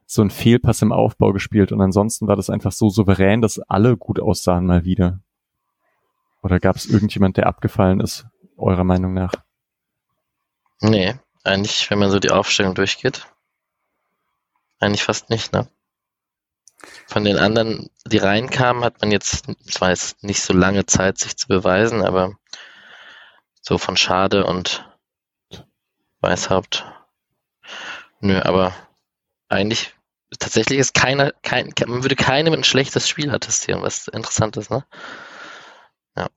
so 0.05 0.21
ein 0.21 0.29
Fehlpass 0.29 0.81
im 0.81 0.93
Aufbau 0.93 1.33
gespielt 1.33 1.73
und 1.73 1.81
ansonsten 1.81 2.27
war 2.27 2.37
das 2.37 2.49
einfach 2.49 2.71
so 2.71 2.89
souverän, 2.89 3.41
dass 3.41 3.59
alle 3.59 3.97
gut 3.97 4.21
aussahen 4.21 4.67
mal 4.67 4.85
wieder. 4.85 5.19
Oder 6.45 6.59
gab 6.59 6.75
es 6.75 6.85
irgendjemand, 6.85 7.37
der 7.37 7.47
abgefallen 7.47 7.99
ist, 7.99 8.27
eurer 8.55 8.83
Meinung 8.83 9.15
nach? 9.15 9.33
Nee, 10.79 11.15
eigentlich, 11.43 11.89
wenn 11.89 11.97
man 11.97 12.11
so 12.11 12.19
die 12.19 12.29
Aufstellung 12.29 12.75
durchgeht, 12.75 13.25
eigentlich 14.79 15.01
fast 15.01 15.31
nicht, 15.31 15.53
ne? 15.53 15.67
Von 17.07 17.23
den 17.23 17.39
anderen, 17.39 17.89
die 18.05 18.19
reinkamen, 18.19 18.83
hat 18.83 19.01
man 19.01 19.09
jetzt, 19.09 19.45
zwar 19.67 19.89
jetzt 19.89 20.21
nicht 20.21 20.43
so 20.43 20.53
lange 20.53 20.85
Zeit, 20.85 21.17
sich 21.17 21.35
zu 21.35 21.47
beweisen, 21.47 22.03
aber 22.03 22.37
so 23.59 23.79
von 23.79 23.97
Schade 23.97 24.45
und 24.45 24.87
Weißhaupt. 26.19 26.85
Nö, 28.19 28.39
aber 28.39 28.71
eigentlich, 29.49 29.95
tatsächlich 30.37 30.77
ist 30.77 30.93
keiner, 30.93 31.31
kein, 31.41 31.73
man 31.87 32.03
würde 32.03 32.15
keinem 32.15 32.53
ein 32.53 32.63
schlechtes 32.63 33.09
Spiel 33.09 33.31
attestieren, 33.31 33.81
was 33.81 34.09
interessant 34.09 34.57
ist, 34.57 34.69
ne? 34.69 34.85
Ja. 36.15 36.27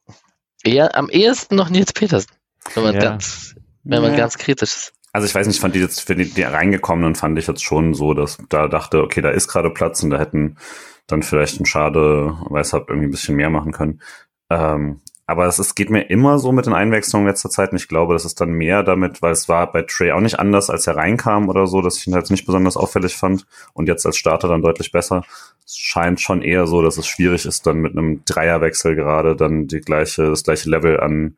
Eher, 0.64 0.96
am 0.96 1.08
ehesten 1.08 1.56
noch 1.56 1.70
Nils 1.70 1.92
Petersen, 1.92 2.30
wenn 2.74 2.82
man, 2.82 2.94
ja. 2.94 3.00
ganz, 3.00 3.54
wenn 3.84 4.02
man 4.02 4.12
ja. 4.12 4.16
ganz 4.18 4.38
kritisch 4.38 4.74
ist. 4.74 4.92
Also 5.12 5.26
ich 5.26 5.34
weiß 5.34 5.46
nicht, 5.46 5.60
fand 5.60 5.74
die 5.74 5.80
jetzt 5.80 6.02
für 6.02 6.14
die, 6.14 6.30
die 6.30 6.42
reingekommenen 6.42 7.14
fand 7.14 7.38
ich 7.38 7.46
jetzt 7.46 7.64
schon 7.64 7.94
so, 7.94 8.12
dass 8.14 8.38
da 8.48 8.68
dachte, 8.68 9.02
okay, 9.02 9.22
da 9.22 9.30
ist 9.30 9.48
gerade 9.48 9.70
Platz 9.70 10.02
und 10.02 10.10
da 10.10 10.18
hätten 10.18 10.58
dann 11.06 11.22
vielleicht 11.22 11.60
ein 11.60 11.66
Schade, 11.66 12.36
weiß 12.50 12.74
hab 12.74 12.90
irgendwie 12.90 13.08
ein 13.08 13.10
bisschen 13.10 13.36
mehr 13.36 13.50
machen 13.50 13.72
können. 13.72 14.02
Ähm, 14.50 15.00
aber 15.28 15.44
es 15.44 15.58
ist, 15.58 15.74
geht 15.74 15.90
mir 15.90 16.08
immer 16.08 16.38
so 16.38 16.52
mit 16.52 16.64
den 16.64 16.72
Einwechslungen 16.72 17.28
letzter 17.28 17.50
Zeit 17.50 17.70
und 17.72 17.76
ich 17.76 17.86
glaube, 17.86 18.14
das 18.14 18.24
ist 18.24 18.40
dann 18.40 18.50
mehr 18.50 18.82
damit, 18.82 19.20
weil 19.20 19.32
es 19.32 19.46
war 19.46 19.70
bei 19.70 19.82
Trey 19.82 20.10
auch 20.10 20.22
nicht 20.22 20.40
anders, 20.40 20.70
als 20.70 20.86
er 20.86 20.96
reinkam 20.96 21.50
oder 21.50 21.66
so, 21.66 21.82
dass 21.82 21.98
ich 21.98 22.06
ihn 22.06 22.14
halt 22.14 22.30
nicht 22.30 22.46
besonders 22.46 22.78
auffällig 22.78 23.14
fand 23.14 23.46
und 23.74 23.88
jetzt 23.88 24.06
als 24.06 24.16
Starter 24.16 24.48
dann 24.48 24.62
deutlich 24.62 24.90
besser. 24.90 25.22
Es 25.66 25.76
scheint 25.76 26.22
schon 26.22 26.40
eher 26.40 26.66
so, 26.66 26.80
dass 26.80 26.96
es 26.96 27.06
schwierig 27.06 27.44
ist, 27.44 27.66
dann 27.66 27.76
mit 27.76 27.92
einem 27.92 28.22
Dreierwechsel 28.24 28.94
gerade 28.94 29.36
dann 29.36 29.66
die 29.66 29.82
gleiche, 29.82 30.30
das 30.30 30.44
gleiche 30.44 30.70
Level 30.70 30.98
an 30.98 31.36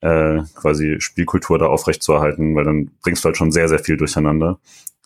äh, 0.00 0.38
quasi 0.54 0.96
Spielkultur 1.00 1.58
da 1.58 1.66
aufrechtzuerhalten, 1.66 2.56
weil 2.56 2.64
dann 2.64 2.90
bringst 3.02 3.22
du 3.22 3.26
halt 3.26 3.36
schon 3.36 3.52
sehr, 3.52 3.68
sehr 3.68 3.80
viel 3.80 3.98
durcheinander. 3.98 4.58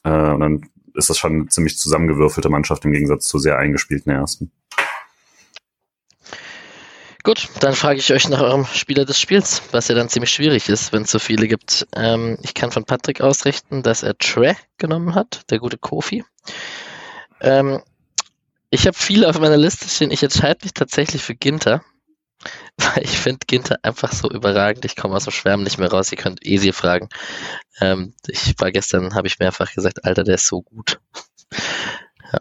Äh, 0.05 0.31
und 0.31 0.39
dann 0.39 0.67
ist 0.95 1.11
das 1.11 1.19
schon 1.19 1.33
eine 1.33 1.47
ziemlich 1.47 1.77
zusammengewürfelte 1.79 2.49
Mannschaft 2.49 2.85
im 2.85 2.93
Gegensatz 2.93 3.27
zu 3.27 3.41
sehr 3.41 3.59
eingespielten 3.59 4.13
ersten. 4.13 4.53
Gut, 7.23 7.49
dann 7.61 7.75
frage 7.75 7.99
ich 7.99 8.13
euch 8.13 8.29
nach 8.29 8.41
eurem 8.41 8.65
Spieler 8.65 9.05
des 9.05 9.21
Spiels, 9.21 9.63
was 9.73 9.89
ja 9.89 9.95
dann 9.95 10.09
ziemlich 10.09 10.31
schwierig 10.31 10.69
ist, 10.71 10.93
wenn 10.93 11.03
es 11.03 11.11
so 11.11 11.19
viele 11.19 11.49
gibt. 11.49 11.87
Ähm, 11.95 12.39
ich 12.43 12.55
kann 12.55 12.71
von 12.71 12.85
Patrick 12.85 13.21
ausrichten, 13.21 13.83
dass 13.83 14.03
er 14.03 14.17
Tre 14.17 14.57
genommen 14.79 15.15
hat, 15.15 15.43
der 15.51 15.59
gute 15.59 15.77
Kofi. 15.77 16.25
Ähm, 17.41 17.83
ich 18.71 18.87
habe 18.87 18.97
viele 18.97 19.29
auf 19.29 19.39
meiner 19.39 19.59
Liste 19.59 19.87
stehen. 19.89 20.11
Ich 20.11 20.23
entscheide 20.23 20.61
mich 20.63 20.73
tatsächlich 20.73 21.23
für 21.23 21.35
Ginter, 21.35 21.83
weil 22.79 23.05
ich 23.05 23.19
finde 23.19 23.41
Ginter 23.47 23.79
einfach 23.83 24.13
so 24.13 24.31
überragend. 24.31 24.87
Ich 24.87 24.97
komme 24.97 25.17
aus 25.17 25.25
dem 25.25 25.33
Schwärmen 25.33 25.65
nicht 25.65 25.79
mehr 25.79 25.91
raus. 25.91 26.11
Ihr 26.13 26.19
könnt 26.19 26.47
Easy 26.47 26.73
fragen. 26.73 27.11
Ähm, 27.83 28.15
ich 28.29 28.55
war 28.59 28.73
gestern, 28.73 29.15
habe 29.15 29.27
ich 29.27 29.39
mehrfach 29.39 29.75
gesagt, 29.75 30.07
Alter, 30.07 30.25
der 30.25 30.37
ist 30.37 30.47
so 30.47 30.63
gut. 30.63 31.01
ja. 32.33 32.41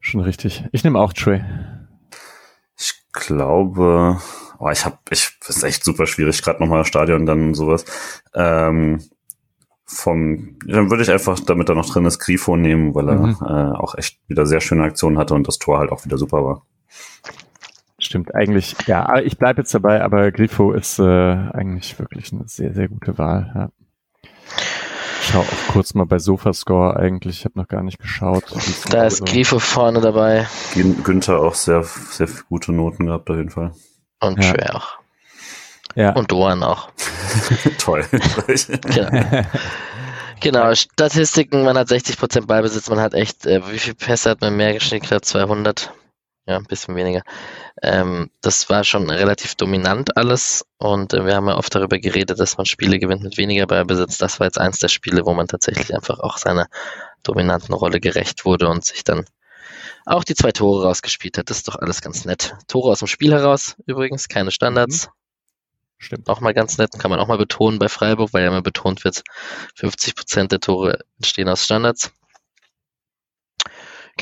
Schon 0.00 0.20
richtig. 0.20 0.64
Ich 0.72 0.82
nehme 0.82 0.98
auch 0.98 1.12
Trey. 1.12 1.44
Ich 3.14 3.26
glaube, 3.26 4.18
oh, 4.58 4.70
ich 4.70 4.84
habe, 4.84 4.98
ich 5.10 5.36
ist 5.46 5.62
echt 5.62 5.84
super 5.84 6.06
schwierig, 6.06 6.42
gerade 6.42 6.62
nochmal 6.62 6.84
Stadion 6.84 7.26
dann 7.26 7.54
sowas. 7.54 7.84
Ähm, 8.34 9.00
vom, 9.84 10.56
dann 10.66 10.90
würde 10.90 11.02
ich 11.02 11.10
einfach, 11.10 11.38
damit 11.40 11.68
er 11.68 11.74
noch 11.74 11.90
drin 11.90 12.06
ist, 12.06 12.18
Grifo 12.18 12.56
nehmen, 12.56 12.94
weil 12.94 13.08
er 13.08 13.14
mhm. 13.16 13.36
äh, 13.42 13.76
auch 13.76 13.96
echt 13.96 14.18
wieder 14.28 14.46
sehr 14.46 14.60
schöne 14.60 14.84
Aktionen 14.84 15.18
hatte 15.18 15.34
und 15.34 15.46
das 15.46 15.58
Tor 15.58 15.78
halt 15.78 15.92
auch 15.92 16.04
wieder 16.04 16.16
super 16.16 16.44
war. 16.44 16.62
Stimmt, 17.98 18.34
eigentlich, 18.34 18.74
ja, 18.86 19.18
ich 19.18 19.38
bleibe 19.38 19.60
jetzt 19.60 19.74
dabei, 19.74 20.02
aber 20.02 20.32
Grifo 20.32 20.72
ist 20.72 20.98
äh, 20.98 21.02
eigentlich 21.02 21.98
wirklich 21.98 22.32
eine 22.32 22.48
sehr, 22.48 22.72
sehr 22.72 22.88
gute 22.88 23.18
Wahl. 23.18 23.52
Ja. 23.54 23.81
Schau 25.32 25.40
auch 25.40 25.72
kurz 25.72 25.94
mal 25.94 26.04
bei 26.04 26.18
Sofascore 26.18 26.94
eigentlich, 26.94 27.38
ich 27.38 27.44
habe 27.46 27.58
noch 27.58 27.66
gar 27.66 27.82
nicht 27.82 27.98
geschaut. 27.98 28.44
Da 28.90 29.06
ist 29.06 29.24
Grifo 29.24 29.58
vorne 29.58 30.02
dabei. 30.02 30.46
Günther 30.74 31.40
auch 31.40 31.54
sehr, 31.54 31.84
sehr 31.84 32.28
gute 32.50 32.72
Noten 32.72 33.06
gehabt 33.06 33.30
auf 33.30 33.36
jeden 33.36 33.48
Fall. 33.48 33.72
Und 34.20 34.36
ja. 34.36 34.50
Schwer 34.50 34.76
auch. 34.76 34.98
Ja. 35.94 36.12
Und 36.12 36.30
Doan 36.30 36.62
auch. 36.62 36.90
Toll. 37.78 38.04
genau. 38.82 39.44
genau, 40.40 40.74
Statistiken, 40.74 41.64
man 41.64 41.78
hat 41.78 41.88
60% 41.88 42.44
Ballbesitz, 42.44 42.90
man 42.90 43.00
hat 43.00 43.14
echt, 43.14 43.46
äh, 43.46 43.62
wie 43.70 43.78
viel 43.78 43.94
Pässe 43.94 44.28
hat 44.28 44.42
man 44.42 44.54
mehr 44.54 44.74
geschickt? 44.74 45.06
200? 45.06 45.94
Ja, 46.46 46.56
ein 46.56 46.64
bisschen 46.64 46.96
weniger. 46.96 47.22
Ähm, 47.82 48.30
das 48.40 48.68
war 48.68 48.82
schon 48.82 49.08
relativ 49.08 49.54
dominant 49.54 50.16
alles 50.16 50.64
und 50.78 51.14
äh, 51.14 51.24
wir 51.24 51.36
haben 51.36 51.46
ja 51.46 51.56
oft 51.56 51.72
darüber 51.72 51.98
geredet, 51.98 52.40
dass 52.40 52.56
man 52.56 52.66
Spiele 52.66 52.98
gewinnt 52.98 53.22
mit 53.22 53.38
weniger 53.38 53.66
Ballbesitz. 53.66 54.18
Das 54.18 54.40
war 54.40 54.48
jetzt 54.48 54.58
eins 54.58 54.80
der 54.80 54.88
Spiele, 54.88 55.24
wo 55.24 55.34
man 55.34 55.46
tatsächlich 55.46 55.94
einfach 55.94 56.18
auch 56.18 56.38
seiner 56.38 56.66
dominanten 57.22 57.74
Rolle 57.74 58.00
gerecht 58.00 58.44
wurde 58.44 58.68
und 58.68 58.84
sich 58.84 59.04
dann 59.04 59.24
auch 60.04 60.24
die 60.24 60.34
zwei 60.34 60.50
Tore 60.50 60.84
rausgespielt 60.84 61.38
hat. 61.38 61.48
Das 61.48 61.58
ist 61.58 61.68
doch 61.68 61.76
alles 61.76 62.00
ganz 62.00 62.24
nett. 62.24 62.54
Tore 62.66 62.90
aus 62.90 62.98
dem 62.98 63.08
Spiel 63.08 63.32
heraus 63.32 63.76
übrigens, 63.86 64.26
keine 64.28 64.50
Standards. 64.50 65.06
Mhm. 65.06 65.12
Stimmt. 65.98 66.28
Auch 66.28 66.40
mal 66.40 66.54
ganz 66.54 66.78
nett, 66.78 66.98
kann 66.98 67.12
man 67.12 67.20
auch 67.20 67.28
mal 67.28 67.38
betonen 67.38 67.78
bei 67.78 67.88
Freiburg, 67.88 68.32
weil 68.32 68.42
ja 68.42 68.48
immer 68.48 68.62
betont 68.62 69.04
wird, 69.04 69.22
50 69.76 70.16
Prozent 70.16 70.50
der 70.50 70.58
Tore 70.58 70.98
entstehen 71.18 71.48
aus 71.48 71.64
Standards. 71.64 72.10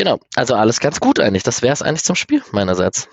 Genau, 0.00 0.18
also 0.34 0.54
alles 0.54 0.80
ganz 0.80 0.98
gut 0.98 1.20
eigentlich. 1.20 1.42
Das 1.42 1.60
wäre 1.60 1.74
es 1.74 1.82
eigentlich 1.82 2.04
zum 2.04 2.16
Spiel 2.16 2.42
meinerseits. 2.52 3.06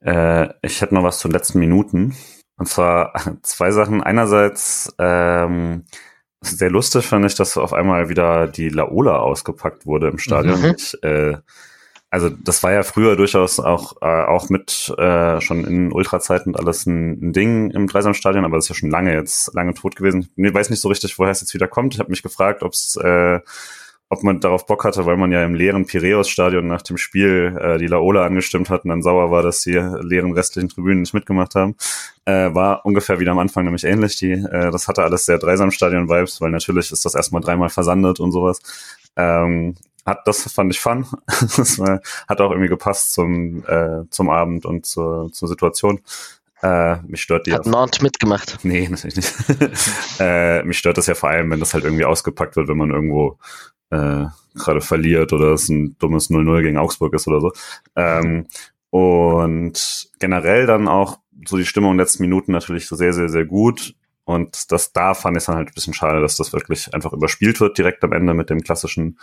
Äh, 0.00 0.50
ich 0.62 0.80
hätte 0.80 0.94
noch 0.94 1.02
was 1.02 1.18
zu 1.18 1.26
den 1.26 1.32
letzten 1.32 1.58
Minuten. 1.58 2.14
Und 2.56 2.68
zwar 2.68 3.12
zwei 3.42 3.72
Sachen. 3.72 4.00
Einerseits 4.00 4.94
ähm, 5.00 5.86
sehr 6.40 6.70
lustig 6.70 7.04
fand 7.04 7.26
ich, 7.26 7.34
dass 7.34 7.56
auf 7.56 7.72
einmal 7.72 8.10
wieder 8.10 8.46
die 8.46 8.68
Laola 8.68 9.16
ausgepackt 9.16 9.86
wurde 9.86 10.06
im 10.06 10.18
Stadion. 10.18 10.60
Mhm. 10.60 10.74
Ich, 10.78 11.02
äh, 11.02 11.38
also 12.08 12.28
das 12.28 12.62
war 12.62 12.70
ja 12.70 12.84
früher 12.84 13.16
durchaus 13.16 13.58
auch 13.58 13.96
äh, 14.02 14.06
auch 14.06 14.50
mit 14.50 14.94
äh, 14.98 15.40
schon 15.40 15.64
in 15.64 15.90
Ultrazeiten 15.90 16.54
und 16.54 16.60
alles 16.60 16.86
ein, 16.86 17.30
ein 17.30 17.32
Ding 17.32 17.72
im 17.72 17.88
Dreisamstadion, 17.88 18.44
aber 18.44 18.54
das 18.54 18.66
ist 18.66 18.68
ja 18.68 18.74
schon 18.76 18.90
lange 18.90 19.14
jetzt 19.14 19.52
lange 19.52 19.74
tot 19.74 19.96
gewesen. 19.96 20.28
Ich 20.36 20.54
weiß 20.54 20.70
nicht 20.70 20.80
so 20.80 20.88
richtig, 20.88 21.18
woher 21.18 21.32
es 21.32 21.40
jetzt 21.40 21.54
wieder 21.54 21.66
kommt. 21.66 21.94
Ich 21.94 21.98
habe 21.98 22.10
mich 22.10 22.22
gefragt, 22.22 22.62
ob 22.62 22.74
es 22.74 22.94
äh, 22.94 23.40
ob 24.12 24.22
man 24.22 24.40
darauf 24.40 24.66
Bock 24.66 24.84
hatte, 24.84 25.06
weil 25.06 25.16
man 25.16 25.32
ja 25.32 25.42
im 25.42 25.54
leeren 25.54 25.86
Piräus-Stadion 25.86 26.66
nach 26.66 26.82
dem 26.82 26.98
Spiel 26.98 27.56
äh, 27.58 27.78
die 27.78 27.86
Laola 27.86 28.26
angestimmt 28.26 28.68
hat 28.68 28.84
und 28.84 28.90
dann 28.90 29.02
sauer 29.02 29.30
war, 29.30 29.42
dass 29.42 29.62
die 29.62 29.72
leeren 29.72 30.32
restlichen 30.32 30.68
Tribünen 30.68 31.00
nicht 31.00 31.14
mitgemacht 31.14 31.54
haben. 31.54 31.76
Äh, 32.26 32.54
war 32.54 32.84
ungefähr 32.84 33.20
wieder 33.20 33.32
am 33.32 33.38
Anfang 33.38 33.64
nämlich 33.64 33.84
ähnlich. 33.84 34.16
Die, 34.16 34.32
äh, 34.32 34.70
das 34.70 34.86
hatte 34.86 35.02
alles 35.02 35.24
sehr 35.24 35.38
Dreisam-Stadion-Vibes, 35.38 36.42
weil 36.42 36.50
natürlich 36.50 36.92
ist 36.92 37.06
das 37.06 37.14
erstmal 37.14 37.40
dreimal 37.40 37.70
versandet 37.70 38.20
und 38.20 38.32
sowas. 38.32 38.60
Ähm, 39.16 39.76
hat, 40.04 40.18
das 40.26 40.42
fand 40.52 40.74
ich 40.74 40.80
fun. 40.80 41.06
das 41.56 41.78
war, 41.78 42.02
hat 42.28 42.40
auch 42.42 42.50
irgendwie 42.50 42.68
gepasst 42.68 43.14
zum, 43.14 43.64
äh, 43.66 44.02
zum 44.10 44.28
Abend 44.28 44.66
und 44.66 44.84
zur, 44.84 45.32
zur 45.32 45.48
Situation. 45.48 46.02
Äh, 46.62 46.98
mich 47.06 47.22
stört 47.22 47.46
die. 47.46 47.54
Hat 47.54 47.66
Nord 47.66 48.02
mitgemacht? 48.02 48.58
Nee, 48.62 48.88
natürlich 48.90 49.16
nicht. 49.16 49.34
äh, 50.20 50.62
mich 50.64 50.76
stört 50.76 50.98
das 50.98 51.06
ja 51.06 51.14
vor 51.14 51.30
allem, 51.30 51.50
wenn 51.50 51.60
das 51.60 51.72
halt 51.72 51.84
irgendwie 51.84 52.04
ausgepackt 52.04 52.56
wird, 52.56 52.68
wenn 52.68 52.76
man 52.76 52.90
irgendwo 52.90 53.38
äh, 53.92 54.26
gerade 54.54 54.80
verliert 54.80 55.32
oder 55.32 55.52
es 55.52 55.68
ein 55.68 55.96
dummes 55.98 56.30
0-0 56.30 56.62
gegen 56.62 56.78
Augsburg 56.78 57.14
ist 57.14 57.28
oder 57.28 57.40
so. 57.40 57.52
Ähm, 57.94 58.46
und 58.90 60.08
generell 60.18 60.66
dann 60.66 60.88
auch 60.88 61.18
so 61.46 61.56
die 61.56 61.64
Stimmung 61.64 61.92
in 61.92 61.96
den 61.96 62.04
letzten 62.04 62.22
Minuten 62.22 62.52
natürlich 62.52 62.86
so 62.86 62.96
sehr, 62.96 63.12
sehr, 63.12 63.28
sehr 63.28 63.44
gut. 63.44 63.94
Und 64.24 64.70
das 64.70 64.92
da 64.92 65.14
fand 65.14 65.36
ich 65.36 65.44
dann 65.44 65.56
halt 65.56 65.68
ein 65.68 65.74
bisschen 65.74 65.94
schade, 65.94 66.20
dass 66.20 66.36
das 66.36 66.52
wirklich 66.52 66.94
einfach 66.94 67.12
überspielt 67.12 67.60
wird, 67.60 67.76
direkt 67.76 68.04
am 68.04 68.12
Ende 68.12 68.34
mit 68.34 68.50
dem 68.50 68.60
klassischen 68.60 69.18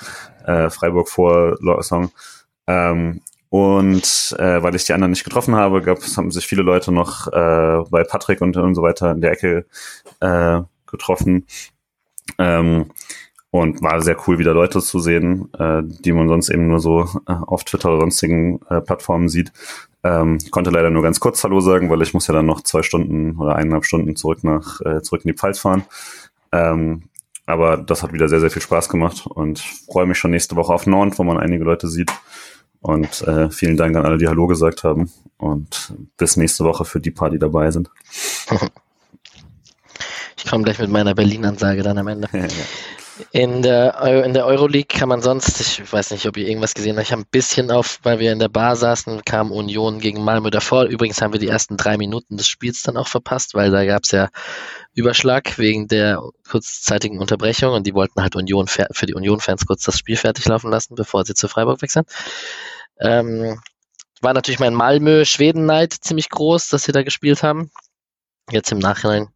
äh, 0.45 0.69
Freiburg-Vor-Song. 0.69 2.11
Ähm, 2.67 3.21
und 3.49 4.35
äh, 4.37 4.61
weil 4.61 4.75
ich 4.75 4.85
die 4.85 4.93
anderen 4.93 5.11
nicht 5.11 5.23
getroffen 5.23 5.55
habe, 5.55 5.81
gab, 5.81 5.99
haben 6.17 6.31
sich 6.31 6.45
viele 6.45 6.61
Leute 6.61 6.91
noch 6.91 7.27
äh, 7.27 7.83
bei 7.89 8.03
Patrick 8.03 8.41
und, 8.41 8.57
und 8.57 8.75
so 8.75 8.81
weiter 8.81 9.11
in 9.11 9.21
der 9.21 9.31
Ecke 9.31 9.65
äh, 10.19 10.61
getroffen. 10.85 11.45
Ähm, 12.37 12.91
und 13.51 13.81
war 13.81 14.01
sehr 14.01 14.17
cool, 14.27 14.37
wieder 14.37 14.53
Leute 14.53 14.79
zu 14.79 14.99
sehen, 14.99 15.51
äh, 15.57 15.81
die 15.83 16.11
man 16.11 16.27
sonst 16.27 16.49
eben 16.49 16.67
nur 16.67 16.79
so 16.79 17.01
äh, 17.27 17.33
auf 17.33 17.63
Twitter 17.63 17.89
oder 17.89 18.01
sonstigen 18.01 18.59
äh, 18.69 18.81
Plattformen 18.81 19.29
sieht. 19.29 19.51
Ähm, 20.03 20.37
ich 20.43 20.51
konnte 20.51 20.69
leider 20.69 20.89
nur 20.89 21.03
ganz 21.03 21.19
kurz 21.19 21.43
Hallo 21.43 21.59
sagen, 21.59 21.89
weil 21.89 22.01
ich 22.01 22.13
muss 22.13 22.27
ja 22.27 22.33
dann 22.33 22.45
noch 22.45 22.61
zwei 22.61 22.83
Stunden 22.83 23.37
oder 23.37 23.55
eineinhalb 23.55 23.85
Stunden 23.85 24.15
zurück 24.15 24.43
nach 24.43 24.81
äh, 24.81 25.01
zurück 25.01 25.25
in 25.25 25.31
die 25.31 25.37
Pfalz 25.37 25.59
fahren. 25.59 25.83
Ähm, 26.51 27.03
aber 27.45 27.77
das 27.77 28.03
hat 28.03 28.13
wieder 28.13 28.29
sehr, 28.29 28.39
sehr 28.39 28.51
viel 28.51 28.61
Spaß 28.61 28.89
gemacht 28.89 29.25
und 29.25 29.59
freue 29.59 30.05
mich 30.05 30.19
schon 30.19 30.31
nächste 30.31 30.55
Woche 30.55 30.71
auf 30.71 30.85
Nord, 30.85 31.17
wo 31.17 31.23
man 31.23 31.39
einige 31.39 31.63
Leute 31.63 31.87
sieht. 31.87 32.11
Und 32.81 33.27
äh, 33.27 33.49
vielen 33.49 33.75
Dank 33.75 33.95
an 33.95 34.05
alle, 34.05 34.17
die 34.17 34.27
Hallo 34.27 34.45
gesagt 34.47 34.83
haben. 34.83 35.11
Und 35.37 35.93
bis 36.17 36.37
nächste 36.37 36.63
Woche 36.63 36.85
für 36.85 36.99
die 36.99 37.11
paar, 37.11 37.29
die 37.29 37.39
dabei 37.39 37.71
sind. 37.71 37.89
Ich 40.41 40.49
komme 40.49 40.63
gleich 40.63 40.79
mit 40.79 40.89
meiner 40.89 41.13
Berlin-Ansage 41.13 41.83
dann 41.83 41.97
am 41.97 42.07
Ende. 42.07 42.29
Ja, 42.31 42.39
ja. 42.45 42.47
In 43.31 43.61
der, 43.61 44.23
in 44.23 44.33
der 44.33 44.45
Euroleague 44.45 44.97
kann 44.97 45.09
man 45.09 45.21
sonst, 45.21 45.59
ich 45.59 45.91
weiß 45.91 46.11
nicht, 46.11 46.25
ob 46.27 46.37
ihr 46.37 46.47
irgendwas 46.47 46.73
gesehen 46.73 46.95
habt, 46.95 47.05
ich 47.05 47.11
habe 47.11 47.23
ein 47.23 47.29
bisschen 47.29 47.69
auf, 47.71 47.99
weil 48.03 48.19
wir 48.19 48.31
in 48.31 48.39
der 48.39 48.49
Bar 48.49 48.75
saßen, 48.75 49.23
kam 49.25 49.51
Union 49.51 49.99
gegen 49.99 50.23
Malmö 50.23 50.49
davor. 50.49 50.85
Übrigens 50.85 51.21
haben 51.21 51.33
wir 51.33 51.39
die 51.39 51.47
ersten 51.47 51.77
drei 51.77 51.97
Minuten 51.97 52.37
des 52.37 52.47
Spiels 52.47 52.83
dann 52.83 52.97
auch 52.97 53.07
verpasst, 53.07 53.55
weil 53.55 53.71
da 53.71 53.85
gab 53.85 54.03
es 54.03 54.11
ja 54.11 54.29
Überschlag 54.93 55.57
wegen 55.57 55.87
der 55.87 56.21
kurzzeitigen 56.49 57.19
Unterbrechung 57.19 57.73
und 57.73 57.85
die 57.85 57.93
wollten 57.93 58.21
halt 58.21 58.35
Union 58.35 58.67
für 58.67 59.05
die 59.05 59.13
Union-Fans 59.13 59.65
kurz 59.65 59.83
das 59.83 59.97
Spiel 59.97 60.17
fertig 60.17 60.45
laufen 60.45 60.71
lassen, 60.71 60.95
bevor 60.95 61.25
sie 61.25 61.33
zu 61.33 61.47
Freiburg 61.47 61.81
wechseln. 61.81 62.05
Ähm, 62.99 63.61
war 64.21 64.33
natürlich 64.33 64.59
mein 64.59 64.73
Malmö-Schweden-Neid 64.73 65.93
ziemlich 65.93 66.29
groß, 66.29 66.69
dass 66.69 66.83
sie 66.83 66.91
da 66.91 67.03
gespielt 67.03 67.43
haben. 67.43 67.71
Jetzt 68.51 68.71
im 68.71 68.79
Nachhinein, 68.79 69.27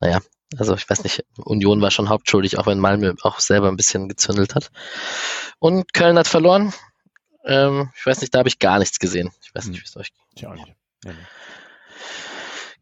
naja, 0.00 0.20
also 0.56 0.74
ich 0.74 0.88
weiß 0.88 1.04
nicht, 1.04 1.24
Union 1.36 1.80
war 1.80 1.90
schon 1.90 2.08
hauptschuldig, 2.08 2.58
auch 2.58 2.66
wenn 2.66 2.78
Malmö 2.78 3.14
auch 3.22 3.40
selber 3.40 3.68
ein 3.68 3.76
bisschen 3.76 4.08
gezündelt 4.08 4.54
hat. 4.54 4.70
Und 5.58 5.92
Köln 5.92 6.18
hat 6.18 6.26
verloren. 6.26 6.72
Ähm, 7.44 7.90
ich 7.96 8.04
weiß 8.04 8.20
nicht, 8.20 8.34
da 8.34 8.40
habe 8.40 8.48
ich 8.48 8.58
gar 8.58 8.78
nichts 8.78 8.98
gesehen. 8.98 9.30
Ich 9.42 9.54
weiß 9.54 9.66
nicht, 9.66 9.78
hm. 9.78 9.82
wie 9.82 9.88
es 9.88 9.96
euch 9.96 10.12
geht. 10.12 10.42
Ja, 10.42 10.54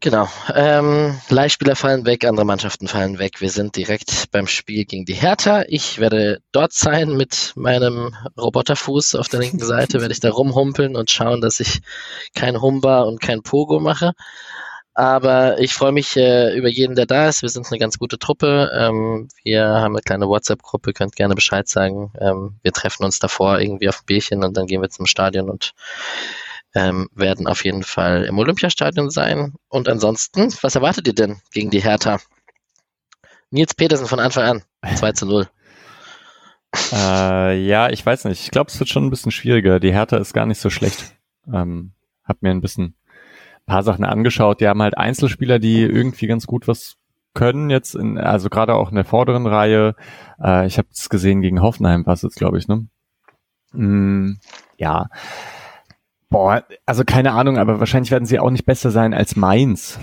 Genau. 0.00 0.28
Ähm, 0.54 1.20
Leihspieler 1.28 1.74
fallen 1.74 2.06
weg, 2.06 2.24
andere 2.24 2.46
Mannschaften 2.46 2.86
fallen 2.86 3.18
weg. 3.18 3.40
Wir 3.40 3.50
sind 3.50 3.74
direkt 3.74 4.30
beim 4.30 4.46
Spiel 4.46 4.84
gegen 4.84 5.04
die 5.04 5.14
Hertha. 5.14 5.64
Ich 5.66 5.98
werde 5.98 6.40
dort 6.52 6.72
sein 6.72 7.16
mit 7.16 7.52
meinem 7.56 8.14
Roboterfuß 8.38 9.16
auf 9.16 9.26
der 9.26 9.40
linken 9.40 9.58
Seite, 9.58 10.00
werde 10.00 10.12
ich 10.12 10.20
da 10.20 10.30
rumhumpeln 10.30 10.94
und 10.94 11.10
schauen, 11.10 11.40
dass 11.40 11.58
ich 11.58 11.80
kein 12.32 12.60
Humba 12.60 13.02
und 13.02 13.20
kein 13.20 13.42
Pogo 13.42 13.80
mache. 13.80 14.12
Aber 14.98 15.60
ich 15.60 15.74
freue 15.74 15.92
mich 15.92 16.16
äh, 16.16 16.52
über 16.58 16.66
jeden, 16.66 16.96
der 16.96 17.06
da 17.06 17.28
ist. 17.28 17.42
Wir 17.42 17.48
sind 17.48 17.68
eine 17.70 17.78
ganz 17.78 18.00
gute 18.00 18.18
Truppe. 18.18 18.68
Ähm, 18.76 19.28
wir 19.44 19.64
haben 19.64 19.94
eine 19.94 20.02
kleine 20.02 20.26
WhatsApp-Gruppe, 20.26 20.92
könnt 20.92 21.14
gerne 21.14 21.36
Bescheid 21.36 21.68
sagen. 21.68 22.10
Ähm, 22.20 22.56
wir 22.64 22.72
treffen 22.72 23.04
uns 23.04 23.20
davor 23.20 23.60
irgendwie 23.60 23.88
auf 23.88 24.00
ein 24.00 24.06
Bierchen 24.06 24.42
und 24.42 24.56
dann 24.56 24.66
gehen 24.66 24.82
wir 24.82 24.90
zum 24.90 25.06
Stadion 25.06 25.50
und 25.50 25.72
ähm, 26.74 27.08
werden 27.14 27.46
auf 27.46 27.64
jeden 27.64 27.84
Fall 27.84 28.24
im 28.24 28.40
Olympiastadion 28.40 29.08
sein. 29.08 29.54
Und 29.68 29.88
ansonsten, 29.88 30.52
was 30.62 30.74
erwartet 30.74 31.06
ihr 31.06 31.14
denn 31.14 31.40
gegen 31.52 31.70
die 31.70 31.84
Hertha? 31.84 32.18
Nils 33.50 33.76
Petersen 33.76 34.08
von 34.08 34.18
Anfang 34.18 34.62
an, 34.82 34.96
2 34.96 35.12
zu 35.12 35.26
0. 35.26 35.48
Äh, 36.92 37.64
ja, 37.64 37.88
ich 37.90 38.04
weiß 38.04 38.24
nicht. 38.24 38.42
Ich 38.42 38.50
glaube, 38.50 38.72
es 38.72 38.80
wird 38.80 38.88
schon 38.88 39.06
ein 39.06 39.10
bisschen 39.10 39.30
schwieriger. 39.30 39.78
Die 39.78 39.92
Hertha 39.92 40.16
ist 40.16 40.32
gar 40.32 40.46
nicht 40.46 40.60
so 40.60 40.70
schlecht. 40.70 41.14
Ähm, 41.46 41.92
hab 42.24 42.42
mir 42.42 42.50
ein 42.50 42.60
bisschen 42.60 42.97
paar 43.68 43.82
Sachen 43.84 44.04
angeschaut. 44.04 44.60
Die 44.60 44.66
haben 44.66 44.82
halt 44.82 44.98
Einzelspieler, 44.98 45.58
die 45.58 45.82
irgendwie 45.82 46.26
ganz 46.26 46.46
gut 46.46 46.66
was 46.66 46.96
können 47.34 47.70
jetzt, 47.70 47.94
in, 47.94 48.18
also 48.18 48.48
gerade 48.48 48.74
auch 48.74 48.88
in 48.88 48.96
der 48.96 49.04
vorderen 49.04 49.46
Reihe. 49.46 49.94
Äh, 50.42 50.66
ich 50.66 50.78
habe 50.78 50.88
es 50.92 51.08
gesehen 51.08 51.40
gegen 51.40 51.62
Hoffenheim, 51.62 52.04
was 52.04 52.22
jetzt, 52.22 52.36
glaube 52.36 52.58
ich, 52.58 52.66
ne? 52.66 52.88
Mm, 53.72 54.38
ja. 54.76 55.08
Boah, 56.30 56.64
also 56.84 57.04
keine 57.04 57.32
Ahnung, 57.32 57.58
aber 57.58 57.78
wahrscheinlich 57.78 58.10
werden 58.10 58.26
sie 58.26 58.40
auch 58.40 58.50
nicht 58.50 58.66
besser 58.66 58.90
sein 58.90 59.14
als 59.14 59.36
Mainz, 59.36 60.00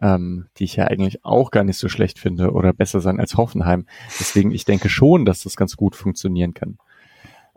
ähm, 0.00 0.46
die 0.56 0.64
ich 0.64 0.76
ja 0.76 0.86
eigentlich 0.86 1.24
auch 1.24 1.50
gar 1.50 1.64
nicht 1.64 1.78
so 1.78 1.88
schlecht 1.88 2.18
finde, 2.18 2.52
oder 2.52 2.72
besser 2.72 3.00
sein 3.00 3.20
als 3.20 3.36
Hoffenheim. 3.36 3.86
Deswegen, 4.18 4.50
ich 4.50 4.64
denke 4.64 4.88
schon, 4.88 5.24
dass 5.24 5.42
das 5.42 5.56
ganz 5.56 5.76
gut 5.76 5.94
funktionieren 5.94 6.54
kann. 6.54 6.78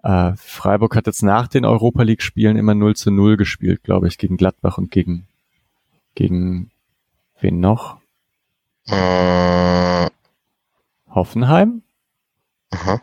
Äh, 0.04 0.34
Freiburg 0.36 0.96
hat 0.96 1.08
jetzt 1.08 1.24
nach 1.24 1.48
den 1.48 1.66
Europa 1.66 2.04
League-Spielen 2.04 2.58
immer 2.58 2.76
0 2.76 2.96
zu 2.96 3.10
0 3.10 3.38
gespielt, 3.38 3.82
glaube 3.84 4.08
ich, 4.08 4.20
gegen 4.20 4.38
Gladbach 4.38 4.78
und 4.78 4.92
gegen, 4.92 5.26
gegen 6.16 6.72
wen 7.40 7.60
noch? 7.60 7.98
Äh. 8.88 10.08
Hoffenheim? 11.10 11.84
Aha. 12.72 13.02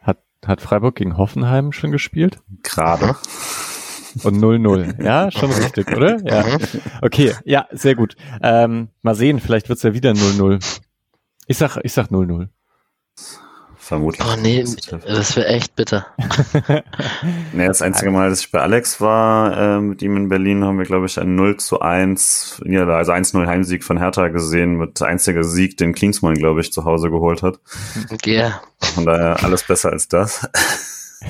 Hat, 0.00 0.18
hat 0.44 0.60
Freiburg 0.60 0.96
gegen 0.96 1.16
Hoffenheim 1.16 1.72
schon 1.72 1.92
gespielt? 1.92 2.40
Gerade. 2.62 3.16
Und 4.22 4.36
0-0. 4.36 5.02
Ja, 5.02 5.30
schon 5.30 5.50
richtig, 5.50 5.90
oder? 5.90 6.18
Ja. 6.24 6.44
Okay, 7.00 7.34
ja, 7.44 7.66
sehr 7.70 7.94
gut. 7.94 8.16
Ähm, 8.42 8.88
mal 9.00 9.14
sehen, 9.14 9.40
vielleicht 9.40 9.68
wird's 9.70 9.82
ja 9.82 9.94
wieder 9.94 10.12
0-0. 10.12 10.80
Ich 11.46 11.56
sag, 11.56 11.78
ich 11.82 11.92
sag 11.92 12.08
0-0. 12.08 12.48
Vermutlich. 13.82 14.24
Oh 14.24 14.36
nee, 14.40 14.62
das 14.62 15.36
wäre 15.36 15.48
echt 15.48 15.74
bitter. 15.74 16.06
nee, 17.52 17.66
das 17.66 17.82
einzige 17.82 18.12
Mal, 18.12 18.30
dass 18.30 18.38
ich 18.38 18.52
bei 18.52 18.60
Alex 18.60 19.00
war, 19.00 19.56
äh, 19.58 19.80
mit 19.80 20.02
ihm 20.02 20.16
in 20.16 20.28
Berlin, 20.28 20.62
haben 20.62 20.78
wir, 20.78 20.84
glaube 20.84 21.06
ich, 21.06 21.18
ein 21.18 21.34
0 21.34 21.56
zu 21.56 21.80
1, 21.80 22.62
ja, 22.64 22.86
also 22.86 23.10
1-0 23.10 23.44
Heimsieg 23.44 23.82
von 23.82 23.98
Hertha 23.98 24.28
gesehen, 24.28 24.76
mit 24.76 25.02
einziger 25.02 25.42
Sieg, 25.42 25.78
den 25.78 25.94
Klinsmann, 25.94 26.34
glaube 26.34 26.60
ich, 26.60 26.72
zu 26.72 26.84
Hause 26.84 27.10
geholt 27.10 27.42
hat. 27.42 27.58
Ja. 28.24 28.62
Von 28.94 29.04
daher 29.04 29.42
alles 29.42 29.64
besser 29.64 29.90
als 29.90 30.06
das. 30.06 30.48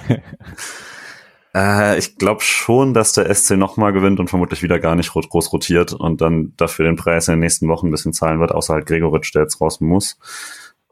äh, 1.54 1.98
ich 1.98 2.18
glaube 2.18 2.42
schon, 2.42 2.92
dass 2.92 3.14
der 3.14 3.34
SC 3.34 3.52
nochmal 3.52 3.94
gewinnt 3.94 4.20
und 4.20 4.28
vermutlich 4.28 4.62
wieder 4.62 4.78
gar 4.78 4.94
nicht 4.94 5.10
groß 5.10 5.50
rotiert 5.54 5.94
und 5.94 6.20
dann 6.20 6.52
dafür 6.58 6.84
den 6.84 6.96
Preis 6.96 7.28
in 7.28 7.32
den 7.32 7.40
nächsten 7.40 7.68
Wochen 7.68 7.86
ein 7.86 7.92
bisschen 7.92 8.12
zahlen 8.12 8.40
wird, 8.40 8.52
außer 8.52 8.74
halt 8.74 8.84
Gregoritsch, 8.84 9.34
der 9.34 9.40
jetzt 9.40 9.58
raus 9.62 9.80
muss 9.80 10.18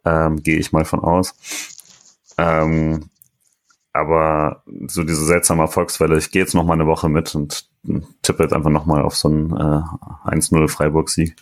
ähm, 0.04 0.42
gehe 0.42 0.58
ich 0.58 0.72
mal 0.72 0.84
von 0.84 1.00
aus. 1.00 1.34
Ähm, 2.38 3.10
aber 3.92 4.62
so 4.86 5.02
diese 5.02 5.24
seltsame 5.24 5.62
Erfolgswelle, 5.62 6.16
ich 6.16 6.30
gehe 6.30 6.42
jetzt 6.42 6.54
noch 6.54 6.64
mal 6.64 6.74
eine 6.74 6.86
Woche 6.86 7.08
mit 7.08 7.34
und 7.34 7.66
tippe 8.22 8.44
jetzt 8.44 8.52
einfach 8.52 8.70
noch 8.70 8.86
mal 8.86 9.02
auf 9.02 9.16
so 9.16 9.28
einen 9.28 9.50
äh, 9.50 10.30
1-0 10.30 10.68
Freiburg-Sieg. 10.68 11.36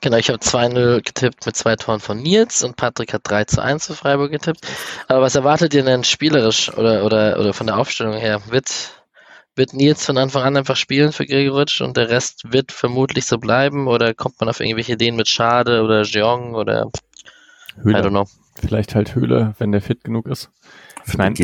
Genau, 0.00 0.16
ich 0.18 0.28
habe 0.28 0.38
2-0 0.38 1.02
getippt 1.02 1.46
mit 1.46 1.56
zwei 1.56 1.76
Toren 1.76 2.00
von 2.00 2.22
Nils 2.22 2.62
und 2.62 2.76
Patrick 2.76 3.12
hat 3.12 3.22
3 3.24 3.44
zu 3.44 3.62
1 3.62 3.86
für 3.86 3.94
Freiburg 3.94 4.30
getippt. 4.30 4.60
Aber 5.08 5.22
was 5.22 5.34
erwartet 5.34 5.74
ihr 5.74 5.82
denn 5.82 6.04
spielerisch 6.04 6.72
oder, 6.76 7.04
oder, 7.04 7.40
oder 7.40 7.52
von 7.52 7.66
der 7.66 7.78
Aufstellung 7.78 8.14
her? 8.14 8.42
Wird, 8.48 9.03
wird 9.56 9.74
Nils 9.74 10.04
von 10.04 10.18
Anfang 10.18 10.42
an 10.42 10.56
einfach 10.56 10.76
spielen 10.76 11.12
für 11.12 11.26
Gregoritsch 11.26 11.80
und 11.80 11.96
der 11.96 12.08
Rest 12.08 12.52
wird 12.52 12.72
vermutlich 12.72 13.26
so 13.26 13.38
bleiben 13.38 13.86
oder 13.86 14.14
kommt 14.14 14.40
man 14.40 14.48
auf 14.48 14.60
irgendwelche 14.60 14.94
Ideen 14.94 15.16
mit 15.16 15.28
Schade 15.28 15.82
oder 15.82 16.02
Jeong 16.02 16.54
oder 16.54 16.90
Höhle. 17.82 17.98
I 17.98 18.02
don't 18.02 18.10
know. 18.10 18.26
Vielleicht 18.56 18.94
halt 18.94 19.14
Höhle, 19.14 19.54
wenn 19.58 19.72
der 19.72 19.82
fit 19.82 20.04
genug 20.04 20.26
ist. 20.26 20.50
Ich 21.06 21.18
mein, 21.18 21.34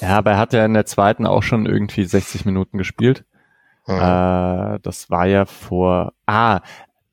ja, 0.00 0.18
aber 0.18 0.32
er 0.32 0.38
hat 0.38 0.52
ja 0.52 0.64
in 0.64 0.74
der 0.74 0.86
zweiten 0.86 1.26
auch 1.26 1.42
schon 1.42 1.66
irgendwie 1.66 2.04
60 2.04 2.44
Minuten 2.44 2.78
gespielt. 2.78 3.24
Mhm. 3.86 3.94
Äh, 3.96 4.78
das 4.82 5.10
war 5.10 5.26
ja 5.26 5.44
vor, 5.46 6.12
ah, 6.26 6.60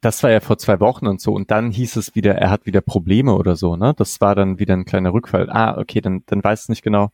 das 0.01 0.23
war 0.23 0.31
ja 0.31 0.39
vor 0.39 0.57
zwei 0.57 0.79
Wochen 0.79 1.07
und 1.07 1.19
so. 1.19 1.33
Und 1.33 1.51
dann 1.51 1.71
hieß 1.71 1.97
es 1.97 2.15
wieder, 2.15 2.35
er 2.35 2.49
hat 2.49 2.65
wieder 2.65 2.81
Probleme 2.81 3.33
oder 3.35 3.55
so, 3.55 3.75
ne? 3.75 3.93
Das 3.97 4.21
war 4.21 4.33
dann 4.33 4.59
wieder 4.59 4.75
ein 4.75 4.85
kleiner 4.85 5.13
Rückfall. 5.13 5.49
Ah, 5.49 5.77
okay, 5.77 6.01
dann, 6.01 6.23
dann 6.27 6.43
weiß 6.43 6.63
es 6.63 6.69
nicht 6.69 6.83
genau. 6.83 7.11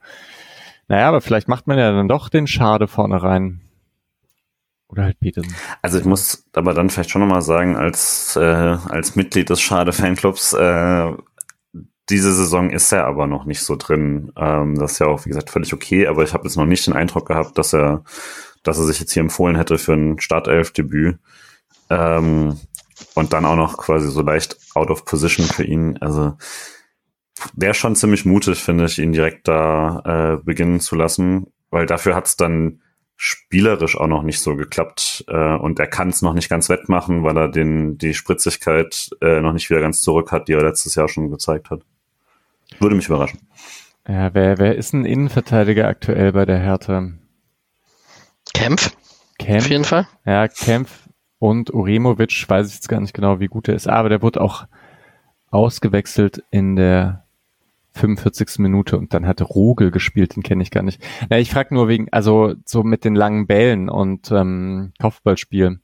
Naja, 0.87 1.07
aber 1.07 1.21
vielleicht 1.21 1.47
macht 1.47 1.67
man 1.67 1.77
ja 1.77 1.91
dann 1.91 2.07
doch 2.07 2.29
den 2.29 2.47
Schade 2.47 2.87
vorne 2.87 3.21
rein. 3.21 3.61
Oder 4.87 5.03
halt 5.03 5.19
Petersen. 5.19 5.55
Also 5.81 5.97
ich 5.97 6.05
muss 6.05 6.45
aber 6.53 6.73
dann 6.73 6.89
vielleicht 6.89 7.09
schon 7.09 7.21
nochmal 7.21 7.41
sagen, 7.41 7.75
als, 7.75 8.35
äh, 8.35 8.39
als 8.39 9.15
Mitglied 9.15 9.49
des 9.49 9.61
Schade-Fanclubs, 9.61 10.53
äh, 10.53 11.13
diese 12.09 12.33
Saison 12.33 12.69
ist 12.69 12.91
er 12.91 13.05
aber 13.05 13.25
noch 13.25 13.45
nicht 13.45 13.61
so 13.61 13.75
drin. 13.75 14.31
Ähm, 14.37 14.77
das 14.77 14.93
ist 14.93 14.99
ja 14.99 15.07
auch, 15.07 15.25
wie 15.25 15.29
gesagt, 15.29 15.49
völlig 15.49 15.73
okay, 15.73 16.05
aber 16.05 16.23
ich 16.23 16.33
habe 16.33 16.43
jetzt 16.43 16.55
noch 16.55 16.65
nicht 16.65 16.85
den 16.85 16.93
Eindruck 16.93 17.27
gehabt, 17.27 17.57
dass 17.57 17.73
er, 17.73 18.03
dass 18.61 18.77
er 18.77 18.83
sich 18.83 18.99
jetzt 18.99 19.11
hier 19.11 19.21
empfohlen 19.21 19.55
hätte 19.55 19.79
für 19.79 19.93
ein 19.93 20.19
Startelf-Debüt. 20.19 21.17
Ähm, 21.89 22.59
und 23.15 23.33
dann 23.33 23.45
auch 23.45 23.55
noch 23.55 23.77
quasi 23.77 24.09
so 24.09 24.21
leicht 24.21 24.57
out 24.75 24.89
of 24.89 25.05
position 25.05 25.45
für 25.45 25.63
ihn. 25.63 25.97
Also 25.97 26.37
wäre 27.53 27.73
schon 27.73 27.95
ziemlich 27.95 28.25
mutig, 28.25 28.63
finde 28.63 28.85
ich, 28.85 28.99
ihn 28.99 29.11
direkt 29.11 29.47
da 29.47 30.37
äh, 30.39 30.43
beginnen 30.43 30.79
zu 30.79 30.95
lassen, 30.95 31.47
weil 31.69 31.85
dafür 31.85 32.15
hat 32.15 32.27
es 32.27 32.35
dann 32.35 32.81
spielerisch 33.17 33.97
auch 33.97 34.07
noch 34.07 34.23
nicht 34.23 34.41
so 34.41 34.55
geklappt 34.55 35.25
äh, 35.27 35.55
und 35.55 35.79
er 35.79 35.87
kann 35.87 36.09
es 36.09 36.21
noch 36.21 36.33
nicht 36.33 36.49
ganz 36.49 36.69
wettmachen, 36.69 37.23
weil 37.23 37.37
er 37.37 37.47
den 37.47 37.97
die 37.97 38.13
Spritzigkeit 38.13 39.09
äh, 39.21 39.41
noch 39.41 39.53
nicht 39.53 39.69
wieder 39.69 39.79
ganz 39.79 40.01
zurück 40.01 40.31
hat, 40.31 40.47
die 40.47 40.53
er 40.53 40.63
letztes 40.63 40.95
Jahr 40.95 41.07
schon 41.07 41.29
gezeigt 41.29 41.69
hat. 41.69 41.81
Würde 42.79 42.95
mich 42.95 43.07
überraschen. 43.07 43.39
Ja, 44.07 44.33
wer, 44.33 44.57
wer 44.57 44.75
ist 44.75 44.93
ein 44.93 45.05
Innenverteidiger 45.05 45.87
aktuell 45.87 46.33
bei 46.33 46.45
der 46.45 46.59
Hertha? 46.59 47.11
Kempf. 48.53 48.91
Kempf. 49.39 49.65
Auf 49.65 49.69
jeden 49.69 49.83
Fall. 49.83 50.07
Ja, 50.25 50.47
Kempf 50.47 51.07
und 51.39 51.73
Uremovic, 51.73 52.45
weiß 52.47 52.67
ich 52.67 52.75
jetzt 52.75 52.89
gar 52.89 52.99
nicht 52.99 53.13
genau, 53.13 53.39
wie 53.39 53.47
gut 53.47 53.67
er 53.67 53.75
ist, 53.75 53.87
aber 53.87 54.09
der 54.09 54.21
wurde 54.21 54.41
auch 54.41 54.65
ausgewechselt 55.49 56.43
in 56.51 56.75
der 56.75 57.24
45. 57.95 58.59
Minute 58.59 58.97
und 58.97 59.13
dann 59.13 59.25
hat 59.25 59.41
Rogel 59.41 59.91
gespielt, 59.91 60.35
den 60.35 60.43
kenne 60.43 60.63
ich 60.63 60.71
gar 60.71 60.83
nicht. 60.83 61.01
Ja, 61.29 61.37
ich 61.37 61.51
frage 61.51 61.73
nur 61.73 61.87
wegen, 61.87 62.11
also 62.11 62.53
so 62.65 62.83
mit 62.83 63.05
den 63.05 63.15
langen 63.15 63.47
Bällen 63.47 63.89
und 63.89 64.31
ähm, 64.31 64.91
Kopfballspiel. 65.01 65.79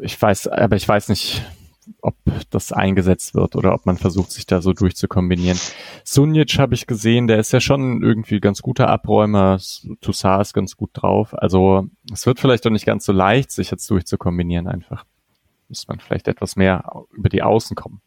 Ich 0.00 0.20
weiß, 0.20 0.48
aber 0.48 0.76
ich 0.76 0.88
weiß 0.88 1.08
nicht, 1.08 1.42
ob 2.00 2.16
das 2.50 2.72
eingesetzt 2.72 3.34
wird 3.34 3.56
oder 3.56 3.72
ob 3.74 3.86
man 3.86 3.96
versucht, 3.96 4.32
sich 4.32 4.46
da 4.46 4.60
so 4.60 4.72
durchzukombinieren. 4.72 5.58
Sunic 6.04 6.58
habe 6.58 6.74
ich 6.74 6.86
gesehen, 6.86 7.26
der 7.26 7.38
ist 7.38 7.52
ja 7.52 7.60
schon 7.60 8.02
irgendwie 8.02 8.40
ganz 8.40 8.62
guter 8.62 8.88
Abräumer. 8.88 9.58
Toussaint 10.00 10.42
ist 10.42 10.54
ganz 10.54 10.76
gut 10.76 10.90
drauf. 10.94 11.34
Also 11.34 11.88
es 12.12 12.26
wird 12.26 12.40
vielleicht 12.40 12.64
doch 12.64 12.70
nicht 12.70 12.86
ganz 12.86 13.04
so 13.04 13.12
leicht, 13.12 13.50
sich 13.50 13.70
jetzt 13.70 13.88
durchzukombinieren 13.90 14.66
einfach. 14.66 15.04
Muss 15.68 15.88
man 15.88 16.00
vielleicht 16.00 16.28
etwas 16.28 16.56
mehr 16.56 16.90
über 17.12 17.28
die 17.28 17.42
Außen 17.42 17.76
kommen. 17.76 18.00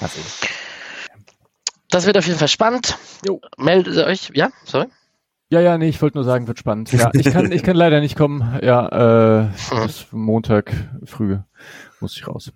Also. 0.00 0.20
Das 1.90 2.06
wird 2.06 2.18
auf 2.18 2.26
jeden 2.26 2.38
Fall 2.38 2.48
spannend. 2.48 2.98
Jo. 3.26 3.40
Meldet 3.56 3.96
euch. 3.98 4.30
Ja, 4.34 4.50
sorry. 4.64 4.86
Ja, 5.50 5.60
ja, 5.60 5.78
nee, 5.78 5.88
ich 5.88 6.02
wollte 6.02 6.18
nur 6.18 6.24
sagen, 6.24 6.46
wird 6.46 6.58
spannend. 6.58 6.92
Ja, 6.92 7.10
ich 7.14 7.24
kann, 7.30 7.50
ich 7.50 7.62
kann 7.62 7.74
leider 7.74 8.00
nicht 8.00 8.16
kommen. 8.16 8.58
Ja, 8.62 9.46
äh, 9.46 9.48
hm. 9.70 9.86
ist 9.86 10.12
Montag 10.12 10.72
früh 11.06 11.38
muss 12.00 12.16
ich 12.16 12.26
raus. 12.26 12.52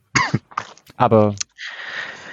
Aber 0.97 1.35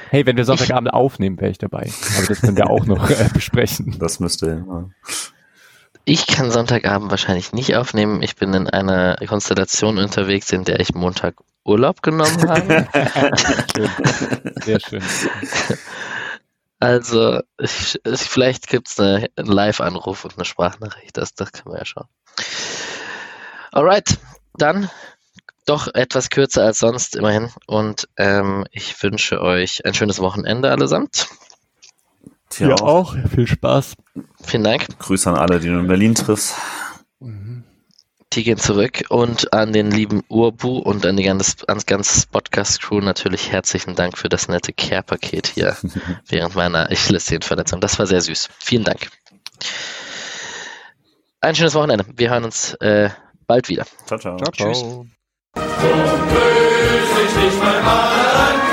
hey, 0.10 0.26
wenn 0.26 0.38
wir 0.38 0.45
Sonntagabend 0.45 0.93
aufnehmen, 0.93 1.39
wäre 1.39 1.52
ich 1.52 1.58
dabei. 1.58 1.89
Aber 2.18 2.28
das 2.28 2.41
können 2.41 2.58
wir 2.58 2.70
auch 2.70 2.86
noch 2.86 3.10
äh, 3.10 3.30
besprechen. 3.34 3.95
Das 4.00 4.20
müsste. 4.20 4.66
Ja. 4.68 4.89
Ich 6.06 6.28
kann 6.28 6.52
Sonntagabend 6.52 7.12
wahrscheinlich 7.12 7.54
nicht 7.54 7.76
aufnehmen. 7.76 8.22
Ich 8.22 8.36
bin 8.36 8.54
in 8.54 8.70
einer 8.70 9.16
Konstellation 9.28 9.97
unterwegs, 9.97 10.52
in 10.52 10.64
der 10.64 10.80
ich 10.80 10.93
Montag 10.93 11.36
Urlaub 11.66 12.02
genommen 12.02 12.50
habe. 12.50 12.88
Sehr 14.64 14.80
schön. 14.80 15.04
Also, 16.80 17.41
ich, 17.59 17.99
vielleicht 18.05 18.67
gibt 18.67 18.87
es 18.87 18.99
einen 18.99 19.28
Live-Anruf 19.36 20.24
und 20.24 20.36
eine 20.37 20.45
Sprachnachricht. 20.45 21.17
Das, 21.17 21.33
das 21.33 21.51
können 21.51 21.74
wir 21.74 21.79
ja 21.79 21.86
schauen. 21.86 22.08
Alright, 23.71 24.17
dann 24.54 24.89
doch 25.66 25.93
etwas 25.93 26.29
kürzer 26.29 26.63
als 26.63 26.79
sonst 26.79 27.16
immerhin. 27.16 27.51
Und 27.67 28.08
ähm, 28.17 28.66
ich 28.71 29.01
wünsche 29.04 29.41
euch 29.41 29.86
ein 29.86 29.93
schönes 29.93 30.20
Wochenende 30.20 30.71
allesamt. 30.71 31.28
Dir 32.58 32.74
auch. 32.75 32.82
auch. 32.82 33.16
Viel 33.29 33.45
Spaß. 33.45 33.93
Vielen 34.41 34.63
Dank. 34.63 34.87
Grüße 34.99 35.29
an 35.29 35.36
alle, 35.36 35.59
die 35.59 35.67
du 35.67 35.78
in 35.78 35.87
Berlin 35.87 36.16
triffst. 36.16 36.55
Mhm 37.20 37.58
die 38.34 38.43
gehen 38.43 38.58
zurück 38.58 39.04
und 39.10 39.54
an 39.54 39.74
den 39.74 39.89
lieben 39.89 40.24
Urbu 40.28 40.78
und 40.78 41.06
an 41.06 41.18
die 41.18 41.24
ganze, 41.24 41.68
ans 41.68 41.86
ganze 41.86 42.28
Podcast-Crew 42.28 43.01
natürlich 43.01 43.51
herzlichen 43.51 43.96
Dank 43.96 44.18
für 44.18 44.30
das 44.30 44.47
nette 44.47 44.72
Care-Paket 44.72 45.47
hier 45.47 45.76
während 46.28 46.56
meiner 46.56 46.92
Achillessehnenverletzung. 46.92 47.82
Das 47.82 47.97
war 47.97 48.06
sehr 48.06 48.22
süß. 48.22 48.50
Vielen 48.60 48.84
Dank. 48.84 49.10
Ein 51.42 51.56
schönes 51.56 51.74
Wochenende. 51.74 52.06
Wir 52.16 52.30
hören 52.30 52.43
uns 52.43 52.76
äh, 52.76 53.10
bald 53.47 53.70
wieder. 53.70 53.86
Ciao, 54.06 54.20
ciao. 54.20 54.38
ciao 54.38 54.51
Tschüss. 54.51 54.80
Ciao. 54.80 55.06
So 58.62 58.68